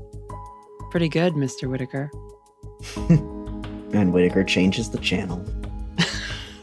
Pretty 0.91 1.09
good, 1.09 1.33
Mr. 1.35 1.71
Whitaker. 1.71 2.11
And 3.93 4.13
Whitaker 4.13 4.45
changes 4.45 4.91
the 4.91 4.99
channel. 4.99 5.43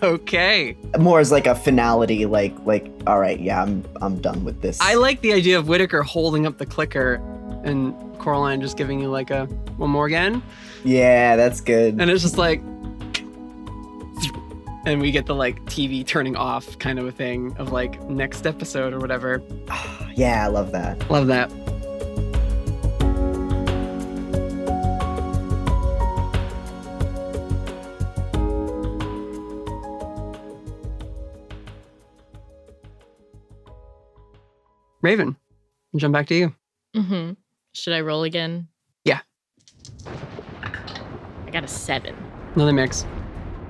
Okay. 0.04 0.76
More 1.00 1.22
as 1.22 1.32
like 1.32 1.48
a 1.48 1.56
finality, 1.56 2.26
like 2.26 2.54
like, 2.66 2.92
all 3.08 3.20
right, 3.20 3.40
yeah, 3.40 3.62
I'm 3.62 3.86
I'm 4.02 4.20
done 4.20 4.44
with 4.44 4.62
this. 4.62 4.78
I 4.82 4.96
like 4.96 5.22
the 5.22 5.32
idea 5.32 5.58
of 5.58 5.70
Whitaker 5.70 6.04
holding 6.04 6.46
up 6.46 6.58
the 6.58 6.66
clicker 6.66 7.22
and 7.64 7.96
Coraline 8.20 8.60
just 8.60 8.76
giving 8.76 9.00
you 9.00 9.08
like 9.08 9.32
a 9.32 9.46
one 9.78 9.90
more 9.92 10.06
again. 10.06 10.44
Yeah, 10.84 11.38
that's 11.38 11.62
good. 11.62 12.02
And 12.02 12.12
it's 12.12 12.22
just 12.22 12.38
like 12.38 12.62
and 14.86 15.02
we 15.02 15.12
get 15.12 15.26
the 15.26 15.36
like 15.36 15.64
TV 15.66 16.06
turning 16.06 16.36
off 16.36 16.78
kind 16.80 17.00
of 17.00 17.06
a 17.06 17.12
thing 17.12 17.56
of 17.58 17.72
like 17.72 18.02
next 18.10 18.46
episode 18.46 18.94
or 18.94 19.00
whatever. 19.00 19.42
Yeah, 20.16 20.46
I 20.46 20.48
love 20.48 20.72
that. 20.74 21.10
Love 21.10 21.26
that. 21.26 21.52
Raven, 35.02 35.36
jump 35.96 36.14
back 36.14 36.28
to 36.28 36.36
you. 36.36 36.56
Mm-hmm. 36.96 37.32
Should 37.74 37.94
I 37.94 38.02
roll 38.02 38.22
again? 38.22 38.68
Yeah. 39.04 39.22
I 40.06 41.50
got 41.52 41.64
a 41.64 41.68
seven. 41.68 42.16
Another 42.54 42.72
mix. 42.72 43.08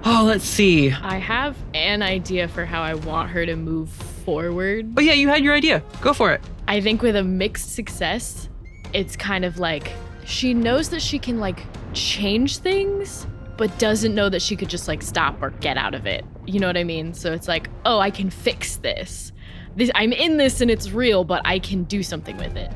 Oh, 0.05 0.23
let's 0.25 0.43
see. 0.43 0.91
I 0.91 1.17
have 1.17 1.55
an 1.73 2.01
idea 2.01 2.47
for 2.47 2.65
how 2.65 2.81
I 2.81 2.93
want 2.93 3.29
her 3.29 3.45
to 3.45 3.55
move 3.55 3.89
forward. 3.89 4.93
Oh 4.97 5.01
yeah, 5.01 5.13
you 5.13 5.29
had 5.29 5.43
your 5.43 5.53
idea. 5.53 5.81
Go 6.01 6.13
for 6.13 6.33
it. 6.33 6.41
I 6.67 6.81
think 6.81 7.01
with 7.01 7.15
a 7.15 7.23
mixed 7.23 7.73
success, 7.73 8.49
it's 8.93 9.15
kind 9.15 9.45
of 9.45 9.59
like 9.59 9.91
she 10.25 10.53
knows 10.53 10.89
that 10.89 11.01
she 11.01 11.19
can 11.19 11.39
like 11.39 11.63
change 11.93 12.57
things, 12.57 13.27
but 13.57 13.77
doesn't 13.79 14.13
know 14.13 14.29
that 14.29 14.41
she 14.41 14.55
could 14.55 14.69
just 14.69 14.87
like 14.87 15.01
stop 15.01 15.41
or 15.41 15.51
get 15.51 15.77
out 15.77 15.93
of 15.93 16.05
it. 16.05 16.25
You 16.45 16.59
know 16.59 16.67
what 16.67 16.77
I 16.77 16.83
mean? 16.83 17.13
So 17.13 17.31
it's 17.31 17.47
like, 17.47 17.69
oh, 17.85 17.99
I 17.99 18.11
can 18.11 18.29
fix 18.29 18.77
this. 18.77 19.31
This 19.75 19.89
I'm 19.95 20.11
in 20.11 20.37
this 20.37 20.59
and 20.59 20.69
it's 20.69 20.91
real, 20.91 21.23
but 21.23 21.41
I 21.45 21.59
can 21.59 21.83
do 21.85 22.03
something 22.03 22.37
with 22.37 22.55
it. 22.57 22.71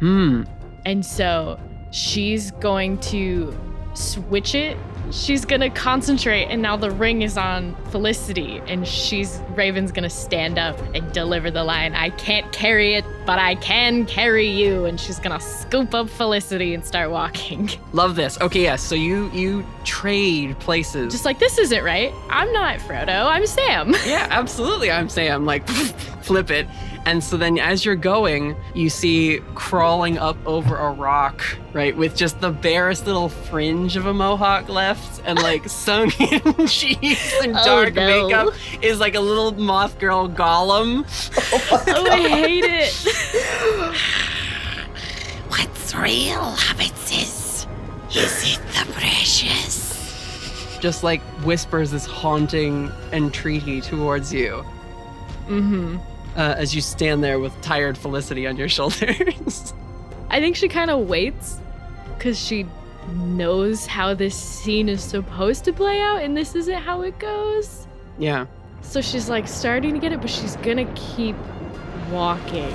Hmm. 0.00 0.44
And 0.86 1.04
so 1.04 1.60
she's 1.92 2.52
going 2.52 2.98
to 3.00 3.56
switch 3.94 4.54
it. 4.54 4.78
She's 5.10 5.44
to 5.60 5.70
concentrate, 5.70 6.44
and 6.46 6.62
now 6.62 6.76
the 6.76 6.90
ring 6.90 7.22
is 7.22 7.36
on 7.36 7.74
Felicity, 7.90 8.62
and 8.66 8.86
she's 8.86 9.40
Raven's 9.50 9.90
to 10.04 10.10
stand 10.10 10.58
up 10.58 10.78
and 10.94 11.12
deliver 11.12 11.50
the 11.50 11.64
line 11.64 11.94
I 11.94 12.10
can't 12.10 12.50
carry 12.52 12.94
it, 12.94 13.04
but 13.26 13.38
I 13.38 13.56
can 13.56 14.06
carry 14.06 14.46
you. 14.46 14.84
And 14.84 15.00
she's 15.00 15.18
to 15.38 15.44
scoop 15.44 15.94
up 15.94 16.08
Felicity 16.08 16.74
and 16.74 16.84
start 16.84 17.10
walking. 17.10 17.70
Love 17.92 18.14
this. 18.14 18.40
Okay, 18.40 18.62
yes. 18.62 18.82
So 18.82 18.94
you 18.94 19.30
you 19.32 19.66
trade 19.84 20.58
places. 20.60 21.12
Just 21.12 21.24
like, 21.24 21.38
this 21.38 21.58
isn't 21.58 21.82
right. 21.82 22.12
I'm 22.28 22.52
not 22.52 22.78
Frodo, 22.78 23.26
I'm 23.26 23.46
Sam. 23.46 23.94
yeah, 24.06 24.28
absolutely. 24.30 24.90
I'm 24.90 25.08
Sam. 25.08 25.44
Like, 25.44 25.68
flip 26.22 26.50
it. 26.50 26.66
And 27.06 27.24
so 27.24 27.36
then 27.38 27.58
as 27.58 27.84
you're 27.84 27.96
going, 27.96 28.54
you 28.74 28.90
see 28.90 29.40
crawling 29.54 30.18
up 30.18 30.36
over 30.46 30.76
a 30.76 30.92
rock, 30.92 31.42
right, 31.72 31.96
with 31.96 32.14
just 32.14 32.40
the 32.40 32.50
barest 32.50 33.06
little 33.06 33.30
fringe 33.30 33.96
of 33.96 34.04
a 34.06 34.12
mohawk 34.14 34.68
left 34.68 35.22
and 35.24 35.38
like 35.42 35.66
sung 35.68 36.12
in 36.20 36.66
cheeks 36.68 37.32
and 37.42 37.56
Oh, 37.56 37.64
dark 37.64 37.94
no. 37.94 38.06
makeup 38.28 38.54
is 38.82 39.00
like 39.00 39.14
a 39.14 39.20
little 39.20 39.52
moth 39.52 39.98
girl 39.98 40.28
golem. 40.28 41.04
oh, 41.88 42.10
I 42.10 42.28
hate 42.28 42.64
it. 42.66 42.92
What's 45.48 45.94
real, 45.94 46.54
hobbitses? 46.56 47.66
Is 48.14 48.54
it 48.54 48.60
the 48.72 48.92
precious? 48.92 50.78
Just 50.80 51.02
like 51.02 51.20
whispers 51.44 51.90
this 51.90 52.06
haunting 52.06 52.90
entreaty 53.12 53.80
towards 53.80 54.32
you 54.32 54.64
Mm-hmm. 55.48 55.96
Uh, 56.36 56.54
as 56.56 56.74
you 56.74 56.80
stand 56.80 57.22
there 57.24 57.38
with 57.38 57.58
tired 57.62 57.96
Felicity 57.98 58.46
on 58.46 58.56
your 58.56 58.68
shoulders. 58.76 59.74
I 60.30 60.40
think 60.40 60.56
she 60.56 60.68
kind 60.68 60.90
of 60.90 61.08
waits 61.08 61.58
because 62.16 62.38
she 62.38 62.66
knows 63.14 63.86
how 63.86 64.14
this 64.14 64.34
scene 64.36 64.88
is 64.88 65.02
supposed 65.02 65.64
to 65.64 65.72
play 65.72 66.00
out, 66.00 66.22
and 66.22 66.36
this 66.36 66.54
isn't 66.54 66.78
how 66.82 67.02
it 67.02 67.18
goes. 67.18 67.86
yeah. 68.18 68.46
So 68.82 69.00
she's 69.02 69.28
like 69.28 69.46
starting 69.46 69.92
to 69.92 70.00
get 70.00 70.12
it, 70.12 70.20
but 70.22 70.30
she's 70.30 70.56
gonna 70.56 70.90
keep 70.94 71.36
walking 72.10 72.74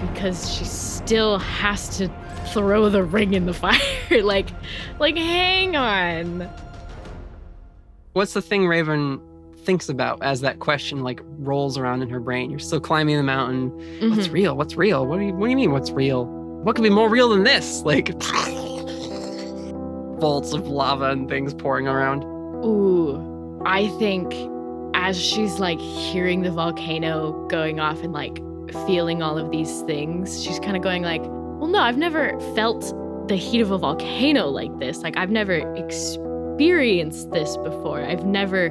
because 0.00 0.52
she 0.54 0.64
still 0.66 1.38
has 1.38 1.96
to 1.96 2.08
throw 2.48 2.88
the 2.90 3.02
ring 3.02 3.32
in 3.34 3.46
the 3.46 3.54
fire. 3.64 3.80
like, 4.22 4.48
like, 4.98 5.16
hang 5.16 5.74
on. 5.74 6.48
What's 8.12 8.34
the 8.34 8.42
thing 8.42 8.66
Raven 8.68 9.20
thinks 9.66 9.88
about 9.90 10.22
as 10.22 10.40
that 10.40 10.60
question 10.60 11.02
like 11.02 11.20
rolls 11.38 11.76
around 11.76 12.02
in 12.02 12.08
her 12.08 12.20
brain? 12.20 12.50
You're 12.50 12.58
still 12.58 12.80
climbing 12.80 13.16
the 13.16 13.22
mountain. 13.22 13.68
What's 14.10 14.28
Mhm. 14.28 14.32
real? 14.32 14.56
What's 14.56 14.76
real? 14.76 15.06
What 15.06 15.18
do 15.18 15.26
you 15.26 15.34
What 15.34 15.46
do 15.46 15.50
you 15.50 15.56
mean? 15.56 15.72
What's 15.72 15.90
real? 15.90 16.24
What 16.62 16.74
could 16.76 16.82
be 16.82 16.90
more 16.90 17.10
real 17.10 17.28
than 17.28 17.44
this? 17.44 17.82
Like 17.84 18.18
bolts 20.20 20.54
of 20.54 20.66
lava 20.66 21.10
and 21.10 21.28
things 21.28 21.52
pouring 21.52 21.86
around. 21.86 22.24
Ooh, 22.64 23.60
I 23.66 23.88
think 23.98 24.32
as 24.94 25.20
she's 25.20 25.58
like 25.58 25.78
hearing 25.78 26.42
the 26.42 26.50
volcano 26.50 27.46
going 27.48 27.80
off 27.80 28.02
and 28.02 28.12
like 28.12 28.40
feeling 28.86 29.22
all 29.22 29.38
of 29.38 29.50
these 29.50 29.82
things, 29.82 30.42
she's 30.42 30.58
kind 30.58 30.76
of 30.76 30.82
going 30.82 31.02
like, 31.02 31.22
"Well, 31.22 31.68
no, 31.68 31.80
I've 31.80 31.98
never 31.98 32.38
felt 32.54 32.92
the 33.28 33.36
heat 33.36 33.60
of 33.60 33.70
a 33.72 33.78
volcano 33.78 34.48
like 34.48 34.76
this. 34.78 35.02
Like 35.02 35.16
I've 35.16 35.30
never 35.30 35.54
experienced 35.76 36.20
this 36.58 37.56
before. 37.58 38.00
I've 38.02 38.24
never 38.24 38.70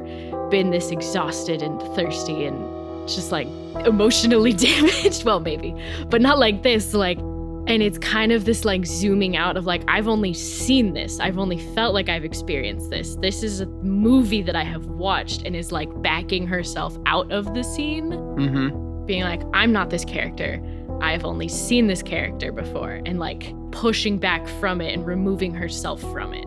been 0.50 0.72
this 0.72 0.92
exhausted 0.92 1.62
and 1.62 1.82
thirsty 1.96 2.46
and 2.46 3.08
just 3.08 3.32
like 3.32 3.48
emotionally 3.86 4.54
damaged. 4.68 5.24
well, 5.26 5.40
maybe, 5.40 5.76
but 6.10 6.22
not 6.22 6.40
like 6.40 6.64
this. 6.64 6.94
Like 6.94 7.20
and 7.68 7.82
it's 7.82 7.98
kind 7.98 8.32
of 8.32 8.46
this 8.46 8.64
like 8.64 8.86
zooming 8.86 9.36
out 9.36 9.58
of 9.58 9.66
like 9.66 9.82
i've 9.88 10.08
only 10.08 10.36
seen 10.36 10.94
this 10.94 11.20
i've 11.20 11.40
only 11.40 11.58
felt 11.74 11.96
like 11.96 12.10
i've 12.10 12.24
experienced 12.24 12.92
this 12.92 13.16
this 13.16 13.42
is 13.42 13.60
a 13.60 13.66
movie 13.82 14.44
that 14.44 14.56
i 14.56 14.64
have 14.64 14.86
watched 14.86 15.42
and 15.48 15.56
is 15.56 15.72
like 15.72 15.90
backing 16.04 16.46
herself 16.46 16.96
out 17.08 17.32
of 17.32 17.56
the 17.56 17.64
scene 17.64 18.12
Mm-hmm. 18.12 19.06
being 19.08 19.24
like 19.24 19.42
i'm 19.56 19.72
not 19.72 19.90
this 19.90 20.06
character 20.06 20.62
i've 21.02 21.26
only 21.26 21.48
seen 21.48 21.88
this 21.88 22.04
character 22.04 22.52
before 22.52 23.02
and 23.04 23.18
like 23.18 23.52
pushing 23.72 24.20
back 24.20 24.48
from 24.60 24.80
it 24.80 24.94
and 24.94 25.04
removing 25.04 25.52
herself 25.52 26.00
from 26.02 26.36
it 26.36 26.46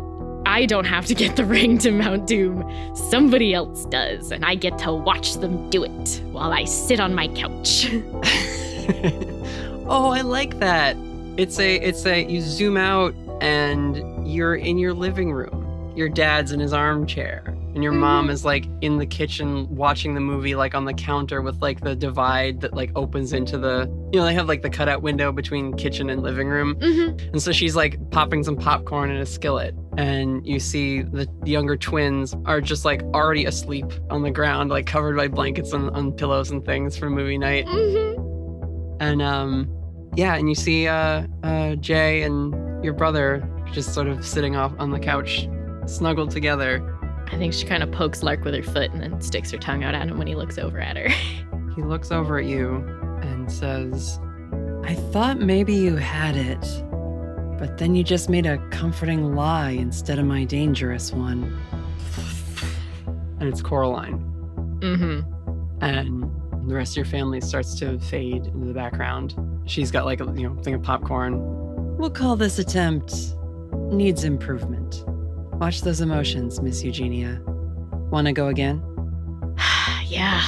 i 0.49 0.67
don't 0.67 0.87
have 0.87 1.07
to 1.07 1.15
get 1.15 1.37
the 1.37 1.45
ring 1.45 1.79
to 1.79 1.91
mount 1.93 2.27
doom 2.27 2.65
somebody 3.11 3.55
else 3.55 3.85
does 3.87 4.33
and 4.33 4.45
i 4.45 4.55
get 4.55 4.77
to 4.79 4.93
watch 4.93 5.35
them 5.35 5.71
do 5.71 5.85
it 5.85 6.23
while 6.33 6.53
i 6.53 6.65
sit 6.65 6.99
on 6.99 7.15
my 7.15 7.29
couch 7.29 7.87
oh, 9.89 10.11
I 10.11 10.23
like 10.23 10.59
that. 10.61 10.97
It's 11.37 11.59
a 11.59 11.77
it's 11.77 12.07
a 12.07 12.25
you 12.25 12.41
zoom 12.41 12.77
out 12.77 13.15
and 13.41 14.27
you're 14.27 14.57
in 14.57 14.79
your 14.79 14.95
living 14.95 15.33
room. 15.33 15.93
Your 15.95 16.09
dad's 16.09 16.53
in 16.53 16.61
his 16.61 16.73
armchair 16.73 17.55
and 17.75 17.83
your 17.83 17.93
mom 17.93 18.31
is 18.31 18.45
like 18.45 18.67
in 18.81 18.97
the 18.97 19.07
kitchen 19.07 19.69
watching 19.75 20.15
the 20.15 20.21
movie 20.21 20.55
like 20.55 20.75
on 20.75 20.85
the 20.85 20.95
counter 20.95 21.43
with 21.43 21.61
like 21.61 21.81
the 21.81 21.95
divide 21.95 22.61
that 22.61 22.75
like 22.75 22.91
opens 22.97 23.33
into 23.33 23.59
the 23.59 23.87
you 24.13 24.19
know 24.19 24.25
they 24.25 24.35
have 24.35 24.49
like 24.49 24.63
the 24.63 24.71
cutout 24.71 25.03
window 25.03 25.31
between 25.33 25.75
kitchen 25.75 26.11
and 26.11 26.23
living 26.23 26.49
room. 26.49 26.75
Mhm. 26.77 27.33
And 27.33 27.43
so 27.43 27.53
she's 27.53 27.77
like 27.77 27.99
popping 28.11 28.43
some 28.43 28.57
popcorn 28.57 29.11
in 29.11 29.17
a 29.19 29.27
skillet. 29.27 29.75
And 29.97 30.47
you 30.47 30.61
see 30.61 31.03
the 31.03 31.29
younger 31.45 31.77
twins 31.77 32.35
are 32.47 32.61
just 32.61 32.85
like 32.85 33.03
already 33.15 33.45
asleep 33.45 33.87
on 34.11 34.23
the 34.23 34.31
ground 34.31 34.71
like 34.71 34.87
covered 34.87 35.17
by 35.17 35.29
blankets 35.29 35.73
on, 35.73 35.91
on 35.91 36.13
pillows 36.13 36.51
and 36.51 36.65
things 36.65 36.97
for 36.97 37.11
movie 37.11 37.39
night. 37.39 37.67
And 39.01 39.23
um 39.23 39.69
yeah 40.17 40.35
and 40.35 40.49
you 40.49 40.55
see 40.55 40.89
uh 40.89 41.27
uh 41.43 41.75
jay 41.77 42.23
and 42.23 42.55
your 42.85 42.95
brother 42.95 43.49
just 43.73 43.93
sort 43.93 44.09
of 44.09 44.25
sitting 44.27 44.57
off 44.57 44.73
on 44.79 44.91
the 44.91 44.99
couch 44.99 45.47
snuggled 45.87 46.31
together 46.31 46.98
i 47.31 47.37
think 47.37 47.53
she 47.53 47.67
kind 47.67 47.83
of 47.83 47.91
pokes 47.91 48.23
lark 48.23 48.45
with 48.45 48.55
her 48.55 48.63
foot 48.63 48.91
and 48.93 49.03
then 49.03 49.21
sticks 49.21 49.51
her 49.51 49.59
tongue 49.59 49.85
out 49.85 49.95
at 49.95 50.09
him 50.09 50.19
when 50.19 50.27
he 50.27 50.35
looks 50.35 50.59
over 50.59 50.79
at 50.81 50.97
her 50.97 51.09
he 51.77 51.83
looks 51.83 52.11
over 52.11 52.39
at 52.39 52.45
you 52.45 52.77
and 53.23 53.51
says 53.51 54.19
i 54.85 54.95
thought 55.13 55.39
maybe 55.39 55.75
you 55.75 55.97
had 55.97 56.37
it 56.37 56.61
but 57.59 57.77
then 57.79 57.95
you 57.95 58.05
just 58.05 58.29
made 58.29 58.47
a 58.47 58.59
comforting 58.71 59.35
lie 59.35 59.71
instead 59.71 60.19
of 60.19 60.25
my 60.25 60.45
dangerous 60.45 61.13
one 61.13 61.59
and 63.41 63.49
it's 63.49 63.63
coraline 63.63 64.19
mm-hmm 64.81 65.35
and 65.81 66.25
the 66.69 66.75
rest 66.75 66.93
of 66.93 66.97
your 66.97 67.07
family 67.07 67.41
starts 67.41 67.75
to 67.77 67.99
fade 67.99 68.47
into 68.47 68.67
the 68.67 68.75
background. 68.75 69.35
She's 69.67 69.91
got 69.91 70.05
like 70.05 70.21
a 70.21 70.25
you 70.37 70.49
know 70.49 70.63
thing 70.63 70.75
of 70.75 70.83
popcorn. 70.83 71.97
We'll 71.97 72.11
call 72.11 72.37
this 72.37 72.59
attempt 72.59 73.15
needs 73.91 74.25
improvement. 74.25 75.05
Watch 75.59 75.83
those 75.83 76.01
emotions, 76.01 76.61
Miss 76.63 76.83
Eugenia. 76.85 77.41
Want 78.11 78.27
to 78.27 78.33
go 78.33 78.49
again? 78.49 78.83
yeah 80.07 80.41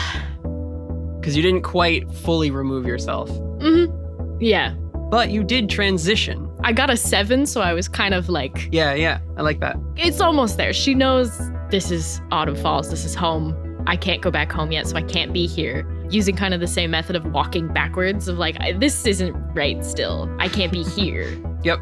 Because 1.20 1.36
you 1.36 1.42
didn't 1.42 1.62
quite 1.62 2.10
fully 2.10 2.50
remove 2.50 2.86
yourself. 2.86 3.28
mm-hmm 3.30 3.96
yeah 4.42 4.74
but 5.10 5.30
you 5.30 5.42
did 5.42 5.68
transition. 5.68 6.48
I 6.62 6.72
got 6.72 6.88
a 6.88 6.96
seven, 6.96 7.44
so 7.44 7.60
I 7.60 7.72
was 7.72 7.88
kind 7.88 8.14
of 8.14 8.28
like, 8.28 8.68
Yeah, 8.70 8.94
yeah, 8.94 9.18
I 9.36 9.42
like 9.42 9.58
that. 9.58 9.76
it's 9.96 10.20
almost 10.20 10.56
there. 10.56 10.72
She 10.72 10.94
knows 10.94 11.36
this 11.68 11.90
is 11.90 12.20
Autumn 12.30 12.54
Falls, 12.54 12.90
this 12.90 13.04
is 13.04 13.12
home. 13.16 13.56
I 13.88 13.96
can't 13.96 14.22
go 14.22 14.30
back 14.30 14.52
home 14.52 14.70
yet, 14.70 14.86
so 14.86 14.96
I 14.96 15.02
can't 15.02 15.32
be 15.32 15.48
here. 15.48 15.84
Using 16.10 16.36
kind 16.36 16.54
of 16.54 16.60
the 16.60 16.68
same 16.68 16.92
method 16.92 17.16
of 17.16 17.24
walking 17.32 17.66
backwards, 17.72 18.28
of 18.28 18.38
like, 18.38 18.56
this 18.78 19.04
isn't 19.04 19.34
right 19.52 19.84
still. 19.84 20.32
I 20.38 20.48
can't 20.48 20.70
be 20.70 20.84
here. 20.84 21.24
Yep. 21.64 21.80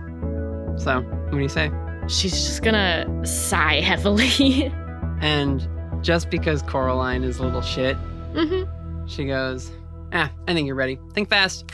So, 0.79 1.01
what 1.03 1.33
do 1.33 1.39
you 1.41 1.49
say? 1.51 1.71
She's 2.09 2.33
just 2.33 2.63
gonna 2.63 3.27
sigh 3.27 3.81
heavily. 3.81 4.73
And 5.21 5.67
just 6.01 6.31
because 6.31 6.63
Coraline 6.63 7.25
is 7.25 7.41
a 7.41 7.43
little 7.43 7.61
shit, 7.61 7.97
mm-hmm. 8.35 9.07
she 9.09 9.25
goes, 9.25 9.73
Ah, 10.13 10.31
I 10.47 10.55
think 10.55 10.69
you're 10.69 10.77
ready. 10.77 10.97
Think 11.13 11.29
fast. 11.29 11.65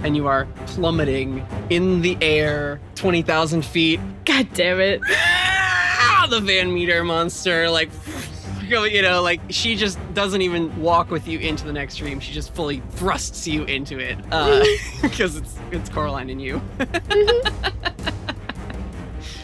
And 0.00 0.16
you 0.16 0.26
are 0.26 0.46
plummeting 0.66 1.46
in 1.70 2.02
the 2.02 2.18
air, 2.20 2.80
20,000 2.96 3.64
feet. 3.64 4.00
God 4.24 4.48
damn 4.54 4.80
it. 4.80 5.02
Ah, 5.08 6.26
the 6.28 6.40
Van 6.40 6.74
Meter 6.74 7.04
monster, 7.04 7.70
like, 7.70 7.90
you 8.68 9.02
know, 9.02 9.22
like 9.22 9.40
she 9.50 9.76
just 9.76 9.98
doesn't 10.14 10.42
even 10.42 10.76
walk 10.80 11.10
with 11.10 11.28
you 11.28 11.38
into 11.38 11.64
the 11.64 11.72
next 11.72 11.96
dream. 11.96 12.18
She 12.18 12.32
just 12.32 12.52
fully 12.54 12.82
thrusts 12.90 13.46
you 13.46 13.64
into 13.64 13.98
it 13.98 14.18
because 15.02 15.36
it's 15.36 15.56
it's 15.70 15.88
Coraline 15.88 16.30
and 16.30 16.42
you. 16.42 16.60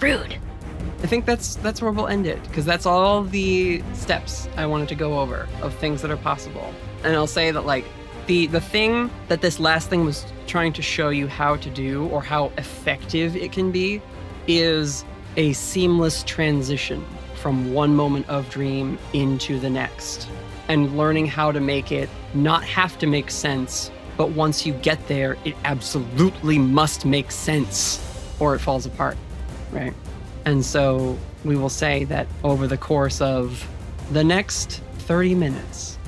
Rude. 0.00 0.38
I 1.02 1.06
think 1.06 1.24
that's 1.24 1.56
that's 1.56 1.80
where 1.80 1.92
we'll 1.92 2.08
end 2.08 2.26
it 2.26 2.42
because 2.44 2.64
that's 2.64 2.86
all 2.86 3.22
the 3.24 3.82
steps 3.94 4.48
I 4.56 4.66
wanted 4.66 4.88
to 4.90 4.94
go 4.94 5.18
over 5.18 5.48
of 5.62 5.74
things 5.74 6.02
that 6.02 6.10
are 6.10 6.16
possible. 6.16 6.74
And 7.04 7.14
I'll 7.14 7.26
say 7.26 7.50
that 7.50 7.66
like 7.66 7.84
the 8.26 8.46
the 8.46 8.60
thing 8.60 9.10
that 9.28 9.40
this 9.40 9.58
last 9.58 9.88
thing 9.88 10.04
was 10.04 10.24
trying 10.46 10.72
to 10.74 10.82
show 10.82 11.08
you 11.08 11.26
how 11.26 11.56
to 11.56 11.70
do 11.70 12.06
or 12.08 12.22
how 12.22 12.52
effective 12.58 13.36
it 13.36 13.52
can 13.52 13.72
be 13.72 14.02
is 14.46 15.04
a 15.36 15.52
seamless 15.52 16.22
transition 16.24 17.04
from 17.36 17.72
one 17.72 17.94
moment 17.94 18.28
of 18.28 18.48
dream 18.50 18.98
into 19.12 19.58
the 19.58 19.70
next 19.70 20.28
and 20.68 20.96
learning 20.96 21.26
how 21.26 21.50
to 21.50 21.60
make 21.60 21.92
it 21.92 22.08
not 22.34 22.62
have 22.62 22.98
to 22.98 23.06
make 23.06 23.30
sense 23.30 23.90
but 24.16 24.30
once 24.30 24.66
you 24.66 24.74
get 24.74 25.08
there 25.08 25.36
it 25.44 25.54
absolutely 25.64 26.58
must 26.58 27.06
make 27.06 27.30
sense 27.30 28.00
or 28.38 28.54
it 28.54 28.58
falls 28.58 28.86
apart 28.86 29.16
right 29.72 29.94
and 30.44 30.64
so 30.64 31.18
we 31.44 31.56
will 31.56 31.68
say 31.68 32.04
that 32.04 32.26
over 32.44 32.66
the 32.66 32.76
course 32.76 33.20
of 33.20 33.66
the 34.12 34.24
next 34.24 34.80
30 34.98 35.34
minutes, 35.34 35.98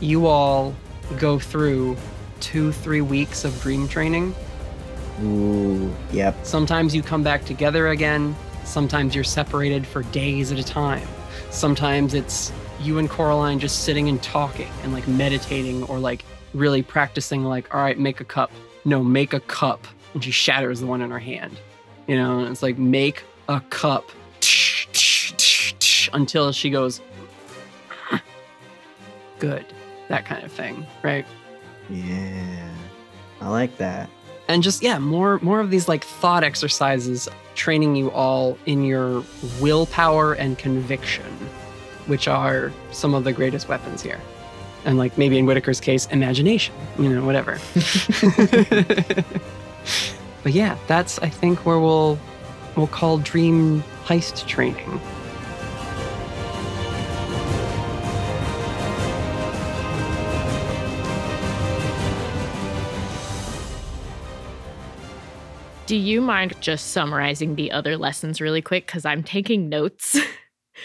you 0.00 0.26
all 0.26 0.74
go 1.18 1.38
through 1.38 1.96
two, 2.40 2.72
three 2.72 3.00
weeks 3.00 3.44
of 3.44 3.60
dream 3.62 3.88
training. 3.88 4.34
Ooh, 5.22 5.92
yep. 6.12 6.36
Sometimes 6.44 6.94
you 6.94 7.02
come 7.02 7.22
back 7.22 7.44
together 7.44 7.88
again. 7.88 8.36
Sometimes 8.64 9.14
you're 9.14 9.24
separated 9.24 9.86
for 9.86 10.02
days 10.04 10.52
at 10.52 10.58
a 10.58 10.64
time. 10.64 11.06
Sometimes 11.50 12.14
it's 12.14 12.52
you 12.80 12.98
and 12.98 13.10
Coraline 13.10 13.58
just 13.58 13.84
sitting 13.84 14.08
and 14.08 14.22
talking 14.22 14.70
and 14.82 14.92
like 14.92 15.08
meditating 15.08 15.82
or 15.84 15.98
like 15.98 16.24
really 16.54 16.82
practicing, 16.82 17.44
like, 17.44 17.74
all 17.74 17.80
right, 17.80 17.98
make 17.98 18.20
a 18.20 18.24
cup. 18.24 18.52
No, 18.84 19.02
make 19.02 19.32
a 19.32 19.40
cup. 19.40 19.86
And 20.14 20.22
she 20.22 20.30
shatters 20.30 20.80
the 20.80 20.86
one 20.86 21.00
in 21.00 21.10
her 21.10 21.18
hand. 21.18 21.58
You 22.08 22.16
know, 22.16 22.44
it's 22.46 22.62
like, 22.62 22.76
make 22.78 23.22
a 23.48 23.60
cup 23.70 24.10
until 26.12 26.50
she 26.52 26.70
goes, 26.70 27.00
good. 29.38 29.64
That 30.08 30.24
kind 30.24 30.42
of 30.44 30.50
thing, 30.50 30.86
right? 31.02 31.26
Yeah. 31.90 32.70
I 33.40 33.48
like 33.48 33.76
that. 33.78 34.10
and 34.48 34.62
just 34.64 34.82
yeah 34.82 34.98
more 34.98 35.38
more 35.42 35.60
of 35.60 35.70
these 35.70 35.86
like 35.88 36.02
thought 36.04 36.42
exercises 36.42 37.28
training 37.54 37.94
you 37.94 38.10
all 38.10 38.58
in 38.66 38.82
your 38.82 39.22
willpower 39.60 40.32
and 40.32 40.58
conviction 40.58 41.24
which 42.06 42.26
are 42.26 42.72
some 42.90 43.14
of 43.14 43.22
the 43.24 43.32
greatest 43.32 43.68
weapons 43.68 44.02
here 44.02 44.20
and 44.84 44.98
like 44.98 45.16
maybe 45.18 45.38
in 45.38 45.44
whitaker's 45.46 45.80
case 45.80 46.06
imagination 46.06 46.74
you 46.98 47.08
know 47.08 47.24
whatever 47.24 47.58
but 50.42 50.52
yeah 50.52 50.76
that's 50.86 51.18
i 51.20 51.28
think 51.28 51.64
where 51.66 51.78
we'll 51.78 52.18
we'll 52.76 52.86
call 52.86 53.18
dream 53.18 53.82
heist 54.04 54.46
training 54.46 55.00
Do 65.86 65.96
you 65.96 66.20
mind 66.20 66.54
just 66.60 66.88
summarizing 66.88 67.54
the 67.54 67.72
other 67.72 67.96
lessons 67.96 68.42
really 68.42 68.60
quick? 68.60 68.84
Because 68.86 69.04
I'm 69.04 69.22
taking 69.22 69.68
notes. 69.68 70.18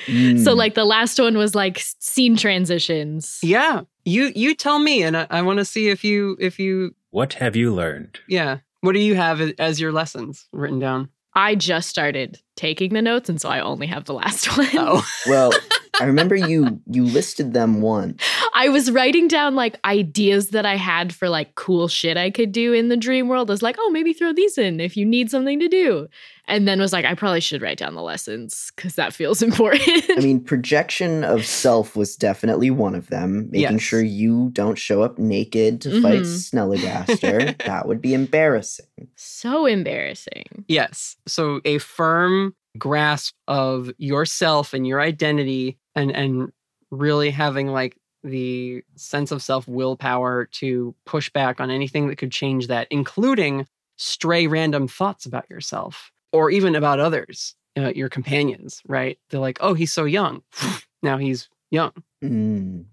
Mm. 0.08 0.44
so, 0.44 0.54
like, 0.56 0.74
the 0.74 0.86
last 0.86 1.20
one 1.20 1.38
was 1.38 1.54
like 1.54 1.78
scene 2.00 2.36
transitions. 2.36 3.38
yeah 3.44 3.82
you 4.06 4.32
you 4.36 4.56
tell 4.56 4.80
me 4.80 5.04
and 5.04 5.16
i, 5.16 5.28
I 5.30 5.44
want 5.44 5.60
to 5.60 5.66
see 5.66 5.90
if 5.90 6.04
you 6.04 6.36
if 6.40 6.58
you 6.58 6.96
What 7.12 7.34
have 7.34 7.56
you 7.56 7.72
learned? 7.72 8.20
yeah 8.28 8.58
what 8.84 8.94
do 8.94 9.00
you 9.00 9.16
have 9.16 9.42
as 9.60 9.80
your 9.80 9.92
lessons 9.92 10.48
written 10.52 10.80
down 10.80 11.10
I 11.36 11.56
just 11.56 11.90
started 11.90 12.40
taking 12.56 12.94
the 12.94 13.02
notes, 13.02 13.28
and 13.28 13.42
so 13.42 13.50
I 13.50 13.60
only 13.60 13.88
have 13.88 14.06
the 14.06 14.14
last 14.14 14.46
one. 14.58 14.68
Oh. 14.74 15.04
Well, 15.26 15.52
I 16.00 16.06
remember 16.06 16.36
you 16.36 16.80
you 16.88 17.04
listed 17.04 17.54
them 17.54 17.82
once. 17.82 18.22
I 18.54 18.70
was 18.70 18.92
writing 18.92 19.28
down 19.28 19.56
like 19.56 19.78
ideas 19.86 20.50
that 20.50 20.66
I 20.66 20.76
had 20.76 21.14
for 21.14 21.30
like 21.30 21.56
cool 21.56 21.88
shit 21.88 22.18
I 22.18 22.30
could 22.32 22.52
do 22.52 22.74
in 22.74 22.90
the 22.90 22.98
dream 22.98 23.28
world. 23.28 23.50
I 23.50 23.54
was 23.54 23.62
like, 23.62 23.76
oh, 23.80 23.90
maybe 23.92 24.14
throw 24.14 24.34
these 24.34 24.58
in 24.58 24.80
if 24.80 24.96
you 24.98 25.06
need 25.06 25.30
something 25.30 25.60
to 25.60 25.68
do. 25.68 26.08
And 26.48 26.68
then 26.68 26.80
was 26.80 26.92
like, 26.92 27.06
I 27.06 27.16
probably 27.16 27.40
should 27.40 27.62
write 27.62 27.78
down 27.78 27.96
the 27.96 28.02
lessons 28.02 28.72
because 28.76 28.96
that 28.96 29.14
feels 29.14 29.42
important. 29.50 30.04
I 30.10 30.20
mean, 30.20 30.44
projection 30.44 31.24
of 31.24 31.46
self 31.46 31.96
was 31.96 32.16
definitely 32.18 32.70
one 32.70 32.96
of 32.96 33.08
them. 33.08 33.50
Making 33.52 33.74
Yes. 33.78 33.82
sure 33.82 34.02
you 34.04 34.50
don't 34.52 34.78
show 34.78 35.02
up 35.04 35.18
naked 35.18 35.80
to 35.82 36.02
fight 36.02 36.24
Mhm. 36.24 36.52
Snelligaster. 36.78 37.58
that 37.66 37.88
would 37.88 38.02
be 38.02 38.14
embarrassing. 38.14 38.88
so 39.16 39.66
embarrassing. 39.66 40.66
Yes. 40.68 41.16
So 41.28 41.62
a 41.66 41.78
firm 41.78 42.56
grasp 42.78 43.36
of 43.48 43.92
yourself 43.98 44.74
and 44.74 44.88
your 44.88 45.00
identity 45.02 45.78
and 45.96 46.12
and 46.12 46.52
really 46.92 47.30
having 47.30 47.68
like 47.68 47.98
the 48.24 48.84
sense 48.96 49.32
of 49.32 49.42
self 49.42 49.68
willpower 49.68 50.46
to 50.46 50.96
push 51.06 51.30
back 51.30 51.60
on 51.60 51.70
anything 51.70 52.08
that 52.08 52.18
could 52.18 52.32
change 52.32 52.68
that, 52.68 52.88
including 52.90 53.68
stray 53.98 54.48
random 54.48 54.88
thoughts 54.88 55.26
about 55.26 55.50
yourself 55.50 56.12
or 56.32 56.50
even 56.50 56.76
about 56.76 57.00
others, 57.00 57.56
uh, 57.78 57.92
your 57.96 58.10
companions, 58.10 58.82
right? 58.88 59.20
They're 59.30 59.40
like, 59.40 59.58
oh, 59.62 59.74
he's 59.74 59.94
so 59.94 60.06
young. 60.06 60.42
now 61.04 61.18
he's 61.18 61.50
young. 61.70 61.92
Mm. 62.24 62.86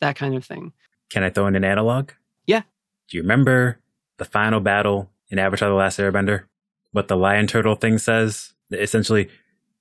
That 0.00 0.16
kind 0.16 0.34
of 0.34 0.44
thing. 0.44 0.72
Can 1.10 1.24
I 1.24 1.30
throw 1.30 1.46
in 1.46 1.56
an 1.56 1.64
analog? 1.64 2.10
Yeah. 2.46 2.62
Do 3.10 3.16
you 3.16 3.22
remember 3.22 3.80
the 4.18 4.24
final 4.24 4.60
battle 4.60 5.10
in 5.28 5.38
Avatar 5.38 5.68
The 5.68 5.74
Last 5.74 5.98
Airbender? 5.98 6.44
What 6.92 7.08
the 7.08 7.16
lion 7.16 7.46
turtle 7.46 7.74
thing 7.74 7.98
says? 7.98 8.54
Essentially, 8.70 9.28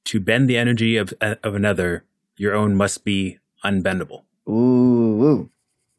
to 0.05 0.19
bend 0.19 0.49
the 0.49 0.57
energy 0.57 0.97
of, 0.97 1.13
of 1.21 1.55
another, 1.55 2.05
your 2.37 2.53
own 2.55 2.75
must 2.75 3.03
be 3.03 3.39
unbendable. 3.63 4.23
Ooh, 4.47 5.23
ooh. 5.23 5.49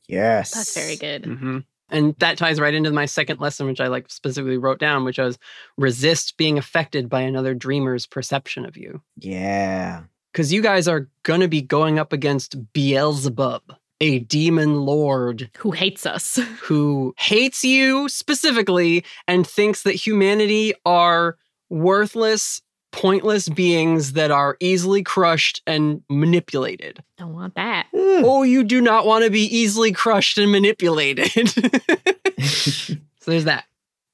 Yes. 0.08 0.52
That's 0.52 0.74
very 0.74 0.96
good. 0.96 1.26
hmm 1.26 1.58
And 1.90 2.14
that 2.18 2.38
ties 2.38 2.58
right 2.58 2.72
into 2.72 2.90
my 2.90 3.04
second 3.04 3.40
lesson, 3.40 3.66
which 3.66 3.80
I 3.80 3.88
like 3.88 4.10
specifically 4.10 4.56
wrote 4.56 4.78
down, 4.78 5.04
which 5.04 5.18
was 5.18 5.38
resist 5.76 6.36
being 6.38 6.56
affected 6.56 7.08
by 7.08 7.20
another 7.20 7.54
dreamer's 7.54 8.06
perception 8.06 8.64
of 8.64 8.76
you. 8.76 9.02
Yeah. 9.18 10.04
Because 10.32 10.52
you 10.52 10.62
guys 10.62 10.88
are 10.88 11.08
going 11.24 11.40
to 11.40 11.48
be 11.48 11.60
going 11.60 11.98
up 11.98 12.12
against 12.12 12.72
Beelzebub, 12.72 13.62
a 14.00 14.20
demon 14.20 14.82
lord 14.82 15.50
Who 15.58 15.72
hates 15.72 16.06
us? 16.06 16.36
who 16.62 17.14
hates 17.18 17.64
you 17.64 18.08
specifically 18.08 19.04
and 19.26 19.46
thinks 19.46 19.82
that 19.82 19.94
humanity 19.94 20.72
are 20.86 21.36
worthless, 21.68 22.62
pointless 22.92 23.48
beings 23.48 24.14
that 24.14 24.30
are 24.30 24.56
easily 24.60 25.02
crushed 25.02 25.62
and 25.66 26.02
manipulated. 26.08 27.02
Don't 27.18 27.34
want 27.34 27.54
that. 27.54 27.86
Oh, 27.94 28.42
you 28.42 28.64
do 28.64 28.80
not 28.80 29.06
want 29.06 29.24
to 29.24 29.30
be 29.30 29.42
easily 29.42 29.92
crushed 29.92 30.38
and 30.38 30.50
manipulated. 30.50 31.28
so 32.40 32.96
there's 33.26 33.44
that. 33.44 33.64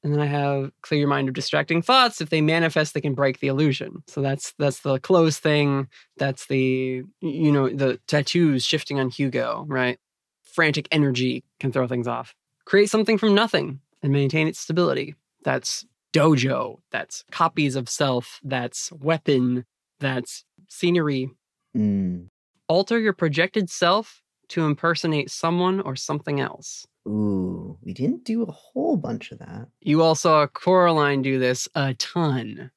And 0.02 0.12
then 0.12 0.20
I 0.20 0.26
have 0.26 0.70
clear 0.82 1.00
your 1.00 1.08
mind 1.08 1.28
of 1.28 1.34
distracting 1.34 1.80
thoughts. 1.80 2.20
If 2.20 2.28
they 2.28 2.42
manifest, 2.42 2.92
they 2.92 3.00
can 3.00 3.14
break 3.14 3.40
the 3.40 3.46
illusion. 3.46 4.02
So 4.06 4.20
that's 4.20 4.52
that's 4.58 4.80
the 4.80 5.00
clothes 5.00 5.38
thing. 5.38 5.88
That's 6.18 6.46
the 6.46 7.04
you 7.20 7.52
know 7.52 7.70
the 7.70 7.98
tattoos 8.06 8.64
shifting 8.66 9.00
on 9.00 9.08
Hugo, 9.08 9.64
right? 9.66 9.98
Frantic 10.42 10.88
energy 10.92 11.42
can 11.58 11.72
throw 11.72 11.88
things 11.88 12.06
off. 12.06 12.34
Create 12.66 12.90
something 12.90 13.16
from 13.16 13.34
nothing 13.34 13.80
and 14.02 14.12
maintain 14.12 14.46
its 14.46 14.60
stability. 14.60 15.14
That's 15.42 15.86
dojo. 16.14 16.76
That's 16.90 17.24
copies 17.30 17.76
of 17.76 17.88
self. 17.88 18.40
That's 18.42 18.90
weapon. 18.92 19.66
That's 20.00 20.44
scenery. 20.68 21.30
Mm. 21.76 22.28
Alter 22.68 22.98
your 22.98 23.12
projected 23.12 23.68
self 23.68 24.22
to 24.48 24.64
impersonate 24.64 25.30
someone 25.30 25.80
or 25.80 25.96
something 25.96 26.40
else. 26.40 26.86
Ooh, 27.06 27.78
we 27.82 27.92
didn't 27.92 28.24
do 28.24 28.42
a 28.42 28.50
whole 28.50 28.96
bunch 28.96 29.30
of 29.32 29.38
that. 29.40 29.68
You 29.80 30.02
all 30.02 30.14
saw 30.14 30.46
Coraline 30.46 31.20
do 31.20 31.38
this 31.38 31.68
a 31.74 31.94
ton. 31.94 32.70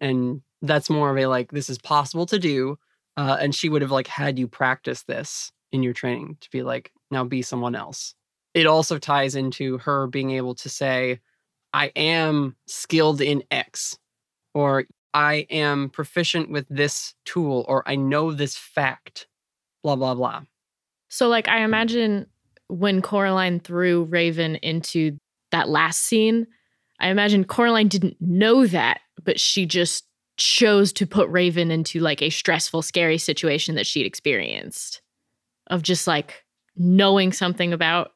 And 0.00 0.40
that's 0.62 0.88
more 0.88 1.10
of 1.10 1.18
a 1.18 1.26
like, 1.26 1.50
this 1.50 1.68
is 1.68 1.78
possible 1.78 2.26
to 2.26 2.38
do. 2.38 2.78
Uh, 3.16 3.36
and 3.40 3.54
she 3.54 3.68
would 3.68 3.82
have 3.82 3.90
like 3.90 4.06
had 4.06 4.38
you 4.38 4.48
practice 4.48 5.02
this 5.02 5.52
in 5.72 5.82
your 5.82 5.92
training 5.92 6.36
to 6.40 6.50
be 6.50 6.62
like, 6.62 6.92
now 7.10 7.24
be 7.24 7.42
someone 7.42 7.74
else. 7.74 8.14
It 8.54 8.66
also 8.66 8.98
ties 8.98 9.34
into 9.34 9.78
her 9.78 10.06
being 10.06 10.30
able 10.30 10.54
to 10.56 10.68
say, 10.68 11.20
I 11.74 11.86
am 11.96 12.54
skilled 12.68 13.20
in 13.20 13.42
X, 13.50 13.98
or 14.54 14.84
I 15.12 15.46
am 15.50 15.90
proficient 15.90 16.48
with 16.48 16.66
this 16.70 17.14
tool, 17.24 17.64
or 17.66 17.82
I 17.86 17.96
know 17.96 18.32
this 18.32 18.56
fact, 18.56 19.26
blah, 19.82 19.96
blah, 19.96 20.14
blah. 20.14 20.42
So, 21.08 21.28
like, 21.28 21.48
I 21.48 21.64
imagine 21.64 22.26
when 22.68 23.02
Coraline 23.02 23.58
threw 23.58 24.04
Raven 24.04 24.54
into 24.56 25.18
that 25.50 25.68
last 25.68 26.02
scene, 26.02 26.46
I 27.00 27.08
imagine 27.08 27.44
Coraline 27.44 27.88
didn't 27.88 28.16
know 28.20 28.68
that, 28.68 29.00
but 29.24 29.40
she 29.40 29.66
just 29.66 30.04
chose 30.36 30.92
to 30.92 31.06
put 31.08 31.28
Raven 31.28 31.72
into 31.72 31.98
like 31.98 32.22
a 32.22 32.30
stressful, 32.30 32.82
scary 32.82 33.18
situation 33.18 33.74
that 33.74 33.86
she'd 33.86 34.06
experienced 34.06 35.02
of 35.66 35.82
just 35.82 36.06
like 36.06 36.44
knowing 36.76 37.32
something 37.32 37.72
about 37.72 38.12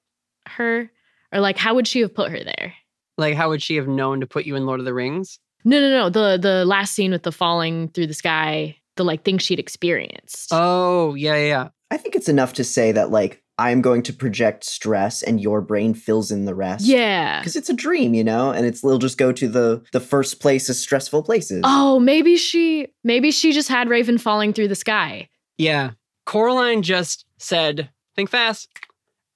her. 0.47 0.91
Or 1.33 1.41
like, 1.41 1.59
how 1.59 1.75
would 1.75 1.89
she 1.89 2.01
have 2.01 2.15
put 2.15 2.31
her 2.31 2.43
there? 2.43 2.75
Like, 3.19 3.35
how 3.35 3.51
would 3.51 3.61
she 3.63 3.77
have 3.77 3.89
known 3.89 4.21
to 4.21 4.27
put 4.27 4.47
you 4.47 4.57
in 4.57 4.65
Lord 4.65 4.81
of 4.81 4.87
the 4.87 4.95
Rings? 4.95 5.39
No, 5.65 5.81
no, 5.81 5.91
no. 5.91 6.09
The 6.09 6.39
the 6.41 6.65
last 6.65 6.95
scene 6.95 7.11
with 7.11 7.25
the 7.25 7.33
falling 7.33 7.89
through 7.89 8.07
the 8.07 8.15
sky, 8.15 8.77
the 8.97 9.05
like 9.05 9.25
thing 9.25 9.39
she'd 9.39 9.59
experienced. 9.59 10.49
Oh, 10.53 11.15
yeah, 11.15 11.35
yeah, 11.35 11.47
yeah. 11.47 11.69
I 11.91 11.97
think 11.97 12.15
it's 12.15 12.29
enough 12.29 12.53
to 12.55 12.65
say 12.65 12.93
that, 12.93 13.11
like, 13.11 13.43
I'm 13.59 13.81
going 13.83 14.03
to 14.05 14.13
project 14.13 14.65
stress 14.65 15.23
and 15.23 15.41
your 15.41 15.61
brain 15.61 15.93
fills 15.95 16.31
in 16.31 16.45
the 16.45 16.55
rest. 16.55 16.87
Yeah. 16.87 17.41
Because 17.41 17.57
it's 17.57 17.69
a 17.69 17.75
dream, 17.75 18.15
you 18.15 18.23
know? 18.23 18.53
And 18.53 18.65
it's 18.65 18.85
it'll 18.85 18.99
just 18.99 19.19
go 19.19 19.33
to 19.33 19.49
the 19.49 19.85
the 19.93 20.01
first 20.01 20.41
places, 20.41 20.79
stressful 20.79 21.25
places. 21.25 21.63
Oh, 21.65 21.99
maybe 21.99 22.37
she 22.37 22.89
maybe 23.03 23.33
she 23.33 23.53
just 23.53 23.69
had 23.69 23.89
Raven 23.89 24.17
falling 24.17 24.53
through 24.53 24.69
the 24.69 24.77
sky. 24.77 25.29
Yeah. 25.57 25.93
Coraline 26.25 26.83
just 26.83 27.25
said, 27.39 27.91
think 28.15 28.31
fast. 28.31 28.69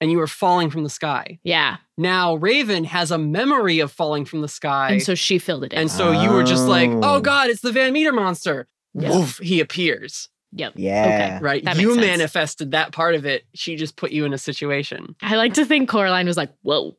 And 0.03 0.11
you 0.11 0.17
were 0.17 0.27
falling 0.27 0.69
from 0.69 0.83
the 0.83 0.89
sky. 0.89 1.39
Yeah. 1.43 1.77
Now 1.97 2.35
Raven 2.35 2.83
has 2.83 3.09
a 3.09 3.17
memory 3.17 3.79
of 3.79 3.89
falling 3.89 4.25
from 4.25 4.41
the 4.41 4.49
sky. 4.49 4.91
And 4.91 5.01
so 5.01 5.15
she 5.15 5.39
filled 5.39 5.63
it 5.63 5.71
in. 5.71 5.79
And 5.79 5.89
so 5.89 6.11
you 6.11 6.29
were 6.29 6.43
just 6.43 6.67
like, 6.67 6.89
Oh. 6.89 6.99
oh 7.03 7.21
God, 7.21 7.49
it's 7.49 7.61
the 7.61 7.71
Van 7.71 7.93
Meter 7.93 8.11
monster. 8.11 8.67
Yeah. 8.93 9.11
Woof, 9.11 9.37
he 9.37 9.61
appears. 9.61 10.27
Yep. 10.51 10.73
Yeah. 10.75 11.39
Right. 11.41 11.63
That 11.63 11.77
you 11.77 11.95
manifested 11.95 12.71
that 12.71 12.91
part 12.91 13.15
of 13.15 13.25
it. 13.25 13.45
She 13.55 13.77
just 13.77 13.95
put 13.95 14.11
you 14.11 14.25
in 14.25 14.33
a 14.33 14.37
situation. 14.37 15.15
I 15.21 15.37
like 15.37 15.53
to 15.53 15.63
think 15.63 15.87
Coraline 15.87 16.27
was 16.27 16.35
like, 16.35 16.51
whoa. 16.63 16.97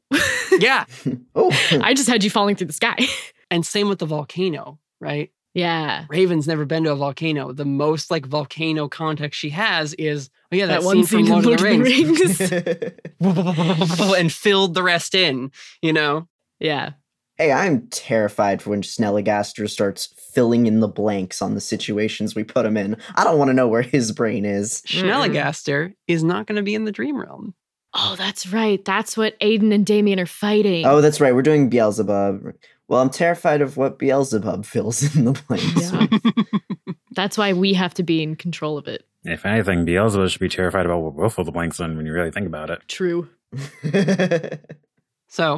Yeah. 0.59 0.87
oh. 1.35 1.51
I 1.83 1.93
just 1.93 2.09
had 2.09 2.25
you 2.25 2.31
falling 2.31 2.57
through 2.57 2.69
the 2.69 2.73
sky. 2.73 2.97
and 3.51 3.67
same 3.67 3.91
with 3.91 3.99
the 3.99 4.07
volcano, 4.07 4.79
right? 4.99 5.31
Yeah. 5.55 6.07
Raven's 6.09 6.49
never 6.49 6.65
been 6.65 6.85
to 6.85 6.93
a 6.93 6.97
volcano. 6.97 7.53
The 7.53 7.65
most 7.65 8.11
like 8.11 8.27
volcano 8.27 8.89
context 8.89 9.39
she 9.39 9.51
has 9.51 9.95
is, 9.95 10.29
oh 10.53 10.57
yeah, 10.57 10.67
that, 10.67 10.81
That 10.81 10.87
one 10.87 11.05
scene 11.05 11.27
scene 11.27 11.27
from 11.27 11.39
in 11.39 11.45
Lord, 11.45 11.61
of 11.61 11.61
the 11.61 11.77
Lord 11.77 12.91
Rings. 13.21 14.13
and 14.19 14.33
filled 14.33 14.75
the 14.75 14.83
rest 14.83 15.15
in, 15.15 15.53
you 15.81 15.93
know? 15.93 16.29
Yeah. 16.59 16.93
Hey, 17.37 17.53
I'm 17.53 17.87
terrified 17.89 18.63
for 18.63 18.71
when 18.71 18.83
Snelligaster 18.83 19.69
starts 19.69 20.07
filling 20.33 20.67
in 20.67 20.81
the 20.81 20.89
blanks 20.89 21.43
on 21.43 21.55
the 21.55 21.61
situations 21.61 22.35
we 22.35 22.45
put 22.45 22.67
him 22.67 22.77
in. 22.77 22.97
I 23.17 23.25
don't 23.25 23.39
want 23.39 23.49
to 23.49 23.55
know 23.55 23.67
where 23.67 23.83
his 23.83 24.13
brain 24.13 24.45
is. 24.45 24.83
Schnelligaster 24.87 25.95
is 26.07 26.23
not 26.23 26.47
going 26.47 26.57
to 26.57 26.63
be 26.63 26.77
in 26.77 26.85
the 26.85 26.93
dream 26.93 27.21
realm. 27.21 27.55
Oh, 27.93 28.17
that's 28.17 28.53
right. 28.53 28.85
That's 28.85 29.17
what 29.17 29.37
Aidan 29.41 29.73
and 29.73 29.87
Damien 29.87 30.19
are 30.19 30.27
fighting. 30.27 30.85
Oh, 30.85 31.01
that's 31.01 31.21
right. 31.21 31.35
We're 31.35 31.43
doing 31.43 31.69
Beelzebub. 31.69 32.53
Well, 32.89 33.01
I'm 33.01 33.11
terrified 33.11 33.63
of 33.63 33.77
what 33.77 33.99
Beelzebub 33.99 34.65
fills 34.67 35.17
in 35.17 35.25
the 35.25 35.33
blanks. 35.49 35.93
Yeah. 35.93 36.93
That's 37.13 37.39
why 37.39 37.53
we 37.53 37.73
have 37.75 37.95
to 37.95 38.03
be 38.03 38.23
in 38.23 38.37
control 38.37 38.77
of 38.77 38.87
it. 38.89 39.07
If 39.25 39.47
anything, 39.47 39.85
Beelzebub 39.85 40.29
should 40.29 40.41
be 40.41 40.49
terrified 40.51 40.85
about 40.85 41.01
what 41.01 41.17
both 41.17 41.35
fill 41.35 41.45
the 41.45 41.53
blanks 41.53 41.81
in 41.81 41.97
when 41.97 42.05
you 42.07 42.13
really 42.13 42.31
think 42.31 42.47
about 42.47 42.71
it. 42.71 42.81
True. 42.89 43.29
So, 45.29 45.55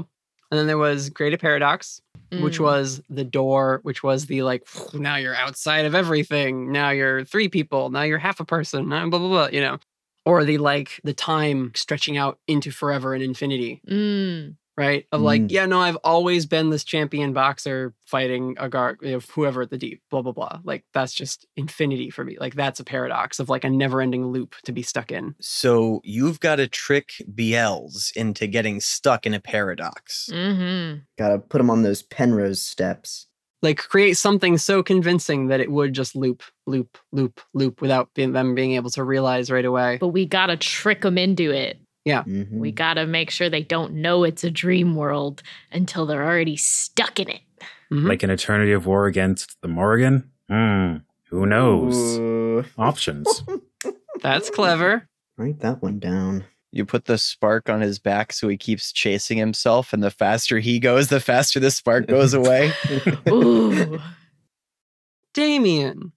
and 0.51 0.59
then 0.59 0.67
there 0.67 0.79
was 0.79 1.11
Greater 1.11 1.37
Paradox, 1.37 2.01
which 2.41 2.59
Mm. 2.59 2.65
was 2.65 3.03
the 3.11 3.25
door, 3.25 3.81
which 3.83 4.03
was 4.03 4.25
the 4.27 4.43
like, 4.43 4.67
now 4.95 5.17
you're 5.17 5.35
outside 5.35 5.85
of 5.85 5.95
everything. 5.95 6.73
Now 6.73 6.91
you're 6.91 7.25
three 7.25 7.49
people. 7.49 7.91
Now 7.91 8.03
you're 8.03 8.17
half 8.19 8.41
a 8.41 8.45
person. 8.47 8.89
Now 8.89 9.07
blah, 9.11 9.19
blah, 9.19 9.29
blah, 9.29 9.49
you 9.49 9.61
know? 9.61 9.79
Or 10.25 10.45
the 10.45 10.57
like, 10.59 10.99
the 11.05 11.13
time 11.13 11.73
stretching 11.75 12.17
out 12.17 12.39
into 12.49 12.71
forever 12.71 13.13
and 13.13 13.23
infinity, 13.23 13.83
Mm. 13.87 14.57
Right? 14.77 15.07
Of 15.13 15.21
like, 15.23 15.43
Mm. 15.43 15.51
yeah, 15.51 15.67
no, 15.67 15.81
I've 15.81 15.97
always 16.05 16.45
been 16.47 16.71
this 16.71 16.85
champion 16.85 17.33
boxer 17.33 17.95
fighting 18.05 18.57
a 18.59 18.69
guard, 18.69 18.99
you 19.03 19.13
know, 19.13 19.21
whoever 19.35 19.63
at 19.63 19.71
the 19.71 19.79
deep, 19.79 20.03
blah, 20.11 20.23
blah, 20.23 20.33
blah. 20.33 20.61
Like, 20.65 20.85
that's 20.93 21.15
just 21.15 21.47
infinity 21.57 22.11
for 22.11 22.25
me. 22.25 22.37
Like, 22.39 22.55
that's 22.55 22.79
a 22.81 22.85
paradox 22.85 23.39
of 23.41 23.49
like 23.49 23.65
a 23.65 23.71
never 23.71 24.01
ending 24.01 24.27
loop 24.27 24.55
to 24.65 24.73
be 24.73 24.83
stuck 24.83 25.11
in. 25.11 25.35
So 25.41 26.01
you've 26.05 26.41
got 26.41 26.57
to 26.57 26.69
trick 26.69 27.11
Biels 27.35 28.15
into 28.17 28.47
getting 28.47 28.81
stuck 28.81 29.27
in 29.27 29.35
a 29.35 29.41
paradox. 29.41 30.29
Mm-hmm. 30.33 30.99
Gotta 31.19 31.39
put 31.39 31.61
him 31.61 31.71
on 31.71 31.83
those 31.83 32.03
Penrose 32.03 32.63
steps. 32.63 33.27
like 33.63 33.79
create 33.79 34.17
something 34.19 34.59
so 34.59 34.83
convincing 34.83 35.47
that 35.49 35.61
it 35.61 35.71
would 35.73 35.93
just 35.95 36.15
loop, 36.15 36.43
loop, 36.67 36.99
loop, 37.13 37.41
loop 37.55 37.81
without 37.81 38.11
being, 38.15 38.33
them 38.33 38.55
being 38.55 38.73
able 38.73 38.91
to 38.91 39.03
realize 39.03 39.51
right 39.51 39.65
away. 39.65 39.97
But 39.99 40.09
we 40.09 40.27
gotta 40.27 40.57
trick 40.59 41.01
them 41.01 41.17
into 41.19 41.51
it. 41.51 41.81
Yeah. 42.07 42.23
Mhm. 42.23 42.53
We 42.53 42.73
gotta 42.73 43.05
make 43.07 43.31
sure 43.31 43.51
they 43.51 43.63
don't 43.63 43.95
know 43.95 44.25
it's 44.25 44.45
a 44.45 44.51
dream 44.51 44.95
world 44.95 45.43
until 45.73 46.07
they're 46.07 46.25
already 46.25 46.57
stuck 46.57 47.21
in 47.21 47.29
it. 47.29 47.41
Mhm. 47.93 48.09
Like 48.09 48.23
an 48.23 48.31
eternity 48.31 48.73
of 48.73 48.87
war 48.87 49.07
against 49.07 49.61
the 49.61 49.69
Morrigan? 49.69 50.31
Hmm. 50.49 50.97
Who 51.31 51.45
knows? 51.45 52.17
Ooh. 52.19 52.65
Options. 52.79 53.43
That's 54.23 54.49
clever. 54.49 55.09
Write 55.37 55.61
that 55.61 55.83
one 55.83 55.99
down. 55.99 56.45
You 56.73 56.85
put 56.85 57.07
the 57.07 57.19
spark 57.19 57.69
on 57.69 57.81
his 57.81 57.99
back 57.99 58.33
so 58.33 58.49
he 58.49 58.57
keeps 58.57 58.93
chasing 58.93 59.37
himself, 59.39 59.93
and 59.93 60.03
the 60.03 60.11
faster 60.11 60.59
he 60.61 60.79
goes, 60.79 61.09
the 61.09 61.21
faster 61.21 61.59
the 61.59 61.71
spark 61.71 62.07
goes 62.07 62.33
away. 62.41 62.73
Ooh. 63.29 63.99
Damien, 65.35 66.13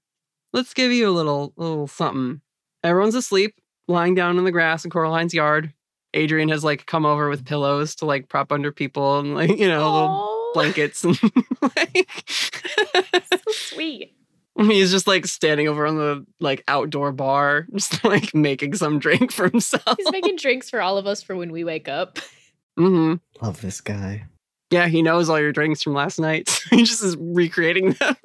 let's 0.54 0.74
give 0.74 0.92
you 0.92 1.10
a 1.10 1.12
little, 1.12 1.54
little 1.58 1.88
something. 1.88 2.42
Everyone's 2.84 3.16
asleep, 3.16 3.56
lying 3.88 4.16
down 4.16 4.38
in 4.38 4.46
the 4.46 4.52
grass 4.52 4.86
in 4.86 4.92
Coraline's 4.92 5.34
yard. 5.34 5.74
Adrian 6.14 6.50
has 6.50 6.64
like 6.64 6.86
come 6.86 7.06
over 7.06 7.30
with 7.30 7.46
pillows 7.46 7.96
to 7.96 8.06
like 8.06 8.30
prop 8.30 8.52
under 8.52 8.72
people 8.72 9.20
and 9.20 9.36
like, 9.36 9.58
you 9.58 9.68
know, 9.68 9.92
little 9.92 10.52
blankets 10.54 11.04
and 11.04 11.20
like 11.62 12.10
so 12.28 13.38
sweet. 13.52 14.16
he's 14.68 14.92
just 14.92 15.08
like 15.08 15.26
standing 15.26 15.68
over 15.68 15.86
on 15.86 15.98
the 15.98 16.26
like 16.40 16.64
outdoor 16.68 17.12
bar, 17.12 17.68
just 17.74 18.04
like 18.04 18.34
making 18.34 18.76
some 18.76 19.00
drink 19.00 19.32
for 19.32 19.50
himself. 19.50 19.96
He's 19.98 20.12
making 20.12 20.36
drinks 20.38 20.70
for 20.70 20.82
all 20.82 20.98
of 20.98 21.08
us 21.08 21.24
for 21.24 21.36
when 21.36 21.52
we 21.52 21.64
wake 21.64 21.88
up. 21.88 22.20
Mm-hmm. 22.78 23.16
Love 23.44 23.62
this 23.62 23.82
guy. 23.82 24.26
Yeah, 24.70 24.88
he 24.88 25.02
knows 25.02 25.30
all 25.30 25.40
your 25.40 25.52
drinks 25.52 25.82
from 25.82 25.94
last 25.94 26.20
night. 26.20 26.50
so 26.50 26.76
he 26.76 26.84
just 26.84 27.04
is 27.04 27.18
recreating 27.20 27.94
them. 27.94 28.16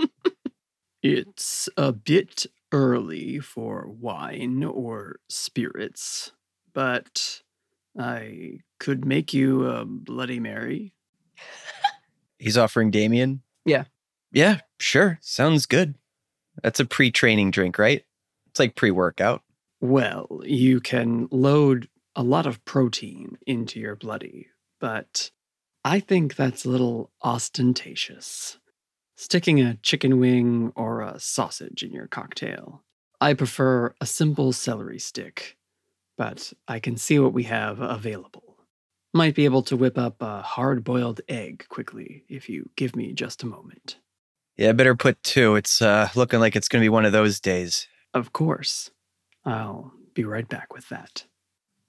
it's 1.02 1.69
a 1.77 1.93
bit 1.93 2.47
early 2.73 3.39
for 3.39 3.89
wine 3.89 4.65
or 4.65 5.20
spirits, 5.28 6.32
but 6.73 7.43
I 7.98 8.60
could 8.78 9.04
make 9.04 9.32
you 9.32 9.66
a 9.66 9.84
Bloody 9.84 10.40
Mary. 10.40 10.92
He's 12.38 12.58
offering 12.58 12.90
Damien. 12.90 13.42
Yeah. 13.64 13.84
Yeah, 14.32 14.60
sure. 14.78 15.18
Sounds 15.22 15.66
good. 15.66 15.94
That's 16.62 16.80
a 16.80 16.84
pre 16.84 17.10
training 17.10 17.50
drink, 17.50 17.78
right? 17.78 18.04
It's 18.48 18.60
like 18.60 18.74
pre 18.74 18.90
workout. 18.90 19.42
Well, 19.80 20.40
you 20.44 20.80
can 20.80 21.28
load 21.30 21.88
a 22.16 22.22
lot 22.22 22.46
of 22.46 22.64
protein 22.64 23.38
into 23.46 23.80
your 23.80 23.96
bloody, 23.96 24.48
but 24.80 25.30
I 25.84 26.00
think 26.00 26.36
that's 26.36 26.64
a 26.64 26.70
little 26.70 27.10
ostentatious. 27.22 28.58
Sticking 29.16 29.60
a 29.60 29.76
chicken 29.76 30.18
wing 30.18 30.72
or 30.74 31.02
a 31.02 31.20
sausage 31.20 31.82
in 31.82 31.92
your 31.92 32.06
cocktail. 32.06 32.82
I 33.20 33.34
prefer 33.34 33.94
a 34.00 34.06
simple 34.06 34.52
celery 34.52 34.98
stick, 34.98 35.56
but 36.16 36.52
I 36.68 36.78
can 36.78 36.96
see 36.96 37.18
what 37.18 37.32
we 37.32 37.44
have 37.44 37.80
available. 37.80 38.56
Might 39.12 39.34
be 39.34 39.44
able 39.44 39.62
to 39.62 39.76
whip 39.76 39.96
up 39.96 40.20
a 40.20 40.42
hard 40.42 40.82
boiled 40.84 41.20
egg 41.28 41.66
quickly 41.68 42.24
if 42.28 42.48
you 42.48 42.70
give 42.76 42.96
me 42.96 43.12
just 43.12 43.42
a 43.42 43.46
moment. 43.46 43.96
Yeah, 44.56 44.72
better 44.72 44.94
put 44.94 45.22
two. 45.22 45.56
It's 45.56 45.82
uh, 45.82 46.08
looking 46.14 46.40
like 46.40 46.56
it's 46.56 46.68
going 46.68 46.80
to 46.80 46.84
be 46.84 46.88
one 46.90 47.04
of 47.04 47.12
those 47.12 47.40
days. 47.40 47.86
Of 48.12 48.32
course. 48.32 48.90
I'll 49.44 49.92
be 50.14 50.24
right 50.24 50.48
back 50.48 50.72
with 50.72 50.88
that. 50.88 51.24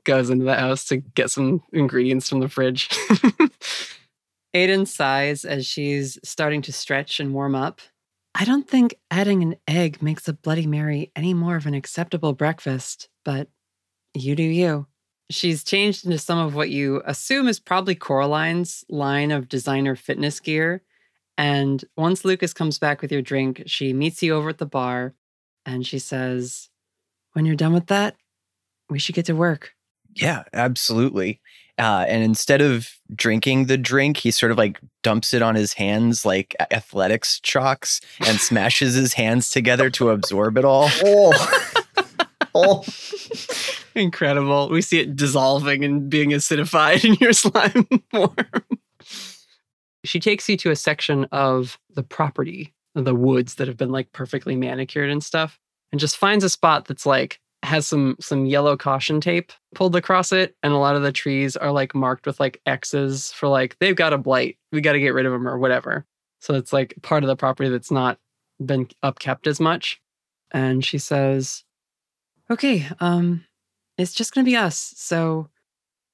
Goes 0.04 0.30
into 0.30 0.46
the 0.46 0.56
house 0.56 0.86
to 0.86 0.98
get 0.98 1.32
some 1.32 1.64
ingredients 1.74 2.30
from 2.30 2.40
the 2.40 2.50
fridge. 2.50 2.90
Aidan 4.54 4.86
sighs 4.86 5.46
as 5.46 5.66
she's 5.66 6.18
starting 6.24 6.62
to 6.64 6.74
stretch 6.74 7.20
and 7.20 7.34
warm 7.34 7.56
up. 7.56 7.82
I 8.34 8.46
don't 8.46 8.68
think 8.68 8.96
adding 9.10 9.44
an 9.44 9.56
egg 9.68 10.02
makes 10.02 10.28
a 10.28 10.34
Bloody 10.34 10.68
Mary 10.68 11.12
any 11.16 11.34
more 11.34 11.56
of 11.56 11.66
an 11.66 11.74
acceptable 11.74 12.34
breakfast, 12.34 13.10
but 13.24 13.50
you 14.16 14.36
do 14.36 14.44
you. 14.44 14.88
She's 15.30 15.64
changed 15.64 16.06
into 16.06 16.18
some 16.18 16.38
of 16.38 16.56
what 16.56 16.70
you 16.70 17.02
assume 17.06 17.48
is 17.48 17.60
probably 17.60 17.96
Coraline's 17.96 18.86
line 18.90 19.32
of 19.32 19.50
designer 19.50 19.96
fitness 19.96 20.40
gear. 20.40 20.84
And 21.38 21.84
once 21.98 22.24
Lucas 22.24 22.54
comes 22.54 22.78
back 22.80 23.02
with 23.02 23.12
your 23.12 23.22
drink, 23.22 23.64
she 23.66 23.92
meets 23.92 24.22
you 24.22 24.36
over 24.36 24.50
at 24.50 24.60
the 24.60 24.66
bar 24.66 25.14
and 25.66 25.86
she 25.86 26.00
says, 26.00 26.70
When 27.34 27.46
you're 27.46 27.56
done 27.56 27.74
with 27.74 27.88
that, 27.88 28.16
we 28.90 29.00
should 29.00 29.16
get 29.16 29.26
to 29.26 29.36
work. 29.36 29.74
Yeah, 30.14 30.44
absolutely. 30.54 31.42
Uh, 31.78 32.06
and 32.08 32.24
instead 32.24 32.62
of 32.62 32.90
drinking 33.14 33.66
the 33.66 33.78
drink, 33.78 34.18
he 34.18 34.32
sort 34.32 34.52
of 34.52 34.58
like 34.58 34.80
dumps 35.04 35.34
it 35.34 35.42
on 35.42 35.56
his 35.56 35.74
hands 35.74 36.26
like 36.26 36.56
athletics 36.72 37.40
chalks 37.42 38.00
and 38.26 38.40
smashes 38.40 38.94
his 38.94 39.14
hands 39.14 39.50
together 39.50 39.90
to 39.90 40.12
absorb 40.12 40.58
it 40.58 40.66
all. 40.66 40.90
Oh. 41.04 41.72
oh. 42.56 42.84
Incredible. 43.96 44.70
We 44.70 44.82
see 44.82 45.00
it 45.00 45.16
dissolving 45.16 45.84
and 45.84 46.10
being 46.10 46.32
acidified 46.32 47.06
in 47.06 47.16
your 47.16 47.34
slime 47.34 47.88
form. 48.12 48.36
she 50.04 50.20
takes 50.20 50.50
you 50.50 50.58
to 50.58 50.72
a 50.72 50.76
section 50.76 51.26
of 51.32 51.78
the 51.94 52.04
property, 52.04 52.74
the 52.96 53.16
woods 53.16 53.56
that 53.56 53.68
have 53.68 53.78
been 53.78 53.92
like 53.92 54.12
perfectly 54.12 54.56
manicured 54.56 55.10
and 55.10 55.24
stuff, 55.24 55.60
and 55.92 56.00
just 56.00 56.18
finds 56.18 56.44
a 56.44 56.50
spot 56.50 56.86
that's 56.86 57.06
like 57.06 57.40
has 57.66 57.86
some 57.86 58.16
some 58.20 58.46
yellow 58.46 58.78
caution 58.78 59.20
tape 59.20 59.52
pulled 59.74 59.96
across 59.96 60.32
it 60.32 60.56
and 60.64 60.72
a 60.72 60.78
lot 60.78 60.96
of 60.96 61.02
the 61.02 61.12
trees 61.12 61.58
are 61.58 61.72
like 61.72 61.94
marked 61.94 62.26
with 62.26 62.40
like 62.40 62.62
x's 62.66 63.32
for 63.32 63.50
like 63.50 63.76
they've 63.80 63.96
got 63.96 64.14
a 64.14 64.18
blight 64.18 64.58
we 64.72 64.80
got 64.80 64.94
to 64.94 65.00
get 65.00 65.14
rid 65.14 65.26
of 65.26 65.32
them 65.32 65.48
or 65.48 65.58
whatever 65.58 66.06
so 66.40 66.54
it's 66.54 66.72
like 66.72 66.94
part 67.02 67.24
of 67.24 67.28
the 67.28 67.36
property 67.36 67.68
that's 67.68 67.92
not 67.92 68.20
been 68.64 68.88
upkept 69.04 69.48
as 69.48 69.60
much 69.60 70.00
and 70.52 70.86
she 70.86 70.98
says 70.98 71.65
okay 72.50 72.88
um 73.00 73.44
it's 73.98 74.14
just 74.14 74.34
gonna 74.34 74.46
be 74.46 74.56
us 74.56 74.94
so 74.98 75.50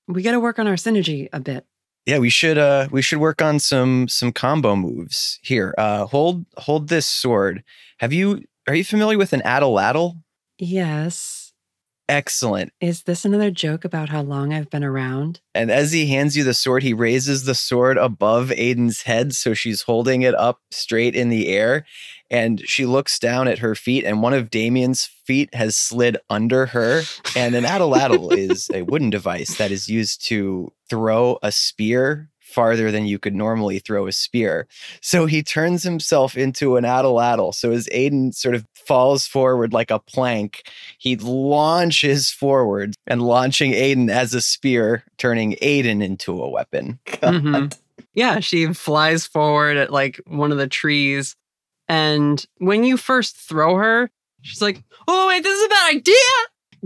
we 0.08 0.22
got 0.24 0.32
to 0.32 0.40
work 0.40 0.60
on 0.60 0.68
our 0.68 0.76
synergy 0.76 1.30
a 1.32 1.40
bit 1.40 1.66
Yeah, 2.06 2.18
we 2.20 2.30
should 2.30 2.58
uh 2.58 2.88
we 2.91 3.02
should 3.02 3.20
work 3.20 3.41
on 3.41 3.60
some 3.60 4.08
some 4.08 4.32
combo 4.34 4.76
moves. 4.76 5.40
Here, 5.44 5.74
uh 5.78 6.06
hold 6.08 6.45
hold 6.58 6.88
this 6.90 7.06
sword. 7.06 7.64
Have 7.99 8.12
you 8.12 8.44
are 8.68 8.76
you 8.76 8.84
familiar 8.84 9.18
with 9.18 9.34
an 9.34 9.41
atlatl 9.45 10.16
yes 10.58 11.53
Excellent. 12.10 12.74
is 12.82 13.03
this 13.03 13.24
another 13.24 13.52
joke 13.52 13.86
about 13.86 14.10
how 14.10 14.22
long 14.22 14.53
i've 14.53 14.70
been 14.70 14.84
around 14.84 15.40
And 15.56 15.72
as 15.72 15.94
he 15.94 16.08
hands 16.08 16.36
you 16.36 16.44
the 16.44 16.53
sword, 16.53 16.84
he 16.84 16.94
raises 16.94 17.45
the 17.45 17.56
sword 17.56 17.98
above 17.98 18.52
Aidan's 18.52 19.03
head 19.03 19.34
so 19.34 19.53
she's 19.53 19.84
holding 19.84 20.22
it 20.24 20.36
up 20.36 20.60
straight 20.72 21.16
in 21.16 21.30
the 21.30 21.48
air. 21.48 21.86
And 22.32 22.62
she 22.66 22.86
looks 22.86 23.20
down 23.20 23.48
at 23.49 23.60
her 23.60 23.76
feet, 23.76 24.06
and 24.06 24.24
one 24.24 24.34
of 24.34 24.49
Damien's 24.49 25.06
feet 25.06 25.53
has 25.53 25.76
slid 25.76 26.18
under 26.30 26.66
her. 26.68 27.03
And 27.36 27.53
an 27.53 27.66
atlatl 27.66 28.36
is 28.38 28.72
a 28.74 28.82
wooden 28.84 29.10
device 29.10 29.58
that 29.58 29.70
is 29.70 29.90
used 29.90 30.26
to 30.28 30.72
throw 30.90 31.38
a 31.44 31.52
spear 31.52 32.30
farther 32.40 32.91
than 32.91 33.06
you 33.06 33.18
could 33.18 33.36
normally 33.36 33.80
throw 33.80 34.08
a 34.08 34.12
spear. 34.12 34.68
So 35.02 35.26
he 35.26 35.41
turns 35.41 35.84
himself 35.84 36.36
into 36.38 36.76
an 36.76 36.84
atlatl 36.84 37.53
So 37.53 37.72
as 37.72 37.88
Aidan 37.91 38.34
sort 38.34 38.56
of 38.56 38.66
falls 38.74 39.26
forward 39.26 39.74
like 39.74 39.90
a 39.91 39.99
plank, 39.99 40.64
he 40.98 41.16
launches 41.16 42.30
forward 42.30 42.95
and 43.08 43.22
launching 43.22 43.74
Aidan 43.74 44.10
as 44.10 44.34
a 44.34 44.41
spear, 44.41 45.03
turning 45.18 45.56
Aidan 45.62 46.02
into 46.02 46.41
a 46.41 46.49
weapon. 46.49 46.99
Mhm. 47.08 47.74
Yeah, 48.14 48.40
she 48.40 48.74
flies 48.74 49.26
forward 49.26 49.78
at 49.78 49.91
like 49.91 50.20
one 50.28 50.52
of 50.52 50.58
the 50.58 50.68
trees. 50.68 51.36
And 51.91 52.45
when 52.59 52.85
you 52.85 52.95
first 52.95 53.35
throw 53.35 53.76
her, 53.76 54.09
she's 54.43 54.61
like, 54.61 54.81
oh, 55.09 55.27
wait, 55.27 55.43
this 55.43 55.59
is 55.59 55.65
a 55.65 55.69
bad 55.69 55.95
idea. 55.95 56.15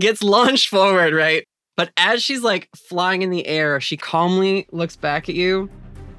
Gets 0.00 0.20
launched 0.20 0.66
forward, 0.66 1.14
right? 1.14 1.46
But 1.76 1.92
as 1.96 2.24
she's 2.24 2.42
like 2.42 2.68
flying 2.74 3.22
in 3.22 3.30
the 3.30 3.46
air, 3.46 3.80
she 3.80 3.96
calmly 3.96 4.66
looks 4.72 4.96
back 4.96 5.28
at 5.28 5.36
you, 5.36 5.70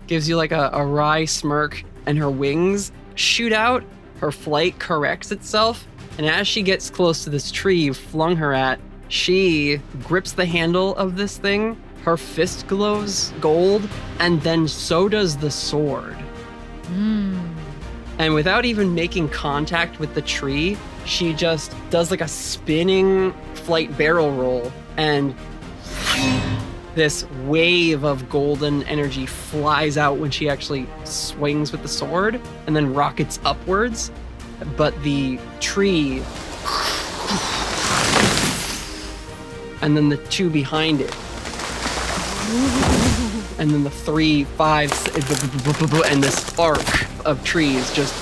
gives 0.07 0.29
you 0.29 0.37
like 0.37 0.53
a, 0.53 0.69
a 0.71 0.85
wry 0.85 1.25
smirk, 1.25 1.83
and 2.05 2.17
her 2.17 2.29
wings 2.29 2.93
shoot 3.15 3.51
out. 3.51 3.83
Her 4.21 4.31
flight 4.31 4.79
corrects 4.79 5.33
itself. 5.33 5.85
And 6.17 6.25
as 6.25 6.47
she 6.47 6.61
gets 6.61 6.89
close 6.89 7.25
to 7.25 7.29
this 7.29 7.51
tree 7.51 7.77
you 7.77 7.93
flung 7.93 8.37
her 8.37 8.53
at, 8.53 8.79
she 9.09 9.81
grips 10.03 10.31
the 10.31 10.45
handle 10.45 10.95
of 10.95 11.17
this 11.17 11.37
thing. 11.37 11.75
Her 12.05 12.15
fist 12.15 12.67
glows 12.67 13.33
gold, 13.41 13.89
and 14.19 14.41
then 14.43 14.65
so 14.65 15.09
does 15.09 15.35
the 15.35 15.51
sword. 15.51 16.15
Hmm. 16.85 17.46
And 18.19 18.33
without 18.33 18.65
even 18.65 18.95
making 18.95 19.29
contact 19.29 19.99
with 19.99 20.13
the 20.15 20.21
tree, 20.21 20.77
she 21.05 21.33
just 21.33 21.73
does 21.89 22.09
like 22.09 22.21
a 22.21 22.27
spinning 22.27 23.31
flight 23.53 23.95
barrel 23.97 24.31
roll 24.31 24.71
and 24.97 25.35
this 26.95 27.29
wave 27.45 28.03
of 28.03 28.27
golden 28.27 28.81
energy 28.83 29.27
flies 29.27 29.97
out 29.97 30.17
when 30.17 30.31
she 30.31 30.49
actually 30.49 30.87
swings 31.03 31.71
with 31.71 31.83
the 31.83 31.87
sword 31.87 32.41
and 32.65 32.75
then 32.75 32.91
rockets 32.91 33.39
upwards. 33.45 34.11
But 34.75 34.99
the 35.03 35.39
tree 35.59 36.23
and 39.83 39.95
then 39.95 40.09
the 40.09 40.17
two 40.29 40.49
behind 40.49 41.01
it. 41.01 41.15
And 43.59 43.69
then 43.69 43.83
the 43.83 43.91
three, 43.91 44.43
five, 44.43 44.91
and 45.15 46.23
this 46.23 46.57
arc 46.57 47.07
of 47.27 47.43
trees 47.43 47.93
just. 47.93 48.13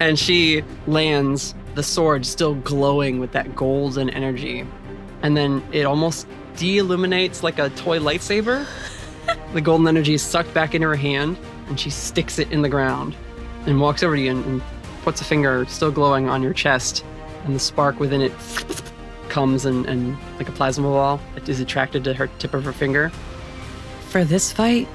And 0.00 0.18
she 0.18 0.62
lands, 0.86 1.54
the 1.74 1.82
sword 1.82 2.24
still 2.26 2.54
glowing 2.56 3.18
with 3.18 3.32
that 3.32 3.54
golden 3.56 4.10
energy. 4.10 4.66
And 5.22 5.36
then 5.36 5.62
it 5.72 5.84
almost 5.84 6.26
de 6.56 6.78
illuminates 6.78 7.42
like 7.42 7.58
a 7.58 7.70
toy 7.70 7.98
lightsaber. 7.98 8.66
the 9.54 9.60
golden 9.60 9.88
energy 9.88 10.14
is 10.14 10.22
sucked 10.22 10.52
back 10.54 10.74
into 10.74 10.86
her 10.88 10.96
hand, 10.96 11.38
and 11.68 11.78
she 11.78 11.90
sticks 11.90 12.38
it 12.38 12.50
in 12.52 12.62
the 12.62 12.68
ground 12.68 13.16
and 13.66 13.80
walks 13.80 14.02
over 14.02 14.14
to 14.14 14.22
you 14.22 14.30
and, 14.30 14.44
and 14.44 14.62
puts 15.02 15.20
a 15.20 15.24
finger 15.24 15.64
still 15.66 15.90
glowing 15.90 16.28
on 16.28 16.42
your 16.42 16.52
chest. 16.52 17.04
And 17.44 17.54
the 17.54 17.60
spark 17.60 17.98
within 17.98 18.20
it 18.20 18.32
comes 19.28 19.64
and, 19.64 19.86
and 19.86 20.16
like 20.38 20.48
a 20.48 20.52
plasma 20.52 20.88
ball 20.88 21.20
it 21.34 21.48
is 21.48 21.60
attracted 21.60 22.04
to 22.04 22.14
her 22.14 22.28
tip 22.38 22.54
of 22.54 22.64
her 22.64 22.72
finger. 22.72 23.10
For 24.14 24.22
this 24.22 24.52
fight, 24.52 24.86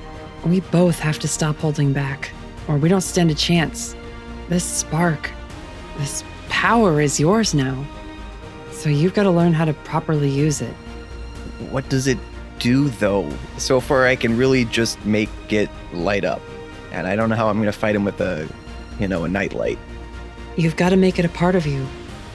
we 0.46 0.62
both 0.62 0.98
have 1.00 1.20
to 1.20 1.28
stop 1.28 1.58
holding 1.58 1.92
back, 1.92 2.32
or 2.70 2.78
we 2.78 2.88
don't 2.88 3.02
stand 3.02 3.30
a 3.30 3.36
chance. 3.36 3.94
This 4.48 4.64
spark, 4.64 5.30
this 5.98 6.24
power 6.48 7.02
is 7.02 7.20
yours 7.20 7.54
now. 7.54 7.86
So 8.72 8.88
you've 8.88 9.14
got 9.14 9.24
to 9.24 9.30
learn 9.30 9.52
how 9.52 9.66
to 9.66 9.74
properly 9.74 10.30
use 10.30 10.62
it. 10.62 10.74
What 11.70 11.90
does 11.90 12.08
it 12.08 12.18
do 12.60 12.88
though? 12.88 13.30
So 13.58 13.82
far, 13.82 14.08
I 14.08 14.16
can 14.16 14.38
really 14.38 14.64
just 14.64 15.06
make 15.06 15.30
it 15.50 15.70
light 15.92 16.24
up, 16.24 16.42
and 16.94 17.06
I 17.06 17.18
don't 17.18 17.28
know 17.28 17.36
how 17.36 17.50
I'm 17.50 17.58
going 17.58 17.66
to 17.66 17.78
fight 17.78 17.96
him 17.96 18.06
with 18.06 18.22
a, 18.22 18.48
you 19.02 19.10
know, 19.10 19.26
a 19.26 19.28
nightlight. 19.28 19.80
You've 20.56 20.78
got 20.78 20.92
to 20.92 20.96
make 20.96 21.20
it 21.20 21.26
a 21.26 21.30
part 21.30 21.56
of 21.56 21.66
you. 21.66 21.86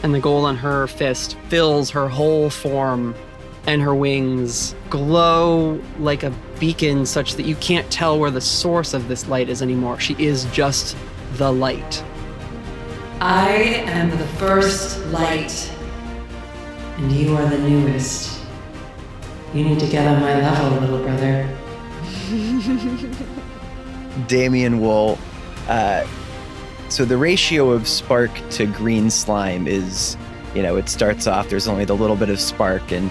And 0.02 0.14
the 0.14 0.20
gold 0.20 0.44
on 0.44 0.58
her 0.58 0.86
fist 0.86 1.38
fills 1.48 1.88
her 1.88 2.10
whole 2.10 2.50
form, 2.50 3.14
and 3.66 3.80
her 3.80 3.94
wings 3.94 4.74
glow 4.90 5.80
like 5.98 6.22
a 6.22 6.32
beacon, 6.60 7.06
such 7.06 7.34
that 7.34 7.46
you 7.46 7.56
can't 7.56 7.90
tell 7.90 8.18
where 8.18 8.30
the 8.30 8.40
source 8.40 8.94
of 8.94 9.08
this 9.08 9.26
light 9.28 9.48
is 9.48 9.62
anymore. 9.62 9.98
She 9.98 10.14
is 10.18 10.44
just 10.46 10.96
the 11.34 11.50
light. 11.52 12.04
I 13.20 13.52
am 13.86 14.10
the 14.10 14.26
first 14.38 15.04
light, 15.06 15.72
and 16.96 17.10
you 17.12 17.34
are 17.36 17.46
the 17.48 17.58
newest. 17.58 18.40
You 19.54 19.64
need 19.64 19.80
to 19.80 19.86
get 19.86 20.06
on 20.06 20.20
my 20.20 20.40
level, 20.40 20.80
little 20.80 21.02
brother. 21.02 21.48
Damien 24.26 24.80
will. 24.80 25.18
Uh, 25.68 26.06
so 26.88 27.04
the 27.04 27.16
ratio 27.16 27.70
of 27.70 27.88
spark 27.88 28.30
to 28.50 28.66
green 28.66 29.10
slime 29.10 29.66
is, 29.66 30.16
you 30.54 30.62
know, 30.62 30.76
it 30.76 30.88
starts 30.88 31.26
off. 31.26 31.48
There's 31.48 31.66
only 31.66 31.84
the 31.84 31.96
little 31.96 32.16
bit 32.16 32.28
of 32.28 32.38
spark, 32.38 32.92
and 32.92 33.10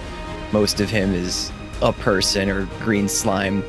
most 0.54 0.80
of 0.80 0.88
him 0.88 1.12
is 1.12 1.50
a 1.82 1.92
person 1.92 2.48
or 2.48 2.66
green 2.78 3.08
slime, 3.08 3.64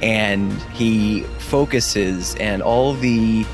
and 0.00 0.52
he 0.72 1.22
focuses, 1.38 2.36
and 2.36 2.62
all 2.62 2.94
the 2.94 3.44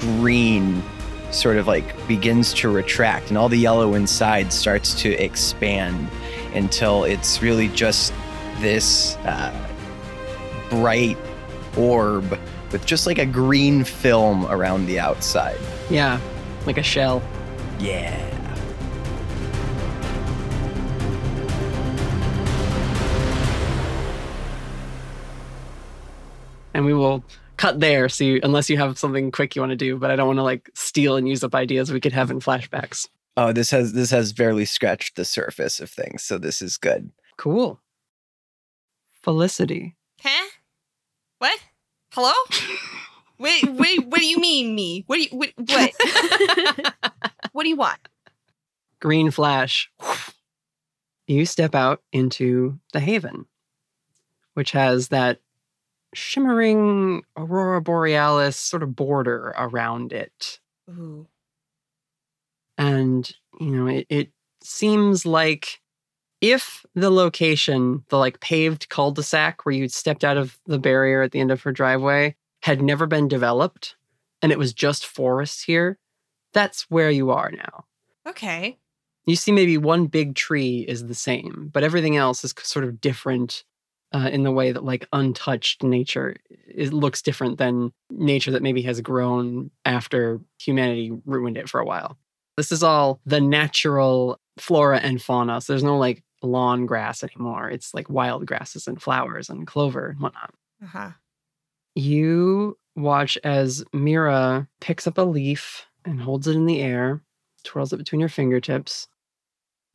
green 0.00 0.82
sort 1.30 1.58
of 1.58 1.66
like 1.66 2.08
begins 2.08 2.54
to 2.54 2.70
retract, 2.70 3.28
and 3.28 3.36
all 3.36 3.50
the 3.50 3.58
yellow 3.58 3.92
inside 3.92 4.50
starts 4.50 4.94
to 5.02 5.10
expand 5.22 6.08
until 6.54 7.04
it's 7.04 7.42
really 7.42 7.68
just 7.68 8.14
this 8.60 9.16
uh, 9.18 9.52
bright 10.70 11.18
orb 11.76 12.38
with 12.72 12.86
just 12.86 13.06
like 13.06 13.18
a 13.18 13.26
green 13.26 13.84
film 13.84 14.46
around 14.46 14.86
the 14.86 14.98
outside. 14.98 15.58
Yeah, 15.90 16.18
like 16.64 16.78
a 16.78 16.82
shell. 16.82 17.22
Yeah. 17.78 18.39
And 26.80 26.86
we 26.86 26.94
will 26.94 27.22
cut 27.58 27.78
there. 27.78 28.08
So 28.08 28.24
you, 28.24 28.40
unless 28.42 28.70
you 28.70 28.78
have 28.78 28.98
something 28.98 29.30
quick 29.30 29.54
you 29.54 29.60
want 29.60 29.70
to 29.70 29.76
do, 29.76 29.98
but 29.98 30.10
I 30.10 30.16
don't 30.16 30.26
want 30.26 30.38
to 30.38 30.42
like 30.42 30.70
steal 30.74 31.16
and 31.16 31.28
use 31.28 31.44
up 31.44 31.54
ideas 31.54 31.92
we 31.92 32.00
could 32.00 32.14
have 32.14 32.30
in 32.30 32.40
flashbacks. 32.40 33.06
Oh, 33.36 33.52
this 33.52 33.70
has 33.70 33.92
this 33.92 34.10
has 34.10 34.32
barely 34.32 34.64
scratched 34.64 35.14
the 35.14 35.24
surface 35.26 35.78
of 35.78 35.90
things, 35.90 36.22
so 36.22 36.38
this 36.38 36.62
is 36.62 36.78
good. 36.78 37.12
Cool. 37.36 37.78
Felicity. 39.22 39.94
Huh? 40.22 40.48
What? 41.38 41.60
Hello? 42.12 42.32
wait, 43.38 43.64
wait, 43.70 44.06
what 44.06 44.20
do 44.20 44.26
you 44.26 44.38
mean, 44.38 44.74
me? 44.74 45.04
What 45.06 45.16
do 45.16 45.22
you, 45.22 45.28
what, 45.30 45.52
what? 45.56 46.94
what 47.52 47.62
do 47.62 47.68
you 47.68 47.76
want? 47.76 48.00
Green 49.00 49.30
flash. 49.30 49.90
You 51.26 51.44
step 51.46 51.74
out 51.74 52.02
into 52.12 52.80
the 52.92 53.00
haven, 53.00 53.46
which 54.54 54.72
has 54.72 55.08
that 55.08 55.40
shimmering 56.14 57.22
aurora 57.36 57.80
borealis 57.80 58.56
sort 58.56 58.82
of 58.82 58.96
border 58.96 59.54
around 59.56 60.12
it. 60.12 60.58
Ooh. 60.90 61.26
and 62.76 63.32
you 63.60 63.70
know 63.70 63.86
it, 63.86 64.06
it 64.08 64.30
seems 64.62 65.24
like 65.24 65.80
if 66.40 66.84
the 66.94 67.10
location 67.10 68.04
the 68.08 68.16
like 68.16 68.40
paved 68.40 68.88
cul-de-sac 68.88 69.64
where 69.64 69.74
you'd 69.74 69.92
stepped 69.92 70.24
out 70.24 70.36
of 70.36 70.58
the 70.66 70.78
barrier 70.78 71.22
at 71.22 71.32
the 71.32 71.40
end 71.40 71.50
of 71.50 71.62
her 71.62 71.72
driveway 71.72 72.34
had 72.62 72.82
never 72.82 73.06
been 73.06 73.28
developed 73.28 73.96
and 74.42 74.50
it 74.52 74.58
was 74.58 74.72
just 74.74 75.06
forest 75.06 75.64
here 75.64 75.98
that's 76.52 76.82
where 76.90 77.10
you 77.10 77.30
are 77.30 77.50
now 77.52 77.84
Okay. 78.26 78.78
you 79.26 79.36
see 79.36 79.52
maybe 79.52 79.78
one 79.78 80.06
big 80.06 80.34
tree 80.34 80.84
is 80.88 81.06
the 81.06 81.14
same 81.14 81.70
but 81.72 81.84
everything 81.84 82.16
else 82.16 82.44
is 82.44 82.54
sort 82.62 82.84
of 82.84 83.00
different 83.00 83.64
uh, 84.12 84.28
in 84.32 84.42
the 84.42 84.50
way 84.50 84.72
that 84.72 84.84
like 84.84 85.06
untouched 85.12 85.82
nature 85.82 86.36
it 86.66 86.92
looks 86.92 87.22
different 87.22 87.58
than 87.58 87.92
nature 88.10 88.50
that 88.50 88.62
maybe 88.62 88.82
has 88.82 89.00
grown 89.00 89.70
after 89.84 90.40
humanity 90.58 91.12
ruined 91.24 91.56
it 91.56 91.68
for 91.68 91.80
a 91.80 91.84
while 91.84 92.16
this 92.56 92.72
is 92.72 92.82
all 92.82 93.20
the 93.26 93.40
natural 93.40 94.38
flora 94.58 94.98
and 94.98 95.22
fauna 95.22 95.60
so 95.60 95.72
there's 95.72 95.84
no 95.84 95.96
like 95.98 96.22
lawn 96.42 96.86
grass 96.86 97.22
anymore 97.22 97.70
it's 97.70 97.92
like 97.94 98.08
wild 98.10 98.46
grasses 98.46 98.86
and 98.88 99.00
flowers 99.02 99.48
and 99.48 99.66
clover 99.66 100.08
and 100.10 100.20
whatnot 100.20 100.52
Uh-huh. 100.82 101.10
you 101.94 102.76
watch 102.96 103.38
as 103.44 103.84
Mira 103.92 104.68
picks 104.80 105.06
up 105.06 105.18
a 105.18 105.22
leaf 105.22 105.86
and 106.04 106.20
holds 106.20 106.46
it 106.48 106.56
in 106.56 106.66
the 106.66 106.80
air, 106.80 107.22
twirls 107.62 107.92
it 107.92 107.98
between 107.98 108.20
your 108.20 108.28
fingertips, 108.28 109.06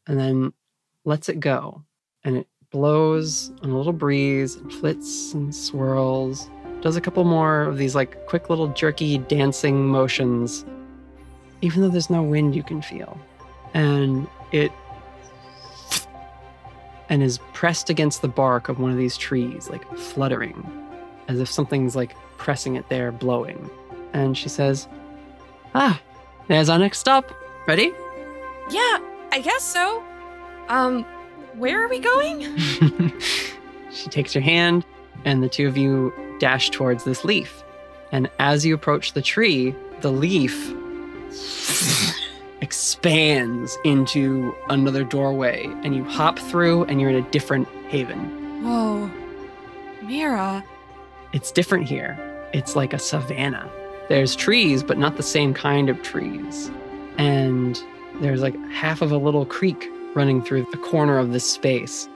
and 0.08 0.20
then 0.20 0.54
lets 1.04 1.30
it 1.30 1.40
go. 1.40 1.84
And 2.24 2.38
it 2.38 2.48
blows 2.76 3.54
on 3.64 3.70
a 3.70 3.78
little 3.78 3.94
breeze, 3.94 4.58
flits 4.82 5.34
and 5.34 5.56
swirls, 5.56 6.50
does 6.82 6.98
a 6.98 7.02
couple 7.02 7.24
more 7.24 7.62
of 7.62 7.78
these 7.78 7.96
like 7.96 8.26
quick 8.26 8.50
little 8.50 8.68
jerky 8.68 9.18
dancing 9.18 9.88
motions, 9.88 10.66
even 11.62 11.82
though 11.82 11.88
there's 11.88 12.10
no 12.10 12.22
wind 12.22 12.54
you 12.54 12.64
can 12.64 12.82
feel. 12.82 13.18
And 13.74 14.28
it 14.52 14.74
and 17.08 17.24
is 17.24 17.40
pressed 17.54 17.90
against 17.90 18.22
the 18.22 18.28
bark 18.28 18.68
of 18.68 18.78
one 18.78 18.92
of 18.92 18.98
these 18.98 19.16
trees, 19.16 19.70
like 19.70 19.90
fluttering, 19.98 20.68
as 21.30 21.40
if 21.40 21.50
something's 21.50 21.96
like 21.96 22.14
pressing 22.36 22.76
it 22.76 22.90
there, 22.90 23.10
blowing. 23.10 23.70
And 24.12 24.38
she 24.38 24.50
says, 24.50 24.90
Ah, 25.74 26.02
there's 26.50 26.68
our 26.68 26.78
next 26.78 26.98
stop. 27.00 27.32
Ready? 27.70 27.94
Yeah, 28.70 29.00
I 29.32 29.40
guess 29.42 29.64
so. 29.64 30.04
Um, 30.68 31.06
where 31.58 31.84
are 31.84 31.88
we 31.88 32.00
going? 32.00 33.14
She 33.96 34.10
takes 34.10 34.36
your 34.36 34.44
hand, 34.44 34.86
and 35.24 35.42
the 35.42 35.50
two 35.50 35.68
of 35.68 35.78
you 35.78 36.14
dash 36.40 36.70
towards 36.70 37.06
this 37.06 37.24
leaf. 37.24 37.64
And 38.12 38.30
as 38.40 38.66
you 38.66 38.76
approach 38.76 39.14
the 39.14 39.22
tree, 39.22 39.74
the 40.02 40.12
leaf 40.12 40.74
expands 42.62 43.78
into 43.86 44.54
another 44.70 45.04
doorway, 45.04 45.66
and 45.84 45.96
you 45.96 46.04
hop 46.04 46.38
through, 46.38 46.84
and 46.84 47.00
you're 47.00 47.10
in 47.10 47.16
a 47.16 47.32
different 47.32 47.68
haven. 47.88 48.64
Whoa. 48.64 49.10
Mira. 50.04 50.64
It's 51.32 51.52
different 51.52 51.88
here. 51.88 52.20
It's 52.54 52.76
like 52.76 52.94
a 52.94 53.00
savanna. 53.00 53.70
There's 54.10 54.36
trees, 54.36 54.84
but 54.84 54.98
not 54.98 55.18
the 55.18 55.24
same 55.24 55.54
kind 55.54 55.90
of 55.90 56.02
trees. 56.04 56.70
And 57.18 57.82
there's 58.20 58.42
like 58.42 58.56
half 58.70 59.02
of 59.02 59.12
a 59.12 59.18
little 59.18 59.46
creek 59.46 59.90
running 60.16 60.42
through 60.42 60.68
the 60.72 60.78
corner 60.78 61.18
of 61.18 61.32
this 61.32 61.50
space. 61.50 62.08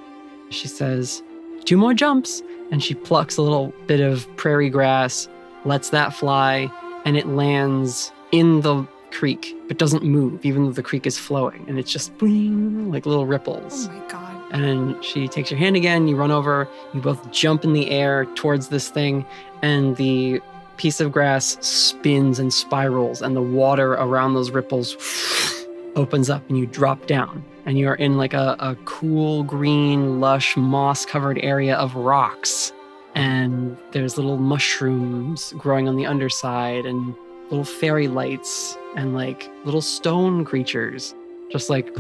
She 0.50 0.68
says, 0.68 1.22
Two 1.66 1.78
more 1.78 1.94
jumps. 1.94 2.42
And 2.72 2.84
she 2.84 2.94
plucks 2.94 3.38
a 3.38 3.42
little 3.42 3.74
bit 3.88 4.00
of 4.00 4.28
prairie 4.38 4.70
grass, 4.70 5.28
lets 5.66 5.90
that 5.90 6.14
fly, 6.14 6.72
and 7.04 7.18
it 7.18 7.28
lands 7.28 8.12
in 8.32 8.62
the 8.62 8.88
creek, 9.12 9.56
but 9.68 9.80
doesn't 9.80 10.04
move, 10.04 10.46
even 10.46 10.66
though 10.66 10.72
the 10.72 10.84
creek 10.84 11.08
is 11.08 11.18
flowing. 11.18 11.66
And 11.68 11.80
it's 11.80 11.92
just 11.92 12.16
bling, 12.18 12.92
like 12.92 13.06
little 13.08 13.26
ripples. 13.26 13.88
Oh 13.88 13.92
my 13.92 14.08
god. 14.08 14.36
And 14.52 15.04
she 15.04 15.28
takes 15.28 15.52
your 15.52 15.60
hand 15.60 15.76
again, 15.76 16.08
you 16.08 16.16
run 16.16 16.32
over, 16.32 16.68
you 16.94 17.02
both 17.02 17.32
jump 17.32 17.64
in 17.64 17.74
the 17.74 17.90
air 17.90 18.26
towards 18.36 18.70
this 18.70 18.90
thing, 18.90 19.26
and 19.62 19.96
the 19.98 20.42
piece 20.78 21.00
of 21.00 21.12
grass 21.12 21.58
spins 21.66 22.40
and 22.40 22.54
spirals, 22.54 23.22
and 23.22 23.36
the 23.36 23.42
water 23.42 23.94
around 23.94 24.34
those 24.34 24.52
ripples 24.52 24.96
opens 25.96 26.30
up, 26.30 26.48
and 26.50 26.58
you 26.58 26.66
drop 26.66 27.06
down. 27.06 27.44
And 27.70 27.78
you 27.78 27.88
are 27.88 27.96
in 27.96 28.18
like 28.18 28.34
a, 28.34 28.56
a 28.58 28.76
cool, 28.86 29.44
green, 29.44 30.20
lush, 30.20 30.58
moss 30.58 31.06
covered 31.06 31.38
area 31.44 31.76
of 31.76 31.94
rocks. 31.94 32.74
And 33.14 33.78
there's 33.92 34.18
little 34.18 34.38
mushrooms 34.38 35.54
growing 35.56 35.88
on 35.88 35.96
the 35.96 36.08
underside, 36.08 36.88
and 36.88 37.14
little 37.52 37.64
fairy 37.64 38.08
lights, 38.08 38.76
and 38.96 39.14
like 39.14 39.52
little 39.66 39.84
stone 39.84 40.46
creatures 40.46 41.14
just 41.52 41.70
like 41.70 41.94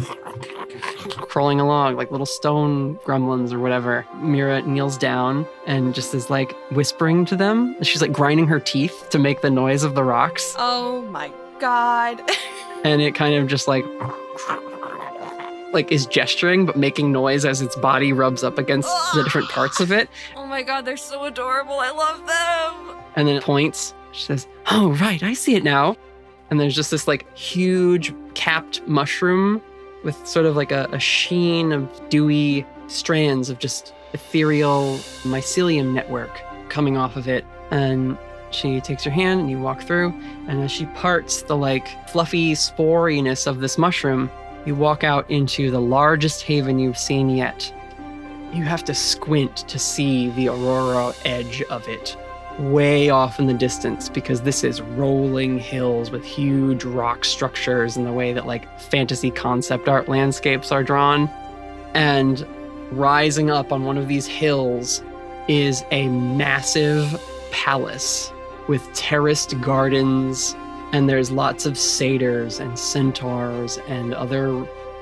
crawling 1.27 1.59
along 1.59 1.95
like 1.95 2.09
little 2.09 2.25
stone 2.25 2.95
gremlins 3.05 3.51
or 3.51 3.59
whatever. 3.59 4.07
Mira 4.21 4.63
kneels 4.63 4.97
down 4.97 5.45
and 5.67 5.93
just 5.93 6.15
is 6.15 6.31
like 6.31 6.55
whispering 6.71 7.25
to 7.25 7.35
them. 7.35 7.75
She's 7.83 8.01
like 8.01 8.11
grinding 8.11 8.47
her 8.47 8.59
teeth 8.59 9.07
to 9.11 9.19
make 9.19 9.41
the 9.41 9.51
noise 9.51 9.83
of 9.83 9.93
the 9.93 10.03
rocks. 10.03 10.55
Oh 10.57 11.03
my 11.11 11.31
god. 11.59 12.23
And 12.85 13.01
it 13.01 13.13
kind 13.13 13.35
of 13.35 13.45
just 13.47 13.67
like 13.67 13.83
like 15.71 15.91
is 15.91 16.05
gesturing 16.05 16.65
but 16.65 16.75
making 16.75 17.11
noise 17.11 17.45
as 17.45 17.61
its 17.61 17.75
body 17.75 18.11
rubs 18.13 18.43
up 18.43 18.57
against 18.57 18.89
the 19.13 19.23
different 19.23 19.49
parts 19.49 19.79
of 19.79 19.91
it. 19.91 20.09
oh 20.35 20.45
my 20.45 20.61
god, 20.63 20.85
they're 20.85 20.97
so 20.97 21.25
adorable. 21.25 21.79
I 21.79 21.91
love 21.91 22.25
them. 22.27 22.97
And 23.15 23.27
then 23.27 23.35
it 23.35 23.43
points. 23.43 23.93
She 24.11 24.23
says, 24.23 24.47
Oh, 24.71 24.93
right, 24.99 25.21
I 25.21 25.33
see 25.33 25.55
it 25.55 25.63
now. 25.63 25.95
And 26.49 26.59
there's 26.59 26.75
just 26.75 26.91
this 26.91 27.07
like 27.07 27.31
huge 27.37 28.13
capped 28.33 28.85
mushroom 28.87 29.61
with 30.03 30.15
sort 30.27 30.45
of 30.45 30.55
like 30.55 30.71
a, 30.71 30.87
a 30.91 30.99
sheen 30.99 31.71
of 31.71 32.09
dewy 32.09 32.65
strands 32.87 33.49
of 33.49 33.59
just 33.59 33.93
ethereal 34.13 34.97
mycelium 35.23 35.93
network 35.93 36.41
coming 36.69 36.97
off 36.97 37.15
of 37.15 37.27
it. 37.27 37.45
And 37.71 38.17
she 38.51 38.81
takes 38.81 39.05
your 39.05 39.13
hand 39.13 39.39
and 39.39 39.49
you 39.51 39.59
walk 39.59 39.83
through. 39.83 40.13
And 40.47 40.61
as 40.61 40.71
she 40.71 40.87
parts 40.87 41.43
the 41.43 41.55
like 41.55 42.09
fluffy 42.09 42.55
sporiness 42.55 43.45
of 43.45 43.59
this 43.59 43.77
mushroom, 43.77 44.31
you 44.65 44.75
walk 44.75 45.03
out 45.03 45.29
into 45.29 45.71
the 45.71 45.81
largest 45.81 46.43
haven 46.43 46.79
you've 46.79 46.97
seen 46.97 47.29
yet. 47.29 47.73
You 48.53 48.63
have 48.63 48.83
to 48.85 48.93
squint 48.93 49.57
to 49.67 49.79
see 49.79 50.29
the 50.31 50.49
aurora 50.49 51.13
edge 51.25 51.61
of 51.63 51.87
it 51.87 52.17
way 52.59 53.09
off 53.09 53.39
in 53.39 53.47
the 53.47 53.53
distance 53.53 54.09
because 54.09 54.41
this 54.41 54.63
is 54.63 54.81
rolling 54.81 55.57
hills 55.59 56.11
with 56.11 56.25
huge 56.25 56.83
rock 56.83 57.23
structures 57.23 57.95
in 57.95 58.03
the 58.03 58.11
way 58.11 58.33
that 58.33 58.45
like 58.45 58.79
fantasy 58.79 59.31
concept 59.31 59.87
art 59.87 60.09
landscapes 60.09 60.71
are 60.71 60.83
drawn. 60.83 61.29
And 61.93 62.45
rising 62.91 63.49
up 63.49 63.71
on 63.71 63.85
one 63.85 63.97
of 63.97 64.07
these 64.07 64.27
hills 64.27 65.01
is 65.47 65.83
a 65.91 66.07
massive 66.09 67.21
palace 67.51 68.31
with 68.67 68.87
terraced 68.93 69.59
gardens 69.61 70.55
and 70.91 71.07
there's 71.07 71.31
lots 71.31 71.65
of 71.65 71.77
satyrs 71.77 72.59
and 72.59 72.77
centaurs 72.77 73.77
and 73.87 74.13
other 74.13 74.51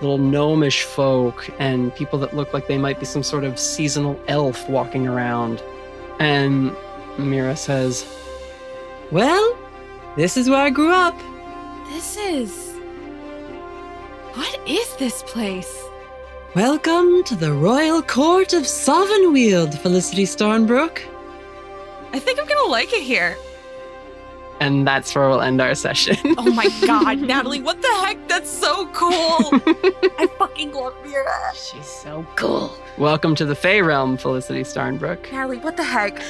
little 0.01 0.17
gnomish 0.17 0.83
folk 0.83 1.49
and 1.59 1.95
people 1.95 2.19
that 2.19 2.35
look 2.35 2.53
like 2.53 2.67
they 2.67 2.77
might 2.77 2.99
be 2.99 3.05
some 3.05 3.23
sort 3.23 3.43
of 3.43 3.57
seasonal 3.57 4.19
elf 4.27 4.67
walking 4.69 5.07
around. 5.07 5.63
And 6.19 6.75
Mira 7.17 7.55
says, 7.55 8.05
Well, 9.11 9.57
this 10.15 10.35
is 10.37 10.49
where 10.49 10.61
I 10.61 10.69
grew 10.69 10.91
up. 10.91 11.17
This 11.89 12.17
is. 12.17 12.75
What 14.33 14.59
is 14.67 14.95
this 14.97 15.23
place? 15.23 15.83
Welcome 16.53 17.23
to 17.23 17.35
the 17.35 17.53
royal 17.53 18.01
court 18.01 18.53
of 18.53 18.63
Sovenweald, 18.63 19.77
Felicity 19.79 20.25
Stornbrook. 20.25 21.01
I 22.13 22.19
think 22.19 22.39
I'm 22.39 22.47
gonna 22.47 22.69
like 22.69 22.93
it 22.93 23.01
here. 23.01 23.37
And 24.59 24.87
that's 24.87 25.13
where 25.13 25.29
we'll 25.29 25.41
end 25.41 25.61
our 25.61 25.75
session. 25.75 26.17
Oh 26.39 26.51
my 26.51 26.69
god, 26.85 27.19
Natalie, 27.21 27.61
what 27.61 27.81
the 27.81 27.87
heck? 28.03 28.27
That's 28.27 28.49
so 28.49 28.87
cool. 28.87 29.11
I 30.19 30.27
fucking 30.37 30.71
love 30.71 30.95
Mira. 31.03 31.51
She's 31.53 31.85
so 31.85 32.25
cool. 32.35 32.71
Welcome 32.97 33.35
to 33.35 33.45
the 33.45 33.55
Fey 33.55 33.81
realm, 33.81 34.17
Felicity 34.17 34.61
Starnbrook. 34.61 35.31
Natalie, 35.31 35.57
what 35.57 35.77
the 35.77 35.83
heck? 35.83 36.21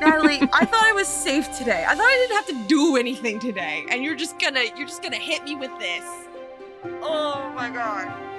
Natalie, 0.00 0.40
I 0.52 0.64
thought 0.64 0.84
I 0.84 0.92
was 0.94 1.08
safe 1.08 1.56
today. 1.56 1.84
I 1.86 1.94
thought 1.94 2.04
I 2.04 2.26
didn't 2.28 2.36
have 2.36 2.46
to 2.64 2.68
do 2.68 2.96
anything 2.96 3.38
today. 3.38 3.84
And 3.90 4.02
you're 4.02 4.16
just 4.16 4.38
gonna 4.38 4.64
you're 4.76 4.88
just 4.88 5.02
gonna 5.02 5.16
hit 5.16 5.44
me 5.44 5.56
with 5.56 5.76
this. 5.78 6.04
Oh 7.02 7.52
my 7.54 7.70
god. 7.70 8.33